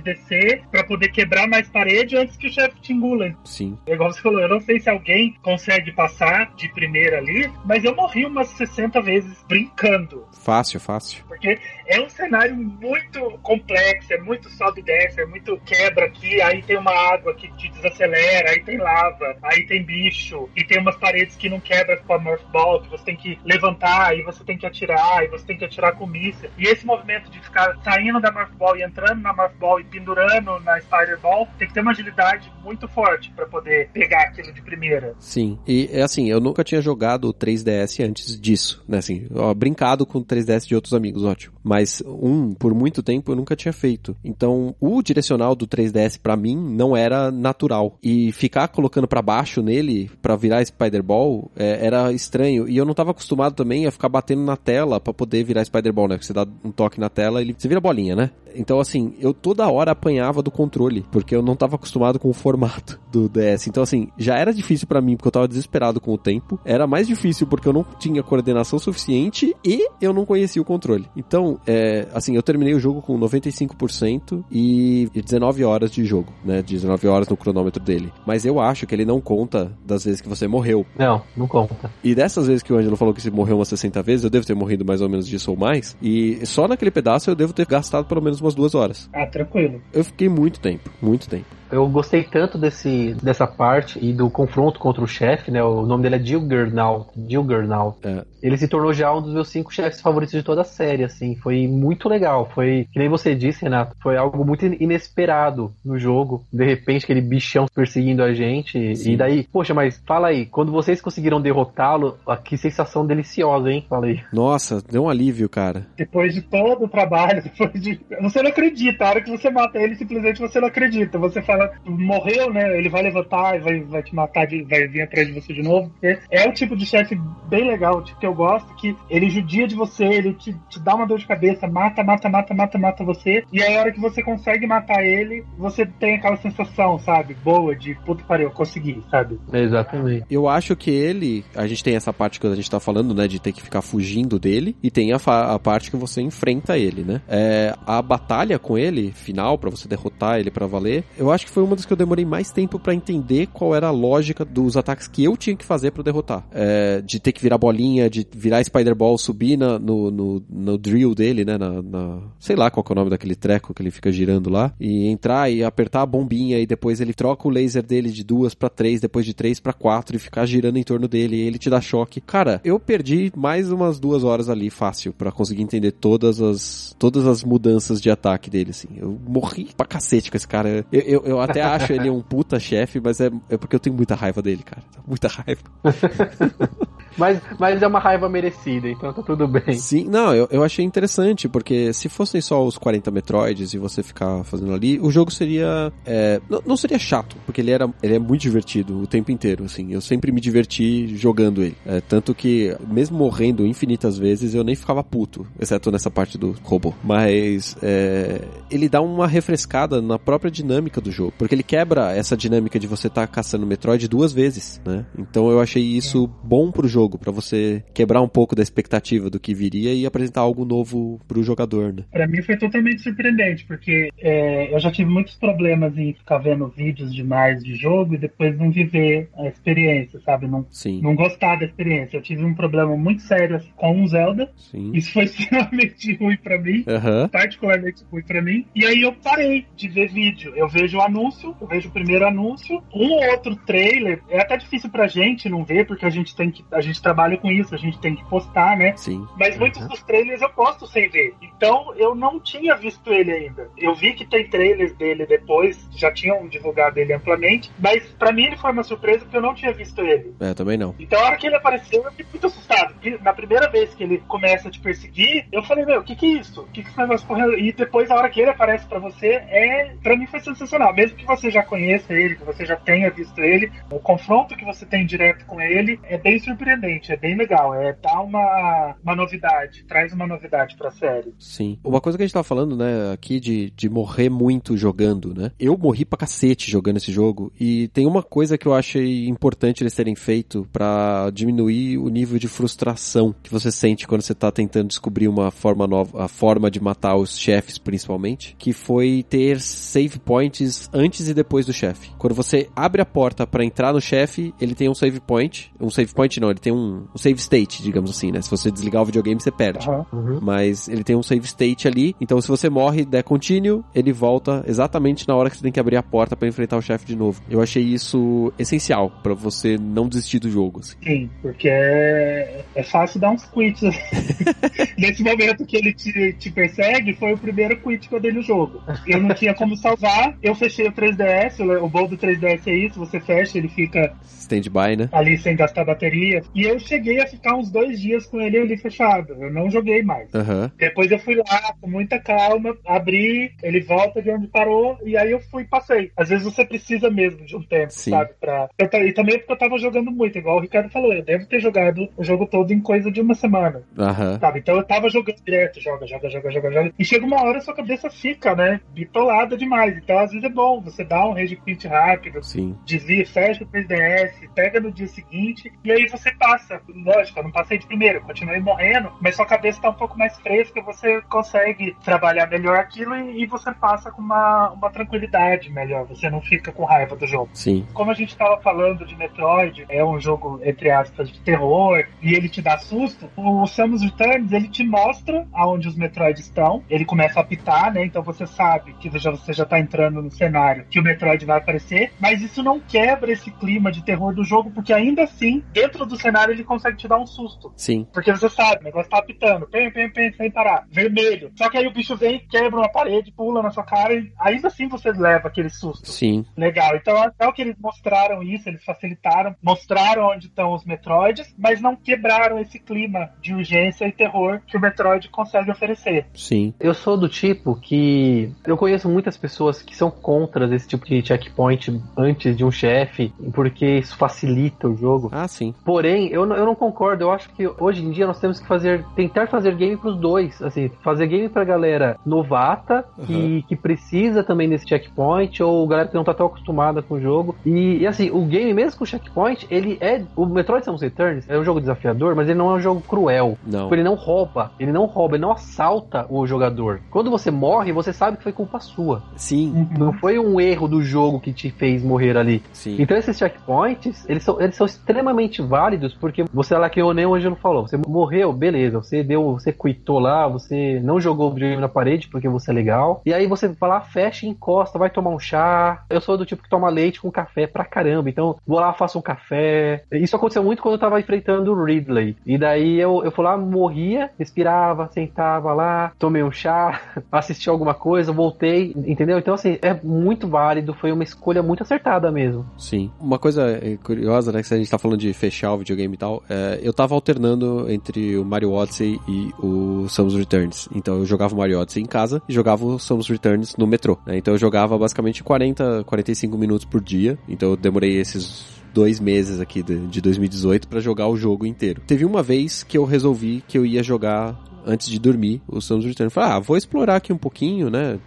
descer, 0.00 0.62
pra 0.70 0.84
poder 0.84 1.08
quebrar 1.08 1.46
mais 1.46 1.68
parede 1.68 2.16
antes 2.16 2.36
que 2.36 2.48
o 2.48 2.52
chefe 2.52 2.80
te 2.80 2.92
engula. 2.92 3.34
Sim. 3.44 3.78
É 3.86 3.94
Igual 3.94 4.12
você 4.12 4.20
falou, 4.20 4.40
eu 4.40 4.48
não 4.48 4.60
sei 4.60 4.80
se 4.80 4.88
alguém 4.88 5.34
consegue 5.42 5.92
passar 5.92 6.54
de 6.54 6.68
primeira 6.72 7.18
ali, 7.18 7.50
mas 7.64 7.84
eu 7.84 7.94
morri 7.94 8.24
umas 8.24 8.48
60 8.50 9.00
vezes 9.02 9.44
brincando. 9.48 10.26
Fácil, 10.42 10.80
fácil. 10.80 11.24
Porque 11.26 11.58
é 11.88 12.00
um 12.00 12.08
cenário 12.08 12.54
muito 12.54 13.38
complexo, 13.42 14.12
é 14.12 14.18
muito 14.18 14.50
sobe 14.50 14.80
e 14.80 14.84
desce, 14.84 15.22
é 15.22 15.26
muito 15.26 15.58
quebra 15.64 16.04
aqui, 16.04 16.40
aí 16.42 16.62
tem 16.62 16.76
uma 16.76 16.92
água 16.92 17.34
que 17.34 17.50
te 17.56 17.68
desacelera, 17.70 18.50
aí 18.50 18.62
tem 18.62 18.76
lava, 18.76 19.36
aí 19.42 19.66
tem 19.66 19.82
bicho, 19.82 20.48
e 20.54 20.62
tem 20.62 20.78
umas 20.78 20.96
paredes 20.96 21.34
que 21.36 21.48
não 21.48 21.58
quebra 21.58 21.96
com 21.96 22.12
a 22.12 22.18
Morph 22.18 22.44
Ball, 22.52 22.82
que 22.82 22.90
você 22.90 23.04
tem 23.04 23.16
que 23.16 23.38
levantar, 23.42 24.14
e 24.16 24.22
você 24.22 24.44
tem 24.44 24.58
que 24.58 24.66
atirar, 24.66 25.24
e 25.24 25.28
você 25.28 25.46
tem 25.46 25.56
que 25.56 25.64
atirar 25.64 25.92
com 25.96 26.06
míssil. 26.06 26.50
E 26.58 26.64
esse 26.64 26.84
movimento 26.84 27.30
de 27.30 27.40
ficar 27.40 27.74
saindo 27.82 28.20
da 28.20 28.30
Morph 28.30 28.52
Ball 28.52 28.76
e 28.76 28.82
entrando 28.82 29.22
na 29.22 29.32
Morph 29.32 29.56
Ball 29.58 29.80
e 29.80 29.84
pendurando 29.84 30.60
na 30.60 30.78
Spider 30.80 31.18
Ball, 31.20 31.48
tem 31.58 31.66
que 31.66 31.72
ter 31.72 31.80
uma 31.80 31.92
agilidade 31.92 32.52
muito 32.62 32.86
forte 32.88 33.30
pra 33.30 33.46
poder 33.46 33.88
pegar 33.94 34.24
aquilo 34.24 34.52
de 34.52 34.60
primeira. 34.60 35.14
Sim. 35.18 35.58
E 35.66 35.88
é 35.90 36.02
assim, 36.02 36.28
eu 36.28 36.38
nunca 36.38 36.62
tinha 36.62 36.82
jogado 36.82 37.28
o 37.28 37.34
3DS 37.34 38.04
antes 38.04 38.38
disso, 38.38 38.84
né? 38.86 38.98
Assim, 38.98 39.26
ó, 39.34 39.54
brincado 39.54 40.04
com 40.04 40.18
o 40.18 40.24
3DS 40.24 40.66
de 40.66 40.74
outros 40.74 40.92
amigos, 40.92 41.24
ótimo. 41.24 41.54
Mas 41.64 41.77
um, 42.06 42.52
por 42.52 42.74
muito 42.74 43.02
tempo, 43.02 43.32
eu 43.32 43.36
nunca 43.36 43.56
tinha 43.56 43.72
feito. 43.72 44.16
Então, 44.24 44.74
o 44.80 45.02
direcional 45.02 45.54
do 45.54 45.66
3DS 45.66 46.18
pra 46.20 46.36
mim 46.36 46.56
não 46.56 46.96
era 46.96 47.30
natural. 47.30 47.96
E 48.02 48.32
ficar 48.32 48.68
colocando 48.68 49.06
pra 49.06 49.22
baixo 49.22 49.62
nele 49.62 50.10
pra 50.22 50.36
virar 50.36 50.64
Spider 50.64 51.02
Ball 51.02 51.50
é, 51.56 51.86
era 51.86 52.12
estranho. 52.12 52.68
E 52.68 52.76
eu 52.76 52.84
não 52.84 52.94
tava 52.94 53.10
acostumado 53.10 53.54
também 53.54 53.86
a 53.86 53.90
ficar 53.90 54.08
batendo 54.08 54.42
na 54.42 54.56
tela 54.56 55.00
pra 55.00 55.12
poder 55.12 55.44
virar 55.44 55.64
Spider 55.64 55.92
Ball, 55.92 56.08
né? 56.08 56.14
Porque 56.16 56.26
você 56.26 56.32
dá 56.32 56.46
um 56.64 56.70
toque 56.70 57.00
na 57.00 57.08
tela 57.08 57.42
e 57.42 57.54
você 57.56 57.68
vira 57.68 57.80
bolinha, 57.80 58.14
né? 58.14 58.30
Então, 58.54 58.80
assim, 58.80 59.14
eu 59.20 59.32
toda 59.32 59.68
hora 59.68 59.92
apanhava 59.92 60.42
do 60.42 60.50
controle, 60.50 61.04
porque 61.12 61.34
eu 61.34 61.42
não 61.42 61.54
tava 61.54 61.76
acostumado 61.76 62.18
com 62.18 62.28
o 62.28 62.32
formato 62.32 62.98
do 63.10 63.28
DS. 63.28 63.68
Então, 63.68 63.82
assim, 63.82 64.08
já 64.16 64.36
era 64.36 64.52
difícil 64.52 64.86
pra 64.86 65.00
mim, 65.00 65.16
porque 65.16 65.28
eu 65.28 65.32
tava 65.32 65.48
desesperado 65.48 66.00
com 66.00 66.12
o 66.12 66.18
tempo. 66.18 66.58
Era 66.64 66.86
mais 66.86 67.06
difícil 67.06 67.46
porque 67.46 67.68
eu 67.68 67.72
não 67.72 67.84
tinha 67.98 68.22
coordenação 68.22 68.78
suficiente 68.78 69.54
e 69.64 69.88
eu 70.00 70.12
não 70.12 70.26
conhecia 70.26 70.60
o 70.60 70.64
controle. 70.64 71.06
Então, 71.16 71.60
é, 71.68 72.08
assim, 72.14 72.34
eu 72.34 72.42
terminei 72.42 72.72
o 72.72 72.80
jogo 72.80 73.02
com 73.02 73.18
95% 73.20 74.42
e 74.50 75.10
19 75.14 75.64
horas 75.64 75.90
de 75.90 76.02
jogo, 76.02 76.32
né? 76.42 76.62
19 76.62 77.06
horas 77.06 77.28
no 77.28 77.36
cronômetro 77.36 77.82
dele. 77.82 78.10
Mas 78.26 78.46
eu 78.46 78.58
acho 78.58 78.86
que 78.86 78.94
ele 78.94 79.04
não 79.04 79.20
conta 79.20 79.70
das 79.84 80.04
vezes 80.06 80.22
que 80.22 80.28
você 80.28 80.48
morreu. 80.48 80.86
Não, 80.98 81.22
não 81.36 81.46
conta. 81.46 81.90
E 82.02 82.14
dessas 82.14 82.46
vezes 82.46 82.62
que 82.62 82.72
o 82.72 82.78
Ângelo 82.78 82.96
falou 82.96 83.12
que 83.12 83.20
você 83.20 83.30
morreu 83.30 83.56
umas 83.56 83.68
60 83.68 84.02
vezes, 84.02 84.24
eu 84.24 84.30
devo 84.30 84.46
ter 84.46 84.54
morrido 84.54 84.82
mais 84.82 85.02
ou 85.02 85.10
menos 85.10 85.28
disso 85.28 85.50
ou 85.50 85.56
mais. 85.58 85.94
E 86.00 86.44
só 86.46 86.66
naquele 86.66 86.90
pedaço 86.90 87.30
eu 87.30 87.34
devo 87.34 87.52
ter 87.52 87.66
gastado 87.66 88.06
pelo 88.06 88.22
menos 88.22 88.40
umas 88.40 88.54
duas 88.54 88.74
horas. 88.74 89.10
Ah, 89.12 89.26
tranquilo. 89.26 89.82
Eu 89.92 90.02
fiquei 90.02 90.28
muito 90.28 90.60
tempo, 90.60 90.90
muito 91.02 91.28
tempo. 91.28 91.57
Eu 91.70 91.86
gostei 91.88 92.22
tanto 92.24 92.58
desse, 92.58 93.14
dessa 93.22 93.46
parte 93.46 93.98
e 94.04 94.12
do 94.12 94.30
confronto 94.30 94.78
contra 94.78 95.02
o 95.02 95.06
chefe, 95.06 95.50
né? 95.50 95.62
O 95.62 95.86
nome 95.86 96.02
dele 96.02 96.16
é 96.16 96.24
Juggernaut. 96.24 97.10
Juggernaut. 97.28 97.98
É. 98.04 98.24
Ele 98.42 98.56
se 98.56 98.68
tornou 98.68 98.92
já 98.92 99.12
um 99.12 99.20
dos 99.20 99.32
meus 99.32 99.48
cinco 99.48 99.72
chefes 99.72 100.00
favoritos 100.00 100.32
de 100.32 100.42
toda 100.42 100.62
a 100.62 100.64
série, 100.64 101.04
assim. 101.04 101.34
Foi 101.36 101.66
muito 101.66 102.08
legal. 102.08 102.50
Foi, 102.54 102.86
que 102.92 102.98
nem 102.98 103.08
você 103.08 103.34
disse, 103.34 103.62
Renato, 103.62 103.96
foi 104.02 104.16
algo 104.16 104.44
muito 104.44 104.64
inesperado 104.64 105.72
no 105.84 105.98
jogo. 105.98 106.44
De 106.52 106.64
repente, 106.64 107.04
aquele 107.04 107.20
bichão 107.20 107.66
perseguindo 107.74 108.22
a 108.22 108.32
gente. 108.32 108.96
Sim. 108.96 109.12
E 109.12 109.16
daí, 109.16 109.46
poxa, 109.52 109.74
mas 109.74 110.00
fala 110.06 110.28
aí, 110.28 110.46
quando 110.46 110.72
vocês 110.72 111.00
conseguiram 111.00 111.40
derrotá-lo, 111.40 112.16
ah, 112.26 112.36
que 112.36 112.56
sensação 112.56 113.06
deliciosa, 113.06 113.70
hein? 113.70 113.84
Fala 113.88 114.06
aí. 114.06 114.20
Nossa, 114.32 114.80
deu 114.80 115.04
um 115.04 115.08
alívio, 115.08 115.48
cara. 115.48 115.86
Depois 115.96 116.32
de 116.32 116.42
todo 116.42 116.84
o 116.84 116.88
trabalho, 116.88 117.42
depois 117.44 117.82
de. 117.82 118.00
Você 118.22 118.42
não 118.42 118.50
acredita. 118.50 119.04
A 119.04 119.08
hora 119.08 119.20
que 119.22 119.30
você 119.30 119.50
mata 119.50 119.78
ele, 119.78 119.96
simplesmente 119.96 120.40
você 120.40 120.60
não 120.60 120.68
acredita. 120.68 121.18
Você 121.18 121.42
fala, 121.42 121.57
morreu, 121.84 122.52
né? 122.52 122.78
Ele 122.78 122.88
vai 122.88 123.02
levantar 123.02 123.56
e 123.56 123.60
vai, 123.60 123.80
vai 123.80 124.02
te 124.02 124.14
matar, 124.14 124.46
de, 124.46 124.62
vai 124.62 124.86
vir 124.86 125.02
atrás 125.02 125.26
de 125.26 125.32
você 125.32 125.52
de 125.52 125.62
novo. 125.62 125.90
É, 126.02 126.18
é 126.30 126.48
o 126.48 126.52
tipo 126.52 126.76
de 126.76 126.86
chefe 126.86 127.18
bem 127.48 127.66
legal, 127.68 127.98
o 127.98 128.02
tipo 128.02 128.18
que 128.18 128.26
eu 128.26 128.34
gosto, 128.34 128.74
que 128.76 128.96
ele 129.08 129.30
judia 129.30 129.66
de 129.66 129.74
você, 129.74 130.04
ele 130.04 130.34
te, 130.34 130.54
te 130.68 130.80
dá 130.80 130.94
uma 130.94 131.06
dor 131.06 131.18
de 131.18 131.26
cabeça, 131.26 131.66
mata, 131.66 132.02
mata, 132.02 132.28
mata, 132.28 132.54
mata, 132.54 132.78
mata 132.78 133.04
você. 133.04 133.44
E 133.52 133.62
aí 133.62 133.76
a 133.76 133.80
hora 133.80 133.92
que 133.92 134.00
você 134.00 134.22
consegue 134.22 134.66
matar 134.66 135.04
ele, 135.04 135.44
você 135.56 135.86
tem 135.86 136.16
aquela 136.16 136.36
sensação, 136.36 136.98
sabe? 136.98 137.34
Boa, 137.42 137.74
de 137.74 137.94
puta 138.04 138.24
pariu, 138.24 138.48
eu 138.48 138.52
consegui, 138.52 139.02
sabe? 139.10 139.38
Exatamente. 139.52 140.26
Eu 140.30 140.48
acho 140.48 140.76
que 140.76 140.90
ele. 140.90 141.44
A 141.54 141.66
gente 141.66 141.82
tem 141.82 141.96
essa 141.96 142.12
parte 142.12 142.40
que 142.40 142.46
a 142.46 142.54
gente 142.54 142.70
tá 142.70 142.80
falando, 142.80 143.14
né? 143.14 143.26
De 143.26 143.40
ter 143.40 143.52
que 143.52 143.62
ficar 143.62 143.82
fugindo 143.82 144.38
dele. 144.38 144.76
E 144.82 144.90
tem 144.90 145.12
a, 145.12 145.16
a 145.16 145.58
parte 145.58 145.90
que 145.90 145.96
você 145.96 146.20
enfrenta 146.20 146.76
ele, 146.76 147.02
né? 147.02 147.20
É, 147.28 147.74
a 147.86 148.00
batalha 148.02 148.58
com 148.58 148.76
ele, 148.76 149.12
final, 149.12 149.58
pra 149.58 149.70
você 149.70 149.88
derrotar 149.88 150.38
ele 150.38 150.50
pra 150.50 150.66
valer, 150.66 151.04
eu 151.16 151.30
acho 151.30 151.46
que 151.48 151.54
foi 151.54 151.62
uma 151.62 151.74
das 151.74 151.84
que 151.86 151.92
eu 151.92 151.96
demorei 151.96 152.24
mais 152.24 152.50
tempo 152.50 152.78
pra 152.78 152.94
entender 152.94 153.46
qual 153.52 153.74
era 153.74 153.88
a 153.88 153.90
lógica 153.90 154.44
dos 154.44 154.76
ataques 154.76 155.08
que 155.08 155.24
eu 155.24 155.36
tinha 155.36 155.56
que 155.56 155.64
fazer 155.64 155.90
pra 155.90 156.02
derrotar. 156.02 156.46
É, 156.52 157.00
de 157.00 157.18
ter 157.18 157.32
que 157.32 157.40
virar 157.40 157.56
bolinha, 157.58 158.08
de 158.10 158.26
virar 158.32 158.62
Spider 158.62 158.94
Ball, 158.94 159.16
subir 159.18 159.56
na- 159.56 159.78
no, 159.78 160.10
no, 160.10 160.42
no 160.48 160.78
drill 160.78 161.14
dele, 161.14 161.44
né? 161.44 161.56
Na, 161.56 161.82
na- 161.82 162.20
sei 162.38 162.54
lá 162.54 162.70
qual 162.70 162.84
é 162.88 162.92
o 162.92 162.94
nome 162.94 163.10
daquele 163.10 163.34
treco 163.34 163.72
que 163.72 163.82
ele 163.82 163.90
fica 163.90 164.12
girando 164.12 164.50
lá. 164.50 164.72
E 164.78 165.06
entrar 165.08 165.50
e 165.50 165.64
apertar 165.64 166.02
a 166.02 166.06
bombinha 166.06 166.58
e 166.58 166.66
depois 166.66 167.00
ele 167.00 167.14
troca 167.14 167.48
o 167.48 167.50
laser 167.50 167.82
dele 167.82 168.10
de 168.10 168.22
duas 168.22 168.54
pra 168.54 168.68
três, 168.68 169.00
depois 169.00 169.24
de 169.24 169.32
três 169.34 169.58
pra 169.58 169.72
quatro 169.72 170.16
e 170.16 170.18
ficar 170.18 170.44
girando 170.46 170.76
em 170.78 170.82
torno 170.82 171.08
dele 171.08 171.36
e 171.36 171.40
ele 171.40 171.58
te 171.58 171.70
dá 171.70 171.80
choque. 171.80 172.20
Cara, 172.20 172.60
eu 172.64 172.78
perdi 172.78 173.32
mais 173.36 173.72
umas 173.72 173.98
duas 173.98 174.22
horas 174.24 174.48
ali 174.50 174.68
fácil 174.70 175.12
pra 175.12 175.32
conseguir 175.32 175.62
entender 175.62 175.92
todas 175.92 176.40
as 176.40 176.94
todas 176.98 177.26
as 177.26 177.42
mudanças 177.44 178.00
de 178.00 178.10
ataque 178.10 178.50
dele, 178.50 178.70
assim. 178.70 178.88
Eu 178.96 179.18
morri 179.26 179.68
pra 179.76 179.86
cacete 179.86 180.30
com 180.30 180.36
esse 180.36 180.46
cara. 180.48 180.84
Eu, 180.92 181.00
eu, 181.00 181.22
eu 181.24 181.37
até 181.40 181.62
acho 181.62 181.92
ele 181.92 182.10
um 182.10 182.20
puta 182.20 182.58
chefe, 182.58 183.00
mas 183.00 183.20
é, 183.20 183.30
é 183.48 183.56
porque 183.56 183.76
eu 183.76 183.80
tenho 183.80 183.96
muita 183.96 184.14
raiva 184.14 184.42
dele, 184.42 184.62
cara. 184.62 184.82
Muita 185.06 185.28
raiva. 185.28 185.62
Mas, 187.18 187.40
mas 187.58 187.82
é 187.82 187.86
uma 187.86 187.98
raiva 187.98 188.28
merecida, 188.28 188.88
então 188.88 189.12
tá 189.12 189.22
tudo 189.22 189.46
bem. 189.46 189.74
Sim, 189.74 190.04
não, 190.04 190.34
eu, 190.34 190.48
eu 190.50 190.62
achei 190.62 190.84
interessante, 190.84 191.48
porque 191.48 191.92
se 191.92 192.08
fossem 192.08 192.40
só 192.40 192.64
os 192.64 192.78
40 192.78 193.10
Metroids 193.10 193.74
e 193.74 193.78
você 193.78 194.02
ficar 194.02 194.44
fazendo 194.44 194.72
ali, 194.72 194.98
o 195.00 195.10
jogo 195.10 195.30
seria. 195.30 195.92
é, 196.06 196.40
não, 196.48 196.62
não 196.64 196.76
seria 196.76 196.98
chato, 196.98 197.36
porque 197.44 197.60
ele, 197.60 197.70
era, 197.70 197.88
ele 198.02 198.14
é 198.14 198.18
muito 198.18 198.42
divertido 198.42 199.00
o 199.00 199.06
tempo 199.06 199.30
inteiro, 199.32 199.64
assim. 199.64 199.92
Eu 199.92 200.00
sempre 200.00 200.30
me 200.30 200.40
diverti 200.40 201.16
jogando 201.16 201.62
ele. 201.62 201.76
É, 201.84 202.00
tanto 202.00 202.34
que, 202.34 202.76
mesmo 202.86 203.18
morrendo 203.18 203.66
infinitas 203.66 204.16
vezes, 204.16 204.54
eu 204.54 204.62
nem 204.62 204.74
ficava 204.74 205.02
puto, 205.02 205.46
exceto 205.58 205.90
nessa 205.90 206.10
parte 206.10 206.38
do 206.38 206.54
robô. 206.62 206.94
Mas 207.02 207.76
é, 207.82 208.42
ele 208.70 208.88
dá 208.88 209.00
uma 209.00 209.26
refrescada 209.26 210.00
na 210.00 210.18
própria 210.18 210.50
dinâmica 210.50 211.00
do 211.00 211.10
jogo, 211.10 211.32
porque 211.38 211.54
ele 211.54 211.62
quebra 211.62 212.12
essa 212.12 212.36
dinâmica 212.36 212.78
de 212.78 212.86
você 212.86 213.08
estar 213.08 213.26
caçando 213.26 213.66
Metroid 213.66 214.06
duas 214.08 214.32
vezes, 214.32 214.80
né? 214.84 215.06
Então 215.18 215.50
eu 215.50 215.60
achei 215.60 215.82
isso 215.82 216.28
bom 216.42 216.70
pro 216.70 216.88
jogo, 216.88 217.07
pra 217.16 217.30
você 217.30 217.82
quebrar 217.94 218.20
um 218.20 218.28
pouco 218.28 218.56
da 218.56 218.62
expectativa 218.62 219.30
do 219.30 219.38
que 219.38 219.54
viria 219.54 219.94
e 219.94 220.04
apresentar 220.04 220.40
algo 220.40 220.64
novo 220.64 221.20
pro 221.28 221.42
jogador, 221.42 221.92
né? 221.92 222.02
Pra 222.10 222.26
mim 222.26 222.42
foi 222.42 222.56
totalmente 222.56 223.02
surpreendente, 223.02 223.64
porque 223.66 224.10
é, 224.18 224.74
eu 224.74 224.80
já 224.80 224.90
tive 224.90 225.08
muitos 225.10 225.36
problemas 225.36 225.96
em 225.96 226.12
ficar 226.12 226.38
vendo 226.38 226.66
vídeos 226.68 227.14
demais 227.14 227.62
de 227.62 227.76
jogo 227.76 228.14
e 228.14 228.18
depois 228.18 228.58
não 228.58 228.70
viver 228.70 229.28
a 229.36 229.46
experiência, 229.46 230.20
sabe? 230.20 230.48
Não, 230.48 230.66
Sim, 230.70 231.00
não 231.00 231.14
gostar 231.14 231.56
da 231.56 231.64
experiência. 231.64 232.16
Eu 232.16 232.22
tive 232.22 232.44
um 232.44 232.54
problema 232.54 232.96
muito 232.96 233.22
sério 233.22 233.56
assim, 233.56 233.70
com 233.76 233.96
um 233.96 234.06
Zelda. 234.08 234.50
sim. 234.56 234.90
Isso 234.92 235.12
foi 235.12 235.24
extremamente 235.28 236.14
ruim 236.16 236.36
pra 236.36 236.58
mim. 236.58 236.84
Aham. 236.88 237.28
particularmente 237.28 238.02
ruim 238.10 238.22
pra 238.22 238.42
mim. 238.42 238.66
E 238.74 238.84
aí 238.84 239.02
eu 239.02 239.12
parei 239.12 239.66
de 239.76 239.88
ver 239.88 240.08
vídeo. 240.08 240.52
Eu 240.56 240.68
vejo 240.68 240.98
o 240.98 241.02
anúncio, 241.02 241.54
eu 241.60 241.66
vejo 241.66 241.88
o 241.88 241.92
primeiro 241.92 242.26
anúncio, 242.26 242.82
um 242.94 243.12
ou 243.12 243.30
outro 243.30 243.54
trailer. 243.54 244.22
É 244.28 244.40
até 244.40 244.56
difícil 244.56 244.90
pra 244.90 245.06
gente 245.06 245.48
não 245.48 245.64
ver, 245.64 245.86
porque 245.86 246.06
a 246.06 246.10
gente 246.10 246.34
tem 246.34 246.50
que. 246.50 246.64
A 246.72 246.80
gente 246.80 246.87
trabalha 246.96 247.36
com 247.36 247.50
isso, 247.50 247.74
a 247.74 247.78
gente 247.78 247.98
tem 247.98 248.14
que 248.14 248.24
postar, 248.24 248.76
né? 248.76 248.94
Sim. 248.96 249.26
Mas 249.38 249.58
muitos 249.58 249.86
dos 249.86 250.02
trailers 250.02 250.40
eu 250.40 250.50
posto 250.50 250.86
sem 250.86 251.08
ver. 251.08 251.34
Então 251.42 251.94
eu 251.96 252.14
não 252.14 252.40
tinha 252.40 252.74
visto 252.76 253.12
ele 253.12 253.32
ainda. 253.32 253.68
Eu 253.76 253.94
vi 253.94 254.14
que 254.14 254.24
tem 254.24 254.48
trailers 254.48 254.94
dele 254.94 255.26
depois, 255.26 255.86
já 255.94 256.12
tinham 256.12 256.46
divulgado 256.48 256.98
ele 256.98 257.12
amplamente. 257.12 257.70
Mas 257.78 258.04
pra 258.18 258.32
mim 258.32 258.44
ele 258.44 258.56
foi 258.56 258.72
uma 258.72 258.82
surpresa 258.82 259.20
porque 259.20 259.36
eu 259.36 259.42
não 259.42 259.54
tinha 259.54 259.72
visto 259.72 260.00
ele. 260.00 260.34
É, 260.40 260.54
também 260.54 260.76
não. 260.78 260.94
Então, 260.98 261.20
a 261.20 261.26
hora 261.26 261.36
que 261.36 261.46
ele 261.46 261.56
apareceu, 261.56 262.02
eu 262.02 262.10
fiquei 262.10 262.26
muito 262.30 262.46
assustado. 262.46 262.94
Na 263.22 263.32
primeira 263.32 263.68
vez 263.68 263.94
que 263.94 264.04
ele 264.04 264.18
começa 264.26 264.68
a 264.68 264.70
te 264.70 264.80
perseguir, 264.80 265.46
eu 265.52 265.62
falei, 265.62 265.84
meu, 265.84 266.00
o 266.00 266.04
que 266.04 266.16
que 266.16 266.26
é 266.26 266.40
isso? 266.40 266.62
O 266.62 266.66
que 266.66 266.82
que 266.82 266.88
esse 266.88 266.98
negócio 266.98 267.26
correndo? 267.26 267.58
E 267.58 267.72
depois, 267.72 268.10
a 268.10 268.16
hora 268.16 268.28
que 268.30 268.40
ele 268.40 268.50
aparece 268.50 268.86
pra 268.86 268.98
você, 268.98 269.26
é. 269.28 269.94
Pra 270.02 270.16
mim 270.16 270.26
foi 270.26 270.40
sensacional. 270.40 270.94
Mesmo 270.94 271.16
que 271.16 271.26
você 271.26 271.50
já 271.50 271.62
conheça 271.62 272.12
ele, 272.12 272.36
que 272.36 272.44
você 272.44 272.64
já 272.64 272.76
tenha 272.76 273.10
visto 273.10 273.38
ele, 273.40 273.70
o 273.90 273.98
confronto 273.98 274.56
que 274.56 274.64
você 274.64 274.86
tem 274.86 275.04
direto 275.06 275.44
com 275.46 275.60
ele 275.60 275.98
é 276.04 276.16
bem 276.16 276.38
surpreendente, 276.38 276.77
é 276.84 277.16
bem 277.16 277.36
legal. 277.36 277.74
É 277.74 277.96
dá 278.02 278.20
uma, 278.20 278.96
uma 279.02 279.16
novidade, 279.16 279.84
traz 279.84 280.12
uma 280.12 280.26
novidade 280.26 280.76
pra 280.76 280.90
série. 280.90 281.34
Sim. 281.38 281.78
Uma 281.84 282.00
coisa 282.00 282.16
que 282.16 282.22
a 282.22 282.26
gente 282.26 282.34
tava 282.34 282.44
falando, 282.44 282.76
né, 282.76 283.12
aqui 283.12 283.40
de, 283.40 283.70
de 283.70 283.88
morrer 283.88 284.28
muito 284.28 284.76
jogando, 284.76 285.34
né? 285.34 285.50
Eu 285.58 285.76
morri 285.76 286.04
pra 286.04 286.18
cacete 286.18 286.70
jogando 286.70 286.98
esse 286.98 287.12
jogo 287.12 287.52
e 287.58 287.88
tem 287.88 288.06
uma 288.06 288.22
coisa 288.22 288.58
que 288.58 288.66
eu 288.66 288.74
achei 288.74 289.26
importante 289.26 289.82
eles 289.82 289.94
terem 289.94 290.14
feito 290.14 290.66
pra 290.72 291.30
diminuir 291.32 291.98
o 291.98 292.08
nível 292.08 292.38
de 292.38 292.48
frustração 292.48 293.34
que 293.42 293.50
você 293.50 293.70
sente 293.70 294.06
quando 294.06 294.22
você 294.22 294.34
tá 294.34 294.50
tentando 294.50 294.88
descobrir 294.88 295.28
uma 295.28 295.50
forma 295.50 295.86
nova, 295.86 296.24
a 296.24 296.28
forma 296.28 296.70
de 296.70 296.80
matar 296.80 297.16
os 297.16 297.38
chefes 297.38 297.78
principalmente, 297.78 298.54
que 298.58 298.72
foi 298.72 299.24
ter 299.28 299.60
save 299.60 300.18
points 300.18 300.88
antes 300.92 301.28
e 301.28 301.34
depois 301.34 301.66
do 301.66 301.72
chefe. 301.72 302.10
Quando 302.18 302.34
você 302.34 302.68
abre 302.74 303.00
a 303.00 303.06
porta 303.06 303.46
pra 303.46 303.64
entrar 303.64 303.92
no 303.92 304.00
chefe, 304.00 304.54
ele 304.60 304.74
tem 304.74 304.88
um 304.88 304.94
save 304.94 305.20
point, 305.20 305.72
um 305.80 305.90
save 305.90 306.12
point 306.12 306.40
não, 306.40 306.50
ele 306.50 306.58
tem 306.58 306.67
um, 306.72 307.06
um 307.14 307.18
save 307.18 307.38
state, 307.38 307.82
digamos 307.82 308.10
assim, 308.10 308.30
né? 308.30 308.40
Se 308.40 308.50
você 308.50 308.70
desligar 308.70 309.02
o 309.02 309.06
videogame, 309.06 309.40
você 309.40 309.50
perde. 309.50 309.88
Uhum. 309.88 310.38
Mas 310.40 310.88
ele 310.88 311.02
tem 311.02 311.16
um 311.16 311.22
save 311.22 311.44
state 311.44 311.88
ali, 311.88 312.14
então 312.20 312.40
se 312.40 312.48
você 312.48 312.68
morre 312.68 313.02
e 313.02 313.04
der 313.04 313.22
continue, 313.22 313.82
ele 313.94 314.12
volta 314.12 314.64
exatamente 314.66 315.26
na 315.26 315.34
hora 315.34 315.50
que 315.50 315.56
você 315.56 315.62
tem 315.62 315.72
que 315.72 315.80
abrir 315.80 315.96
a 315.96 316.02
porta 316.02 316.36
pra 316.36 316.48
enfrentar 316.48 316.76
o 316.76 316.82
chefe 316.82 317.06
de 317.06 317.16
novo. 317.16 317.42
Eu 317.50 317.60
achei 317.60 317.82
isso 317.82 318.52
essencial 318.58 319.10
pra 319.22 319.34
você 319.34 319.76
não 319.78 320.08
desistir 320.08 320.38
do 320.38 320.50
jogo. 320.50 320.80
assim. 320.80 320.96
Sim, 321.02 321.30
porque 321.42 321.68
é, 321.68 322.64
é 322.74 322.82
fácil 322.82 323.20
dar 323.20 323.30
uns 323.30 323.44
quits. 323.46 323.82
Nesse 324.96 325.22
momento 325.22 325.64
que 325.66 325.76
ele 325.76 325.92
te, 325.92 326.32
te 326.34 326.50
persegue, 326.50 327.14
foi 327.14 327.32
o 327.32 327.38
primeiro 327.38 327.76
quit 327.80 328.08
que 328.08 328.14
eu 328.14 328.20
dei 328.20 328.32
no 328.32 328.42
jogo. 328.42 328.80
Eu 329.06 329.20
não 329.20 329.34
tinha 329.34 329.54
como 329.54 329.76
salvar, 329.76 330.36
eu 330.42 330.54
fechei 330.54 330.86
o 330.86 330.92
3DS, 330.92 331.60
o 331.60 331.88
o 331.88 331.90
bom 331.90 332.06
do 332.06 332.18
3DS 332.18 332.66
é 332.66 332.74
isso, 332.74 332.98
você 332.98 333.18
fecha, 333.18 333.56
ele 333.56 333.68
fica 333.68 334.12
Stand-by, 334.24 334.96
né? 334.96 335.08
ali 335.10 335.38
sem 335.38 335.56
gastar 335.56 335.84
bateria. 335.84 336.42
E 336.58 336.64
eu 336.64 336.76
cheguei 336.80 337.20
a 337.20 337.26
ficar 337.28 337.54
uns 337.54 337.70
dois 337.70 338.00
dias 338.00 338.26
com 338.26 338.40
ele 338.40 338.58
ali 338.58 338.76
fechado, 338.76 339.32
eu 339.40 339.48
não 339.48 339.70
joguei 339.70 340.02
mais. 340.02 340.28
Aham. 340.34 340.68
Depois 340.76 341.08
eu 341.08 341.18
fui 341.20 341.36
lá 341.36 341.72
com 341.80 341.88
muita 341.88 342.18
calma, 342.18 342.76
abri, 342.84 343.52
ele 343.62 343.80
volta 343.80 344.20
de 344.20 344.28
onde 344.28 344.48
parou, 344.48 344.98
e 345.04 345.16
aí 345.16 345.30
eu 345.30 345.38
fui 345.38 345.62
e 345.62 345.68
passei. 345.68 346.10
Às 346.16 346.30
vezes 346.30 346.44
você 346.44 346.64
precisa 346.64 347.08
mesmo 347.08 347.46
de 347.46 347.56
um 347.56 347.62
tempo, 347.62 347.92
Sim. 347.92 348.10
sabe? 348.10 348.32
Pra... 348.40 348.68
Eu 348.76 348.86
e 349.06 349.12
também 349.12 349.38
porque 349.38 349.52
eu 349.52 349.56
tava 349.56 349.78
jogando 349.78 350.10
muito, 350.10 350.36
igual 350.36 350.56
o 350.56 350.60
Ricardo 350.60 350.90
falou, 350.90 351.12
eu 351.12 351.22
devo 351.22 351.46
ter 351.46 351.60
jogado 351.60 352.08
o 352.16 352.24
jogo 352.24 352.44
todo 352.44 352.72
em 352.72 352.80
coisa 352.80 353.08
de 353.08 353.20
uma 353.20 353.36
semana. 353.36 353.84
Aham. 353.96 354.40
Sabe? 354.40 354.58
Então 354.58 354.74
eu 354.74 354.82
tava 354.82 355.08
jogando 355.08 355.40
direto, 355.44 355.80
joga, 355.80 356.08
joga, 356.08 356.28
joga, 356.28 356.50
joga, 356.50 356.72
joga. 356.72 356.92
E 356.98 357.04
chega 357.04 357.24
uma 357.24 357.40
hora 357.40 357.60
sua 357.60 357.74
cabeça 357.74 358.10
fica, 358.10 358.56
né? 358.56 358.80
Bitolada 358.92 359.56
demais. 359.56 359.96
Então 359.96 360.18
às 360.18 360.32
vezes 360.32 360.44
é 360.44 360.52
bom, 360.52 360.80
você 360.80 361.04
dá 361.04 361.24
um 361.24 361.34
rage 361.34 361.54
quit 361.54 361.86
rápido, 361.86 362.42
Sim. 362.42 362.76
desvia, 362.84 363.24
fecha 363.24 363.62
o 363.62 363.66
3DS, 363.68 364.48
pega 364.56 364.80
no 364.80 364.90
dia 364.90 365.06
seguinte, 365.06 365.72
e 365.84 365.92
aí 365.92 366.08
você 366.08 366.32
passa. 366.32 366.47
Lógico, 366.94 367.38
eu 367.38 367.44
não 367.44 367.50
passei 367.50 367.78
de 367.78 367.86
primeiro, 367.86 368.20
continuei 368.22 368.60
morrendo, 368.60 369.12
mas 369.20 369.36
sua 369.36 369.46
cabeça 369.46 369.80
tá 369.80 369.90
um 369.90 369.94
pouco 369.94 370.18
mais 370.18 370.38
fresca, 370.38 370.80
você 370.82 371.20
consegue 371.22 371.96
trabalhar 372.04 372.46
melhor 372.46 372.78
aquilo 372.78 373.14
e, 373.14 373.42
e 373.42 373.46
você 373.46 373.72
passa 373.72 374.10
com 374.10 374.22
uma, 374.22 374.70
uma 374.70 374.90
tranquilidade 374.90 375.70
melhor, 375.70 376.06
você 376.06 376.30
não 376.30 376.40
fica 376.40 376.72
com 376.72 376.84
raiva 376.84 377.16
do 377.16 377.26
jogo. 377.26 377.50
Sim. 377.52 377.86
Como 377.92 378.10
a 378.10 378.14
gente 378.14 378.30
estava 378.30 378.60
falando 378.60 379.04
de 379.04 379.16
Metroid, 379.16 379.86
é 379.88 380.04
um 380.04 380.20
jogo, 380.20 380.60
entre 380.62 380.90
aspas, 380.90 381.30
de 381.30 381.40
terror, 381.40 382.04
e 382.22 382.34
ele 382.34 382.48
te 382.48 382.62
dá 382.62 382.78
susto, 382.78 383.30
o 383.36 383.66
Samus 383.66 384.02
Returns, 384.02 384.52
ele 384.52 384.68
te 384.68 384.84
mostra 384.84 385.46
aonde 385.52 385.88
os 385.88 385.96
Metroids 385.96 386.42
estão, 386.42 386.82
ele 386.88 387.04
começa 387.04 387.38
a 387.38 387.42
apitar, 387.42 387.92
né, 387.92 388.04
então 388.04 388.22
você 388.22 388.46
sabe 388.46 388.94
que 388.94 389.10
já, 389.18 389.30
você 389.30 389.52
já 389.52 389.64
tá 389.64 389.78
entrando 389.78 390.22
no 390.22 390.30
cenário 390.30 390.86
que 390.90 390.98
o 390.98 391.02
Metroid 391.02 391.44
vai 391.44 391.58
aparecer, 391.58 392.12
mas 392.20 392.40
isso 392.40 392.62
não 392.62 392.80
quebra 392.80 393.32
esse 393.32 393.50
clima 393.50 393.90
de 393.90 394.02
terror 394.02 394.34
do 394.34 394.44
jogo, 394.44 394.70
porque 394.70 394.92
ainda 394.92 395.24
assim, 395.24 395.62
dentro 395.72 396.06
do 396.06 396.16
cenário, 396.16 396.37
ele 396.44 396.64
consegue 396.64 396.96
te 396.96 397.08
dar 397.08 397.18
um 397.18 397.26
susto. 397.26 397.72
Sim. 397.76 398.06
Porque 398.12 398.32
você 398.32 398.48
sabe, 398.48 398.82
o 398.82 398.84
negócio 398.84 399.10
tá 399.10 399.18
apitando, 399.18 399.66
pem, 399.68 399.90
pem, 399.90 400.10
pem, 400.10 400.32
sem 400.32 400.50
parar, 400.50 400.86
vermelho. 400.90 401.50
Só 401.56 401.68
que 401.68 401.78
aí 401.78 401.86
o 401.86 401.92
bicho 401.92 402.16
vem, 402.16 402.46
quebra 402.48 402.78
uma 402.78 402.88
parede, 402.88 403.32
pula 403.32 403.62
na 403.62 403.70
sua 403.70 403.84
cara 403.84 404.14
e 404.14 404.32
ainda 404.38 404.68
assim 404.68 404.88
você 404.88 405.12
leva 405.12 405.48
aquele 405.48 405.70
susto. 405.70 406.10
Sim. 406.10 406.44
Legal, 406.56 406.96
então 406.96 407.16
até 407.16 407.46
o 407.46 407.52
que 407.52 407.62
eles 407.62 407.76
mostraram 407.78 408.42
isso, 408.42 408.68
eles 408.68 408.84
facilitaram, 408.84 409.54
mostraram 409.62 410.28
onde 410.28 410.46
estão 410.46 410.72
os 410.72 410.84
Metroids, 410.84 411.54
mas 411.58 411.80
não 411.80 411.96
quebraram 411.96 412.58
esse 412.58 412.78
clima 412.78 413.30
de 413.40 413.54
urgência 413.54 414.06
e 414.06 414.12
terror 414.12 414.60
que 414.66 414.76
o 414.76 414.80
Metroid 414.80 415.28
consegue 415.28 415.70
oferecer. 415.70 416.26
Sim. 416.34 416.74
Eu 416.80 416.94
sou 416.94 417.16
do 417.16 417.28
tipo 417.28 417.74
que. 417.76 418.52
Eu 418.66 418.76
conheço 418.76 419.08
muitas 419.08 419.36
pessoas 419.36 419.82
que 419.82 419.96
são 419.96 420.10
contra 420.10 420.74
esse 420.74 420.88
tipo 420.88 421.06
de 421.06 421.24
checkpoint 421.24 422.00
antes 422.16 422.56
de 422.56 422.64
um 422.64 422.70
chefe, 422.70 423.32
porque 423.52 423.98
isso 423.98 424.16
facilita 424.16 424.88
o 424.88 424.96
jogo. 424.96 425.30
Ah, 425.32 425.48
sim. 425.48 425.74
Porém, 425.84 426.27
eu, 426.32 426.46
não- 426.46 426.56
eu 426.56 426.64
não 426.64 426.74
concordo. 426.74 427.24
Eu 427.24 427.30
acho 427.32 427.48
que 427.50 427.68
hoje 427.78 428.04
em 428.04 428.10
dia 428.10 428.26
nós 428.26 428.38
temos 428.40 428.60
que 428.60 428.66
fazer. 428.66 429.04
tentar 429.16 429.46
fazer 429.48 429.74
game 429.74 429.96
pros 429.96 430.16
dois. 430.16 430.60
Assim, 430.62 430.90
fazer 431.02 431.26
game 431.26 431.48
pra 431.48 431.64
galera 431.64 432.16
novata, 432.24 433.04
que, 433.26 433.62
que 433.68 433.76
precisa 433.76 434.42
também 434.42 434.68
desse 434.68 434.86
checkpoint, 434.88 435.62
ou 435.62 435.86
galera 435.86 436.08
que 436.08 436.14
não 436.14 436.24
tá 436.24 436.34
tão 436.34 436.46
acostumada 436.46 437.02
com 437.02 437.14
o 437.14 437.20
jogo. 437.20 437.54
E, 437.64 437.98
e, 437.98 438.06
assim, 438.06 438.30
o 438.30 438.42
game, 438.44 438.72
mesmo 438.74 438.98
com 438.98 439.04
checkpoint, 439.04 439.66
ele 439.70 439.98
é. 440.00 440.22
O 440.36 440.46
Metroid 440.46 440.84
Samus 440.84 441.02
Returns 441.02 441.44
é 441.48 441.58
um 441.58 441.64
jogo 441.64 441.80
desafiador, 441.80 442.34
mas 442.34 442.48
ele 442.48 442.58
não 442.58 442.70
é 442.70 442.74
um 442.74 442.80
jogo 442.80 443.00
cruel. 443.00 443.56
Não. 443.66 443.82
Tipo, 443.84 443.94
ele 443.94 444.02
não 444.04 444.14
rouba, 444.14 444.70
ele 444.78 444.92
não 444.92 445.06
rouba, 445.06 445.36
ele 445.36 445.42
não 445.42 445.52
assalta 445.52 446.26
o 446.28 446.46
jogador. 446.46 447.00
Quando 447.10 447.30
você 447.30 447.50
morre, 447.50 447.92
você 447.92 448.12
sabe 448.12 448.36
que 448.36 448.42
foi 448.42 448.52
culpa 448.52 448.80
sua. 448.80 449.22
Sim. 449.36 449.88
Não 449.98 450.12
foi 450.12 450.38
um 450.38 450.60
erro 450.60 450.88
do 450.88 451.02
jogo 451.02 451.40
que 451.40 451.52
te 451.52 451.70
fez 451.70 452.02
morrer 452.02 452.36
ali. 452.36 452.62
Sim. 452.72 452.96
Então 452.98 453.16
esses 453.16 453.36
checkpoints, 453.36 454.24
eles 454.28 454.42
são, 454.42 454.60
eles 454.60 454.76
são 454.76 454.86
extremamente 454.86 455.62
válidos, 455.62 456.14
porque 456.20 456.44
você 456.52 456.76
lá 456.76 456.88
que 456.88 457.02
o 457.02 457.12
nem 457.12 457.26
o 457.26 457.34
Angelo 457.34 457.56
falou, 457.56 457.86
você 457.86 457.96
morreu, 457.96 458.52
beleza, 458.52 458.98
você 458.98 459.22
deu, 459.22 459.52
você 459.52 459.72
quitou 459.72 460.18
lá, 460.18 460.46
você 460.46 461.00
não 461.02 461.20
jogou 461.20 461.48
o 461.48 461.54
videogame 461.54 461.80
na 461.80 461.88
parede 461.88 462.28
porque 462.28 462.48
você 462.48 462.70
é 462.70 462.74
legal. 462.74 463.22
E 463.24 463.32
aí 463.32 463.46
você 463.46 463.68
vai 463.68 463.90
lá, 463.90 464.00
fecha, 464.00 464.46
encosta, 464.46 464.98
vai 464.98 465.10
tomar 465.10 465.30
um 465.30 465.38
chá. 465.38 466.04
Eu 466.08 466.20
sou 466.20 466.36
do 466.36 466.46
tipo 466.46 466.62
que 466.62 466.68
toma 466.68 466.88
leite 466.88 467.20
com 467.20 467.30
café 467.30 467.66
pra 467.66 467.84
caramba. 467.84 468.28
Então, 468.28 468.56
vou 468.66 468.80
lá, 468.80 468.92
faço 468.92 469.18
um 469.18 469.22
café. 469.22 470.04
Isso 470.12 470.36
aconteceu 470.36 470.62
muito 470.62 470.82
quando 470.82 470.94
eu 470.94 471.00
tava 471.00 471.20
enfrentando 471.20 471.72
o 471.72 471.84
Ridley. 471.84 472.36
E 472.46 472.58
daí 472.58 473.00
eu, 473.00 473.22
eu 473.24 473.30
fui 473.30 473.44
lá, 473.44 473.56
morria, 473.56 474.30
respirava, 474.38 475.08
sentava 475.12 475.72
lá, 475.72 476.12
tomei 476.18 476.42
um 476.42 476.50
chá, 476.50 477.00
assisti 477.30 477.68
alguma 477.68 477.94
coisa, 477.94 478.32
voltei, 478.32 478.92
entendeu? 479.06 479.38
Então, 479.38 479.54
assim, 479.54 479.78
é 479.82 479.94
muito 480.02 480.48
válido, 480.48 480.94
foi 480.94 481.12
uma 481.12 481.22
escolha 481.22 481.62
muito 481.62 481.82
acertada 481.82 482.30
mesmo. 482.30 482.66
Sim. 482.76 483.10
Uma 483.20 483.38
coisa 483.38 483.68
é, 483.70 483.96
curiosa, 483.96 484.52
né, 484.52 484.62
que 484.62 484.72
a 484.72 484.76
gente 484.76 484.90
tá 484.90 484.98
falando 484.98 485.18
de 485.18 485.32
fechar 485.32 485.72
o 485.72 485.78
videogame 485.78 485.97
e 486.02 486.16
tal, 486.16 486.42
é, 486.48 486.78
eu 486.82 486.92
tava 486.92 487.14
alternando 487.14 487.90
entre 487.90 488.36
o 488.36 488.44
Mario 488.44 488.72
Odyssey 488.72 489.18
e 489.28 489.52
o 489.58 490.08
Samus 490.08 490.34
Returns. 490.34 490.88
Então 490.94 491.18
eu 491.18 491.26
jogava 491.26 491.54
o 491.54 491.58
Mario 491.58 491.80
Odyssey 491.80 492.02
em 492.02 492.06
casa 492.06 492.42
e 492.48 492.52
jogava 492.52 492.84
o 492.84 492.98
Samus 492.98 493.28
Returns 493.28 493.76
no 493.76 493.86
metrô. 493.86 494.18
Né? 494.26 494.38
Então 494.38 494.54
eu 494.54 494.58
jogava 494.58 494.96
basicamente 494.98 495.42
40, 495.42 496.04
45 496.04 496.58
minutos 496.58 496.84
por 496.84 497.00
dia. 497.00 497.38
Então 497.48 497.70
eu 497.70 497.76
demorei 497.76 498.18
esses 498.18 498.78
dois 498.92 499.20
meses 499.20 499.60
aqui 499.60 499.82
de 499.82 500.20
2018 500.20 500.88
para 500.88 501.00
jogar 501.00 501.28
o 501.28 501.36
jogo 501.36 501.66
inteiro. 501.66 502.02
Teve 502.06 502.24
uma 502.24 502.42
vez 502.42 502.82
que 502.82 502.96
eu 502.96 503.04
resolvi 503.04 503.62
que 503.66 503.78
eu 503.78 503.86
ia 503.86 504.02
jogar 504.02 504.58
antes 504.86 505.08
de 505.08 505.18
dormir, 505.18 505.60
o 505.66 505.80
Samus 505.80 506.04
Return. 506.04 506.30
Falei, 506.30 506.50
ah, 506.50 506.58
vou 506.58 506.76
explorar 506.76 507.16
aqui 507.16 507.32
um 507.32 507.38
pouquinho, 507.38 507.90
né? 507.90 508.18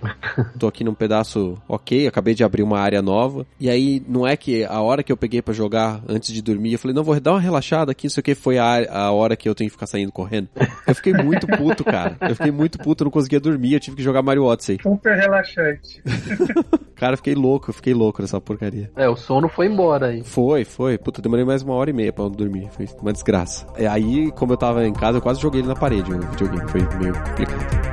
Tô 0.59 0.67
aqui 0.67 0.83
num 0.83 0.93
pedaço 0.93 1.57
ok, 1.67 2.07
acabei 2.07 2.33
de 2.33 2.43
abrir 2.43 2.63
uma 2.63 2.79
área 2.79 3.01
nova. 3.01 3.45
E 3.59 3.69
aí, 3.69 4.03
não 4.07 4.25
é 4.25 4.35
que 4.35 4.63
a 4.65 4.81
hora 4.81 5.03
que 5.03 5.11
eu 5.11 5.17
peguei 5.17 5.41
para 5.41 5.53
jogar 5.53 6.01
antes 6.07 6.33
de 6.33 6.41
dormir, 6.41 6.73
eu 6.73 6.79
falei, 6.79 6.95
não, 6.95 7.03
vou 7.03 7.19
dar 7.19 7.31
uma 7.31 7.39
relaxada 7.39 7.91
aqui, 7.91 8.07
isso 8.07 8.19
aqui 8.19 8.35
foi 8.35 8.57
a, 8.57 8.91
a 8.91 9.11
hora 9.11 9.35
que 9.35 9.47
eu 9.47 9.55
tenho 9.55 9.69
que 9.69 9.73
ficar 9.73 9.87
saindo 9.87 10.11
correndo. 10.11 10.49
Eu 10.87 10.95
fiquei 10.95 11.13
muito 11.13 11.47
puto, 11.47 11.83
cara. 11.83 12.17
Eu 12.21 12.35
fiquei 12.35 12.51
muito 12.51 12.77
puto, 12.77 13.03
eu 13.03 13.05
não 13.05 13.11
conseguia 13.11 13.39
dormir, 13.39 13.73
eu 13.73 13.79
tive 13.79 13.97
que 13.97 14.03
jogar 14.03 14.21
Mario 14.21 14.43
Odyssey. 14.43 14.77
Super 14.81 15.17
relaxante. 15.17 16.01
cara, 16.95 17.13
eu 17.13 17.17
fiquei 17.17 17.35
louco, 17.35 17.69
eu 17.69 17.73
fiquei 17.73 17.93
louco 17.93 18.21
nessa 18.21 18.39
porcaria. 18.39 18.91
É, 18.95 19.07
o 19.07 19.15
sono 19.15 19.47
foi 19.47 19.67
embora 19.67 20.07
aí. 20.07 20.23
Foi, 20.23 20.63
foi. 20.65 20.97
Puta, 20.97 21.21
demorei 21.21 21.45
mais 21.45 21.61
uma 21.63 21.73
hora 21.73 21.89
e 21.89 21.93
meia 21.93 22.11
pra 22.11 22.27
dormir. 22.27 22.69
Foi 22.71 22.87
uma 23.01 23.13
desgraça. 23.13 23.65
E 23.77 23.85
aí, 23.85 24.31
como 24.31 24.53
eu 24.53 24.57
tava 24.57 24.85
em 24.85 24.93
casa, 24.93 25.17
eu 25.17 25.21
quase 25.21 25.41
joguei 25.41 25.61
ele 25.61 25.67
na 25.67 25.75
parede, 25.75 26.11
o 26.11 26.15
videogame. 26.41 26.71
Foi 26.71 26.99
meio 26.99 27.13
complicado. 27.13 27.91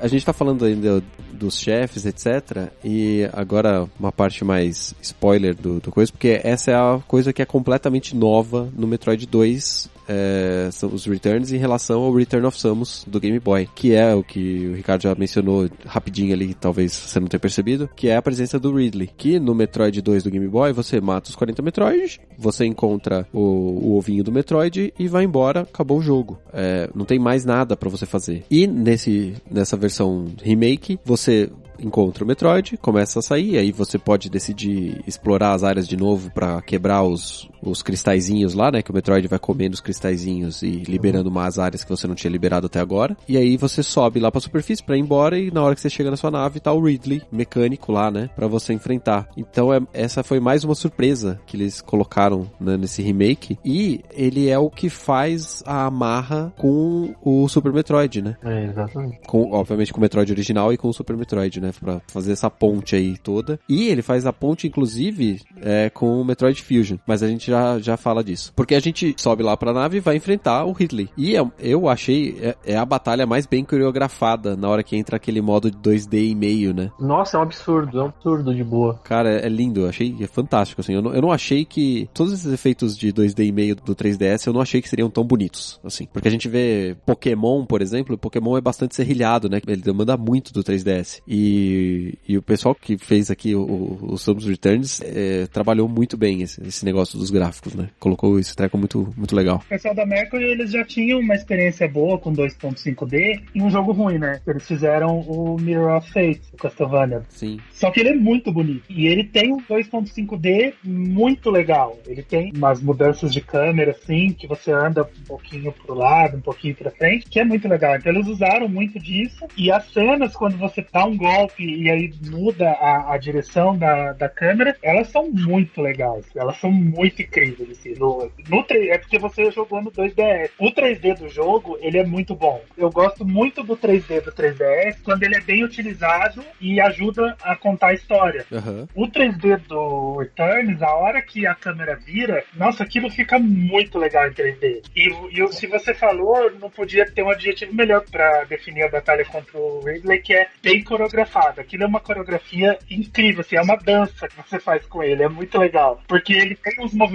A 0.00 0.06
gente 0.06 0.22
tá 0.22 0.34
falando 0.34 0.66
ainda 0.66 1.02
dos 1.32 1.58
chefes, 1.58 2.04
etc. 2.04 2.70
E 2.84 3.26
agora 3.32 3.88
uma 3.98 4.12
parte 4.12 4.44
mais 4.44 4.94
spoiler 5.00 5.54
do, 5.54 5.80
do 5.80 5.90
coisa, 5.90 6.12
porque 6.12 6.42
essa 6.44 6.70
é 6.70 6.74
a 6.74 7.00
coisa 7.08 7.32
que 7.32 7.40
é 7.40 7.46
completamente 7.46 8.14
nova 8.14 8.68
no 8.76 8.86
Metroid 8.86 9.26
2 9.26 9.93
é, 10.08 10.68
os 10.92 11.06
returns 11.06 11.52
em 11.52 11.56
relação 11.56 12.02
ao 12.02 12.14
Return 12.14 12.46
of 12.46 12.58
Samus 12.58 13.04
do 13.06 13.20
Game 13.20 13.38
Boy, 13.38 13.68
que 13.74 13.94
é 13.94 14.14
o 14.14 14.22
que 14.22 14.68
o 14.68 14.74
Ricardo 14.74 15.02
já 15.02 15.14
mencionou 15.14 15.68
rapidinho 15.86 16.32
ali, 16.32 16.54
talvez 16.54 16.92
você 16.92 17.20
não 17.20 17.28
tenha 17.28 17.40
percebido, 17.40 17.88
que 17.94 18.08
é 18.08 18.16
a 18.16 18.22
presença 18.22 18.58
do 18.58 18.74
Ridley, 18.74 19.10
que 19.16 19.38
no 19.38 19.54
Metroid 19.54 20.00
2 20.00 20.22
do 20.22 20.30
Game 20.30 20.48
Boy 20.48 20.72
você 20.72 21.00
mata 21.00 21.30
os 21.30 21.36
40 21.36 21.62
Metroids, 21.62 22.18
você 22.38 22.64
encontra 22.64 23.26
o, 23.32 23.40
o 23.40 23.96
ovinho 23.96 24.24
do 24.24 24.32
Metroid 24.32 24.92
e 24.98 25.08
vai 25.08 25.24
embora, 25.24 25.60
acabou 25.60 25.98
o 25.98 26.02
jogo. 26.02 26.38
É, 26.52 26.88
não 26.94 27.04
tem 27.04 27.18
mais 27.18 27.44
nada 27.44 27.76
para 27.76 27.88
você 27.88 28.06
fazer. 28.06 28.44
E 28.50 28.66
nesse, 28.66 29.34
nessa 29.50 29.76
versão 29.76 30.26
remake, 30.42 30.98
você 31.04 31.50
encontra 31.78 32.24
o 32.24 32.26
Metroid, 32.26 32.76
começa 32.78 33.18
a 33.18 33.22
sair, 33.22 33.58
aí 33.58 33.72
você 33.72 33.98
pode 33.98 34.30
decidir 34.30 35.02
explorar 35.06 35.52
as 35.52 35.62
áreas 35.62 35.88
de 35.88 35.96
novo 35.96 36.30
para 36.32 36.60
quebrar 36.62 37.02
os, 37.02 37.48
os 37.70 37.82
cristalzinhos 37.82 38.54
lá, 38.54 38.70
né? 38.70 38.82
Que 38.82 38.90
o 38.90 38.94
Metroid 38.94 39.26
vai 39.28 39.38
comendo 39.38 39.74
os 39.74 39.80
cristalzinhos 39.80 40.62
e 40.62 40.82
liberando 40.86 41.28
umas 41.28 41.58
áreas 41.58 41.84
que 41.84 41.90
você 41.90 42.06
não 42.06 42.14
tinha 42.14 42.30
liberado 42.30 42.66
até 42.66 42.80
agora. 42.80 43.16
E 43.28 43.36
aí 43.36 43.56
você 43.56 43.82
sobe 43.82 44.20
lá 44.20 44.30
pra 44.30 44.40
superfície 44.40 44.82
para 44.82 44.96
ir 44.96 45.00
embora 45.00 45.38
e 45.38 45.50
na 45.50 45.62
hora 45.62 45.74
que 45.74 45.80
você 45.80 45.90
chega 45.90 46.10
na 46.10 46.16
sua 46.16 46.30
nave 46.30 46.60
tá 46.60 46.72
o 46.72 46.84
Ridley, 46.84 47.22
mecânico 47.30 47.92
lá, 47.92 48.10
né? 48.10 48.30
Pra 48.34 48.46
você 48.46 48.72
enfrentar. 48.72 49.28
Então 49.36 49.72
é, 49.72 49.80
essa 49.92 50.22
foi 50.22 50.40
mais 50.40 50.64
uma 50.64 50.74
surpresa 50.74 51.40
que 51.46 51.56
eles 51.56 51.80
colocaram 51.80 52.50
né, 52.60 52.76
nesse 52.76 53.02
remake. 53.02 53.58
E 53.64 54.00
ele 54.12 54.48
é 54.48 54.58
o 54.58 54.70
que 54.70 54.88
faz 54.88 55.62
a 55.66 55.86
amarra 55.86 56.52
com 56.56 57.14
o 57.22 57.48
Super 57.48 57.72
Metroid, 57.72 58.22
né? 58.22 58.36
É, 58.42 58.64
exatamente. 58.66 59.20
Com, 59.26 59.52
obviamente 59.52 59.92
com 59.92 59.98
o 59.98 60.00
Metroid 60.00 60.32
original 60.32 60.72
e 60.72 60.76
com 60.76 60.88
o 60.88 60.94
Super 60.94 61.16
Metroid, 61.16 61.60
né? 61.60 61.72
Pra 61.78 62.00
fazer 62.08 62.32
essa 62.32 62.50
ponte 62.50 62.96
aí 62.96 63.16
toda. 63.18 63.58
E 63.68 63.88
ele 63.88 64.02
faz 64.02 64.26
a 64.26 64.32
ponte, 64.32 64.66
inclusive, 64.66 65.40
é, 65.60 65.90
com 65.90 66.20
o 66.20 66.24
Metroid 66.24 66.62
Fusion. 66.62 66.98
Mas 67.06 67.22
a 67.22 67.28
gente 67.28 67.50
já, 67.50 67.53
já 67.80 67.96
fala 67.96 68.22
disso. 68.22 68.52
Porque 68.54 68.74
a 68.74 68.80
gente 68.80 69.14
sobe 69.18 69.42
lá 69.42 69.56
pra 69.56 69.72
nave 69.72 69.98
e 69.98 70.00
vai 70.00 70.16
enfrentar 70.16 70.64
o 70.64 70.72
Ridley. 70.72 71.08
E 71.16 71.36
é, 71.36 71.44
eu 71.58 71.88
achei 71.88 72.36
é, 72.40 72.56
é, 72.64 72.76
a 72.76 72.84
batalha 72.84 73.26
mais 73.26 73.46
bem 73.46 73.64
coreografada 73.64 74.56
na 74.56 74.68
hora 74.68 74.82
que 74.82 74.96
entra 74.96 75.16
aquele 75.16 75.40
modo 75.40 75.70
de 75.70 75.76
2D 75.78 76.30
e 76.30 76.34
meio, 76.34 76.74
né? 76.74 76.90
Nossa, 76.98 77.36
é 77.36 77.40
um 77.40 77.42
absurdo, 77.42 77.98
é 77.98 78.02
um 78.02 78.06
absurdo 78.06 78.54
de 78.54 78.64
boa. 78.64 79.00
Cara, 79.04 79.30
é, 79.30 79.46
é 79.46 79.48
lindo, 79.48 79.80
eu 79.80 79.88
achei 79.88 80.14
é 80.20 80.26
fantástico, 80.26 80.80
assim. 80.80 80.94
Eu 80.94 81.02
não, 81.02 81.14
eu 81.14 81.22
não 81.22 81.30
achei 81.30 81.64
que 81.64 82.08
todos 82.12 82.32
esses 82.32 82.52
efeitos 82.52 82.96
de 82.96 83.12
2D 83.12 83.46
e 83.46 83.52
meio 83.52 83.76
do 83.76 83.94
3DS 83.94 84.46
eu 84.46 84.52
não 84.52 84.60
achei 84.60 84.80
que 84.80 84.88
seriam 84.88 85.10
tão 85.10 85.24
bonitos, 85.24 85.80
assim. 85.84 86.06
Porque 86.12 86.28
a 86.28 86.30
gente 86.30 86.48
vê 86.48 86.96
Pokémon, 87.06 87.64
por 87.64 87.82
exemplo, 87.82 88.18
Pokémon 88.18 88.56
é 88.56 88.60
bastante 88.60 88.94
serrilhado, 88.94 89.48
né? 89.48 89.60
Ele 89.66 89.82
demanda 89.82 90.16
muito 90.16 90.52
do 90.52 90.62
3DS. 90.62 91.20
E, 91.26 92.18
e 92.28 92.36
o 92.36 92.42
pessoal 92.42 92.74
que 92.74 92.98
fez 92.98 93.30
aqui 93.30 93.54
o, 93.54 93.98
o 94.02 94.18
Samus 94.18 94.44
Returns 94.44 95.00
é, 95.02 95.46
trabalhou 95.46 95.88
muito 95.88 96.16
bem 96.16 96.42
esse, 96.42 96.60
esse 96.66 96.84
negócio 96.84 97.18
dos 97.18 97.30
gráficos 97.30 97.43
gráficos, 97.44 97.74
né? 97.74 97.88
Colocou 97.98 98.38
esse 98.38 98.56
treco 98.56 98.78
muito, 98.78 99.12
muito 99.16 99.36
legal. 99.36 99.56
O 99.56 99.68
pessoal 99.68 99.94
da 99.94 100.06
Mercury, 100.06 100.44
eles 100.44 100.70
já 100.70 100.84
tinham 100.84 101.20
uma 101.20 101.34
experiência 101.34 101.86
boa 101.86 102.18
com 102.18 102.32
2.5D 102.32 103.42
e 103.54 103.62
um 103.62 103.70
jogo 103.70 103.92
ruim, 103.92 104.18
né? 104.18 104.40
Eles 104.46 104.66
fizeram 104.66 105.20
o 105.20 105.56
Mirror 105.60 105.98
of 105.98 106.10
Fate, 106.10 106.42
o 106.52 106.56
Castlevania. 106.56 107.22
Sim. 107.28 107.58
Só 107.70 107.90
que 107.90 108.00
ele 108.00 108.10
é 108.10 108.14
muito 108.14 108.50
bonito. 108.52 108.84
E 108.88 109.06
ele 109.06 109.24
tem 109.24 109.52
um 109.52 109.58
2.5D 109.58 110.74
muito 110.82 111.50
legal. 111.50 111.98
Ele 112.06 112.22
tem 112.22 112.52
umas 112.56 112.80
mudanças 112.80 113.32
de 113.32 113.40
câmera, 113.40 113.90
assim, 113.90 114.32
que 114.32 114.46
você 114.46 114.72
anda 114.72 115.02
um 115.02 115.24
pouquinho 115.26 115.72
pro 115.72 115.94
lado, 115.94 116.36
um 116.36 116.40
pouquinho 116.40 116.74
pra 116.74 116.90
frente, 116.90 117.26
que 117.26 117.40
é 117.40 117.44
muito 117.44 117.68
legal. 117.68 117.96
Então 117.96 118.12
eles 118.12 118.26
usaram 118.26 118.68
muito 118.68 118.98
disso. 118.98 119.46
E 119.56 119.70
as 119.70 119.92
cenas, 119.92 120.34
quando 120.34 120.56
você 120.56 120.84
dá 120.92 121.04
um 121.04 121.16
golpe 121.16 121.64
e 121.64 121.90
aí 121.90 122.12
muda 122.30 122.70
a, 122.70 123.14
a 123.14 123.18
direção 123.18 123.76
da, 123.76 124.12
da 124.12 124.28
câmera, 124.28 124.76
elas 124.82 125.08
são 125.08 125.30
muito 125.30 125.80
legais. 125.80 126.24
Elas 126.34 126.58
são 126.58 126.70
muito 126.70 127.20
incríveis. 127.24 127.70
Assim. 127.70 127.94
No, 127.98 128.30
no 128.48 128.62
3, 128.62 128.90
é 128.90 128.98
porque 128.98 129.18
você 129.18 129.50
jogou 129.50 129.82
no 129.82 129.90
2DS. 129.90 130.50
O 130.58 130.70
3D 130.72 131.18
do 131.18 131.28
jogo, 131.28 131.78
ele 131.80 131.98
é 131.98 132.04
muito 132.04 132.34
bom. 132.34 132.62
Eu 132.76 132.90
gosto 132.90 133.24
muito 133.24 133.62
do 133.62 133.76
3D 133.76 134.22
do 134.22 134.32
3DS 134.32 134.98
quando 135.02 135.22
ele 135.22 135.36
é 135.36 135.40
bem 135.40 135.64
utilizado 135.64 136.44
e 136.60 136.80
ajuda 136.80 137.36
a 137.42 137.56
contar 137.56 137.88
a 137.88 137.94
história. 137.94 138.44
Uhum. 138.50 138.86
O 138.94 139.08
3D 139.08 139.58
do 139.66 140.18
Returns, 140.18 140.82
a 140.82 140.94
hora 140.94 141.22
que 141.22 141.46
a 141.46 141.54
câmera 141.54 141.96
vira, 141.96 142.44
nossa, 142.54 142.84
aquilo 142.84 143.10
fica 143.10 143.38
muito 143.38 143.98
legal 143.98 144.26
em 144.28 144.32
3D. 144.32 144.82
E, 144.94 145.08
e 145.08 145.52
se 145.52 145.66
você 145.66 145.94
falou, 145.94 146.50
não 146.60 146.70
podia 146.70 147.10
ter 147.10 147.22
um 147.22 147.30
adjetivo 147.30 147.74
melhor 147.74 148.04
para 148.10 148.44
definir 148.44 148.84
a 148.84 148.88
batalha 148.88 149.24
contra 149.24 149.58
o 149.58 149.80
Ridley, 149.80 150.20
que 150.20 150.34
é 150.34 150.48
bem 150.62 150.82
coreografada. 150.82 151.60
Aquilo 151.60 151.84
é 151.84 151.86
uma 151.86 152.00
coreografia 152.00 152.78
incrível, 152.90 153.40
assim, 153.40 153.56
é 153.56 153.62
uma 153.62 153.76
dança 153.76 154.28
que 154.28 154.36
você 154.36 154.58
faz 154.58 154.84
com 154.86 155.02
ele, 155.02 155.22
é 155.22 155.28
muito 155.28 155.58
legal. 155.58 156.00
Porque 156.06 156.32
ele 156.32 156.54
tem 156.56 156.84
uns 156.84 156.92
movimentos 156.92 157.13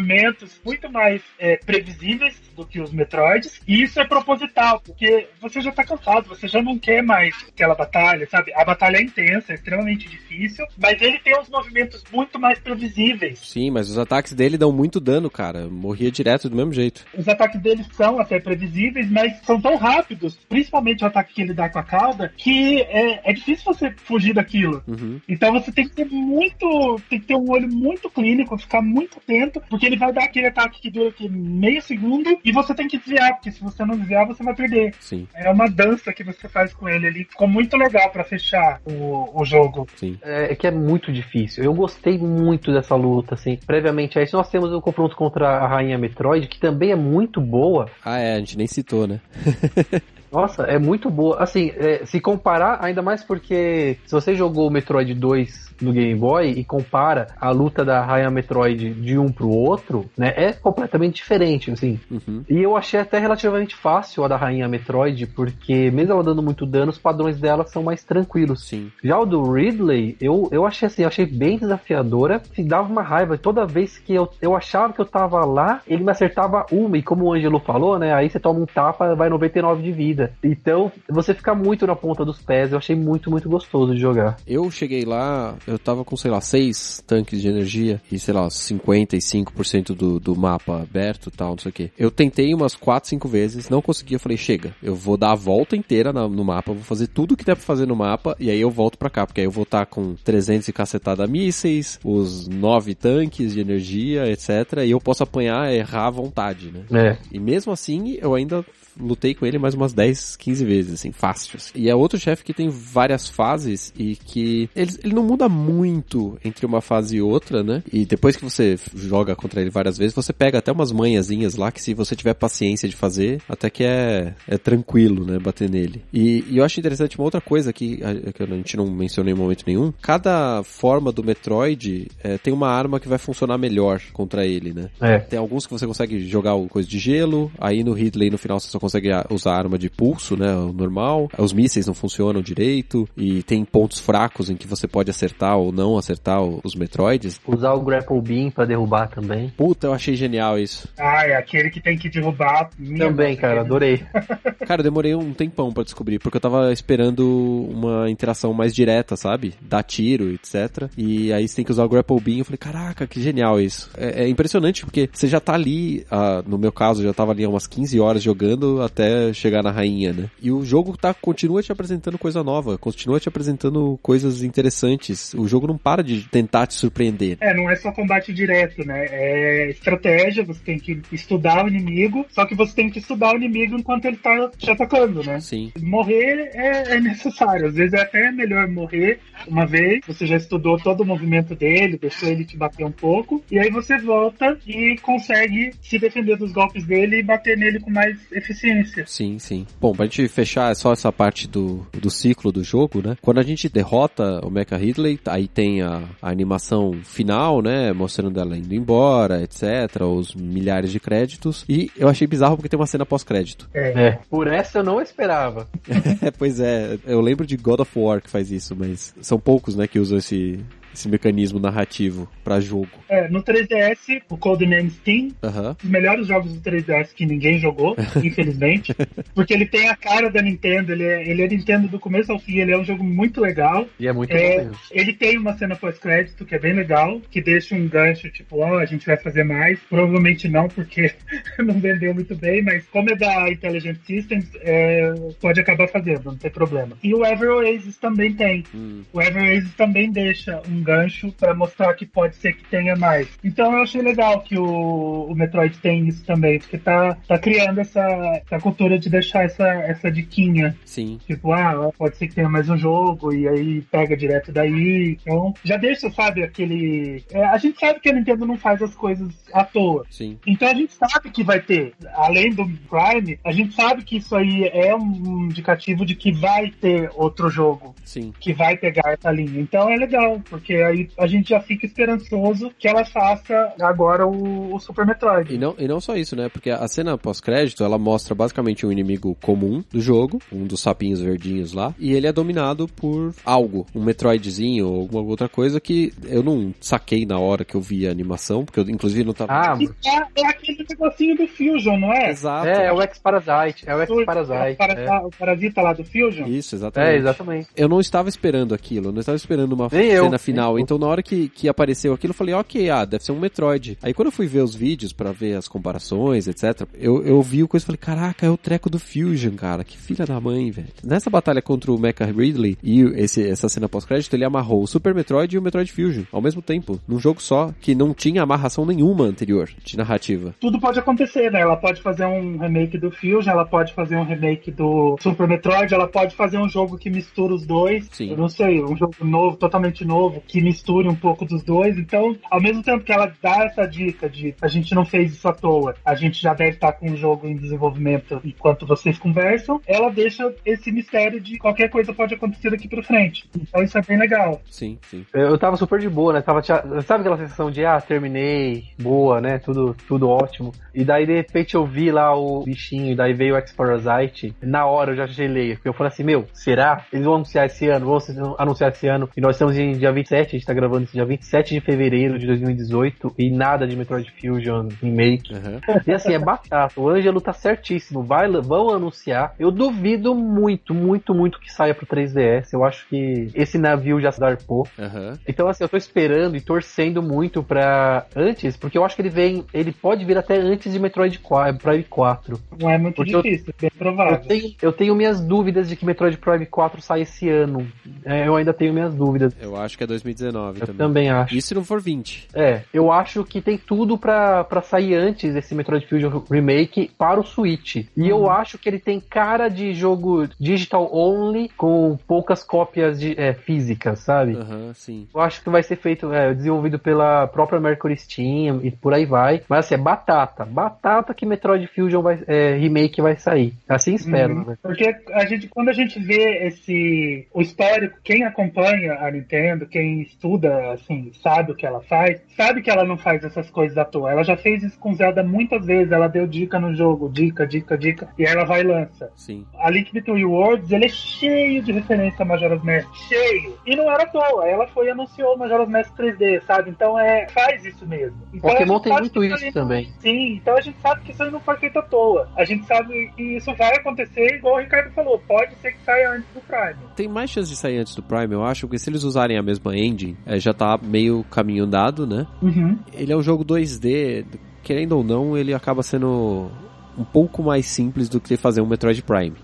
muito 0.64 0.92
mais 0.92 1.22
é, 1.38 1.58
previsíveis 1.58 2.40
do 2.56 2.66
que 2.66 2.82
os 2.82 2.92
Metroids, 2.92 3.62
e 3.68 3.84
isso 3.84 4.00
é 4.00 4.08
proposital, 4.08 4.82
porque 4.82 5.28
você 5.42 5.62
já 5.62 5.72
tá 5.72 5.84
cansado, 5.84 6.28
você 6.28 6.48
já 6.48 6.62
não 6.62 6.78
quer 6.78 7.02
mais 7.02 7.36
aquela 7.48 7.76
batalha, 7.76 8.28
sabe? 8.30 8.54
A 8.54 8.64
batalha 8.64 8.98
é 8.98 9.02
intensa, 9.02 9.52
é 9.52 9.56
extremamente 9.56 10.08
difícil, 10.08 10.66
mas 10.78 11.02
ele 11.02 11.20
tem 11.20 11.38
uns 11.40 11.50
movimentos 11.50 12.04
muito 12.12 12.40
mais 12.40 12.60
previsíveis. 12.60 13.40
Sim, 13.40 13.72
mas 13.72 13.90
os 13.90 13.98
ataques 13.98 14.34
dele 14.34 14.58
dão 14.58 14.72
muito 14.72 15.00
dano, 15.00 15.30
cara. 15.30 15.68
Morria 15.68 16.12
direto 16.12 16.50
do 16.50 16.56
mesmo 16.56 16.74
jeito. 16.74 17.06
Os 17.18 17.28
ataques 17.28 17.62
dele 17.62 17.86
são 17.94 18.20
até 18.20 18.40
previsíveis, 18.40 19.10
mas 19.10 19.40
são 19.44 19.60
tão 19.60 19.76
rápidos, 19.76 20.38
principalmente 20.48 21.04
o 21.04 21.08
ataque 21.08 21.34
que 21.34 21.42
ele 21.42 21.54
dá 21.54 21.70
com 21.70 21.80
a 21.80 21.84
cauda, 21.84 22.34
que 22.38 22.82
é, 22.82 23.30
é 23.30 23.34
difícil 23.34 23.74
você 23.74 23.92
fugir 24.04 24.34
daquilo. 24.34 24.84
Uhum. 24.88 25.20
Então 25.28 25.52
você 25.54 25.72
tem 25.72 25.88
que 25.88 25.96
ter 25.96 26.06
muito. 26.06 27.00
tem 27.10 27.20
que 27.20 27.28
ter 27.28 27.36
um 27.36 27.50
olho 27.50 27.68
muito 27.70 28.10
clínico, 28.10 28.58
ficar 28.58 28.82
muito 28.82 29.18
atento, 29.18 29.62
porque 29.70 29.86
ele 29.90 29.98
vai 29.98 30.14
dar 30.14 30.24
aquele 30.24 30.48
ataque 30.48 30.82
que 30.82 30.90
dura 30.90 31.10
aqui 31.10 31.28
meio 31.28 31.82
segundo 31.82 32.40
e 32.44 32.52
você 32.52 32.74
tem 32.74 32.88
que 32.88 32.98
desviar, 32.98 33.34
porque 33.34 33.52
se 33.52 33.62
você 33.62 33.84
não 33.84 33.98
desviar, 33.98 34.28
você 34.28 34.44
vai 34.44 34.56
perder. 34.56 34.94
Sim. 35.00 35.28
É 35.34 35.50
uma 35.50 35.68
dança 35.68 36.14
que 36.14 36.24
você 36.24 36.48
faz 36.48 36.74
com 36.74 36.88
ele 36.88 37.08
ali. 37.08 37.24
Ficou 37.26 37.48
muito 37.48 37.76
legal 37.76 38.10
para 38.12 38.24
fechar 38.24 38.80
o, 38.86 39.42
o 39.42 39.46
jogo. 39.46 39.88
Sim. 39.96 40.18
É, 40.22 40.54
é 40.54 40.56
que 40.56 40.68
é 40.68 40.72
muito 40.72 41.12
difícil. 41.12 41.64
Eu 41.64 41.74
gostei 41.74 42.18
muito 42.18 42.72
dessa 42.72 42.96
luta, 42.96 43.34
assim. 43.36 43.58
Previamente 43.66 44.20
a 44.20 44.24
isso, 44.24 44.38
nós 44.38 44.50
temos 44.50 44.72
o 44.72 44.82
confronto 44.82 45.16
contra 45.16 45.48
a 45.48 45.68
Rainha 45.68 45.98
Metroid, 45.98 46.48
que 46.48 46.60
também 46.60 46.92
é 46.92 46.96
muito 46.96 47.42
boa. 47.42 47.90
Ah, 48.06 48.20
é, 48.20 48.36
a 48.36 48.40
gente 48.40 48.58
nem 48.58 48.68
citou, 48.68 49.08
né? 49.08 49.20
Nossa, 50.32 50.64
é 50.64 50.78
muito 50.78 51.10
boa. 51.10 51.42
Assim, 51.42 51.72
é, 51.76 52.06
se 52.06 52.20
comparar, 52.20 52.78
ainda 52.84 53.02
mais 53.02 53.24
porque 53.24 53.98
se 54.06 54.12
você 54.12 54.36
jogou 54.36 54.68
o 54.68 54.72
Metroid 54.72 55.14
2 55.16 55.69
no 55.82 55.92
Game 55.92 56.20
Boy 56.20 56.52
e 56.52 56.64
compara 56.64 57.28
a 57.40 57.50
luta 57.52 57.84
da 57.84 58.04
Raia 58.04 58.30
Metroid 58.30 58.94
de 58.94 59.18
um 59.18 59.32
pro 59.32 59.50
outro, 59.50 60.10
né, 60.18 60.34
é 60.36 60.54
completamente 60.54 61.16
diferente, 61.16 61.72
assim. 61.72 62.00
Uhum. 62.10 62.44
E 62.50 62.60
eu 62.60 62.76
achei 62.76 63.00
até 63.00 63.20
relativamente 63.20 63.76
fácil 63.76 64.24
a 64.24 64.28
da 64.28 64.38
Rainha 64.38 64.68
Metroid, 64.68 65.28
porque 65.28 65.92
mesmo 65.92 66.14
ela 66.14 66.24
dando 66.24 66.44
muito 66.44 66.66
dano, 66.66 66.92
os 66.92 66.98
padrões 66.98 67.40
dela 67.40 67.66
são 67.66 67.84
mais 67.84 68.04
tranquilos. 68.04 68.68
Sim. 68.68 68.92
Já 69.04 69.18
o 69.18 69.26
do 69.26 69.52
Ridley, 69.52 70.18
eu, 70.20 70.48
eu 70.52 70.66
achei 70.66 70.88
assim, 70.88 71.04
eu 71.04 71.08
achei 71.08 71.26
bem 71.26 71.58
desafiadora, 71.58 72.42
e 72.58 72.64
dava 72.64 72.90
uma 72.90 73.02
raiva. 73.02 73.38
Toda 73.38 73.66
vez 73.66 73.98
que 73.98 74.14
eu, 74.14 74.30
eu 74.42 74.56
achava 74.56 74.94
que 74.94 75.00
eu 75.00 75.06
tava 75.06 75.44
lá, 75.46 75.82
ele 75.88 76.04
me 76.04 76.12
acertava 76.12 76.66
uma, 76.72 76.98
e 76.98 77.04
como 77.04 77.26
o 77.26 77.34
Ângelo 77.34 77.60
falou, 77.60 77.98
né, 77.98 78.14
aí 78.14 78.30
você 78.30 78.40
toma 78.40 78.60
um 78.60 78.66
tapa, 78.66 79.16
vai 79.16 79.30
99 79.30 79.82
de 79.82 79.92
vida. 79.92 80.34
Então, 80.44 80.92
você 81.10 81.34
fica 81.34 81.54
muito 81.54 81.86
na 81.88 81.96
ponta 81.96 82.26
dos 82.26 82.42
pés, 82.42 82.72
eu 82.72 82.78
achei 82.78 82.96
muito, 82.96 83.30
muito 83.30 83.50
gostoso 83.50 83.94
de 83.94 84.02
jogar. 84.02 84.38
Eu 84.48 84.70
cheguei 84.72 85.06
lá, 85.06 85.56
eu 85.70 85.80
tava 85.80 86.04
com, 86.04 86.16
sei 86.18 86.32
lá, 86.32 86.42
seis 86.42 87.04
tanques 87.06 87.42
de 87.42 87.48
energia 87.48 88.02
e, 88.12 88.18
sei 88.20 88.34
lá, 88.34 88.48
55% 88.48 89.96
do, 89.96 90.20
do 90.20 90.36
mapa 90.36 90.82
aberto 90.82 91.30
e 91.30 91.32
tal, 91.32 91.52
não 91.52 91.58
sei 91.58 91.70
o 91.70 91.74
que. 91.74 91.92
Eu 91.98 92.12
tentei 92.12 92.54
umas 92.54 92.76
4, 92.76 93.10
5 93.10 93.28
vezes, 93.28 93.70
não 93.70 93.82
consegui, 93.82 94.14
eu 94.16 94.20
falei, 94.20 94.38
chega, 94.38 94.74
eu 94.82 94.96
vou 94.96 95.18
dar 95.18 95.32
a 95.32 95.36
volta 95.36 95.76
inteira 95.76 96.12
na- 96.12 96.28
no 96.28 96.44
mapa, 96.44 96.74
vou 96.74 96.84
fazer 96.84 97.08
tudo 97.08 97.36
que 97.38 97.46
der 97.46 97.56
pra 97.56 97.64
fazer 97.66 97.86
no 97.88 97.96
mapa 97.96 98.36
e 98.40 98.50
aí 98.50 98.60
eu 98.60 98.70
volto 98.72 98.98
pra 98.98 99.10
cá, 99.10 99.26
porque 99.26 99.42
aí 99.42 99.48
eu 99.48 99.52
vou 99.52 99.64
estar 99.64 99.86
com 99.86 100.16
300 100.24 100.68
e 100.68 100.74
cacetada 100.74 101.26
mísseis, 101.28 102.00
os 102.04 102.48
9 102.48 102.96
tanques 102.96 103.54
de 103.54 103.60
energia, 103.60 104.28
etc. 104.30 104.80
E 104.86 104.92
eu 104.92 105.00
posso 105.00 105.24
apanhar, 105.24 105.72
errar 105.74 106.08
à 106.08 106.12
vontade, 106.12 106.72
né? 106.72 106.84
É. 106.92 107.18
E 107.32 107.40
mesmo 107.40 107.72
assim, 107.72 108.18
eu 108.22 108.34
ainda 108.34 108.66
lutei 109.00 109.34
com 109.34 109.46
ele 109.46 109.58
mais 109.58 109.74
umas 109.74 109.94
10, 109.94 110.36
15 110.36 110.66
vezes, 110.66 110.94
assim, 110.94 111.12
fáceis. 111.12 111.72
E 111.76 111.90
é 111.90 111.96
outro 111.96 112.20
chefe 112.20 112.44
que 112.44 112.54
tem 112.54 112.70
várias 112.70 113.28
fases 113.28 113.94
e 113.98 114.16
que 114.16 114.70
ele, 114.76 114.92
ele 115.04 115.14
não 115.14 115.24
muda 115.24 115.50
muito 115.50 116.38
entre 116.44 116.66
uma 116.66 116.82
fase 116.82 117.18
e 117.18 117.22
outra, 117.22 117.64
né? 117.64 117.84
E 117.92 118.06
depois 118.06 118.36
que 118.36 118.44
você 118.44 118.78
joga 118.96 119.36
contra 119.36 119.62
ele 119.62 119.70
várias 119.70 119.98
vezes, 119.98 120.14
você 120.14 120.34
pega 120.34 120.60
até 120.60 120.72
umas 120.72 120.92
manhãzinhas 120.92 121.56
lá 121.56 121.72
que 121.72 121.82
se 121.82 121.94
você 121.94 122.16
tiver 122.16 122.34
paciência 122.34 122.88
de 122.88 122.96
fazer, 122.96 123.42
até 123.48 123.70
que 123.70 123.84
é, 123.84 124.34
é 124.48 124.58
tranquilo, 124.58 125.26
né? 125.26 125.40
Bater 125.40 125.70
nele. 125.70 126.04
E, 126.14 126.44
e 126.50 126.58
eu 126.58 126.64
acho 126.64 126.80
interessante 126.80 127.18
uma 127.18 127.26
outra 127.26 127.42
coisa 127.42 127.74
que 127.74 128.00
a, 128.04 128.32
que 128.32 128.44
a 128.44 128.46
gente 128.46 128.78
não 128.78 128.88
mencionou 128.88 129.32
em 129.32 129.36
momento 129.36 129.64
nenhum. 129.66 129.94
Cada 130.02 130.64
forma 130.64 131.12
do 131.12 131.24
Metroid 131.24 132.08
é, 132.24 132.38
tem 132.38 132.54
uma 132.54 132.70
arma 132.70 133.00
que 133.00 133.08
vai 133.08 133.18
funcionar 133.18 133.58
melhor 133.58 134.02
contra 134.14 134.46
ele, 134.46 134.74
né? 134.74 134.90
É. 135.00 135.20
Tem 135.20 135.40
alguns 135.40 135.66
que 135.66 135.72
você 135.72 135.86
consegue 135.86 136.28
jogar 136.28 136.56
coisa 136.68 136.88
de 136.88 137.00
gelo, 137.00 137.52
aí 137.60 137.84
no 137.84 137.94
Ridley 137.94 138.30
no 138.30 138.38
final 138.38 138.60
você 138.60 138.68
só 138.68 138.79
consegue 138.80 139.10
usar 139.30 139.54
arma 139.54 139.78
de 139.78 139.90
pulso, 139.90 140.36
né, 140.36 140.54
o 140.56 140.72
normal. 140.72 141.30
Os 141.38 141.54
mísseis 141.54 141.88
não 141.88 141.94
funcionam 141.94 142.42
direito 142.42 143.08
e 143.16 143.44
tem 143.44 143.64
pontos 143.66 144.00
fracos 144.00 144.50
em 144.50 144.56
que 144.56 144.68
você 144.68 144.88
pode 144.88 145.10
acertar 145.10 145.58
ou 145.58 145.72
não 145.72 145.98
acertar 145.98 146.42
os 146.42 146.76
Metroids. 146.76 147.40
Usar 147.48 147.74
o 147.74 147.82
Grapple 147.82 148.22
Beam 148.22 148.52
pra 148.52 148.66
derrubar 148.66 149.08
também. 149.08 149.50
Puta, 149.56 149.88
eu 149.88 149.94
achei 149.94 150.16
genial 150.16 150.58
isso. 150.58 150.88
Ah, 150.98 151.26
é 151.26 151.36
aquele 151.36 151.70
que 151.70 151.82
tem 151.82 151.98
que 151.98 152.10
derrubar. 152.10 152.70
Também, 152.98 153.32
nossa, 153.32 153.42
cara, 153.42 153.62
adorei. 153.62 154.04
Cara, 154.66 154.82
eu 154.82 154.84
demorei 154.84 155.16
um 155.16 155.34
tempão 155.34 155.74
pra 155.74 155.84
descobrir, 155.84 156.20
porque 156.20 156.38
eu 156.38 156.42
tava 156.42 156.72
esperando 156.72 157.68
uma 157.72 158.08
interação 158.08 158.54
mais 158.54 158.76
direta, 158.76 159.16
sabe? 159.16 159.56
Dar 159.60 159.82
tiro, 159.82 160.32
etc. 160.32 160.90
E 160.96 161.34
aí 161.34 161.48
você 161.48 161.56
tem 161.56 161.66
que 161.66 161.72
usar 161.72 161.84
o 161.86 161.90
Grapple 161.90 162.20
Beam. 162.20 162.38
Eu 162.40 162.46
falei, 162.46 162.58
caraca, 162.58 163.08
que 163.08 163.20
genial 163.20 163.60
isso. 163.60 163.90
É, 163.98 164.26
é 164.26 164.30
impressionante, 164.30 164.86
porque 164.86 165.10
você 165.12 165.28
já 165.28 165.40
tá 165.40 165.56
ali, 165.56 166.06
ah, 166.12 166.44
no 166.46 166.60
meu 166.60 166.72
caso, 166.72 167.02
eu 167.02 167.08
já 167.08 167.14
tava 167.14 167.32
ali 167.32 167.44
há 167.44 167.50
umas 167.50 167.66
15 167.66 168.00
horas 168.00 168.22
jogando 168.22 168.69
até 168.82 169.34
chegar 169.34 169.64
na 169.64 169.72
rainha, 169.72 170.14
né? 170.14 170.30
E 170.42 170.52
o 170.52 170.64
jogo 170.64 170.98
tá, 170.98 171.14
continua 171.14 171.62
te 171.62 171.72
apresentando 171.72 172.18
coisa 172.18 172.44
nova, 172.44 172.78
continua 172.78 173.20
te 173.20 173.28
apresentando 173.28 174.00
coisas 174.02 174.44
interessantes. 174.44 175.34
O 175.34 175.48
jogo 175.48 175.68
não 175.68 175.78
para 175.78 176.04
de 176.04 176.28
tentar 176.30 176.68
te 176.68 176.76
surpreender. 176.76 177.38
É, 177.42 177.54
não 177.54 177.70
é 177.70 177.76
só 177.76 177.92
combate 177.92 178.34
direto, 178.34 178.86
né? 178.86 179.06
É 179.10 179.70
estratégia, 179.70 180.44
você 180.44 180.62
tem 180.64 180.78
que 180.78 181.02
estudar 181.12 181.66
o 181.66 181.68
inimigo, 181.68 182.26
só 182.30 182.46
que 182.46 182.56
você 182.56 182.74
tem 182.76 182.90
que 182.90 183.00
estudar 183.00 183.34
o 183.34 183.38
inimigo 183.38 183.76
enquanto 183.76 184.06
ele 184.06 184.18
tá 184.18 184.50
te 184.58 184.70
atacando, 184.70 185.24
né? 185.24 185.40
Sim. 185.40 185.72
Morrer 185.82 186.52
é, 186.54 186.96
é 186.96 187.00
necessário. 187.00 187.68
Às 187.68 187.76
vezes 187.76 187.94
é 187.94 188.02
até 188.02 188.32
melhor 188.32 188.68
morrer 188.68 189.20
uma 189.48 189.66
vez. 189.66 190.02
Você 190.08 190.26
já 190.26 190.38
estudou 190.38 190.78
todo 190.78 191.02
o 191.02 191.06
movimento 191.06 191.56
dele, 191.56 191.98
deixou 191.98 192.30
ele 192.30 192.46
te 192.46 192.58
bater 192.58 192.86
um 192.86 192.92
pouco. 192.92 193.44
E 193.50 193.58
aí 193.60 193.70
você 193.70 193.98
volta 193.98 194.58
e 194.68 194.98
consegue 195.02 195.72
se 195.82 195.98
defender 195.98 196.38
dos 196.38 196.52
golpes 196.52 196.86
dele 196.86 197.20
e 197.20 197.24
bater 197.24 197.58
nele 197.58 197.80
com 197.80 197.92
mais 197.92 198.18
eficiência. 198.32 198.59
Sim, 199.06 199.40
sim. 199.40 199.66
Bom, 199.80 199.94
pra 199.94 200.06
gente 200.06 200.28
fechar 200.28 200.76
só 200.76 200.94
essa 200.94 201.12
parte 201.12 201.48
do, 201.48 201.86
do 201.94 202.10
ciclo 202.10 202.52
do 202.52 202.64
jogo, 202.64 203.02
né? 203.06 203.18
Quando 203.22 203.40
a 203.40 203.44
gente 203.44 203.70
derrota 203.70 204.46
o 204.46 204.50
Mecha 204.50 204.78
Ridley, 204.78 205.20
aí 205.26 205.48
tem 205.48 205.82
a, 205.82 206.04
a 206.22 206.30
animação 206.30 206.94
final, 207.04 207.62
né? 207.62 207.94
Mostrando 207.94 208.40
ela 208.40 208.58
indo 208.58 208.74
embora, 208.74 209.42
etc. 209.42 210.02
Os 210.02 210.36
milhares 210.36 210.92
de 210.92 211.00
créditos. 211.00 211.66
E 211.68 211.92
eu 211.98 212.08
achei 212.08 212.28
bizarro 212.28 212.56
porque 212.56 212.70
tem 212.70 212.80
uma 212.80 212.88
cena 212.88 213.06
pós-crédito. 213.06 213.70
É. 213.74 214.20
Por 214.30 214.48
essa 214.48 214.80
eu 214.80 214.84
não 214.84 215.02
esperava. 215.02 215.68
É, 216.22 216.32
pois 216.32 216.60
é. 216.60 216.98
Eu 217.06 217.22
lembro 217.22 217.46
de 217.46 217.56
God 217.56 217.80
of 217.82 217.98
War 217.98 218.22
que 218.22 218.30
faz 218.30 218.52
isso, 218.52 218.76
mas 218.76 219.14
são 219.22 219.40
poucos, 219.40 219.76
né, 219.76 219.88
que 219.88 220.00
usam 220.00 220.18
esse, 220.18 220.60
esse 220.94 221.08
mecanismo 221.10 221.60
narrativo 221.60 222.30
pra 222.44 222.60
jogo. 222.60 222.90
É, 223.08 223.28
no 223.30 223.44
3DS, 223.44 224.22
o 224.30 224.38
Codename 224.38 224.90
Steam, 224.90 225.30
Aham. 225.44 225.76
os 225.84 225.90
melhores 225.90 226.28
jogos 226.28 226.54
do 226.54 226.62
3DS 226.62 227.14
que 227.14 227.26
ninguém 227.26 227.60
jogou, 227.60 227.96
infelizmente. 228.24 228.96
Porque 229.34 229.54
ele 229.54 229.66
tem 229.66 229.90
a 229.90 229.96
cara 229.96 230.30
da 230.30 230.42
Nintendo, 230.42 230.92
ele 230.92 231.04
é, 231.04 231.30
ele 231.30 231.42
é 231.44 231.48
Nintendo 231.48 231.88
do 231.88 232.00
começo 232.00 232.32
ao 232.32 232.40
fim, 232.40 232.60
ele 232.60 232.72
é 232.72 232.78
um 232.78 232.84
jogo 232.86 233.04
muito 233.04 233.42
legal. 233.42 233.88
E 234.00 234.08
é 234.08 234.14
muito 234.14 234.32
É, 234.32 234.66
bom 234.66 234.72
ele 234.92 235.14
tem 235.14 235.38
uma 235.38 235.58
cena 235.58 235.76
pós-crédito 235.76 236.46
que 236.46 236.56
é 236.56 236.60
bem 236.60 236.74
legal, 236.74 237.22
que 237.30 237.42
deixa 237.42 237.76
um 237.76 237.88
gancho, 237.88 238.30
tipo, 238.30 238.58
ó, 238.58 238.78
a 238.80 238.86
gente 238.86 239.06
vai 239.06 239.18
fazer 239.18 239.44
mais. 239.44 239.80
Provavelmente 239.90 240.48
não, 240.48 240.68
porque 240.68 241.14
não 241.60 241.80
vendeu 241.80 242.14
muito 242.14 242.36
bem, 242.36 242.62
mas 242.62 242.86
como 242.88 243.10
é 243.12 243.16
da 243.16 243.50
Intelligent 243.50 243.98
Systems, 244.06 244.48
é, 244.62 245.14
pode 245.40 245.60
acabar 245.60 245.88
fazendo, 245.88 246.26
não 246.26 246.38
tem 246.38 246.52
problema. 246.52 246.98
E 247.04 247.14
o 247.14 247.26
Ever 247.26 247.50
Oasis 247.50 247.98
também 247.98 248.34
tem. 248.34 248.64
Hum. 248.74 249.04
O 249.14 249.22
Ever 249.22 249.44
Oasis 249.44 249.74
também 249.76 250.12
deixa 250.12 250.62
um 250.68 250.79
gancho 250.82 251.32
pra 251.34 251.54
mostrar 251.54 251.94
que 251.94 252.06
pode 252.06 252.36
ser 252.36 252.54
que 252.54 252.64
tenha 252.66 252.96
mais. 252.96 253.28
Então 253.44 253.74
eu 253.74 253.84
achei 253.84 254.02
legal 254.02 254.42
que 254.42 254.58
o, 254.58 255.26
o 255.26 255.36
Metroid 255.36 255.78
tem 255.80 256.08
isso 256.08 256.24
também, 256.26 256.60
porque 256.60 256.78
tá, 256.78 257.18
tá 257.28 257.38
criando 257.38 257.80
essa, 257.80 258.02
essa 258.46 258.60
cultura 258.60 258.98
de 258.98 259.10
deixar 259.10 259.44
essa, 259.44 259.68
essa 259.68 260.12
diquinha 260.12 260.76
Sim. 260.86 261.20
Tipo, 261.26 261.54
ah, 261.54 261.92
pode 261.98 262.18
ser 262.18 262.28
que 262.28 262.36
tenha 262.36 262.50
mais 262.50 262.70
um 262.70 262.78
jogo 262.78 263.34
e 263.34 263.48
aí 263.48 263.82
pega 263.82 264.18
direto 264.18 264.52
daí. 264.52 265.18
Então, 265.22 265.54
já 265.64 265.78
deixa, 265.78 266.10
sabe, 266.10 266.44
aquele. 266.44 267.24
É, 267.32 267.46
a 267.46 267.58
gente 267.58 267.80
sabe 267.80 268.00
que 268.00 268.10
a 268.10 268.14
Nintendo 268.14 268.46
não 268.46 268.58
faz 268.58 268.82
as 268.82 268.96
coisas 268.96 269.34
à 269.54 269.64
toa. 269.64 270.06
Sim. 270.10 270.38
Então 270.46 270.68
a 270.68 270.74
gente 270.74 270.94
sabe 270.94 271.30
que 271.30 271.44
vai 271.44 271.60
ter, 271.60 271.94
além 272.14 272.52
do 272.52 272.66
Prime, 272.90 273.40
a 273.44 273.52
gente 273.52 273.74
sabe 273.76 274.04
que 274.04 274.18
isso 274.18 274.36
aí 274.36 274.68
é 274.74 274.96
um 274.96 275.46
indicativo 275.46 276.06
de 276.06 276.16
que 276.16 276.32
vai 276.32 276.72
ter 276.72 277.10
outro 277.16 277.50
jogo 277.50 277.96
Sim. 278.04 278.34
que 278.40 278.54
vai 278.54 278.76
pegar 278.78 279.14
essa 279.14 279.32
linha. 279.32 279.60
Então 279.60 279.90
é 279.90 279.96
legal, 279.96 280.42
porque 280.50 280.69
aí 280.76 281.10
a 281.18 281.28
gente 281.28 281.50
já 281.50 281.60
fica 281.60 281.86
esperançoso 281.86 282.72
que 282.78 282.88
ela 282.88 283.06
faça 283.06 283.74
agora 283.82 284.26
o, 284.28 284.74
o 284.76 284.80
Super 284.80 285.06
Metroid. 285.06 285.54
E 285.54 285.58
não, 285.58 285.76
e 285.78 285.88
não 285.88 286.00
só 286.00 286.16
isso, 286.16 286.36
né? 286.36 286.50
Porque 286.50 286.70
a 286.70 286.88
cena 286.88 287.18
pós-crédito, 287.18 287.84
ela 287.84 287.98
mostra 287.98 288.34
basicamente 288.36 288.86
um 288.86 288.92
inimigo 288.92 289.36
comum 289.42 289.84
do 289.92 290.00
jogo, 290.02 290.40
um 290.52 290.66
dos 290.66 290.82
sapinhos 290.82 291.22
verdinhos 291.22 291.74
lá, 291.74 291.94
e 292.00 292.14
ele 292.14 292.28
é 292.28 292.32
dominado 292.32 292.88
por 292.88 293.34
algo, 293.46 293.86
um 293.96 294.04
Metroidzinho 294.04 294.88
ou 294.88 295.02
alguma 295.02 295.22
outra 295.24 295.50
coisa 295.50 295.80
que 295.80 296.14
eu 296.28 296.44
não 296.44 296.74
saquei 296.80 297.26
na 297.26 297.40
hora 297.40 297.64
que 297.66 297.76
eu 297.76 297.82
vi 297.82 298.08
a 298.08 298.12
animação, 298.12 298.64
porque 298.66 298.80
eu 298.80 298.90
inclusive 298.90 299.24
não 299.24 299.34
tava... 299.34 299.52
Ah, 299.54 299.78
E 299.80 299.86
é, 300.08 300.42
é 300.44 300.48
aquele 300.48 300.86
negocinho 300.90 301.36
do 301.36 301.48
Fusion, 301.48 301.98
não 301.98 302.14
é? 302.14 302.30
Exato. 302.30 302.68
é, 302.68 302.86
é 302.88 302.94
o 302.94 303.02
X-Parasite. 303.02 303.84
É 303.88 303.96
o 303.96 304.00
O, 304.00 304.02
X-Parasite. 304.02 304.78
para- 304.78 305.00
É. 305.00 305.10
o 305.20 305.30
parasita 305.38 305.82
lá 305.82 305.94
do 305.94 306.04
Fusion? 306.04 306.46
Isso, 306.48 306.76
exatamente. 306.76 307.12
É, 307.14 307.18
exatamente. 307.18 307.68
Eu 307.76 307.88
não 307.88 308.00
estava 308.00 308.30
esperando 308.30 308.74
aquilo, 308.74 309.08
eu 309.08 309.12
não 309.12 309.20
estava 309.20 309.36
esperando 309.36 309.74
uma 309.74 309.88
Nem 309.92 310.08
eu, 310.10 310.18
cena 310.24 310.30
nem 310.32 310.40
final. 310.40 310.59
Então 310.80 310.98
na 310.98 311.08
hora 311.08 311.24
que, 311.24 311.50
que 311.50 311.68
apareceu 311.68 312.14
aquilo, 312.14 312.32
eu 312.32 312.36
falei, 312.36 312.54
ok, 312.54 312.90
ah, 312.90 313.06
deve 313.06 313.24
ser 313.24 313.32
um 313.32 313.40
Metroid. 313.40 313.98
Aí 314.02 314.14
quando 314.14 314.28
eu 314.28 314.32
fui 314.32 314.48
ver 314.48 314.62
os 314.62 314.76
vídeos 314.76 315.14
pra 315.14 315.32
ver 315.32 315.56
as 315.56 315.68
comparações, 315.68 316.48
etc, 316.48 316.88
eu, 316.94 317.24
eu 317.24 317.42
vi 317.42 317.64
o 317.64 317.68
coisa 317.68 317.84
e 317.84 317.88
falei, 317.88 317.98
caraca, 317.98 318.46
é 318.46 318.50
o 318.50 318.58
treco 318.58 318.90
do 318.90 319.00
Fusion, 319.00 319.56
cara, 319.56 319.84
que 319.84 319.98
filha 319.98 320.26
da 320.26 320.40
mãe, 320.40 320.72
velho. 320.72 320.90
Nessa 321.04 321.30
batalha 321.30 321.62
contra 321.62 321.92
o 321.92 322.00
Mecha 322.00 322.26
Ridley 322.26 322.78
e 322.84 323.02
esse, 323.16 323.48
essa 323.48 323.70
cena 323.70 323.88
pós-crédito, 323.88 324.34
ele 324.34 324.46
amarrou 324.46 324.84
o 324.84 324.88
Super 324.88 325.14
Metroid 325.14 325.56
e 325.56 325.60
o 325.60 325.62
Metroid 325.62 325.92
Fusion 325.92 326.24
ao 326.32 326.42
mesmo 326.42 326.62
tempo, 326.62 327.00
num 327.08 327.20
jogo 327.20 327.42
só, 327.42 327.72
que 327.80 327.96
não 327.96 328.14
tinha 328.14 328.44
amarração 328.44 328.86
nenhuma 328.86 329.26
anterior 329.26 329.70
de 329.84 329.98
narrativa. 329.98 330.54
Tudo 330.60 330.80
pode 330.80 331.00
acontecer, 331.00 331.52
né? 331.52 331.62
Ela 331.62 331.78
pode 331.78 332.02
fazer 332.02 332.26
um 332.26 332.58
remake 332.58 332.98
do 332.98 333.12
Fusion, 333.12 333.52
ela 333.52 333.66
pode 333.66 333.94
fazer 333.94 334.16
um 334.16 334.24
remake 334.24 334.72
do 334.72 335.18
Super 335.22 335.48
Metroid, 335.48 335.94
ela 335.94 336.08
pode 336.08 336.36
fazer 336.36 336.58
um 336.58 336.70
jogo 336.70 336.98
que 336.98 337.10
mistura 337.10 337.54
os 337.54 337.66
dois. 337.66 338.08
Sim. 338.12 338.32
Eu 338.32 338.38
não 338.38 338.50
sei, 338.50 338.82
um 338.84 338.96
jogo 338.96 339.14
novo, 339.22 339.58
totalmente 339.58 340.06
novo, 340.06 340.42
que 340.50 340.62
misture 340.62 341.08
um 341.08 341.16
pouco 341.16 341.46
dos 341.46 341.64
dois. 341.64 341.98
Então, 341.98 342.36
ao 342.50 342.60
mesmo 342.60 342.84
tempo 342.84 343.04
que 343.04 343.14
ela 343.14 343.32
dá 343.42 343.66
essa 343.66 343.88
dica 343.88 344.28
de 344.28 344.56
a 344.62 344.68
gente 344.68 344.96
não 344.96 345.06
fez 345.06 345.34
isso 345.34 345.48
à 345.48 345.54
toa, 345.54 345.94
a 346.04 346.16
gente 346.16 346.42
já 346.42 346.54
deve 346.54 346.72
estar 346.72 346.92
com 346.94 347.12
o 347.12 347.16
jogo 347.16 347.48
em 347.48 347.56
desenvolvimento 347.56 348.42
enquanto 348.44 348.86
vocês 348.86 349.18
conversam, 349.18 349.80
ela 349.86 350.10
deixa 350.10 350.54
esse 350.66 350.92
mistério 350.92 351.40
de 351.40 351.58
qualquer 351.58 351.90
coisa 351.90 352.14
pode 352.14 352.34
acontecer 352.34 352.72
daqui 352.72 352.88
pra 352.88 353.04
frente. 353.04 353.48
Então 353.56 353.84
isso 353.84 353.98
é 353.98 354.02
bem 354.02 354.18
legal. 354.18 354.60
Sim, 354.70 354.98
sim. 355.04 355.26
Eu 355.34 355.58
tava 355.58 355.78
super 355.78 356.00
de 356.00 356.10
boa, 356.10 356.34
né? 356.34 356.42
Tava, 356.42 356.62
sabe 356.64 357.22
aquela 357.22 357.38
sensação 357.38 357.70
de, 357.70 357.86
ah, 357.86 358.02
terminei, 358.02 358.86
boa, 359.00 359.40
né? 359.40 359.60
Tudo, 359.60 359.96
tudo 360.08 360.30
ótimo. 360.30 360.72
E 360.94 361.04
daí, 361.04 361.26
de 361.26 361.36
repente, 361.36 361.76
eu 361.76 361.86
vi 361.86 362.12
lá 362.12 362.36
o 362.36 362.64
bichinho, 362.64 363.16
daí 363.16 363.34
veio 363.34 363.56
o 363.56 363.58
X-Parasite. 363.58 364.56
Na 364.62 364.86
hora 364.86 365.12
eu 365.12 365.16
já 365.16 365.26
gelei. 365.28 365.76
Porque 365.76 365.90
eu 365.90 365.94
falei 365.94 366.12
assim, 366.12 366.24
meu, 366.24 366.46
será? 366.54 367.06
Eles 367.12 367.26
vão 367.26 367.36
anunciar 367.36 367.66
esse 367.66 367.88
ano? 367.88 368.06
Vão 368.06 368.56
anunciar 368.58 368.92
esse 368.92 369.08
ano. 369.08 369.30
E 369.36 369.42
nós 369.42 369.56
estamos 369.56 369.78
em 369.78 369.94
dia 369.94 370.12
27, 370.12 370.39
a 370.48 370.60
gente 370.60 370.66
tá 370.66 370.74
gravando 370.74 371.04
esse 371.04 371.14
dia 371.14 371.26
27 371.26 371.74
de 371.74 371.82
fevereiro 371.82 372.38
de 372.38 372.46
2018. 372.48 373.36
E 373.38 373.50
nada 373.50 373.88
de 373.88 373.96
Metroid 373.96 374.32
Fusion 374.40 374.90
Remake. 375.02 375.54
Uhum. 375.54 375.80
E 376.06 376.12
assim, 376.12 376.34
é 376.34 376.40
batata. 376.40 377.00
O 377.00 377.10
Ângelo 377.10 377.42
tá 377.42 377.54
certíssimo. 377.54 378.24
Vai, 378.24 378.50
vão 378.50 378.90
anunciar. 378.90 379.54
Eu 379.60 379.72
duvido 379.72 380.34
muito, 380.36 380.94
muito, 380.94 381.34
muito 381.34 381.60
que 381.60 381.72
saia 381.72 381.94
pro 381.94 382.06
3DS. 382.06 382.74
Eu 382.74 382.84
acho 382.84 383.08
que 383.08 383.50
esse 383.54 383.78
navio 383.78 384.20
já 384.20 384.32
se 384.32 384.40
darpou. 384.40 384.88
Uhum. 384.98 385.38
Então, 385.48 385.68
assim, 385.68 385.84
eu 385.84 385.90
tô 385.90 385.98
esperando 385.98 386.56
e 386.56 386.62
torcendo 386.62 387.22
muito 387.22 387.64
pra 387.64 388.26
antes, 388.36 388.76
porque 388.78 388.98
eu 388.98 389.06
acho 389.06 389.16
que 389.16 389.22
ele 389.22 389.30
vem. 389.30 389.66
Ele 389.74 389.92
pode 389.92 390.26
vir 390.26 390.38
até 390.38 390.58
antes 390.58 390.92
de 390.92 391.00
Metroid 391.00 391.40
4, 391.40 391.78
Prime 391.78 392.04
4. 392.04 392.60
Não 392.80 392.90
é 392.90 392.98
muito 392.98 393.16
porque 393.16 393.42
difícil, 393.42 393.68
eu, 393.68 393.74
bem 393.82 393.92
provável. 393.98 394.34
Eu 394.34 394.42
tenho, 394.42 394.76
eu 394.82 394.92
tenho 394.92 395.16
minhas 395.16 395.42
dúvidas 395.42 395.90
de 395.90 395.96
que 395.96 396.06
Metroid 396.06 396.38
Prime 396.38 396.66
4 396.66 397.02
sai 397.02 397.22
esse 397.22 397.50
ano. 397.50 397.88
É, 398.26 398.48
eu 398.48 398.56
ainda 398.56 398.74
tenho 398.74 398.94
minhas 398.94 399.14
dúvidas. 399.14 399.56
Eu 399.60 399.76
acho 399.76 399.98
que 399.98 400.04
é 400.04 400.08
2019 400.34 400.80
eu 400.82 400.88
também. 400.88 400.98
também 400.98 401.30
acho. 401.30 401.56
E 401.56 401.62
se 401.62 401.74
não 401.74 401.84
for 401.84 402.02
20? 402.02 402.50
É, 402.54 402.82
eu 402.94 403.12
acho 403.12 403.44
que 403.44 403.62
tem 403.62 403.78
tudo 403.78 404.18
pra, 404.18 404.64
pra 404.64 404.82
sair 404.82 405.16
antes 405.16 405.56
esse 405.56 405.76
Metroid 405.76 406.06
Fusion 406.08 406.44
Remake 406.50 407.12
para 407.18 407.40
o 407.40 407.44
Switch. 407.44 407.96
E 407.96 408.08
uhum. 408.18 408.28
eu 408.28 408.50
acho 408.50 408.78
que 408.78 408.88
ele 408.88 409.00
tem 409.00 409.20
cara 409.20 409.68
de 409.70 409.94
jogo 409.94 410.48
digital 410.60 411.10
only 411.14 411.70
com 411.70 412.18
poucas 412.28 412.64
cópias 412.64 413.20
de, 413.20 413.40
é, 413.40 413.54
físicas, 413.54 414.20
sabe? 414.20 414.56
Uhum, 414.56 414.94
sim. 414.94 415.28
Eu 415.34 415.42
acho 415.42 415.64
que 415.64 415.70
vai 415.70 415.84
ser 415.84 415.98
feito, 415.98 416.32
é, 416.34 416.54
desenvolvido 416.54 417.00
pela 417.00 417.48
própria 417.48 417.80
Mercury 417.80 418.18
Steam 418.18 418.82
e 418.84 418.92
por 418.92 419.14
aí 419.14 419.26
vai. 419.26 419.62
Mas 419.68 419.86
assim, 419.86 419.96
é 419.96 419.98
batata. 419.98 420.66
Batata 420.66 421.34
que 421.34 421.46
Metroid 421.46 421.88
Fusion 421.88 422.22
vai, 422.22 422.40
é, 422.48 422.76
Remake 422.76 423.22
vai 423.22 423.38
sair. 423.38 423.74
Assim 423.88 424.16
espero, 424.16 424.54
uhum. 424.54 424.66
né? 424.66 424.78
Porque 424.82 425.16
a 425.34 425.46
gente, 425.46 425.68
quando 425.68 425.90
a 425.90 425.94
gente 425.94 426.20
vê 426.20 426.68
esse 426.68 427.48
o 427.54 427.62
histórico, 427.62 428.18
quem 428.24 428.44
acompanha 428.44 429.14
a 429.14 429.32
Nintendo, 429.32 429.86
quem 429.86 430.19
estuda, 430.22 430.92
assim, 430.92 431.32
sabe 431.42 431.72
o 431.72 431.76
que 431.76 431.86
ela 431.86 432.02
faz, 432.02 432.42
sabe 432.56 432.82
que 432.82 432.90
ela 432.90 433.06
não 433.06 433.18
faz 433.18 433.44
essas 433.44 433.70
coisas 433.70 433.98
à 433.98 434.06
toa. 434.06 434.32
Ela 434.32 434.44
já 434.44 434.58
fez 434.58 434.84
isso 434.84 435.00
com 435.00 435.14
Zelda 435.14 435.44
muitas 435.44 435.86
vezes. 435.86 436.12
Ela 436.12 436.28
deu 436.28 436.48
dica 436.48 436.80
no 436.80 436.94
jogo, 436.94 437.30
dica, 437.30 437.66
dica, 437.66 437.98
dica, 437.98 438.30
e 438.38 438.46
aí 438.46 438.54
ela 438.54 438.66
vai 438.66 438.82
e 438.82 438.84
lança. 438.84 439.32
Sim. 439.36 439.66
A 439.78 439.90
Link 439.90 440.12
Between 440.14 440.46
Worlds, 440.46 440.92
ele 440.92 441.06
é 441.06 441.10
cheio 441.10 441.82
de 441.84 441.92
referência 441.92 442.44
a 442.44 442.46
Majora's 442.46 442.84
Mask. 442.84 443.14
Cheio. 443.28 443.78
E 443.86 443.96
não 443.96 444.12
era 444.12 444.24
à 444.24 444.28
toa. 444.28 444.68
Ela 444.68 444.88
foi 444.88 445.08
e 445.08 445.10
anunciou 445.12 445.58
Majora's 445.58 445.90
Mask 445.90 446.16
3D, 446.18 446.62
sabe? 446.66 446.90
Então 446.90 447.20
é, 447.20 447.48
faz 447.50 447.86
isso 447.86 448.06
mesmo. 448.08 448.38
Então, 448.54 448.70
Pokémon 448.70 449.00
tem 449.00 449.14
muito 449.14 449.44
isso 449.44 449.72
também. 449.72 450.12
Sim, 450.20 450.56
então 450.56 450.76
a 450.76 450.82
gente 450.82 451.00
sabe 451.02 451.22
que 451.22 451.32
isso 451.32 451.46
não 451.52 451.60
foi 451.60 451.78
feito 451.78 452.00
à 452.00 452.02
toa. 452.02 452.50
A 452.56 452.66
gente 452.66 452.86
sabe 452.86 453.32
que 453.36 453.58
isso 453.58 453.74
vai 453.76 453.96
acontecer, 453.96 454.56
igual 454.56 454.76
o 454.76 454.80
Ricardo 454.80 455.12
falou, 455.12 455.40
pode 455.48 455.76
ser 455.76 455.94
que 455.94 456.04
saia 456.04 456.32
antes 456.32 456.50
do 456.54 456.62
Prime. 456.62 456.96
Tem 457.16 457.28
mais 457.28 457.50
chance 457.50 457.70
de 457.70 457.76
sair 457.76 457.98
antes 457.98 458.16
do 458.16 458.24
Prime, 458.24 458.54
eu 458.54 458.64
acho, 458.64 458.88
porque 458.88 459.00
se 459.00 459.10
eles 459.10 459.24
usarem 459.24 459.58
a 459.58 459.64
mesma 459.64 459.96
engine, 459.96 460.09
é, 460.46 460.60
já 460.60 460.74
tá 460.74 461.00
meio 461.02 461.44
caminho 461.50 461.86
dado, 461.86 462.26
né? 462.26 462.48
Uhum. 462.62 462.98
Ele 463.14 463.32
é 463.32 463.38
um 463.38 463.42
jogo 463.42 463.64
2D, 463.64 464.46
querendo 464.84 465.14
ou 465.14 465.24
não, 465.24 465.58
ele 465.58 465.74
acaba 465.74 466.04
sendo 466.04 466.70
um 467.18 467.24
pouco 467.24 467.62
mais 467.62 467.86
simples 467.86 468.30
do 468.30 468.40
que 468.40 468.56
fazer 468.56 468.82
um 468.82 468.88
Metroid 468.88 469.22
Prime. 469.24 469.56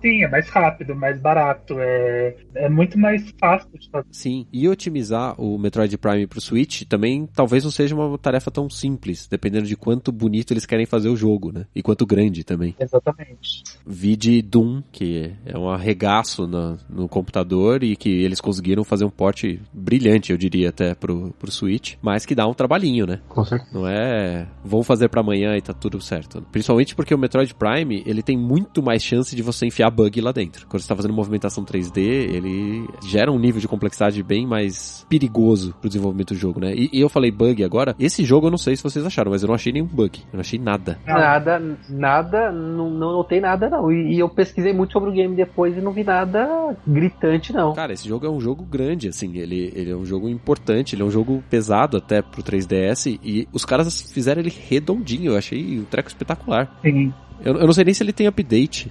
Sim, 0.00 0.24
é 0.24 0.28
mais 0.28 0.48
rápido, 0.48 0.94
mais 0.94 1.18
barato, 1.20 1.74
é, 1.78 2.36
é 2.54 2.68
muito 2.68 2.98
mais 2.98 3.34
fácil 3.38 3.70
de 3.78 3.90
fazer. 3.90 4.06
Sim, 4.10 4.46
e 4.52 4.68
otimizar 4.68 5.40
o 5.40 5.58
Metroid 5.58 5.96
Prime 5.98 6.26
pro 6.26 6.40
Switch 6.40 6.82
também 6.82 7.26
talvez 7.26 7.64
não 7.64 7.70
seja 7.70 7.94
uma 7.94 8.16
tarefa 8.18 8.50
tão 8.50 8.68
simples, 8.70 9.26
dependendo 9.28 9.66
de 9.66 9.76
quanto 9.76 10.12
bonito 10.12 10.52
eles 10.52 10.66
querem 10.66 10.86
fazer 10.86 11.08
o 11.08 11.16
jogo, 11.16 11.52
né? 11.52 11.66
E 11.74 11.82
quanto 11.82 12.06
grande 12.06 12.44
também. 12.44 12.74
Exatamente. 12.78 13.62
Vide 13.86 14.42
Doom, 14.42 14.82
que 14.92 15.32
é 15.44 15.58
um 15.58 15.68
arregaço 15.68 16.46
no, 16.46 16.78
no 16.88 17.08
computador 17.08 17.82
e 17.82 17.96
que 17.96 18.10
eles 18.10 18.40
conseguiram 18.40 18.84
fazer 18.84 19.04
um 19.04 19.10
porte 19.10 19.60
brilhante, 19.72 20.32
eu 20.32 20.38
diria 20.38 20.68
até, 20.70 20.94
pro, 20.94 21.34
pro 21.38 21.50
Switch, 21.50 21.94
mas 22.00 22.24
que 22.24 22.34
dá 22.34 22.46
um 22.46 22.54
trabalhinho, 22.54 23.06
né? 23.06 23.20
Com 23.28 23.44
certeza. 23.44 23.70
Não 23.72 23.86
é 23.86 24.46
vou 24.64 24.82
fazer 24.82 25.08
para 25.08 25.20
amanhã 25.20 25.56
e 25.56 25.62
tá 25.62 25.72
tudo 25.72 26.00
certo. 26.00 26.42
Principalmente 26.52 26.94
porque 26.94 27.14
o 27.14 27.18
Metroid 27.18 27.54
Prime, 27.54 28.02
ele 28.06 28.22
tem 28.22 28.36
muito 28.36 28.82
mais 28.82 29.02
chance 29.02 29.34
de 29.34 29.42
você 29.42 29.66
enfiar 29.66 29.87
bug 29.90 30.20
lá 30.20 30.32
dentro. 30.32 30.66
Quando 30.66 30.80
você 30.80 30.84
está 30.84 30.96
fazendo 30.96 31.14
movimentação 31.14 31.64
3D, 31.64 31.98
ele 31.98 32.88
gera 33.04 33.30
um 33.30 33.38
nível 33.38 33.60
de 33.60 33.68
complexidade 33.68 34.22
bem 34.22 34.46
mais 34.46 35.06
perigoso 35.08 35.74
pro 35.80 35.88
desenvolvimento 35.88 36.34
do 36.34 36.38
jogo, 36.38 36.60
né? 36.60 36.74
E, 36.74 36.90
e, 36.92 37.00
eu 37.00 37.08
falei 37.08 37.30
bug 37.30 37.62
agora, 37.64 37.94
esse 37.98 38.24
jogo 38.24 38.46
eu 38.46 38.50
não 38.50 38.58
sei 38.58 38.76
se 38.76 38.82
vocês 38.82 39.04
acharam, 39.04 39.30
mas 39.30 39.42
eu 39.42 39.48
não 39.48 39.54
achei 39.54 39.72
nenhum 39.72 39.86
bug. 39.86 40.20
Eu 40.20 40.34
não 40.34 40.40
achei 40.40 40.58
nada. 40.58 40.98
Nada, 41.06 41.78
nada, 41.88 42.52
não, 42.52 42.90
não 42.90 43.12
notei 43.12 43.40
nada 43.40 43.68
não. 43.68 43.90
E, 43.90 44.14
e 44.14 44.18
eu 44.18 44.28
pesquisei 44.28 44.72
muito 44.72 44.92
sobre 44.92 45.10
o 45.10 45.12
game 45.12 45.34
depois 45.34 45.76
e 45.76 45.80
não 45.80 45.92
vi 45.92 46.04
nada 46.04 46.76
gritante 46.86 47.52
não. 47.52 47.74
Cara, 47.74 47.92
esse 47.92 48.08
jogo 48.08 48.26
é 48.26 48.30
um 48.30 48.40
jogo 48.40 48.64
grande, 48.64 49.08
assim, 49.08 49.36
ele, 49.36 49.72
ele 49.74 49.90
é 49.90 49.96
um 49.96 50.04
jogo 50.04 50.28
importante, 50.28 50.94
ele 50.94 51.02
é 51.02 51.04
um 51.04 51.10
jogo 51.10 51.42
pesado 51.48 51.96
até 51.96 52.22
pro 52.22 52.42
3DS 52.42 53.18
e 53.22 53.48
os 53.52 53.64
caras 53.64 54.00
fizeram 54.02 54.40
ele 54.40 54.52
redondinho, 54.68 55.32
eu 55.32 55.38
achei 55.38 55.78
o 55.78 55.82
um 55.82 55.84
treco 55.84 56.08
espetacular. 56.08 56.78
Sim. 56.82 57.12
Eu, 57.44 57.54
eu 57.54 57.66
não 57.66 57.72
sei 57.72 57.84
nem 57.84 57.94
se 57.94 58.02
ele 58.02 58.12
tem 58.12 58.26
update. 58.26 58.90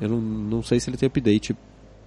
Eu 0.00 0.08
não, 0.08 0.20
não 0.20 0.62
sei 0.62 0.80
se 0.80 0.90
ele 0.90 0.96
tem 0.96 1.06
update 1.06 1.56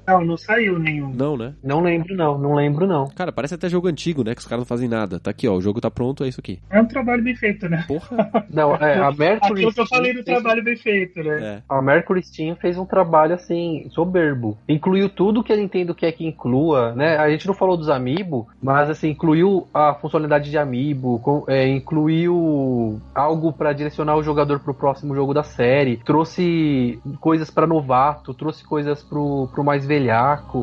não, 0.09 0.25
não 0.25 0.37
saiu 0.37 0.79
nenhum. 0.79 1.13
Não, 1.13 1.37
né? 1.37 1.53
Não 1.63 1.81
lembro, 1.81 2.15
não. 2.15 2.37
Não 2.37 2.55
lembro, 2.55 2.87
não. 2.87 3.07
Cara, 3.09 3.31
parece 3.31 3.55
até 3.55 3.69
jogo 3.69 3.87
antigo, 3.87 4.23
né? 4.23 4.33
Que 4.33 4.41
os 4.41 4.47
caras 4.47 4.61
não 4.61 4.65
fazem 4.65 4.89
nada. 4.89 5.19
Tá 5.19 5.31
aqui, 5.31 5.47
ó. 5.47 5.53
O 5.53 5.61
jogo 5.61 5.79
tá 5.79 5.91
pronto, 5.91 6.23
é 6.23 6.27
isso 6.27 6.39
aqui. 6.39 6.59
É 6.69 6.81
um 6.81 6.85
trabalho 6.85 7.23
bem 7.23 7.35
feito, 7.35 7.69
né? 7.69 7.85
Porra. 7.87 8.29
não, 8.49 8.75
é, 8.75 8.99
a 8.99 9.11
Mercury. 9.11 9.53
Aquilo 9.53 9.73
que 9.73 9.81
eu 9.81 9.87
falei 9.87 10.13
do 10.13 10.23
trabalho 10.23 10.63
bem 10.63 10.75
feito, 10.75 11.23
né? 11.23 11.43
É. 11.43 11.61
A 11.69 11.81
Mercury 11.81 12.23
Steam 12.23 12.55
fez 12.55 12.77
um 12.77 12.85
trabalho, 12.85 13.35
assim, 13.35 13.87
soberbo. 13.91 14.57
Incluiu 14.67 15.09
tudo 15.09 15.43
que 15.43 15.53
a 15.53 15.57
Nintendo 15.57 15.93
quer 15.93 16.11
que 16.11 16.25
inclua, 16.25 16.93
né? 16.95 17.17
A 17.17 17.29
gente 17.29 17.47
não 17.47 17.53
falou 17.53 17.77
dos 17.77 17.89
Amiibo, 17.89 18.47
mas, 18.61 18.89
assim, 18.89 19.09
incluiu 19.09 19.67
a 19.73 19.93
funcionalidade 19.93 20.49
de 20.49 20.57
Amiibo, 20.57 21.19
com, 21.19 21.43
é, 21.47 21.67
incluiu 21.67 22.99
algo 23.13 23.53
para 23.53 23.73
direcionar 23.73 24.15
o 24.15 24.23
jogador 24.23 24.59
pro 24.59 24.73
próximo 24.73 25.15
jogo 25.15 25.33
da 25.33 25.43
série, 25.43 25.97
trouxe 25.97 26.99
coisas 27.19 27.49
para 27.49 27.67
novato, 27.67 28.33
trouxe 28.33 28.63
coisas 28.63 29.03
pro, 29.03 29.49
pro 29.53 29.63
mais 29.63 29.85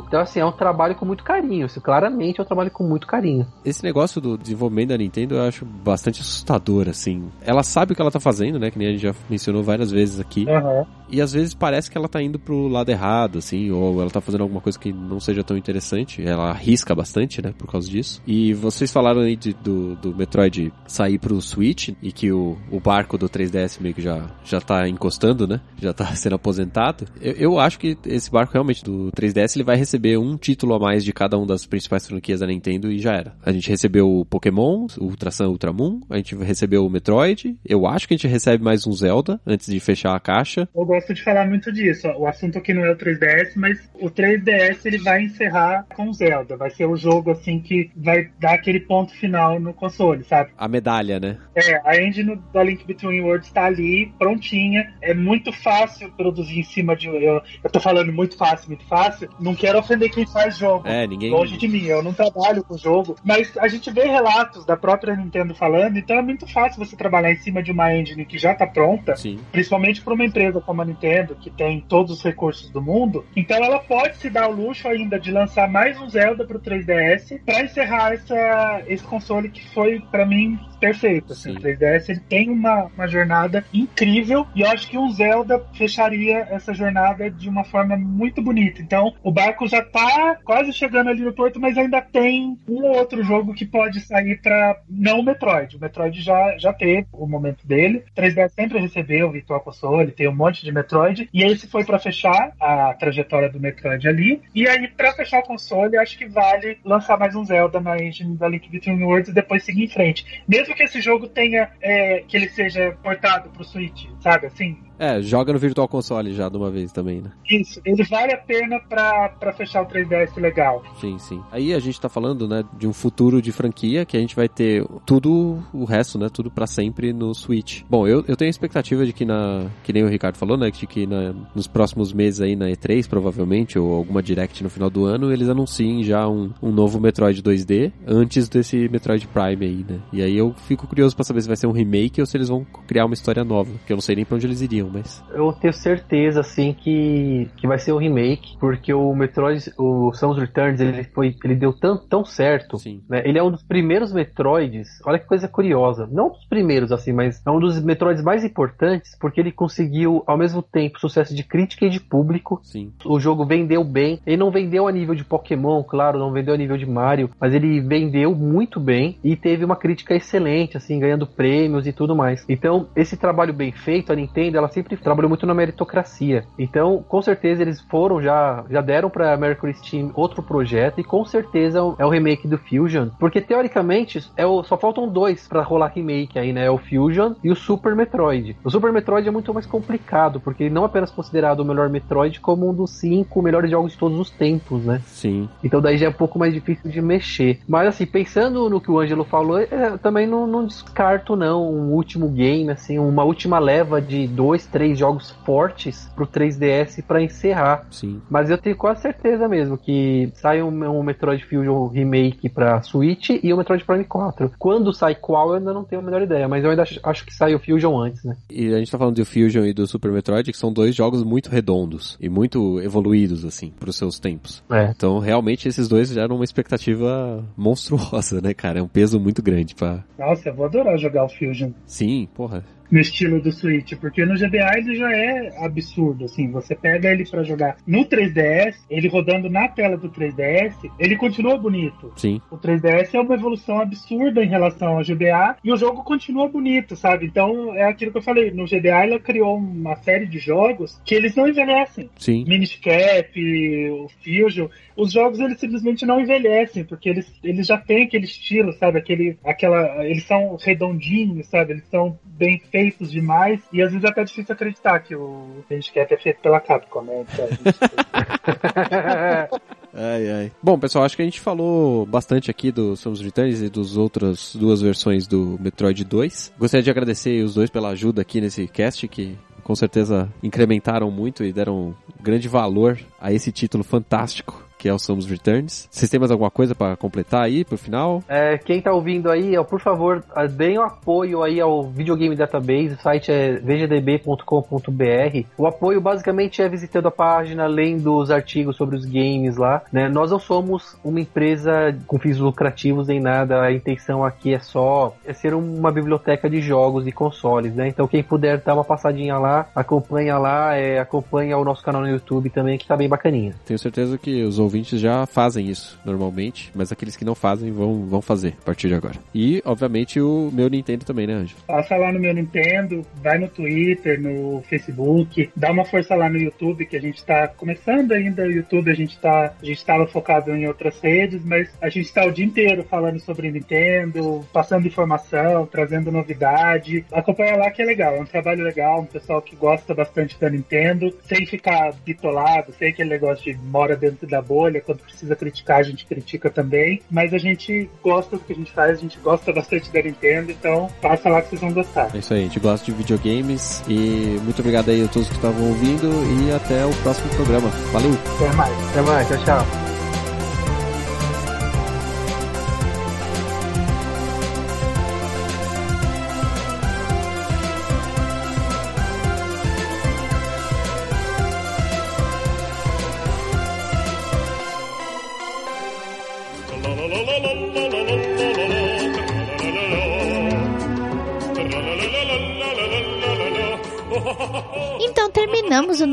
Então, 0.09 0.21
assim, 0.21 0.41
é 0.41 0.45
um 0.45 0.53
trabalho 0.53 0.95
com 0.95 1.05
muito 1.05 1.25
carinho. 1.25 1.67
Isso, 1.67 1.81
claramente 1.81 2.41
é 2.41 2.43
um 2.43 2.47
trabalho 2.47 2.71
com 2.71 2.85
muito 2.85 3.07
carinho. 3.07 3.47
Esse 3.65 3.83
negócio 3.83 4.21
do 4.21 4.37
desenvolvimento 4.37 4.91
da 4.91 4.99
Nintendo 4.99 5.37
eu 5.37 5.43
acho 5.43 5.65
bastante 5.65 6.21
assustador, 6.21 6.89
assim. 6.89 7.31
Ela 7.43 7.63
sabe 7.63 7.93
o 7.93 7.97
que 7.97 8.01
ela 8.01 8.11
tá 8.11 8.21
fazendo, 8.21 8.59
né? 8.59 8.71
Que 8.71 8.79
nem 8.79 8.89
a 8.89 8.93
gente 8.93 9.03
já 9.03 9.15
mencionou 9.29 9.63
várias 9.63 9.91
vezes 9.91 10.21
aqui. 10.21 10.47
Uhum. 10.49 10.87
E 11.09 11.21
às 11.21 11.33
vezes 11.33 11.55
parece 11.55 11.91
que 11.91 11.97
ela 11.97 12.09
tá 12.09 12.21
indo 12.21 12.39
pro 12.39 12.69
lado 12.69 12.91
errado, 12.91 13.39
assim, 13.39 13.71
ou 13.71 14.01
ela 14.01 14.11
tá 14.11 14.21
fazendo 14.21 14.41
alguma 14.43 14.61
coisa 14.61 14.79
que 14.79 14.93
não 14.93 15.21
seja 15.21 15.45
tão 15.45 15.57
interessante. 15.57 16.27
Ela 16.27 16.51
arrisca 16.51 16.95
bastante, 16.95 17.41
né? 17.41 17.55
Por 17.57 17.71
causa 17.71 17.89
disso. 17.89 18.21
E 18.27 18.53
vocês 18.55 18.93
falaram 18.93 19.21
aí 19.21 19.37
de, 19.37 19.53
do, 19.55 19.95
do 19.97 20.15
Metroid 20.15 20.73
sair 20.87 21.19
pro 21.19 21.41
Switch 21.41 21.91
e 22.03 22.13
que 22.13 22.33
o, 22.33 22.57
o 22.71 22.81
barco 22.81 23.17
do 23.17 23.29
3DS 23.29 23.81
meio 23.81 23.95
que 23.95 24.03
já, 24.03 24.27
já 24.45 24.61
tá 24.61 24.89
encostando, 24.89 25.47
né? 25.47 25.61
Já 25.81 25.93
tá 25.93 26.07
sendo 26.17 26.35
aposentado. 26.35 27.07
Eu, 27.21 27.35
eu 27.35 27.59
acho 27.59 27.79
que 27.79 27.97
esse 28.07 28.31
barco 28.31 28.53
realmente 28.53 28.85
do 28.85 29.11
3DS 29.27 29.57
ele 29.57 29.65
vai 29.65 29.77
receber 29.77 30.19
um 30.19 30.37
título 30.37 30.75
a 30.75 30.79
mais 30.79 31.05
de 31.05 31.13
cada 31.13 31.37
uma 31.37 31.47
das 31.47 31.67
principais 31.67 32.07
franquias 32.07 32.41
da 32.41 32.47
Nintendo 32.47 32.91
e 32.91 32.99
já 32.99 33.15
era. 33.15 33.35
A 33.45 33.53
gente 33.53 33.69
recebeu 33.69 34.09
o 34.09 34.25
Pokémon, 34.25 34.87
o 34.99 35.05
Ultra 35.05 35.31
Sun, 35.31 35.49
Ultra 35.49 35.73
Moon, 35.73 36.01
a 36.11 36.17
gente 36.17 36.35
recebeu 36.37 36.85
o 36.85 36.91
Metroid, 36.91 37.57
eu 37.65 37.87
acho 37.87 38.07
que 38.07 38.15
a 38.15 38.17
gente 38.17 38.29
recebe 38.29 38.63
mais 38.63 38.87
um 38.87 38.93
Zelda 38.93 39.41
antes 39.47 39.73
de 39.73 39.81
fechar 39.81 40.15
a 40.15 40.21
caixa. 40.21 40.69
Eu 40.75 40.85
gosto 40.85 41.13
de 41.13 41.23
falar 41.23 41.47
muito 41.49 41.73
disso. 41.73 42.09
O 42.17 42.27
assunto 42.27 42.59
aqui 42.59 42.73
não 42.73 42.85
é 42.85 42.93
o 42.93 42.97
3DS, 42.97 43.53
mas 43.57 43.79
o 43.95 44.11
3DS 44.11 44.85
ele 44.85 44.99
vai 44.99 45.23
encerrar 45.23 45.87
com 45.95 46.09
o 46.09 46.13
Zelda. 46.13 46.57
Vai 46.57 46.71
ser 46.71 46.87
o 46.87 46.97
jogo 46.97 47.31
assim 47.31 47.61
que 47.61 47.91
vai 47.97 48.31
dar 48.39 48.55
aquele 48.55 48.81
ponto 48.81 49.13
final 49.15 49.59
no 49.59 49.73
console, 49.73 50.25
sabe? 50.25 50.51
A 50.57 50.69
medalha, 50.69 51.19
né? 51.19 51.39
É, 51.55 51.81
a 51.85 52.01
engine 52.01 52.39
da 52.53 52.63
Link 52.63 52.87
Between 52.87 53.21
Worlds 53.21 53.49
está 53.49 53.65
ali, 53.65 54.13
prontinha. 54.19 54.93
É 55.01 55.15
muito 55.15 55.53
fácil 55.53 56.11
produzir 56.13 56.61
em 56.61 56.65
cima 56.65 56.95
de. 56.97 57.07
Eu, 57.09 57.41
eu 57.65 57.71
tô 57.71 57.81
falando 57.81 58.13
muito 58.13 58.37
fácil, 58.37 58.69
muito 58.69 58.87
fácil 58.87 59.16
Não 59.39 59.55
quero 59.55 59.79
ofender 59.79 60.11
quem 60.11 60.27
faz 60.27 60.57
jogo. 60.57 60.87
É, 60.87 61.07
ninguém. 61.07 61.31
Longe 61.31 61.57
de 61.57 61.69
mim, 61.69 61.85
eu 61.85 62.03
não 62.03 62.13
trabalho 62.13 62.63
com 62.65 62.77
jogo. 62.77 63.17
Mas 63.25 63.57
a 63.59 63.69
gente 63.69 63.91
vê 63.91 64.05
relatos 64.05 64.65
da 64.65 64.77
própria 64.77 65.17
Nintendo 65.17 65.55
falando, 65.55 65.99
então 65.99 66.17
é 66.17 66.23
muito 66.23 66.47
fácil 66.47 66.85
você 66.85 66.97
trabalhar 66.97 67.33
em 67.33 67.37
cima 67.37 67.63
de 67.63 67.73
uma 67.73 67.95
engine 67.95 68.25
que 68.25 68.39
já 68.39 68.55
tá 68.55 68.67
pronta. 68.67 69.17
Sim. 69.17 69.39
Principalmente 69.53 70.03
para 70.03 70.15
uma 70.15 70.25
empresa 70.25 70.61
como 70.61 70.83
a 70.83 70.85
Nintendo, 70.85 71.37
que 71.37 71.51
tem 71.51 71.81
todos 71.81 72.13
os 72.13 72.23
recursos 72.23 72.71
do 72.71 72.83
mundo. 72.83 73.25
Então 73.35 73.57
ela 73.57 73.79
pode 73.79 74.17
se 74.17 74.29
dar 74.29 74.49
o 74.49 74.53
luxo 74.53 74.89
ainda 74.89 75.19
de 75.19 75.31
lançar 75.31 75.69
mais 75.69 76.01
um 76.01 76.09
Zelda 76.09 76.45
pro 76.45 76.61
3DS 76.61 77.41
para 77.45 77.63
encerrar 77.63 78.13
essa, 78.13 78.83
esse 78.87 79.05
console 79.05 79.49
que 79.49 79.67
foi, 79.73 80.01
para 80.11 80.27
mim, 80.27 80.59
perfeito. 80.81 81.33
Assim, 81.33 81.53
Sim. 81.53 81.59
o 81.59 81.61
3DS 81.61 82.09
ele 82.09 82.21
tem 82.21 82.51
uma, 82.51 82.85
uma 82.95 83.07
jornada 83.07 83.65
incrível 83.73 84.47
e 84.55 84.63
eu 84.63 84.71
acho 84.71 84.89
que 84.89 84.99
um 84.99 85.11
Zelda 85.11 85.65
fecharia 85.75 86.47
essa 86.51 86.73
jornada 86.73 87.31
de 87.31 87.49
uma 87.49 87.65
forma 87.65 87.97
muito 87.97 88.43
bonita. 88.43 88.81
Então 88.83 88.96
o 89.23 89.33
barco 89.33 89.67
já 89.67 89.83
tá 89.83 90.39
quase 90.45 90.73
chegando 90.73 91.11
ali 91.11 91.23
no 91.23 91.33
porto, 91.33 91.61
mas 91.61 91.77
ainda 91.77 92.01
tem 92.01 92.59
um 92.69 92.85
ou 92.85 92.97
outro 92.97 93.23
jogo 93.23 93.55
que 93.55 93.65
pode 93.65 94.01
sair 94.01 94.41
para 94.41 94.81
não 94.89 95.21
o 95.21 95.23
Metroid. 95.23 95.77
O 95.77 95.81
Metroid 95.81 96.21
já, 96.21 96.57
já 96.59 96.73
teve 96.73 97.07
o 97.13 97.27
momento 97.27 97.67
dele. 97.67 98.05
O 98.09 98.21
3DS 98.21 98.51
sempre 98.51 98.79
recebeu 98.79 99.29
o 99.29 99.33
Virtual 99.33 99.61
Console, 99.61 100.13
tem 100.13 100.29
um 100.29 100.35
monte 100.35 100.65
de 100.65 100.73
Metroid. 100.73 101.29
E 101.33 101.43
esse 101.45 101.67
foi 101.67 101.85
para 101.85 101.99
fechar 101.99 102.53
a 102.61 102.95
trajetória 102.95 103.49
do 103.49 103.61
Metroid 103.61 104.07
ali. 104.09 104.43
E 104.55 104.69
aí, 104.69 104.89
para 104.89 105.13
fechar 105.13 105.41
o 105.41 105.43
console, 105.43 105.97
acho 105.97 106.19
que 106.19 106.27
vale 106.27 106.79
lançar 106.85 107.19
mais 107.19 107.35
um 107.35 107.45
Zelda 107.45 107.81
na 107.81 107.99
engine 107.99 108.37
da 108.37 108.49
Link 108.49 108.69
Between 108.69 109.03
Worlds 109.03 109.31
e 109.31 109.35
depois 109.35 109.65
seguir 109.65 109.85
em 109.85 109.89
frente. 109.89 110.43
Mesmo 110.47 110.75
que 110.75 110.83
esse 110.83 111.01
jogo 111.01 111.29
tenha, 111.29 111.71
é, 111.81 112.25
que 112.27 112.37
ele 112.37 112.49
seja 112.49 112.97
portado 113.03 113.51
pro 113.51 113.65
Switch, 113.65 114.07
sabe? 114.21 114.47
Assim, 114.47 114.77
É, 114.99 115.21
joga 115.21 115.53
no 115.53 115.59
Virtual 115.59 115.89
Console 115.89 116.33
já 116.33 116.49
de 116.49 116.57
uma 116.57 116.71
vez 116.71 116.93
também, 116.93 117.21
né? 117.21 117.31
isso. 117.51 117.81
Ele 117.85 118.03
vale 118.05 118.33
a 118.33 118.39
pena 118.39 118.79
pra, 118.81 119.29
pra 119.29 119.53
fechar 119.53 119.83
o 119.83 119.87
3DS 119.87 120.37
legal. 120.41 120.83
Sim, 121.01 121.19
sim. 121.19 121.43
Aí 121.51 121.75
a 121.75 121.79
gente 121.79 122.01
tá 122.01 122.09
falando, 122.09 122.49
né, 122.49 122.65
de 122.79 122.87
um 122.87 122.93
futuro 122.93 123.41
de 123.41 123.53
franquia 123.53 124.05
que 124.05 124.17
a 124.17 124.21
gente 124.21 124.35
vai 124.35 124.49
ter 124.49 124.85
tudo 125.05 125.63
o 125.73 125.85
resto, 125.85 126.19
né, 126.19 126.29
tudo 126.33 126.51
pra 126.51 126.67
sempre 126.67 127.13
no 127.13 127.35
Switch. 127.35 127.83
Bom, 127.89 128.07
eu, 128.07 128.25
eu 128.27 128.37
tenho 128.37 128.49
a 128.49 128.51
expectativa 128.51 129.05
de 129.05 129.13
que 129.13 129.25
na, 129.25 129.67
que 129.83 129.93
nem 129.93 130.05
o 130.05 130.09
Ricardo 130.09 130.37
falou, 130.37 130.57
né, 130.57 130.71
de 130.71 130.87
que 130.87 131.07
na, 131.07 131.35
nos 131.55 131.67
próximos 131.67 132.13
meses 132.13 132.41
aí 132.41 132.57
na 132.57 132.67
E3, 132.67 133.09
provavelmente, 133.09 133.79
ou 133.79 133.95
alguma 133.95 134.23
Direct 134.23 134.63
no 134.63 134.71
final 134.71 134.91
do 134.91 135.05
ano, 135.05 135.33
eles 135.33 135.49
anunciem 135.49 136.03
já 136.03 136.29
um, 136.29 136.51
um 136.63 136.73
novo 136.73 137.01
Metroid 137.01 137.43
2D 137.43 137.93
antes 138.07 138.49
desse 138.49 138.89
Metroid 138.89 139.27
Prime 139.29 139.67
aí, 139.67 139.85
né. 139.89 140.01
E 140.13 140.23
aí 140.23 140.37
eu 140.37 140.55
fico 140.67 140.87
curioso 140.87 141.15
pra 141.15 141.25
saber 141.25 141.43
se 141.43 141.49
vai 141.49 141.57
ser 141.57 141.67
um 141.67 141.73
remake 141.73 142.21
ou 142.21 142.27
se 142.27 142.37
eles 142.37 142.49
vão 142.49 142.67
criar 142.87 143.05
uma 143.07 143.15
história 143.15 143.45
nova, 143.45 143.71
que 143.87 143.93
eu 143.93 143.97
não 143.97 144.03
sei 144.03 144.17
nem 144.17 144.25
pra 144.25 144.37
onde 144.37 144.47
eles 144.47 144.61
iriam, 144.61 144.86
mas... 144.93 145.25
Eu 145.33 145.53
tenho 145.53 145.73
certeza, 145.73 146.41
assim, 146.41 146.73
que, 146.73 147.49
que 147.57 147.67
vai 147.67 147.79
ser 147.79 147.93
o 147.93 147.99
remake, 147.99 148.57
porque 148.59 148.93
o 148.93 149.15
Metroid, 149.15 149.73
o 149.79 150.13
Samus 150.13 150.39
Returns, 150.39 150.81
ele 150.81 151.05
foi, 151.05 151.35
ele 151.45 151.55
deu 151.55 151.73
tão, 151.73 151.99
tão 151.99 152.25
certo, 152.25 152.79
Sim. 152.79 153.03
né? 153.09 153.23
Ele 153.25 153.39
é 153.39 153.43
um 153.43 153.51
dos 153.51 153.63
primeiros 153.63 154.13
Metroids, 154.13 154.89
olha 155.05 155.19
que 155.19 155.27
coisa 155.27 155.49
curiosa, 155.49 156.09
não 156.11 156.31
dos 156.31 156.45
primeiros, 156.45 156.93
assim, 156.93 157.13
mas 157.13 157.43
é 157.45 157.51
um 157.51 157.59
dos 157.59 157.83
Metroids 157.83 158.23
mais 158.23 158.45
importantes, 158.45 159.17
porque 159.21 159.41
ele 159.41 159.53
conseguiu, 159.53 160.23
ao 160.27 160.37
mesmo 160.37 160.63
tempo, 160.63 161.01
sucesso 161.01 161.35
de 161.35 161.43
crítica 161.43 161.87
e 161.87 161.91
de 161.91 162.01
público, 162.01 162.61
Sim. 162.63 162.93
o 163.05 163.19
jogo 163.19 163.45
vendeu 163.45 163.85
bem. 163.85 164.21
Ele 164.27 164.37
não 164.37 164.51
vendeu 164.51 164.87
a 164.87 164.93
nível 164.93 165.15
de 165.15 165.25
Pokémon, 165.25 165.83
claro, 165.83 166.19
não 166.19 166.33
vendeu 166.33 166.55
a 166.55 166.57
nível 166.57 166.77
de 166.77 166.87
Mario, 166.87 167.31
mas 167.41 167.55
ele 167.55 167.81
vendeu 167.81 168.35
muito 168.35 168.79
bem 168.81 169.19
e 169.23 169.37
teve 169.37 169.65
uma 169.65 169.77
crítica 169.77 170.15
excelente, 170.15 170.77
assim, 170.77 170.99
ganhando 170.99 171.27
prêmios 171.27 171.87
e 171.87 171.93
tudo 171.93 172.15
mais. 172.15 172.45
Então, 172.49 172.89
esse 172.95 173.17
trabalho 173.17 173.53
bem 173.53 173.73
feito, 173.73 174.13
a 174.13 174.17
Nintendo, 174.17 174.59
ela 174.59 174.69
sempre 174.77 174.97
trabalhou 174.99 175.31
muito 175.31 175.47
na 175.47 175.55
meritocracia. 175.55 176.45
Então, 176.59 177.03
com 177.09 177.23
certeza 177.23 177.63
eles 177.63 177.81
foram 177.81 178.21
já 178.21 178.65
já 178.69 178.83
deram 178.83 179.09
para 179.09 179.37
Mercury 179.37 179.73
Steam 179.75 180.11
outro 180.15 180.43
projeto 180.43 181.01
e 181.01 181.05
com 181.05 181.25
certeza 181.25 181.79
é 181.99 182.05
o 182.05 182.11
remake 182.11 182.47
do 182.47 182.59
Fusion, 182.59 183.09
porque 183.19 183.41
teoricamente 183.41 184.31
é 184.37 184.45
o, 184.45 184.63
só 184.63 184.77
faltam 184.77 185.09
dois 185.09 185.49
para 185.49 185.63
rolar 185.63 185.93
remake 185.95 186.39
aí, 186.39 186.53
né? 186.53 186.67
É 186.67 186.71
o 186.71 186.77
Fusion 186.77 187.35
e 187.43 187.51
o 187.51 187.57
Super 187.57 187.97
Metroid. 187.97 188.57
O 188.63 188.71
Super 188.71 188.93
Metroid 188.93 189.27
é 189.27 189.31
muito 189.31 189.53
mais 189.55 189.65
complicado, 189.65 190.41
porque 190.41 190.65
ele 190.65 190.75
não 190.75 190.83
é 190.83 190.87
apenas 190.87 191.11
considerado 191.11 191.61
o 191.61 191.65
melhor 191.65 191.89
Metroid 191.89 192.41
como 192.41 192.69
um 192.69 192.75
dos 192.75 192.91
cinco 192.91 193.41
melhores 193.41 193.71
jogos 193.71 193.93
de 193.93 193.99
todos 193.99 194.19
os 194.19 194.31
tempos, 194.31 194.85
né? 194.85 195.01
Sim. 195.07 195.49
Então 195.65 195.81
daí 195.81 195.97
já 195.97 196.07
é 196.07 196.11
um 196.11 196.13
pouco 196.13 196.39
mais 196.39 196.53
difícil 196.53 196.91
de 196.91 197.01
mexer. 197.01 197.61
Mas 197.67 197.89
assim, 197.89 198.05
pensando 198.05 198.69
no 198.69 198.81
que 198.81 198.91
o 198.91 198.99
Ângelo 198.99 199.25
falou, 199.25 199.59
eu 199.61 199.99
também 199.99 200.27
não, 200.27 200.47
não 200.47 200.67
descarto 200.67 201.35
não 201.35 201.73
um 201.73 201.93
último 201.93 202.29
game, 202.29 202.71
assim, 202.71 202.99
uma 202.99 203.25
última 203.25 203.59
leva 203.59 204.03
de 204.03 204.27
dois, 204.27 204.66
três 204.67 204.99
jogos 204.99 205.31
fortes 205.45 206.09
pro 206.15 206.27
3DS 206.27 207.03
para 207.03 207.23
encerrar. 207.23 207.87
Sim. 207.91 208.21
Mas 208.29 208.51
eu 208.51 208.59
tenho 208.59 208.77
quase 208.77 209.03
certeza 209.03 209.49
mesmo 209.49 209.79
que 209.79 210.31
sai 210.35 210.63
um, 210.63 210.69
um 210.69 211.03
Metroid 211.03 211.45
Fusion 211.45 211.87
Remake 211.89 212.49
pra 212.49 212.83
Switch 212.83 213.31
e 213.43 213.53
o 213.53 213.57
Metroid 213.57 213.85
Prime 213.85 214.05
4. 214.05 214.53
Quando 214.59 214.93
sai 214.93 215.15
qual, 215.15 215.51
eu 215.51 215.55
ainda 215.57 215.73
não 215.73 215.85
tenho 215.85 216.03
a 216.03 216.05
menor 216.05 216.23
ideia, 216.23 216.49
mas 216.49 216.65
eu 216.65 216.71
ainda 216.71 216.83
acho, 216.83 217.01
acho 217.03 217.25
que 217.25 217.35
sai 217.35 217.55
o 217.55 217.59
Fusion 217.59 217.99
antes, 217.99 218.25
né? 218.25 218.37
E 218.51 218.75
a 218.75 218.79
gente 218.79 218.91
tá 218.91 218.99
falando 218.99 219.17
do 219.17 219.25
Fusion 219.25 219.65
e 219.65 219.73
do 219.73 219.87
Super 219.87 220.11
Metroid, 220.11 220.51
que 220.51 220.59
são 220.59 220.73
dois 220.73 220.95
jogos 220.95 221.23
muito 221.23 221.51
redondos 221.51 222.17
e 222.21 222.29
muito 222.29 222.81
evoluídos, 222.81 223.45
assim, 223.45 223.73
pros 223.79 223.97
seus 223.97 224.19
tempos. 224.19 224.63
É. 224.71 224.91
Então, 224.91 225.19
realmente, 225.19 225.69
esses 225.69 225.89
dois 225.89 226.09
geram 226.09 226.37
uma 226.37 226.45
expectativa 226.45 227.45
monstruosa, 227.57 228.41
né, 228.41 228.55
cara? 228.55 228.81
É 228.81 228.83
um 228.83 228.89
peso 228.89 229.21
muito 229.21 229.43
grande 229.43 229.75
pra... 229.75 230.05
Nossa, 230.19 230.49
eu 230.49 230.55
vou 230.55 230.67
adorar 230.67 230.99
jogar 230.99 231.25
o 231.25 231.29
Fusion 231.29 231.71
Sim, 231.87 232.29
porra. 232.35 232.65
No 232.91 233.01
estilo 233.01 233.41
do 233.41 233.53
Switch, 233.53 233.95
porque 233.95 234.25
no 234.25 234.35
GBA 234.35 234.79
ele 234.79 234.97
já 234.97 235.13
é 235.13 235.65
absurdo, 235.65 236.25
assim, 236.25 236.51
você 236.51 236.75
pega 236.75 237.11
ele 237.11 237.25
pra 237.25 237.43
jogar 237.43 237.77
no 237.87 238.05
3DS, 238.05 238.75
ele 238.91 239.09
rodando 239.09 239.49
na 239.51 239.69
tela 239.69 239.97
do 239.97 240.09
3DS, 240.09 240.75
ele 240.99 241.17
continua 241.17 241.57
bonito. 241.59 242.13
Sim, 242.17 242.41
O 242.51 242.57
3DS 242.57 243.15
é 243.15 243.21
uma 243.21 243.35
evolução 243.35 243.81
absurda 243.81 244.43
em 244.45 244.49
relação 244.49 244.97
ao 244.97 245.05
GBA 245.05 245.57
e 245.65 245.73
o 245.73 245.77
jogo 245.77 246.03
continua 246.05 246.49
bonito, 246.49 246.97
sabe? 246.97 247.27
Então 247.27 247.75
é 247.75 247.85
aquilo 247.85 248.13
que 248.13 248.19
eu 248.19 248.23
falei, 248.23 248.51
no 248.51 248.65
GBA 248.67 249.05
ela 249.05 249.21
criou 249.21 249.57
uma 249.57 249.97
série 249.97 250.27
de 250.27 250.39
jogos 250.39 251.01
que 251.05 251.15
eles 251.15 251.35
não 251.35 251.49
envelhecem. 251.49 252.09
sim. 252.17 252.45
Minish 252.47 252.77
Cap, 252.77 253.91
o 253.91 254.09
Fusion, 254.23 254.69
os 254.97 255.13
jogos 255.13 255.41
eles 255.41 255.59
simplesmente 255.59 256.07
não 256.07 256.21
envelhecem, 256.21 256.85
porque 256.85 257.09
eles, 257.09 257.33
eles 257.43 257.67
já 257.67 257.79
têm 257.79 258.05
aquele 258.05 258.25
estilo, 258.25 258.73
sabe? 258.75 258.99
Aquele, 258.99 259.37
aquela, 259.45 260.07
eles 260.07 260.25
são 260.25 260.57
redondinhos, 260.57 261.47
sabe? 261.47 261.75
Eles 261.75 261.87
são 261.89 262.19
bem 262.25 262.59
feitos 262.59 262.76
demais 263.11 263.61
e 263.73 263.81
às 263.83 263.91
vezes 263.91 264.05
é 264.05 264.09
até 264.09 264.25
difícil 264.25 264.53
acreditar 264.55 264.99
que 265.01 265.15
o 265.17 265.63
Minish 265.71 265.91
Cap 265.91 266.13
é 266.13 266.17
feito 266.17 266.41
pela 266.41 266.61
Capcom, 266.61 267.03
né? 267.03 267.25
Então, 267.33 267.47
gente- 267.49 267.79
Ai, 269.99 270.31
ai. 270.31 270.53
Bom, 270.63 270.79
pessoal, 270.79 271.05
acho 271.07 271.17
que 271.17 271.23
a 271.23 271.25
gente 271.25 271.41
falou 271.41 272.05
bastante 272.05 272.51
aqui 272.51 272.71
do 272.71 272.95
Samus 272.97 273.21
Returns 273.23 273.63
e 273.63 273.71
dos 273.71 273.97
outras 273.97 274.55
duas 274.55 274.83
versões 274.83 275.27
do 275.27 275.57
Metroid 275.59 276.05
2. 276.05 276.53
Gostaria 276.59 276.83
de 276.85 276.91
agradecer 276.91 277.43
os 277.43 277.55
dois 277.55 277.71
pela 277.71 277.89
ajuda 277.89 278.21
aqui 278.21 278.41
nesse 278.41 278.67
cast, 278.69 279.09
que 279.09 279.39
com 279.63 279.75
certeza 279.75 280.29
incrementaram 280.43 281.11
muito 281.11 281.43
e 281.43 281.53
deram 281.53 281.95
grande 282.21 282.47
valor 282.47 282.99
a 283.19 283.33
esse 283.33 283.51
título 283.51 283.83
fantástico 283.83 284.66
que 284.79 284.89
é 284.89 284.93
o 284.93 284.99
Samus 284.99 285.27
Returns. 285.27 285.89
Vocês 285.91 286.11
têm 286.11 286.21
mais 286.21 286.31
alguma 286.31 286.51
coisa 286.51 286.75
pra 286.75 286.97
completar 286.97 287.43
aí 287.43 287.65
pro 287.65 287.79
final? 287.79 288.23
É, 288.29 288.59
quem 288.59 288.81
tá 288.81 288.93
ouvindo 288.93 289.31
aí, 289.31 289.57
ó, 289.57 289.65
por 289.65 289.81
favor, 289.81 290.23
ah, 290.35 290.47
deem 290.47 290.79
um 290.79 290.83
apoio 290.83 291.43
aí 291.43 291.61
ao 291.61 291.85
Videogame 291.85 292.37
Database, 292.37 292.95
o 292.95 293.03
site 293.03 293.31
é 293.31 293.57
vgdb.com.br. 293.59 295.45
O 295.57 295.67
apoio 295.67 296.01
basicamente 296.01 296.63
é 296.63 296.69
visitando 296.69 297.07
a 297.07 297.11
página, 297.11 297.67
lendo 297.67 298.17
os 298.17 298.31
artigos 298.31 298.77
sobre 298.77 298.97
os 298.97 299.05
games 299.05 299.57
lá, 299.57 299.83
né? 299.93 300.09
Nós 300.09 300.31
não 300.31 300.39
somos 300.39 300.97
uma 301.03 301.21
empresa 301.21 301.97
com 302.07 302.19
fins 302.19 302.39
lucrativos 302.39 303.09
nem 303.09 303.21
nada, 303.21 303.63
a 303.63 303.73
intenção 303.73 304.25
aqui 304.25 304.55
é 304.55 304.59
só 304.59 305.15
é 305.25 305.33
ser 305.33 305.55
uma 305.55 305.91
biblioteca 305.91 306.49
de 306.49 306.61
jogos 306.61 307.07
e 307.07 307.13
consoles, 307.13 307.75
né? 307.75 307.89
Então 307.89 308.07
quem 308.07 308.23
puder 308.23 308.59
dar 308.59 308.75
uma 308.75 308.85
passadinha 308.85 309.39
lá, 309.39 309.69
acompanha 309.75 310.39
lá, 310.39 310.75
é, 310.75 310.99
acompanha 310.99 311.57
o 311.59 311.65
nosso 311.65 311.83
canal 311.83 312.03
no 312.03 312.09
YouTube 312.09 312.51
também, 312.51 312.79
que 312.79 312.87
tá 312.87 312.97
bem 312.97 313.09
bacaninha. 313.09 313.55
Tenho 313.65 313.79
certeza 313.79 314.19
que 314.19 314.43
os 314.43 314.59
ouvintes 314.67 315.01
já 315.01 315.25
fazem 315.27 315.69
isso 315.69 315.99
normalmente, 316.05 316.71
mas 316.75 316.93
aqueles 316.93 317.17
que 317.17 317.25
não 317.25 317.35
fazem 317.35 317.71
vão, 317.71 318.05
vão 318.07 318.21
fazer 318.21 318.55
a 318.61 318.65
partir 318.65 318.89
de 318.89 318.95
agora. 318.95 319.17
E, 319.35 319.63
obviamente, 319.65 320.21
o 320.21 320.51
meu 320.53 320.69
Nintendo 320.69 321.05
também, 321.05 321.27
né, 321.27 321.35
Anjo? 321.35 321.57
Passa 321.67 321.97
lá 321.97 322.13
no 322.13 322.19
meu 322.19 322.35
Nintendo, 322.35 323.05
vai 323.23 323.39
no 323.39 323.49
Twitter, 323.49 324.21
no 324.21 324.63
Facebook, 324.69 325.51
dá 325.57 325.71
uma 325.71 325.85
força 325.85 326.15
lá 326.15 326.29
no 326.29 326.37
YouTube, 326.37 326.87
que 326.87 326.97
a 326.97 327.01
gente 327.01 327.25
tá 327.25 327.49
começando 327.49 328.13
ainda 328.13 328.43
o 328.43 328.51
YouTube, 328.51 328.91
a 328.91 328.95
gente 328.95 329.19
tá. 329.19 329.55
A 329.61 329.65
gente 329.65 329.85
tava 329.85 330.07
focado 330.07 330.55
em 330.55 330.67
outras 330.67 330.99
redes, 331.01 331.45
mas 331.45 331.69
a 331.81 331.89
gente 331.89 332.13
tá 332.13 332.27
o 332.27 332.33
dia 332.33 332.45
inteiro 332.45 332.85
falando 332.85 333.21
sobre 333.21 333.51
Nintendo, 333.51 334.45
passando 334.53 334.87
informação, 334.87 335.67
trazendo 335.67 336.11
novidade. 336.11 337.05
Acompanha 337.13 337.57
lá 337.57 337.71
que 337.71 337.81
é 337.81 337.85
legal, 337.85 338.17
é 338.17 338.21
um 338.21 338.27
trabalho 338.27 338.65
legal, 338.65 339.01
um 339.01 339.07
pessoal 339.07 339.41
que 339.41 339.55
gosta 339.55 339.95
bastante 339.95 340.39
da 340.41 340.51
Nintendo, 340.51 341.15
sem 341.25 341.47
ficar 341.47 341.93
bitolado, 342.05 342.73
sem 342.73 342.89
aquele 342.89 343.11
negócio 343.11 343.45
de 343.45 343.59
mora 343.59 343.97
dentro 343.97 344.27
da 344.27 344.43
bolha 344.43 344.56
bolha, 344.57 344.81
quando 344.81 345.01
precisa 345.01 345.37
criticar, 345.37 345.81
a 345.81 345.83
gente 345.83 346.07
critica 346.07 346.49
também. 346.49 347.03
Mas 347.11 347.35
a 347.35 347.39
gente 347.39 347.91
gosta 348.03 348.37
do 348.37 348.43
que 348.43 348.55
a 348.55 348.57
gente 348.57 348.73
faz, 348.73 348.99
a 348.99 349.01
gente 349.01 349.19
gosta 349.19 349.53
bastante 349.53 349.93
da 349.93 350.01
Nintendo, 350.01 350.51
então 350.51 350.89
passa 351.03 351.29
lá 351.29 351.43
que 351.43 351.51
vocês 351.51 351.61
vão 351.61 351.73
gostar. 351.73 352.11
É 352.15 352.19
isso 352.19 352.33
aí, 352.33 352.41
a 352.41 352.45
gente 352.45 352.61
gosta 352.61 352.87
de 352.87 352.93
videogames 352.93 353.83
e 353.87 354.39
muito 354.43 354.61
obrigado 354.61 354.91
aí 354.91 355.05
a 355.05 355.09
todos 355.09 355.29
que 355.29 355.35
estavam 355.35 355.69
ouvindo 355.69 356.09
e 356.41 356.53
até 356.53 356.87
o 356.87 356.95
próximo 357.03 357.29
programa. 357.35 357.69
Valeu! 357.93 358.13
Até 358.37 358.57
mais. 358.57 358.91
Até 358.91 359.03
mais, 359.03 359.29
tchau, 359.29 359.45
tchau. 359.45 359.96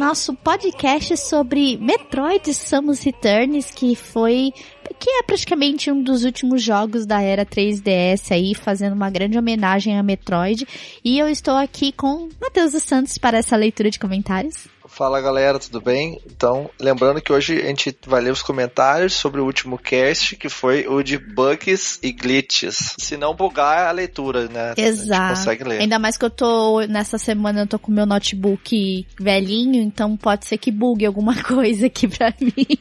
Nosso 0.03 0.33
podcast 0.33 1.15
sobre 1.15 1.77
Metroid 1.77 2.53
Samus 2.53 3.01
Returns, 3.03 3.71
que 3.71 3.95
foi 3.95 4.53
que 4.99 5.09
é 5.09 5.23
praticamente 5.23 5.89
um 5.89 6.03
dos 6.03 6.25
últimos 6.25 6.61
jogos 6.61 7.05
da 7.05 7.21
era 7.21 7.45
3DS 7.45 8.29
aí, 8.31 8.53
fazendo 8.53 8.93
uma 8.93 9.09
grande 9.09 9.37
homenagem 9.37 9.97
a 9.97 10.03
Metroid. 10.03 10.67
E 11.05 11.17
eu 11.17 11.29
estou 11.29 11.55
aqui 11.55 11.93
com 11.93 12.27
Matheus 12.41 12.73
dos 12.73 12.83
Santos 12.83 13.17
para 13.17 13.37
essa 13.37 13.55
leitura 13.55 13.89
de 13.89 13.97
comentários. 13.97 14.67
Fala 14.95 15.19
galera, 15.19 15.57
tudo 15.57 15.81
bem? 15.81 16.21
Então, 16.23 16.69
lembrando 16.79 17.19
que 17.19 17.33
hoje 17.33 17.59
a 17.59 17.65
gente 17.65 17.97
vai 18.05 18.21
ler 18.21 18.31
os 18.31 18.43
comentários 18.43 19.13
sobre 19.13 19.41
o 19.41 19.45
último 19.45 19.75
cast, 19.75 20.35
que 20.35 20.47
foi 20.49 20.87
o 20.87 21.01
de 21.01 21.17
bugs 21.17 21.99
e 22.03 22.11
glitches. 22.11 22.93
Se 22.99 23.17
não 23.17 23.33
bugar 23.33 23.87
a 23.87 23.91
leitura, 23.91 24.47
né? 24.47 24.75
Exato. 24.77 25.35
consegue 25.35 25.63
ler. 25.63 25.79
Ainda 25.81 25.97
mais 25.97 26.15
que 26.15 26.23
eu 26.23 26.29
tô, 26.29 26.81
nessa 26.81 27.17
semana 27.17 27.61
eu 27.61 27.67
tô 27.67 27.79
com 27.79 27.91
meu 27.91 28.05
notebook 28.05 29.07
velhinho, 29.19 29.81
então 29.81 30.15
pode 30.15 30.45
ser 30.45 30.59
que 30.59 30.69
bugue 30.69 31.07
alguma 31.07 31.35
coisa 31.41 31.87
aqui 31.87 32.07
pra 32.07 32.31
mim. 32.39 32.77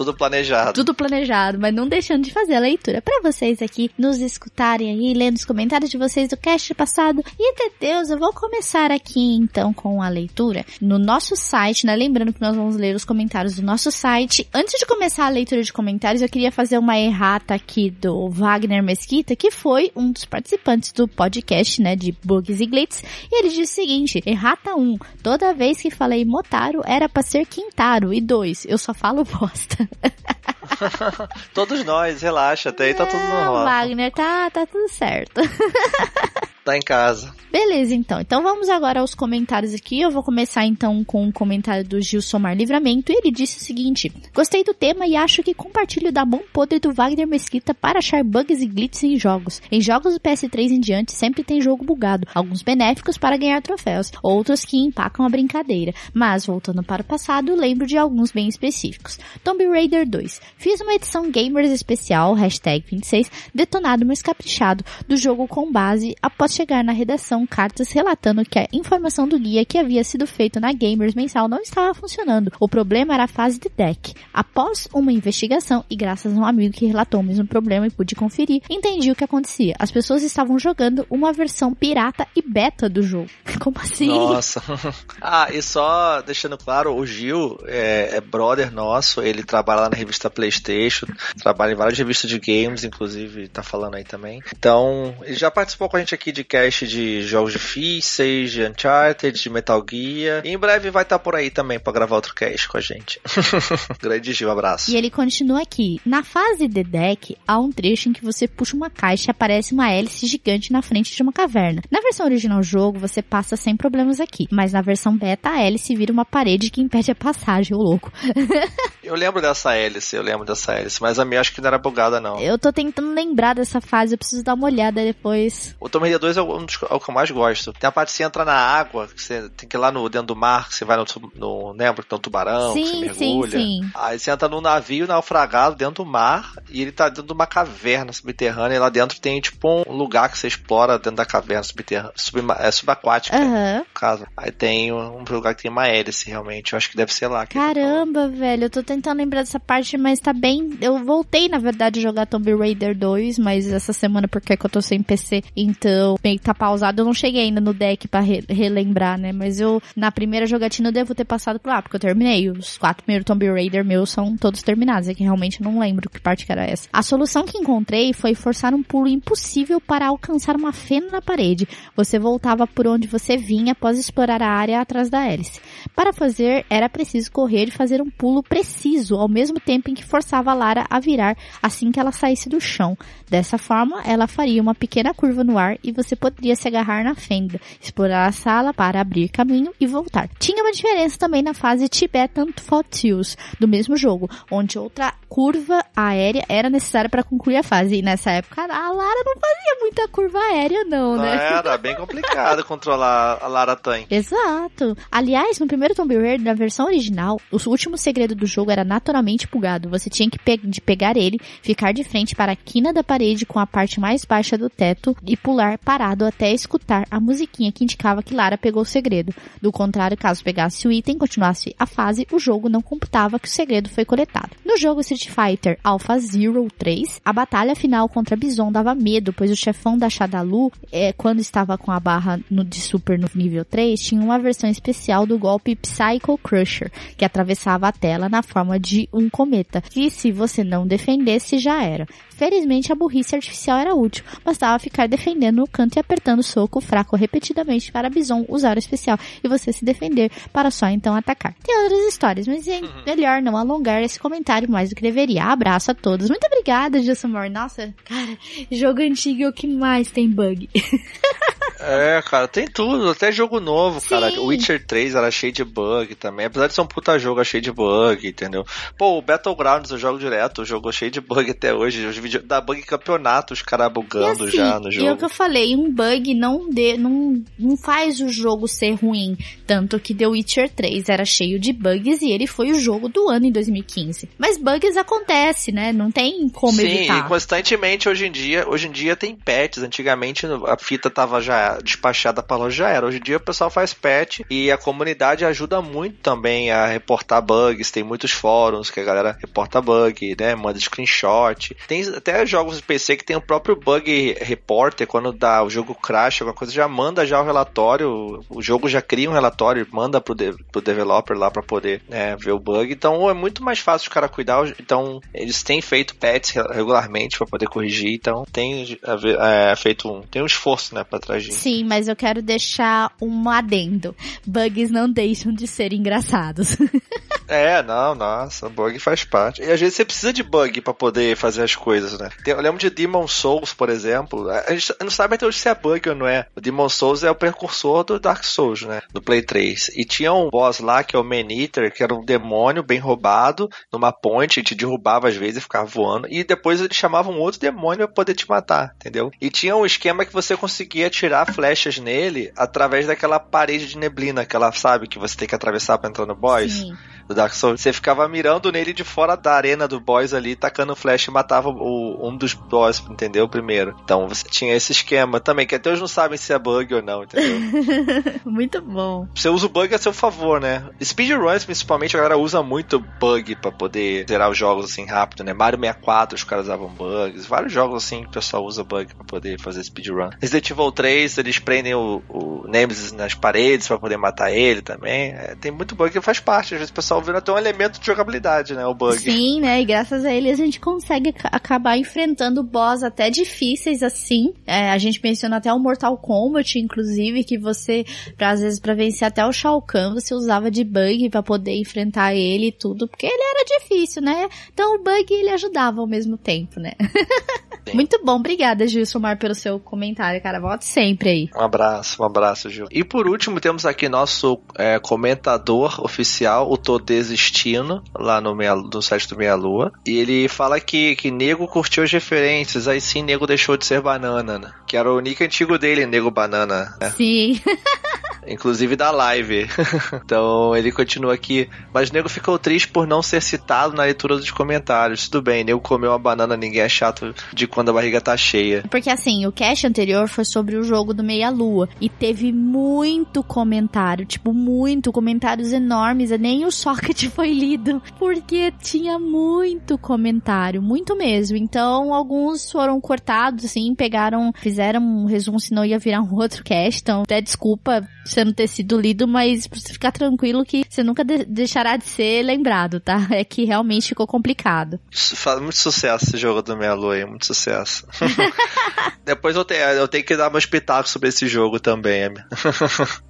Tudo 0.00 0.14
planejado. 0.14 0.72
Tudo 0.72 0.94
planejado, 0.94 1.58
mas 1.58 1.74
não 1.74 1.86
deixando 1.86 2.24
de 2.24 2.32
fazer 2.32 2.54
a 2.54 2.58
leitura 2.58 3.02
para 3.02 3.20
vocês 3.22 3.60
aqui 3.60 3.90
nos 3.98 4.18
escutarem 4.18 4.88
aí, 4.88 5.12
lendo 5.12 5.36
os 5.36 5.44
comentários 5.44 5.90
de 5.90 5.98
vocês 5.98 6.30
do 6.30 6.38
cast 6.38 6.72
passado. 6.72 7.22
E 7.38 7.50
até 7.50 7.70
Deus, 7.78 8.08
eu 8.08 8.18
vou 8.18 8.32
começar 8.32 8.90
aqui 8.90 9.34
então 9.34 9.74
com 9.74 10.02
a 10.02 10.08
leitura 10.08 10.64
no 10.80 10.98
nosso 10.98 11.36
site, 11.36 11.84
né? 11.84 11.94
Lembrando 11.94 12.32
que 12.32 12.40
nós 12.40 12.56
vamos 12.56 12.76
ler 12.76 12.96
os 12.96 13.04
comentários 13.04 13.56
do 13.56 13.62
nosso 13.62 13.90
site. 13.90 14.48
Antes 14.54 14.78
de 14.78 14.86
começar 14.86 15.26
a 15.26 15.28
leitura 15.28 15.62
de 15.62 15.70
comentários, 15.70 16.22
eu 16.22 16.30
queria 16.30 16.50
fazer 16.50 16.78
uma 16.78 16.98
errata 16.98 17.52
aqui 17.52 17.90
do 17.90 18.30
Wagner 18.30 18.82
Mesquita, 18.82 19.36
que 19.36 19.50
foi 19.50 19.92
um 19.94 20.12
dos 20.12 20.24
participantes 20.24 20.92
do 20.92 21.06
podcast, 21.06 21.82
né, 21.82 21.94
de 21.94 22.16
Bugs 22.24 22.58
e 22.58 22.64
Glitz. 22.64 23.04
E 23.30 23.38
ele 23.38 23.50
disse 23.50 23.72
o 23.72 23.74
seguinte: 23.74 24.22
errata 24.24 24.74
1. 24.74 24.96
Toda 25.22 25.52
vez 25.52 25.78
que 25.82 25.90
falei 25.90 26.24
Motaro 26.24 26.80
era 26.86 27.06
para 27.06 27.22
ser 27.22 27.44
Quintaro. 27.44 28.14
E 28.14 28.20
2. 28.22 28.64
Eu 28.64 28.78
só 28.78 28.94
falo 28.94 29.24
bosta. 29.28 29.89
Todos 31.54 31.84
nós, 31.84 32.22
relaxa, 32.22 32.70
até 32.70 32.84
aí 32.84 32.94
tá 32.94 33.06
tudo 33.06 33.22
normal. 33.22 33.64
Wagner, 33.64 34.12
tá, 34.12 34.50
tá 34.50 34.66
tudo 34.66 34.88
certo. 34.88 35.40
Tá 36.64 36.76
em 36.76 36.80
casa. 36.80 37.34
Beleza, 37.50 37.94
então. 37.94 38.20
Então 38.20 38.42
vamos 38.42 38.68
agora 38.68 39.00
aos 39.00 39.14
comentários 39.14 39.72
aqui. 39.72 40.00
Eu 40.00 40.10
vou 40.10 40.22
começar 40.22 40.66
então 40.66 41.02
com 41.02 41.26
o 41.26 41.32
comentário 41.32 41.82
do 41.84 42.00
Gilson 42.00 42.38
Mar 42.38 42.54
Livramento. 42.54 43.10
Ele 43.10 43.30
disse 43.30 43.56
o 43.56 43.64
seguinte: 43.64 44.12
Gostei 44.34 44.62
do 44.62 44.74
tema 44.74 45.06
e 45.06 45.16
acho 45.16 45.42
que 45.42 45.54
compartilho 45.54 46.12
da 46.12 46.24
mão 46.24 46.42
podre 46.52 46.78
do 46.78 46.92
Wagner 46.92 47.26
Mesquita 47.26 47.72
para 47.72 47.98
achar 47.98 48.22
bugs 48.22 48.60
e 48.60 48.66
glitches 48.66 49.02
em 49.04 49.18
jogos. 49.18 49.62
Em 49.72 49.80
jogos 49.80 50.12
do 50.12 50.20
PS3 50.20 50.70
em 50.70 50.80
diante 50.80 51.12
sempre 51.12 51.42
tem 51.42 51.62
jogo 51.62 51.82
bugado, 51.82 52.28
alguns 52.34 52.62
benéficos 52.62 53.16
para 53.16 53.38
ganhar 53.38 53.62
troféus, 53.62 54.12
outros 54.22 54.64
que 54.64 54.76
empacam 54.76 55.24
a 55.24 55.28
brincadeira. 55.30 55.94
Mas 56.12 56.44
voltando 56.44 56.82
para 56.82 57.02
o 57.02 57.06
passado, 57.06 57.56
lembro 57.56 57.86
de 57.86 57.96
alguns 57.96 58.30
bem 58.30 58.48
específicos. 58.48 59.18
Tomb 59.42 59.66
Raider 59.66 60.08
2. 60.08 60.40
Fiz 60.58 60.80
uma 60.82 60.94
edição 60.94 61.30
Gamers 61.30 61.70
especial, 61.70 62.34
hashtag 62.34 62.84
26, 62.86 63.30
detonado 63.54 64.04
mas 64.04 64.20
caprichado, 64.20 64.84
do 65.08 65.16
jogo 65.16 65.48
com 65.48 65.72
base 65.72 66.14
após 66.20 66.49
chegar 66.50 66.84
na 66.84 66.92
redação 66.92 67.46
cartas 67.46 67.90
relatando 67.92 68.44
que 68.44 68.58
a 68.58 68.68
informação 68.72 69.26
do 69.26 69.38
guia 69.38 69.64
que 69.64 69.78
havia 69.78 70.04
sido 70.04 70.26
feito 70.26 70.60
na 70.60 70.72
Gamers 70.72 71.14
mensal 71.14 71.48
não 71.48 71.58
estava 71.58 71.94
funcionando. 71.94 72.52
O 72.58 72.68
problema 72.68 73.14
era 73.14 73.24
a 73.24 73.28
fase 73.28 73.58
de 73.58 73.68
deck. 73.68 74.14
Após 74.32 74.88
uma 74.92 75.12
investigação 75.12 75.84
e 75.88 75.96
graças 75.96 76.36
a 76.36 76.40
um 76.40 76.44
amigo 76.44 76.74
que 76.74 76.86
relatou 76.86 77.20
o 77.20 77.22
mesmo 77.22 77.46
problema 77.46 77.86
e 77.86 77.90
pude 77.90 78.14
conferir, 78.14 78.62
entendi 78.68 79.10
o 79.10 79.14
que 79.14 79.24
acontecia. 79.24 79.74
As 79.78 79.90
pessoas 79.90 80.22
estavam 80.22 80.58
jogando 80.58 81.06
uma 81.10 81.32
versão 81.32 81.74
pirata 81.74 82.26
e 82.34 82.42
beta 82.42 82.88
do 82.88 83.02
jogo. 83.02 83.28
Como 83.60 83.78
assim? 83.78 84.08
Nossa. 84.08 84.62
ah, 85.20 85.48
e 85.52 85.62
só 85.62 86.22
deixando 86.22 86.56
claro, 86.56 86.94
o 86.94 87.06
Gil 87.06 87.58
é, 87.66 88.16
é 88.16 88.20
brother 88.20 88.72
nosso, 88.72 89.22
ele 89.22 89.42
trabalha 89.42 89.82
lá 89.82 89.90
na 89.90 89.96
revista 89.96 90.30
Playstation, 90.30 91.06
trabalha 91.40 91.72
em 91.72 91.76
várias 91.76 91.98
revistas 91.98 92.30
de 92.30 92.38
games, 92.38 92.84
inclusive 92.84 93.48
tá 93.48 93.62
falando 93.62 93.96
aí 93.96 94.04
também. 94.04 94.42
Então, 94.56 95.14
ele 95.22 95.36
já 95.36 95.50
participou 95.50 95.88
com 95.88 95.96
a 95.96 96.00
gente 96.00 96.14
aqui 96.14 96.32
de 96.32 96.39
cast 96.44 96.86
de 96.86 97.22
jogos 97.22 97.52
difíceis, 97.52 98.52
de 98.52 98.62
Uncharted, 98.64 99.40
de 99.40 99.50
Metal 99.50 99.84
Gear. 99.88 100.42
E 100.44 100.50
em 100.50 100.58
breve 100.58 100.90
vai 100.90 101.02
estar 101.02 101.18
por 101.18 101.34
aí 101.34 101.50
também 101.50 101.78
pra 101.78 101.92
gravar 101.92 102.16
outro 102.16 102.34
cast 102.34 102.68
com 102.68 102.76
a 102.76 102.80
gente. 102.80 103.20
Grande 104.00 104.32
Gil, 104.32 104.50
abraço. 104.50 104.90
E 104.90 104.96
ele 104.96 105.10
continua 105.10 105.62
aqui. 105.62 106.00
Na 106.04 106.22
fase 106.22 106.66
de 106.68 106.82
deck, 106.82 107.36
há 107.46 107.58
um 107.58 107.70
trecho 107.70 108.08
em 108.08 108.12
que 108.12 108.24
você 108.24 108.46
puxa 108.46 108.76
uma 108.76 108.90
caixa 108.90 109.30
e 109.30 109.32
aparece 109.32 109.72
uma 109.74 109.90
hélice 109.90 110.26
gigante 110.26 110.72
na 110.72 110.82
frente 110.82 111.14
de 111.14 111.22
uma 111.22 111.32
caverna. 111.32 111.82
Na 111.90 112.00
versão 112.00 112.26
original 112.26 112.60
do 112.60 112.64
jogo, 112.64 112.98
você 112.98 113.22
passa 113.22 113.56
sem 113.56 113.76
problemas 113.76 114.20
aqui. 114.20 114.46
Mas 114.50 114.72
na 114.72 114.82
versão 114.82 115.16
beta, 115.16 115.50
a 115.50 115.60
hélice 115.60 115.94
vira 115.94 116.12
uma 116.12 116.24
parede 116.24 116.70
que 116.70 116.80
impede 116.80 117.10
a 117.10 117.14
passagem, 117.14 117.76
ô 117.76 117.80
louco. 117.80 118.12
Eu 119.02 119.14
lembro 119.14 119.40
dessa 119.40 119.74
hélice, 119.74 120.14
eu 120.14 120.22
lembro 120.22 120.44
dessa 120.44 120.72
hélice, 120.72 121.00
mas 121.00 121.18
a 121.18 121.24
minha 121.24 121.40
acho 121.40 121.52
que 121.52 121.60
não 121.60 121.68
era 121.68 121.78
bugada, 121.78 122.20
não. 122.20 122.38
Eu 122.38 122.58
tô 122.58 122.72
tentando 122.72 123.12
lembrar 123.12 123.54
dessa 123.54 123.80
fase, 123.80 124.14
eu 124.14 124.18
preciso 124.18 124.44
dar 124.44 124.54
uma 124.54 124.66
olhada 124.66 125.02
depois. 125.02 125.74
O 125.80 125.88
Tomb 125.88 126.04
Raider 126.04 126.20
2 126.20 126.29
é 126.36 126.42
um 126.42 126.64
dos, 126.64 126.78
é 126.88 126.94
o 126.94 127.00
que 127.00 127.10
eu 127.10 127.14
mais 127.14 127.30
gosto. 127.30 127.72
Tem 127.72 127.88
a 127.88 127.92
parte 127.92 128.10
que 128.10 128.16
você 128.16 128.24
entra 128.24 128.44
na 128.44 128.54
água, 128.54 129.06
que 129.08 129.22
você 129.22 129.48
tem 129.50 129.68
que 129.68 129.76
ir 129.76 129.78
lá 129.80 129.90
no, 129.90 130.08
dentro 130.08 130.28
do 130.28 130.36
mar, 130.36 130.68
que 130.68 130.74
você 130.74 130.84
vai 130.84 130.96
no, 130.96 131.04
no 131.34 131.72
lembra 131.72 132.02
que 132.02 132.08
tem 132.08 132.18
um 132.18 132.20
tubarão, 132.20 132.74
que 132.74 132.84
você 132.84 132.92
Sim, 132.92 133.14
sim, 133.14 133.28
mergulha. 133.28 133.58
sim. 133.58 133.80
Aí 133.94 134.18
você 134.18 134.30
entra 134.30 134.48
num 134.48 134.60
navio 134.60 135.06
naufragado 135.06 135.76
dentro 135.76 136.04
do 136.04 136.10
mar 136.10 136.52
e 136.68 136.82
ele 136.82 136.92
tá 136.92 137.08
dentro 137.08 137.24
de 137.24 137.32
uma 137.32 137.46
caverna 137.46 138.12
subterrânea 138.12 138.76
e 138.76 138.78
lá 138.78 138.88
dentro 138.88 139.20
tem 139.20 139.40
tipo 139.40 139.82
um 139.88 139.92
lugar 139.94 140.28
que 140.30 140.38
você 140.38 140.46
explora 140.48 140.98
dentro 140.98 141.16
da 141.16 141.26
caverna 141.26 141.62
subterrânea, 141.62 142.12
subma- 142.16 142.56
é 142.60 142.70
subaquática, 142.70 143.36
Aham. 143.36 143.78
no 143.80 143.86
caso. 143.94 144.26
Aí 144.36 144.50
tem 144.50 144.92
um 144.92 145.24
lugar 145.28 145.54
que 145.54 145.62
tem 145.62 145.70
uma 145.70 145.86
hélice 145.88 146.28
realmente, 146.28 146.72
eu 146.72 146.76
acho 146.76 146.90
que 146.90 146.96
deve 146.96 147.12
ser 147.12 147.26
lá. 147.28 147.46
Caramba, 147.46 148.28
velho, 148.28 148.64
eu 148.64 148.70
tô 148.70 148.82
tentando 148.82 149.18
lembrar 149.18 149.40
dessa 149.40 149.60
parte, 149.60 149.96
mas 149.96 150.18
tá 150.20 150.32
bem. 150.32 150.76
Eu 150.80 151.04
voltei, 151.04 151.48
na 151.48 151.58
verdade, 151.58 151.98
a 151.98 152.02
jogar 152.02 152.26
Tomb 152.26 152.54
Raider 152.54 152.96
2, 152.96 153.38
mas 153.38 153.70
essa 153.70 153.92
semana, 153.92 154.28
porque 154.28 154.52
é 154.52 154.56
que 154.56 154.64
eu 154.66 154.70
tô 154.70 154.80
sem 154.82 155.02
PC, 155.02 155.42
então 155.56 156.16
meio 156.22 156.38
que 156.38 156.44
tá 156.44 156.54
pausado. 156.54 157.00
Eu 157.00 157.04
não 157.04 157.14
cheguei 157.14 157.42
ainda 157.42 157.60
no 157.60 157.72
deck 157.72 158.08
pra 158.08 158.20
re- 158.20 158.44
relembrar, 158.48 159.18
né? 159.18 159.32
Mas 159.32 159.60
eu, 159.60 159.82
na 159.96 160.10
primeira 160.12 160.46
jogatina, 160.46 160.88
eu 160.88 160.92
devo 160.92 161.14
ter 161.14 161.24
passado 161.24 161.58
por 161.58 161.68
lá, 161.70 161.82
porque 161.82 161.96
eu 161.96 162.00
terminei. 162.00 162.50
Os 162.50 162.78
quatro 162.78 163.04
primeiros 163.04 163.24
Tomb 163.26 163.48
Raider 163.50 163.84
meus 163.84 164.10
são 164.10 164.36
todos 164.36 164.62
terminados, 164.62 165.08
é 165.08 165.14
que 165.14 165.22
realmente 165.22 165.62
não 165.62 165.78
lembro 165.78 166.08
que 166.10 166.20
parte 166.20 166.46
que 166.46 166.52
era 166.52 166.64
essa. 166.64 166.88
A 166.92 167.02
solução 167.02 167.44
que 167.44 167.58
encontrei 167.58 168.12
foi 168.12 168.34
forçar 168.34 168.74
um 168.74 168.82
pulo 168.82 169.08
impossível 169.08 169.80
para 169.80 170.06
alcançar 170.08 170.56
uma 170.56 170.72
fenda 170.72 171.10
na 171.10 171.22
parede. 171.22 171.66
Você 171.96 172.18
voltava 172.18 172.66
por 172.66 172.86
onde 172.86 173.06
você 173.06 173.36
vinha 173.36 173.72
após 173.72 173.98
explorar 173.98 174.42
a 174.42 174.48
área 174.50 174.80
atrás 174.80 175.08
da 175.10 175.24
hélice. 175.26 175.60
Para 175.94 176.12
fazer, 176.12 176.64
era 176.68 176.88
preciso 176.88 177.30
correr 177.32 177.68
e 177.68 177.70
fazer 177.70 178.00
um 178.00 178.10
pulo 178.10 178.42
preciso, 178.42 179.16
ao 179.16 179.28
mesmo 179.28 179.58
tempo 179.60 179.90
em 179.90 179.94
que 179.94 180.04
forçava 180.04 180.50
a 180.50 180.54
Lara 180.54 180.86
a 180.88 181.00
virar 181.00 181.36
assim 181.62 181.90
que 181.90 182.00
ela 182.00 182.12
saísse 182.12 182.48
do 182.48 182.60
chão. 182.60 182.96
Dessa 183.28 183.58
forma, 183.58 184.02
ela 184.04 184.26
faria 184.26 184.60
uma 184.62 184.74
pequena 184.74 185.14
curva 185.14 185.44
no 185.44 185.58
ar 185.58 185.78
e 185.82 185.92
você 185.92 186.09
poderia 186.16 186.56
se 186.56 186.68
agarrar 186.68 187.04
na 187.04 187.14
fenda, 187.14 187.60
explorar 187.80 188.26
a 188.26 188.32
sala 188.32 188.72
para 188.72 189.00
abrir 189.00 189.28
caminho 189.28 189.72
e 189.80 189.86
voltar. 189.86 190.28
Tinha 190.38 190.62
uma 190.62 190.72
diferença 190.72 191.18
também 191.18 191.42
na 191.42 191.54
fase 191.54 191.88
Tibetan 191.88 192.46
Foothills 192.56 193.36
do 193.58 193.68
mesmo 193.68 193.96
jogo, 193.96 194.28
onde 194.50 194.78
outra 194.78 195.12
curva 195.28 195.84
aérea 195.94 196.44
era 196.48 196.68
necessária 196.68 197.08
para 197.08 197.22
concluir 197.22 197.56
a 197.56 197.62
fase. 197.62 197.96
E 197.96 198.02
nessa 198.02 198.30
época, 198.30 198.62
a 198.62 198.90
Lara 198.92 199.22
não 199.24 199.34
fazia 199.34 199.80
muita 199.80 200.08
curva 200.08 200.38
aérea, 200.38 200.84
não, 200.84 201.16
Não 201.16 201.22
né? 201.22 201.36
era 201.58 201.76
bem 201.78 201.94
complicado 201.94 202.64
controlar 202.64 203.38
a 203.40 203.46
Lara 203.46 203.76
Tank. 203.76 204.06
Exato. 204.10 204.96
Aliás, 205.10 205.58
no 205.58 205.66
primeiro 205.66 205.94
Tomb 205.94 206.16
Raider, 206.16 206.42
na 206.42 206.54
versão 206.54 206.86
original, 206.86 207.40
o 207.50 207.56
último 207.70 207.96
segredo 207.96 208.34
do 208.34 208.46
jogo 208.46 208.70
era 208.70 208.84
naturalmente 208.84 209.46
bugado. 209.46 209.88
Você 209.90 210.10
tinha 210.10 210.28
que 210.28 210.38
pe 210.38 210.56
de 210.56 210.80
pegar 210.80 211.16
ele, 211.16 211.38
ficar 211.62 211.92
de 211.92 212.04
frente 212.04 212.34
para 212.34 212.52
a 212.52 212.56
quina 212.56 212.92
da 212.92 213.02
parede 213.04 213.46
com 213.46 213.58
a 213.58 213.66
parte 213.66 214.00
mais 214.00 214.24
baixa 214.24 214.58
do 214.58 214.68
teto 214.68 215.16
e 215.26 215.36
pular 215.36 215.78
parado 216.00 216.24
até 216.24 216.50
escutar 216.50 217.06
a 217.10 217.20
musiquinha 217.20 217.70
que 217.70 217.84
indicava 217.84 218.22
que 218.22 218.34
Lara 218.34 218.56
pegou 218.56 218.80
o 218.82 218.86
segredo. 218.86 219.34
Do 219.60 219.70
contrário, 219.70 220.16
caso 220.16 220.42
pegasse 220.42 220.88
o 220.88 220.92
item 220.92 221.16
e 221.16 221.18
continuasse 221.18 221.74
a 221.78 221.84
fase, 221.84 222.26
o 222.32 222.38
jogo 222.38 222.70
não 222.70 222.80
computava 222.80 223.38
que 223.38 223.46
o 223.46 223.50
segredo 223.50 223.90
foi 223.90 224.06
coletado. 224.06 224.56
No 224.64 224.78
jogo 224.78 225.02
Street 225.02 225.28
Fighter 225.28 225.78
Alpha 225.84 226.18
Zero 226.18 226.66
3, 226.78 227.20
a 227.22 227.32
batalha 227.34 227.76
final 227.76 228.08
contra 228.08 228.34
Bison 228.34 228.72
dava 228.72 228.94
medo, 228.94 229.30
pois 229.30 229.50
o 229.50 229.56
chefão 229.56 229.98
da 229.98 230.08
Shadalu, 230.08 230.72
é, 230.90 231.12
quando 231.12 231.40
estava 231.40 231.76
com 231.76 231.90
a 231.90 232.00
barra 232.00 232.40
no, 232.50 232.64
de 232.64 232.80
super 232.80 233.18
no 233.18 233.28
nível 233.34 233.66
3, 233.66 234.00
tinha 234.00 234.22
uma 234.22 234.38
versão 234.38 234.70
especial 234.70 235.26
do 235.26 235.38
golpe 235.38 235.76
Psycho 235.76 236.38
Crusher, 236.38 236.90
que 237.14 237.26
atravessava 237.26 237.88
a 237.88 237.92
tela 237.92 238.26
na 238.26 238.42
forma 238.42 238.80
de 238.80 239.06
um 239.12 239.28
cometa, 239.28 239.82
que 239.82 240.08
se 240.08 240.32
você 240.32 240.64
não 240.64 240.86
defendesse 240.86 241.58
já 241.58 241.84
era. 241.84 242.06
Felizmente 242.40 242.90
a 242.90 242.94
burrice 242.94 243.34
artificial 243.34 243.78
era 243.78 243.94
útil, 243.94 244.24
bastava 244.42 244.78
ficar 244.78 245.06
defendendo 245.06 245.56
no 245.56 245.68
canto 245.68 245.96
e 245.96 246.00
apertando 246.00 246.38
o 246.38 246.42
soco 246.42 246.80
fraco 246.80 247.14
repetidamente 247.14 247.92
para 247.92 248.08
Bison 248.08 248.46
usar 248.48 248.76
o 248.76 248.78
especial 248.78 249.18
e 249.44 249.46
você 249.46 249.70
se 249.74 249.84
defender 249.84 250.32
para 250.50 250.70
só 250.70 250.86
então 250.86 251.14
atacar. 251.14 251.54
Tem 251.62 251.78
outras 251.82 252.06
histórias, 252.06 252.48
mas 252.48 252.66
é 252.66 252.80
melhor 253.04 253.42
não 253.42 253.58
alongar 253.58 254.02
esse 254.02 254.18
comentário 254.18 254.70
mais 254.70 254.88
do 254.88 254.94
que 254.96 255.02
deveria. 255.02 255.44
Abraço 255.44 255.90
a 255.90 255.94
todos. 255.94 256.30
Muito 256.30 256.46
obrigada, 256.46 257.02
Gilson 257.02 257.28
Moore. 257.28 257.50
Nossa, 257.50 257.94
cara, 258.06 258.38
jogo 258.72 259.02
antigo 259.02 259.42
é 259.42 259.48
o 259.48 259.52
que 259.52 259.66
mais 259.66 260.10
tem 260.10 260.26
bug. 260.26 260.66
É, 261.82 262.20
cara, 262.22 262.46
tem 262.46 262.66
tudo, 262.66 263.08
até 263.08 263.32
jogo 263.32 263.58
novo, 263.58 264.00
Sim. 264.00 264.08
cara. 264.10 264.30
O 264.38 264.46
Witcher 264.46 264.84
3 264.86 265.14
era 265.14 265.30
cheio 265.30 265.52
de 265.52 265.64
bug 265.64 266.14
também. 266.14 266.44
Apesar 266.44 266.66
de 266.66 266.74
ser 266.74 266.82
um 266.82 266.86
puta 266.86 267.18
jogo, 267.18 267.40
é 267.40 267.44
cheio 267.44 267.62
de 267.62 267.72
bug, 267.72 268.28
entendeu? 268.28 268.66
Pô, 268.98 269.16
o 269.16 269.22
Battlegrounds 269.22 269.90
eu 269.90 269.96
jogo 269.96 270.18
direto, 270.18 270.60
o 270.60 270.64
jogo 270.64 270.90
é 270.90 270.92
cheio 270.92 271.10
de 271.10 271.22
bug 271.22 271.50
até 271.50 271.74
hoje. 271.74 272.04
Os 272.04 272.18
da 272.38 272.60
bug 272.60 272.82
campeonato, 272.82 273.52
os 273.52 273.62
caras 273.62 273.92
bugando 273.92 274.44
assim, 274.44 274.56
já 274.56 274.78
no 274.78 274.90
E 274.92 274.96
é 274.96 275.00
o 275.00 275.04
jogo. 275.06 275.16
que 275.18 275.24
eu 275.24 275.28
falei, 275.28 275.74
um 275.74 275.90
bug 275.92 276.34
não, 276.34 276.68
de, 276.70 276.96
não, 276.96 277.42
não 277.58 277.76
faz 277.76 278.20
o 278.20 278.28
jogo 278.28 278.68
ser 278.68 278.92
ruim. 278.94 279.36
Tanto 279.66 279.98
que 279.98 280.14
The 280.14 280.26
Witcher 280.26 280.70
3 280.70 281.08
era 281.08 281.24
cheio 281.24 281.58
de 281.58 281.72
bugs 281.72 282.22
e 282.22 282.30
ele 282.30 282.46
foi 282.46 282.70
o 282.70 282.80
jogo 282.80 283.08
do 283.08 283.28
ano 283.28 283.46
em 283.46 283.52
2015. 283.52 284.28
Mas 284.38 284.56
bugs 284.58 284.96
acontece, 284.96 285.72
né? 285.72 285.92
Não 285.92 286.10
tem 286.10 286.48
como 286.48 286.72
Sim, 286.72 286.86
evitar. 286.86 287.18
e 287.18 287.28
constantemente 287.28 288.08
hoje 288.08 288.26
em 288.26 288.32
dia, 288.32 288.68
hoje 288.68 288.86
em 288.88 288.90
dia 288.92 289.16
tem 289.16 289.34
patches. 289.34 289.82
Antigamente 289.82 290.46
a 290.46 290.76
fita 290.78 291.10
tava 291.10 291.40
já 291.40 291.78
despachada 291.78 292.42
pra 292.42 292.56
loja 292.56 292.76
já 292.76 292.88
era. 292.90 293.06
Hoje 293.06 293.18
em 293.18 293.22
dia 293.22 293.36
o 293.36 293.40
pessoal 293.40 293.70
faz 293.70 293.92
patch 293.92 294.40
e 294.50 294.70
a 294.70 294.78
comunidade 294.78 295.44
ajuda 295.44 295.80
muito 295.82 296.16
também 296.22 296.70
a 296.70 296.86
reportar 296.86 297.42
bugs. 297.42 297.90
Tem 297.90 298.02
muitos 298.02 298.30
fóruns 298.30 298.90
que 298.90 299.00
a 299.00 299.04
galera 299.04 299.36
reporta 299.40 299.80
bug, 299.80 300.36
né? 300.38 300.54
Manda 300.54 300.78
screenshot. 300.78 301.76
Tem 301.86 302.02
até 302.20 302.46
jogos 302.46 302.76
de 302.76 302.82
PC 302.82 303.16
que 303.16 303.24
tem 303.24 303.36
o 303.36 303.40
próprio 303.40 303.74
bug 303.74 304.36
reporter 304.40 305.06
quando 305.06 305.32
dá 305.32 305.64
o 305.64 305.70
jogo 305.70 305.94
crash, 305.94 306.42
alguma 306.42 306.56
coisa, 306.56 306.72
já 306.72 306.86
manda 306.86 307.26
já 307.26 307.40
o 307.40 307.44
relatório. 307.44 308.44
O 308.48 308.62
jogo 308.62 308.88
já 308.88 309.02
cria 309.02 309.28
um 309.28 309.32
relatório, 309.32 309.86
manda 309.90 310.20
pro, 310.20 310.34
de, 310.34 310.52
pro 310.70 310.80
developer 310.80 311.36
lá 311.36 311.50
pra 311.50 311.62
poder 311.62 312.02
né, 312.08 312.36
ver 312.36 312.52
o 312.52 312.60
bug. 312.60 312.92
Então 312.92 313.28
é 313.28 313.34
muito 313.34 313.62
mais 313.62 313.78
fácil 313.78 314.08
o 314.08 314.12
cara 314.12 314.28
cuidar. 314.28 314.60
Então 314.80 315.20
eles 315.34 315.62
têm 315.62 315.80
feito 315.80 316.14
patches 316.16 316.54
regularmente 316.70 317.38
pra 317.38 317.46
poder 317.46 317.66
corrigir. 317.66 318.14
Então 318.14 318.44
tem 318.52 318.98
é, 319.02 319.74
feito 319.76 320.08
um, 320.08 320.22
tem 320.22 320.42
um 320.42 320.46
esforço, 320.46 320.94
né, 320.94 321.04
trás 321.20 321.44
disso. 321.44 321.58
Sim, 321.58 321.84
mas 321.84 322.08
eu 322.08 322.16
quero 322.16 322.42
deixar 322.42 323.12
um 323.20 323.48
adendo. 323.48 324.14
Bugs 324.46 324.90
não 324.90 325.10
deixam 325.10 325.52
de 325.52 325.66
ser 325.66 325.92
engraçados. 325.92 326.76
É, 327.50 327.82
não, 327.82 328.14
nossa, 328.14 328.68
bug 328.68 328.98
faz 328.98 329.24
parte. 329.24 329.60
E 329.60 329.70
às 329.70 329.80
vezes 329.80 329.96
você 329.96 330.04
precisa 330.04 330.32
de 330.32 330.42
bug 330.42 330.80
pra 330.80 330.94
poder 330.94 331.36
fazer 331.36 331.62
as 331.62 331.74
coisas, 331.74 332.18
né? 332.18 332.30
Tem- 332.44 332.54
eu 332.54 332.60
lembro 332.60 332.78
de 332.78 332.88
Demon 332.88 333.26
Souls, 333.26 333.74
por 333.74 333.88
exemplo. 333.90 334.48
A 334.48 334.70
gente 334.72 334.94
não 335.00 335.10
sabe 335.10 335.34
até 335.34 335.44
hoje 335.46 335.58
se 335.58 335.68
é 335.68 335.74
bug 335.74 336.08
ou 336.08 336.14
não 336.14 336.26
é. 336.26 336.46
O 336.54 336.60
Demon 336.60 336.88
Souls 336.88 337.24
é 337.24 337.30
o 337.30 337.34
precursor 337.34 338.04
do 338.04 338.20
Dark 338.20 338.44
Souls, 338.44 338.82
né? 338.82 339.02
Do 339.12 339.20
Play 339.20 339.42
3. 339.42 339.88
E 339.96 340.04
tinha 340.04 340.32
um 340.32 340.48
boss 340.48 340.78
lá 340.78 341.02
que 341.02 341.16
é 341.16 341.18
o 341.18 341.24
Man-Eater, 341.24 341.92
que 341.92 342.02
era 342.02 342.14
um 342.14 342.24
demônio 342.24 342.82
bem 342.84 342.98
roubado, 343.00 343.68
numa 343.92 344.12
ponte, 344.12 344.62
te 344.62 344.74
derrubava 344.74 345.28
às 345.28 345.34
vezes 345.36 345.56
e 345.56 345.60
ficava 345.60 345.86
voando. 345.86 346.28
E 346.30 346.44
depois 346.44 346.80
ele 346.80 346.94
chamava 346.94 347.30
um 347.30 347.38
outro 347.40 347.60
demônio 347.60 348.06
pra 348.06 348.14
poder 348.14 348.34
te 348.34 348.48
matar, 348.48 348.92
entendeu? 348.94 349.30
E 349.40 349.50
tinha 349.50 349.74
um 349.74 349.84
esquema 349.84 350.24
que 350.24 350.32
você 350.32 350.56
conseguia 350.56 351.10
tirar 351.10 351.52
flechas 351.52 351.98
nele 351.98 352.52
através 352.56 353.06
daquela 353.08 353.40
parede 353.40 353.86
de 353.88 353.98
neblina, 353.98 354.42
aquela, 354.42 354.70
sabe, 354.72 355.08
que 355.08 355.18
você 355.18 355.36
tem 355.36 355.48
que 355.48 355.54
atravessar 355.54 355.98
pra 355.98 356.08
entrar 356.08 356.26
no 356.26 356.34
boss 356.36 356.72
Sim. 356.72 356.96
do 357.26 357.34
Dark 357.40 357.54
Souls, 357.54 357.80
você 357.80 357.90
ficava 357.90 358.28
mirando 358.28 358.70
nele 358.70 358.92
de 358.92 359.02
fora 359.02 359.34
da 359.34 359.54
arena 359.54 359.88
do 359.88 359.98
boss 359.98 360.34
ali, 360.34 360.54
tacando 360.54 360.94
flash 360.94 361.24
e 361.24 361.30
matava 361.30 361.70
o, 361.70 362.28
um 362.28 362.36
dos 362.36 362.52
boss, 362.52 363.02
entendeu? 363.08 363.48
Primeiro. 363.48 363.96
Então 364.04 364.28
você 364.28 364.46
tinha 364.46 364.74
esse 364.74 364.92
esquema 364.92 365.40
também, 365.40 365.66
que 365.66 365.74
até 365.74 365.90
hoje 365.90 366.02
não 366.02 366.08
sabem 366.08 366.36
se 366.36 366.52
é 366.52 366.58
bug 366.58 366.94
ou 366.94 367.02
não, 367.02 367.24
entendeu? 367.24 367.58
Muito 368.44 368.82
bom. 368.82 369.26
você 369.34 369.48
usa 369.48 369.64
o 369.64 369.70
bug 369.70 369.94
a 369.94 369.98
seu 369.98 370.12
favor, 370.12 370.60
né? 370.60 370.84
Speedruns, 371.02 371.64
principalmente, 371.64 372.14
a 372.14 372.18
galera 372.18 372.36
usa 372.36 372.62
muito 372.62 372.98
bug 372.98 373.56
pra 373.56 373.72
poder 373.72 374.26
zerar 374.28 374.50
os 374.50 374.58
jogos 374.58 374.84
assim 374.84 375.06
rápido, 375.06 375.42
né? 375.42 375.54
Mario 375.54 375.78
64, 375.78 376.36
os 376.36 376.44
caras 376.44 376.66
usavam 376.66 376.88
bugs. 376.88 377.46
Vários 377.46 377.72
jogos 377.72 378.04
assim 378.04 378.22
que 378.22 378.28
o 378.28 378.32
pessoal 378.32 378.64
usa 378.64 378.84
bug 378.84 379.14
pra 379.14 379.24
poder 379.24 379.58
fazer 379.58 379.82
speedrun. 379.82 380.30
Resident 380.40 380.70
Evil 380.70 380.92
3, 380.92 381.38
eles 381.38 381.58
prendem 381.58 381.94
o, 381.94 382.22
o 382.28 382.66
Nemesis 382.68 383.12
nas 383.12 383.32
paredes 383.32 383.88
pra 383.88 383.98
poder 383.98 384.18
matar 384.18 384.52
ele 384.52 384.82
também. 384.82 385.30
É, 385.30 385.56
tem 385.58 385.70
muito 385.70 385.94
bug 385.94 386.10
que 386.10 386.20
faz 386.20 386.38
parte. 386.38 386.74
Às 386.74 386.80
vezes 386.80 386.90
o 386.90 386.94
pessoal 386.94 387.20
vira 387.30 387.38
até 387.38 387.52
um 387.52 387.58
elemento 387.58 387.98
de 388.00 388.06
jogabilidade, 388.06 388.74
né? 388.74 388.86
O 388.86 388.94
bug. 388.94 389.18
Sim, 389.18 389.60
né? 389.60 389.80
E 389.80 389.84
graças 389.84 390.24
a 390.24 390.32
ele 390.32 390.50
a 390.50 390.54
gente 390.56 390.78
consegue 390.80 391.30
ac- 391.30 391.48
acabar 391.50 391.96
enfrentando 391.96 392.62
boss 392.62 393.02
até 393.02 393.30
difíceis 393.30 394.02
assim. 394.02 394.52
É, 394.66 394.90
a 394.90 394.98
gente 394.98 395.20
menciona 395.22 395.56
até 395.56 395.72
o 395.72 395.78
Mortal 395.78 396.16
Kombat, 396.18 396.78
inclusive, 396.78 397.44
que 397.44 397.58
você, 397.58 398.04
pra, 398.36 398.50
às 398.50 398.60
vezes, 398.60 398.78
pra 398.80 398.94
vencer 398.94 399.26
até 399.28 399.44
o 399.46 399.52
Shao 399.52 399.80
Kahn, 399.80 400.14
você 400.14 400.34
usava 400.34 400.70
de 400.70 400.84
bug 400.84 401.30
pra 401.30 401.42
poder 401.42 401.76
enfrentar 401.76 402.34
ele 402.34 402.68
e 402.68 402.72
tudo, 402.72 403.08
porque 403.08 403.26
ele 403.26 403.42
era 403.42 403.80
difícil, 403.80 404.22
né? 404.22 404.48
Então 404.72 404.96
o 404.96 405.02
bug 405.02 405.26
ele 405.32 405.50
ajudava 405.50 406.00
ao 406.00 406.06
mesmo 406.06 406.36
tempo, 406.36 406.78
né? 406.80 406.92
Muito 407.94 408.20
bom, 408.24 408.36
obrigada, 408.36 408.86
Gilson 408.86 409.18
Mar, 409.18 409.36
pelo 409.38 409.54
seu 409.54 409.80
comentário, 409.80 410.40
cara. 410.40 410.60
Volte 410.60 410.84
sempre 410.84 411.28
aí. 411.30 411.48
Um 411.56 411.62
abraço, 411.62 412.22
um 412.22 412.26
abraço, 412.26 412.70
Gil. 412.70 412.86
E 412.90 413.02
por 413.02 413.26
último, 413.26 413.58
temos 413.60 413.84
aqui 413.84 414.08
nosso 414.08 414.60
é, 414.76 414.98
comentador 415.00 416.00
oficial, 416.04 416.70
o 416.70 416.76
Tô 416.76 416.98
Desistindo, 417.10 418.04
lá 418.14 418.40
no, 418.40 418.54
Meia, 418.54 418.76
no 418.76 419.02
site 419.02 419.28
do 419.28 419.36
Meia 419.36 419.56
Lua. 419.56 419.92
E 420.06 420.16
ele 420.16 420.46
fala 420.46 420.78
que, 420.78 421.16
que 421.16 421.28
Nego 421.28 421.66
curtiu 421.66 422.04
as 422.04 422.12
referências, 422.12 422.86
aí 422.86 423.00
sim 423.00 423.24
Nego 423.24 423.48
deixou 423.48 423.76
de 423.76 423.84
ser 423.84 424.00
banana, 424.00 424.60
né? 424.60 424.70
Que 424.86 424.96
era 424.96 425.12
o 425.12 425.18
nick 425.18 425.42
antigo 425.42 425.76
dele, 425.76 426.06
Nego 426.06 426.30
Banana, 426.30 426.96
né? 427.00 427.10
Sim. 427.16 427.60
Inclusive 428.46 428.96
da 428.96 429.10
live. 429.10 429.68
então 430.24 430.74
ele 430.76 430.92
continua 430.92 431.34
aqui. 431.34 431.68
Mas 431.92 432.10
Nego 432.10 432.28
ficou 432.28 432.58
triste 432.58 432.88
por 432.88 433.06
não 433.06 433.22
ser 433.22 433.42
citado 433.42 433.94
na 433.94 434.04
leitura 434.04 434.36
dos 434.36 434.50
comentários. 434.50 435.28
Tudo 435.28 435.42
bem, 435.42 435.64
Nego 435.64 435.80
comeu 435.80 436.10
uma 436.10 436.18
banana, 436.18 436.56
ninguém 436.56 436.80
é 436.80 436.88
chato 436.88 437.34
de 437.52 437.66
quando 437.66 437.90
a 437.90 437.92
barriga 437.92 438.20
tá 438.20 438.36
cheia. 438.36 438.84
Porque 438.90 439.10
assim, 439.10 439.46
o 439.46 439.52
cast 439.52 439.86
anterior 439.86 440.28
foi 440.28 440.44
sobre 440.44 440.76
o 440.76 440.82
jogo 440.82 441.12
do 441.12 441.22
Meia 441.22 441.50
Lua. 441.50 441.88
E 442.00 442.08
teve 442.08 442.52
muito 442.52 443.42
comentário, 443.42 444.24
tipo, 444.24 444.52
muito, 444.52 445.12
comentários 445.12 445.72
enormes. 445.72 446.30
Nem 446.30 446.64
o 446.64 446.70
Socket 447.00 447.28
foi 447.34 447.52
lido. 447.52 448.02
Porque 448.18 448.72
tinha 448.82 449.18
muito 449.18 449.96
comentário, 449.98 450.82
muito 450.82 451.16
mesmo. 451.16 451.56
Então, 451.56 452.12
alguns 452.14 452.70
foram 452.70 453.00
cortados, 453.00 453.64
assim, 453.64 453.94
pegaram, 453.94 454.52
fizeram 454.60 455.00
um 455.02 455.24
resumo, 455.26 455.58
senão 455.58 455.84
ia 455.84 455.98
virar 455.98 456.20
um 456.20 456.34
outro 456.34 456.62
cast. 456.62 457.00
Então, 457.02 457.22
até 457.22 457.40
desculpa 457.40 458.06
você 458.24 458.44
não 458.44 458.52
ter 458.52 458.68
sido 458.68 459.00
lido, 459.00 459.26
mas 459.26 459.66
pra 459.66 459.78
você 459.78 459.92
ficar 459.92 460.12
tranquilo 460.12 460.64
que 460.64 460.84
você 460.88 461.02
nunca 461.02 461.24
de- 461.24 461.44
deixará 461.44 461.96
de 461.96 462.04
ser 462.06 462.42
lembrado, 462.42 463.00
tá? 463.00 463.26
É 463.40 463.44
que 463.44 463.64
realmente 463.64 464.08
ficou 464.08 464.26
complicado. 464.26 464.98
Faz 465.10 465.60
muito 465.60 465.78
sucesso 465.78 466.24
esse 466.26 466.36
jogo 466.36 466.60
do 466.62 466.74
Lua 466.74 467.14
aí, 467.14 467.24
muito 467.24 467.46
sucesso. 467.46 468.06
Depois 469.24 469.54
eu 469.56 469.64
tenho, 469.64 469.80
eu 469.82 470.08
tenho 470.08 470.24
que 470.24 470.36
dar 470.36 470.50
meus 470.50 470.66
pitacos 470.66 471.10
sobre 471.10 471.28
esse 471.28 471.46
jogo 471.46 471.78
também, 471.78 472.28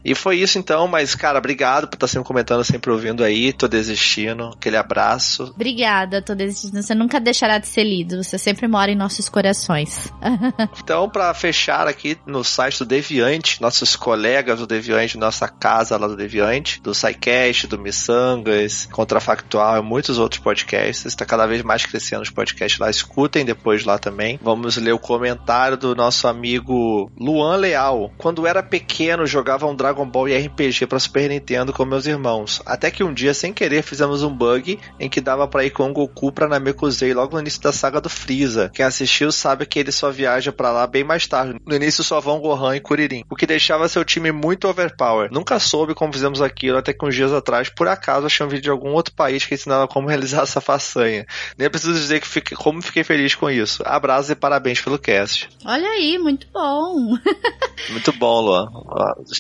e 0.04 0.14
foi 0.14 0.38
isso 0.38 0.58
então, 0.58 0.88
mas 0.88 1.14
cara, 1.14 1.38
obrigado 1.38 1.86
por 1.86 1.94
estar 1.96 2.06
sempre 2.08 2.26
comentando, 2.26 2.64
sempre 2.64 2.90
ouvindo 2.90 3.22
aí, 3.22 3.52
tô 3.60 3.68
desistindo, 3.68 4.50
aquele 4.54 4.76
abraço. 4.76 5.52
Obrigada, 5.54 6.20
tô 6.20 6.34
desistindo. 6.34 6.82
Você 6.82 6.94
nunca 6.94 7.20
deixará 7.20 7.58
de 7.58 7.68
ser 7.68 7.84
lido. 7.84 8.22
Você 8.22 8.38
sempre 8.38 8.66
mora 8.66 8.90
em 8.90 8.96
nossos 8.96 9.28
corações. 9.28 10.10
Então, 10.82 11.08
pra 11.08 11.32
fechar 11.34 11.86
aqui 11.86 12.16
no 12.26 12.42
site 12.42 12.78
do 12.80 12.84
Deviante, 12.84 13.60
nossos 13.60 13.94
colegas 13.94 14.58
do 14.58 14.66
Deviante 14.66 14.80
Deviante, 14.80 15.18
nossa 15.18 15.46
casa 15.46 15.96
lá 15.96 16.08
do 16.08 16.16
Deviante, 16.16 16.80
do 16.80 16.94
SciCast, 16.94 17.66
do 17.66 17.78
Missangas, 17.78 18.86
Contrafactual 18.90 19.78
e 19.78 19.82
muitos 19.82 20.18
outros 20.18 20.40
podcasts. 20.40 21.04
Está 21.04 21.24
cada 21.24 21.46
vez 21.46 21.62
mais 21.62 21.84
crescendo 21.84 22.22
os 22.22 22.30
podcasts 22.30 22.80
lá. 22.80 22.90
Escutem 22.90 23.44
depois 23.44 23.84
lá 23.84 23.98
também. 23.98 24.38
Vamos 24.42 24.76
ler 24.78 24.92
o 24.92 24.98
comentário 24.98 25.76
do 25.76 25.94
nosso 25.94 26.26
amigo 26.26 27.10
Luan 27.18 27.56
Leal. 27.56 28.10
Quando 28.16 28.46
era 28.46 28.62
pequeno, 28.62 29.26
jogava 29.26 29.66
um 29.66 29.76
Dragon 29.76 30.06
Ball 30.06 30.30
e 30.30 30.46
RPG 30.46 30.86
para 30.86 30.98
Super 30.98 31.28
Nintendo 31.28 31.72
com 31.72 31.84
meus 31.84 32.06
irmãos. 32.06 32.62
Até 32.64 32.90
que 32.90 33.04
um 33.04 33.12
dia, 33.12 33.34
sem 33.34 33.49
querer, 33.52 33.82
fizemos 33.82 34.22
um 34.22 34.34
bug 34.34 34.78
em 34.98 35.08
que 35.08 35.20
dava 35.20 35.46
para 35.46 35.64
ir 35.64 35.70
com 35.70 35.90
o 35.90 35.92
Goku 35.92 36.32
pra 36.32 36.48
Namekusei 36.48 37.12
logo 37.14 37.34
no 37.34 37.40
início 37.40 37.60
da 37.60 37.72
saga 37.72 38.00
do 38.00 38.08
Freeza. 38.08 38.70
Quem 38.74 38.84
assistiu 38.84 39.32
sabe 39.32 39.66
que 39.66 39.78
ele 39.78 39.92
só 39.92 40.10
viaja 40.10 40.52
para 40.52 40.70
lá 40.70 40.86
bem 40.86 41.04
mais 41.04 41.26
tarde. 41.26 41.60
No 41.66 41.74
início 41.74 42.02
só 42.04 42.20
vão 42.20 42.40
Gohan 42.40 42.76
e 42.76 42.80
Kuririn, 42.80 43.24
o 43.28 43.36
que 43.36 43.46
deixava 43.46 43.88
seu 43.88 44.04
time 44.04 44.32
muito 44.32 44.68
overpower. 44.68 45.30
Nunca 45.32 45.58
soube 45.58 45.94
como 45.94 46.12
fizemos 46.12 46.40
aquilo, 46.40 46.78
até 46.78 46.92
que 46.92 47.04
uns 47.04 47.14
dias 47.14 47.32
atrás, 47.32 47.68
por 47.68 47.88
acaso, 47.88 48.26
achei 48.26 48.44
um 48.44 48.48
vídeo 48.48 48.62
de 48.62 48.70
algum 48.70 48.92
outro 48.92 49.14
país 49.14 49.44
que 49.44 49.54
ensinava 49.54 49.86
como 49.88 50.08
realizar 50.08 50.42
essa 50.42 50.60
façanha. 50.60 51.26
Nem 51.56 51.70
preciso 51.70 51.94
dizer 51.94 52.20
que 52.20 52.28
fiquei, 52.28 52.56
como 52.56 52.82
fiquei 52.82 53.04
feliz 53.04 53.34
com 53.34 53.50
isso. 53.50 53.82
Abraços 53.86 54.30
e 54.30 54.34
parabéns 54.34 54.80
pelo 54.80 54.98
cast. 54.98 55.48
Olha 55.64 55.88
aí, 55.88 56.18
muito 56.18 56.46
bom. 56.52 57.16
muito 57.90 58.12
bom, 58.12 58.40
Luan. 58.40 58.66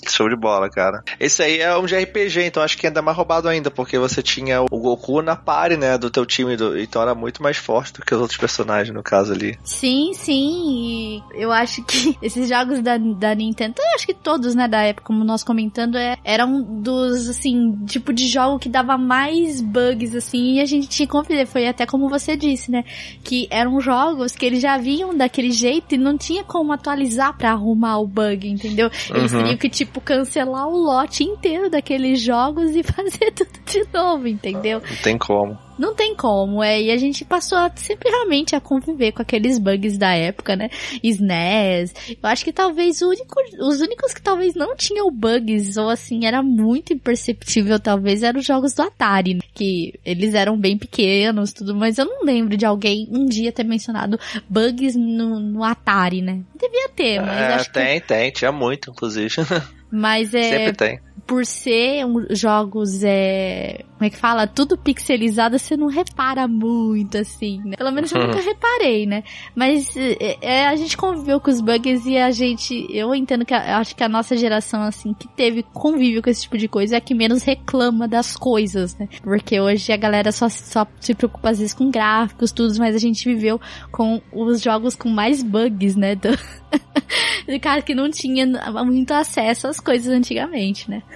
Show 0.08 0.28
de 0.28 0.36
bola, 0.36 0.68
cara. 0.70 1.02
Esse 1.18 1.42
aí 1.42 1.60
é 1.60 1.76
um 1.76 1.86
de 1.86 1.96
RPG, 1.96 2.42
então 2.42 2.62
acho 2.62 2.76
que 2.76 2.86
ainda 2.86 3.02
mais 3.02 3.16
roubado 3.16 3.48
ainda, 3.48 3.70
porque 3.70 3.98
você 4.00 4.22
tinha 4.22 4.62
o 4.62 4.78
Goku 4.78 5.22
na 5.22 5.36
pare, 5.36 5.76
né, 5.76 5.96
do 5.98 6.10
teu 6.10 6.24
time, 6.26 6.56
do, 6.56 6.78
então 6.78 7.02
era 7.02 7.14
muito 7.14 7.42
mais 7.42 7.56
forte 7.56 7.94
do 7.94 8.02
que 8.02 8.14
os 8.14 8.20
outros 8.20 8.38
personagens, 8.38 8.94
no 8.94 9.02
caso 9.02 9.32
ali. 9.32 9.58
Sim, 9.62 10.12
sim, 10.14 11.22
e 11.22 11.22
eu 11.34 11.52
acho 11.52 11.82
que 11.84 12.16
esses 12.22 12.48
jogos 12.48 12.80
da, 12.80 12.96
da 12.98 13.34
Nintendo, 13.34 13.74
eu 13.78 13.94
acho 13.94 14.06
que 14.06 14.14
todos, 14.14 14.54
né, 14.54 14.66
da 14.66 14.82
época, 14.82 15.06
como 15.06 15.24
nós 15.24 15.42
comentando, 15.42 15.96
é, 15.96 16.16
eram 16.24 16.62
dos, 16.62 17.28
assim, 17.28 17.78
tipo 17.86 18.12
de 18.12 18.26
jogo 18.26 18.58
que 18.58 18.68
dava 18.68 18.96
mais 18.96 19.60
bugs, 19.60 20.14
assim, 20.14 20.54
e 20.54 20.60
a 20.60 20.64
gente 20.64 20.88
tinha 20.88 21.06
que 21.06 21.12
conferir, 21.12 21.46
foi 21.46 21.66
até 21.66 21.86
como 21.86 22.08
você 22.08 22.36
disse, 22.36 22.70
né, 22.70 22.84
que 23.22 23.46
eram 23.50 23.80
jogos 23.80 24.32
que 24.32 24.46
eles 24.46 24.60
já 24.60 24.76
vinham 24.76 25.16
daquele 25.16 25.50
jeito 25.50 25.94
e 25.94 25.98
não 25.98 26.16
tinha 26.16 26.44
como 26.44 26.72
atualizar 26.72 27.36
para 27.36 27.50
arrumar 27.50 27.98
o 27.98 28.06
bug, 28.06 28.48
entendeu? 28.48 28.90
Eles 29.10 29.32
uhum. 29.32 29.38
teriam 29.38 29.56
que, 29.56 29.68
tipo, 29.68 30.00
cancelar 30.00 30.66
o 30.66 30.76
lote 30.76 31.24
inteiro 31.24 31.70
daqueles 31.70 32.20
jogos 32.20 32.74
e 32.74 32.82
fazer 32.84 33.32
tudo 33.32 33.50
de 33.66 33.84
novo, 33.92 34.26
entendeu? 34.26 34.80
Não 34.80 34.96
tem 35.02 35.18
como. 35.18 35.58
Não 35.80 35.94
tem 35.94 36.14
como, 36.14 36.62
é. 36.62 36.82
E 36.82 36.90
a 36.90 36.96
gente 36.98 37.24
passou 37.24 37.56
a, 37.56 37.70
sempre 37.74 38.10
realmente 38.10 38.54
a 38.54 38.60
conviver 38.60 39.12
com 39.12 39.22
aqueles 39.22 39.58
bugs 39.58 39.96
da 39.96 40.12
época, 40.12 40.54
né? 40.54 40.68
SNES. 41.02 41.94
Eu 42.22 42.28
acho 42.28 42.44
que 42.44 42.52
talvez 42.52 43.00
único, 43.00 43.34
os 43.60 43.80
únicos 43.80 44.12
que 44.12 44.20
talvez 44.20 44.54
não 44.54 44.76
tinham 44.76 45.10
bugs, 45.10 45.78
ou 45.78 45.88
assim, 45.88 46.26
era 46.26 46.42
muito 46.42 46.92
imperceptível, 46.92 47.80
talvez, 47.80 48.22
eram 48.22 48.40
os 48.40 48.46
jogos 48.46 48.74
do 48.74 48.82
Atari, 48.82 49.34
né? 49.34 49.40
que 49.54 49.98
eles 50.04 50.34
eram 50.34 50.58
bem 50.58 50.76
pequenos, 50.76 51.52
tudo, 51.52 51.74
mas 51.74 51.96
eu 51.96 52.04
não 52.04 52.24
lembro 52.24 52.56
de 52.56 52.66
alguém 52.66 53.08
um 53.10 53.24
dia 53.24 53.50
ter 53.50 53.64
mencionado 53.64 54.18
bugs 54.48 54.94
no, 54.94 55.40
no 55.40 55.64
Atari, 55.64 56.20
né? 56.20 56.42
Devia 56.58 56.88
ter, 56.90 57.20
mas 57.20 57.38
é, 57.38 57.54
acho 57.54 57.72
tem, 57.72 58.00
que... 58.00 58.06
tem, 58.06 58.30
tinha 58.30 58.52
muito, 58.52 58.90
inclusive. 58.90 59.34
Mas 59.92 60.32
é. 60.34 60.42
Sempre 60.42 60.72
tem 60.72 61.00
por 61.30 61.46
ser 61.46 62.04
um, 62.04 62.26
jogos, 62.30 63.04
é, 63.04 63.84
como 63.96 64.04
é 64.04 64.10
que 64.10 64.16
fala? 64.16 64.48
Tudo 64.48 64.76
pixelizado, 64.76 65.56
você 65.56 65.76
não 65.76 65.86
repara 65.86 66.48
muito, 66.48 67.18
assim, 67.18 67.62
né? 67.64 67.76
Pelo 67.76 67.92
menos 67.92 68.10
eu 68.10 68.18
nunca 68.26 68.40
reparei, 68.40 69.06
né? 69.06 69.22
Mas 69.54 69.96
é, 69.96 70.38
é, 70.40 70.66
a 70.66 70.74
gente 70.74 70.96
conviveu 70.96 71.38
com 71.38 71.48
os 71.48 71.60
bugs 71.60 72.04
e 72.04 72.18
a 72.18 72.32
gente, 72.32 72.84
eu 72.90 73.14
entendo 73.14 73.44
que 73.44 73.54
a, 73.54 73.78
acho 73.78 73.94
que 73.94 74.02
a 74.02 74.08
nossa 74.08 74.36
geração, 74.36 74.82
assim, 74.82 75.14
que 75.14 75.28
teve 75.28 75.62
convívio 75.62 76.20
com 76.20 76.30
esse 76.30 76.42
tipo 76.42 76.58
de 76.58 76.66
coisa 76.66 76.96
é 76.96 76.98
a 76.98 77.00
que 77.00 77.14
menos 77.14 77.44
reclama 77.44 78.08
das 78.08 78.36
coisas, 78.36 78.98
né? 78.98 79.08
Porque 79.22 79.60
hoje 79.60 79.92
a 79.92 79.96
galera 79.96 80.32
só, 80.32 80.48
só 80.48 80.84
se 80.98 81.14
preocupa 81.14 81.50
às 81.50 81.60
vezes 81.60 81.72
com 81.72 81.92
gráficos, 81.92 82.50
tudo, 82.50 82.76
mas 82.80 82.96
a 82.96 82.98
gente 82.98 83.24
viveu 83.24 83.60
com 83.92 84.20
os 84.32 84.60
jogos 84.60 84.96
com 84.96 85.08
mais 85.08 85.44
bugs, 85.44 85.94
né? 85.94 86.16
Do... 86.16 86.30
de 87.46 87.58
cara 87.60 87.82
que 87.82 87.94
não 87.94 88.10
tinha 88.10 88.46
muito 88.84 89.12
acesso 89.12 89.68
às 89.68 89.78
coisas 89.78 90.12
antigamente, 90.12 90.90
né? 90.90 91.04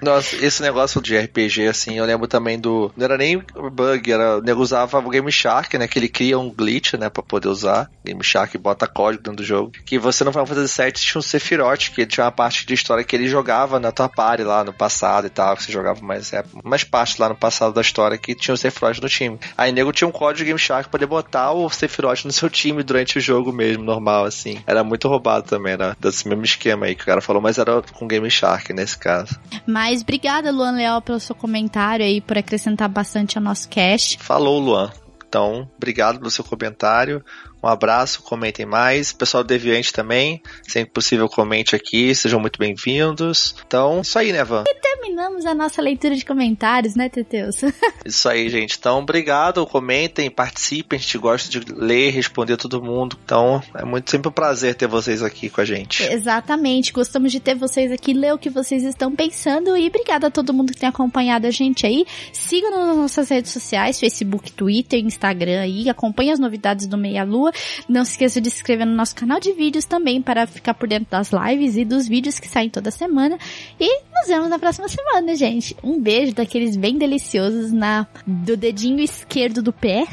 Nossa, 0.00 0.36
esse 0.44 0.62
negócio 0.62 1.00
de 1.00 1.16
RPG, 1.16 1.68
assim, 1.68 1.98
eu 1.98 2.04
lembro 2.04 2.26
também 2.26 2.58
do. 2.58 2.90
Não 2.96 3.04
era 3.04 3.16
nem 3.16 3.38
bug, 3.72 4.12
era. 4.12 4.38
O 4.38 4.40
nego 4.40 4.62
usava 4.62 4.98
o 4.98 5.10
Game 5.10 5.30
Shark, 5.30 5.76
né? 5.76 5.86
Que 5.86 5.98
ele 5.98 6.08
cria 6.08 6.38
um 6.38 6.50
glitch, 6.50 6.94
né? 6.94 7.10
Pra 7.10 7.22
poder 7.22 7.48
usar. 7.48 7.90
Game 8.04 8.22
Shark 8.22 8.56
bota 8.58 8.86
código 8.86 9.22
dentro 9.22 9.38
do 9.38 9.44
jogo. 9.44 9.72
Que 9.84 9.98
você 9.98 10.24
não 10.24 10.32
vai 10.32 10.44
fazer 10.46 10.66
certo 10.68 11.00
tinha 11.00 11.18
um 11.18 11.22
Sephiroth, 11.22 11.90
que 11.94 12.06
tinha 12.06 12.24
uma 12.24 12.32
parte 12.32 12.66
de 12.66 12.74
história 12.74 13.04
que 13.04 13.14
ele 13.14 13.28
jogava 13.28 13.78
na 13.78 13.92
tua 13.92 14.08
party 14.08 14.42
lá 14.42 14.64
no 14.64 14.72
passado 14.72 15.26
e 15.26 15.30
tal. 15.30 15.56
Que 15.56 15.64
você 15.64 15.72
jogava 15.72 16.00
mais, 16.00 16.32
é, 16.32 16.44
mais 16.64 16.84
parte 16.84 17.20
lá 17.20 17.28
no 17.28 17.36
passado 17.36 17.72
da 17.72 17.80
história 17.80 18.16
que 18.18 18.34
tinha 18.34 18.54
o 18.54 18.56
Sephiroth 18.56 19.00
no 19.00 19.08
time. 19.08 19.38
Aí 19.56 19.70
o 19.70 19.74
nego 19.74 19.92
tinha 19.92 20.08
um 20.08 20.12
código 20.12 20.46
Game 20.46 20.58
Shark 20.58 20.88
pra 20.88 20.92
poder 20.92 21.06
botar 21.06 21.52
o 21.52 21.68
Sephiroth 21.68 22.24
no 22.24 22.32
seu 22.32 22.48
time 22.48 22.82
durante 22.82 23.18
o 23.18 23.20
jogo 23.20 23.52
mesmo, 23.52 23.82
normal, 23.82 24.24
assim. 24.24 24.62
Era 24.66 24.84
muito 24.84 25.08
roubado 25.08 25.46
também, 25.46 25.76
né? 25.76 25.94
Desse 25.98 26.28
mesmo 26.28 26.44
esquema 26.44 26.86
aí 26.86 26.94
que 26.94 27.02
o 27.02 27.06
cara 27.06 27.20
falou, 27.20 27.42
mas 27.42 27.58
era 27.58 27.82
com 27.92 28.06
Game 28.06 28.30
Shark 28.30 28.72
nesse 28.72 28.98
caso. 28.98 29.38
Mas 29.66 29.89
obrigada, 29.98 30.52
Luan 30.52 30.72
Leal, 30.72 31.02
pelo 31.02 31.18
seu 31.18 31.34
comentário 31.34 32.04
aí, 32.04 32.20
por 32.20 32.38
acrescentar 32.38 32.88
bastante 32.88 33.36
ao 33.36 33.42
nosso 33.42 33.68
cast. 33.68 34.18
Falou, 34.18 34.60
Luan. 34.60 34.92
Então, 35.26 35.68
obrigado 35.76 36.18
pelo 36.18 36.30
seu 36.30 36.44
comentário. 36.44 37.24
Um 37.62 37.68
abraço, 37.68 38.22
comentem 38.22 38.64
mais. 38.64 39.12
Pessoal 39.12 39.44
do 39.44 39.48
Deviante 39.48 39.92
também, 39.92 40.42
sempre 40.66 40.92
possível 40.92 41.28
comente 41.28 41.76
aqui, 41.76 42.14
sejam 42.14 42.40
muito 42.40 42.58
bem-vindos. 42.58 43.54
Então, 43.66 44.00
isso 44.00 44.18
aí, 44.18 44.32
né, 44.32 44.42
Van? 44.42 44.64
E 44.66 44.74
terminamos 44.76 45.44
a 45.44 45.54
nossa 45.54 45.82
leitura 45.82 46.16
de 46.16 46.24
comentários, 46.24 46.94
né, 46.94 47.10
Teteus? 47.10 47.56
isso 48.04 48.28
aí, 48.28 48.48
gente. 48.48 48.76
Então, 48.78 49.00
obrigado, 49.00 49.66
comentem, 49.66 50.30
participem, 50.30 50.98
a 50.98 51.02
gente 51.02 51.18
gosta 51.18 51.50
de 51.50 51.60
ler, 51.70 52.10
responder 52.10 52.56
todo 52.56 52.82
mundo. 52.82 53.18
Então, 53.22 53.62
é 53.74 53.84
muito 53.84 54.10
sempre 54.10 54.30
um 54.30 54.32
prazer 54.32 54.74
ter 54.74 54.86
vocês 54.86 55.22
aqui 55.22 55.50
com 55.50 55.60
a 55.60 55.64
gente. 55.64 56.02
Exatamente, 56.02 56.92
gostamos 56.92 57.30
de 57.30 57.40
ter 57.40 57.54
vocês 57.54 57.92
aqui, 57.92 58.14
ler 58.14 58.32
o 58.32 58.38
que 58.38 58.48
vocês 58.48 58.84
estão 58.84 59.14
pensando 59.14 59.76
e 59.76 59.86
obrigada 59.86 60.28
a 60.28 60.30
todo 60.30 60.54
mundo 60.54 60.72
que 60.72 60.80
tem 60.80 60.88
acompanhado 60.88 61.46
a 61.46 61.50
gente 61.50 61.84
aí. 61.86 62.06
Sigam 62.32 62.70
nas 62.70 62.96
nossas 62.96 63.28
redes 63.28 63.52
sociais, 63.52 64.00
Facebook, 64.00 64.50
Twitter, 64.52 64.98
Instagram 65.00 65.60
aí, 65.60 65.90
acompanhem 65.90 66.32
as 66.32 66.38
novidades 66.38 66.86
do 66.86 66.96
Meia 66.96 67.22
Lua 67.22 67.49
não 67.88 68.04
se 68.04 68.12
esqueça 68.12 68.40
de 68.40 68.50
se 68.50 68.56
inscrever 68.56 68.86
no 68.86 68.94
nosso 68.94 69.14
canal 69.14 69.40
de 69.40 69.52
vídeos 69.52 69.84
também 69.84 70.20
para 70.20 70.46
ficar 70.46 70.74
por 70.74 70.88
dentro 70.88 71.08
das 71.10 71.30
lives 71.32 71.76
e 71.76 71.84
dos 71.84 72.06
vídeos 72.06 72.38
que 72.38 72.48
saem 72.48 72.68
toda 72.68 72.90
semana. 72.90 73.38
E 73.78 74.02
nos 74.12 74.28
vemos 74.28 74.48
na 74.48 74.58
próxima 74.58 74.88
semana, 74.88 75.34
gente. 75.34 75.76
Um 75.82 76.00
beijo 76.00 76.34
daqueles 76.34 76.76
bem 76.76 76.98
deliciosos 76.98 77.72
na 77.72 78.06
do 78.26 78.56
dedinho 78.56 79.00
esquerdo 79.00 79.62
do 79.62 79.72
pé. 79.72 80.04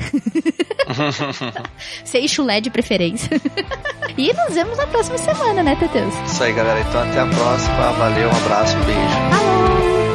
Sem 2.03 2.27
chulé 2.27 2.61
de 2.61 2.69
preferência. 2.69 3.29
e 4.17 4.33
nos 4.33 4.53
vemos 4.53 4.77
na 4.77 4.87
próxima 4.87 5.17
semana, 5.17 5.63
né, 5.63 5.75
Teteus? 5.75 6.13
Isso 6.25 6.43
aí, 6.43 6.53
galera. 6.53 6.79
Então 6.79 7.01
até 7.01 7.19
a 7.19 7.27
próxima. 7.27 7.91
Valeu, 7.93 8.29
um 8.29 8.35
abraço, 8.45 8.77
um 8.77 8.83
beijo. 8.83 9.17
Alô! 9.33 10.06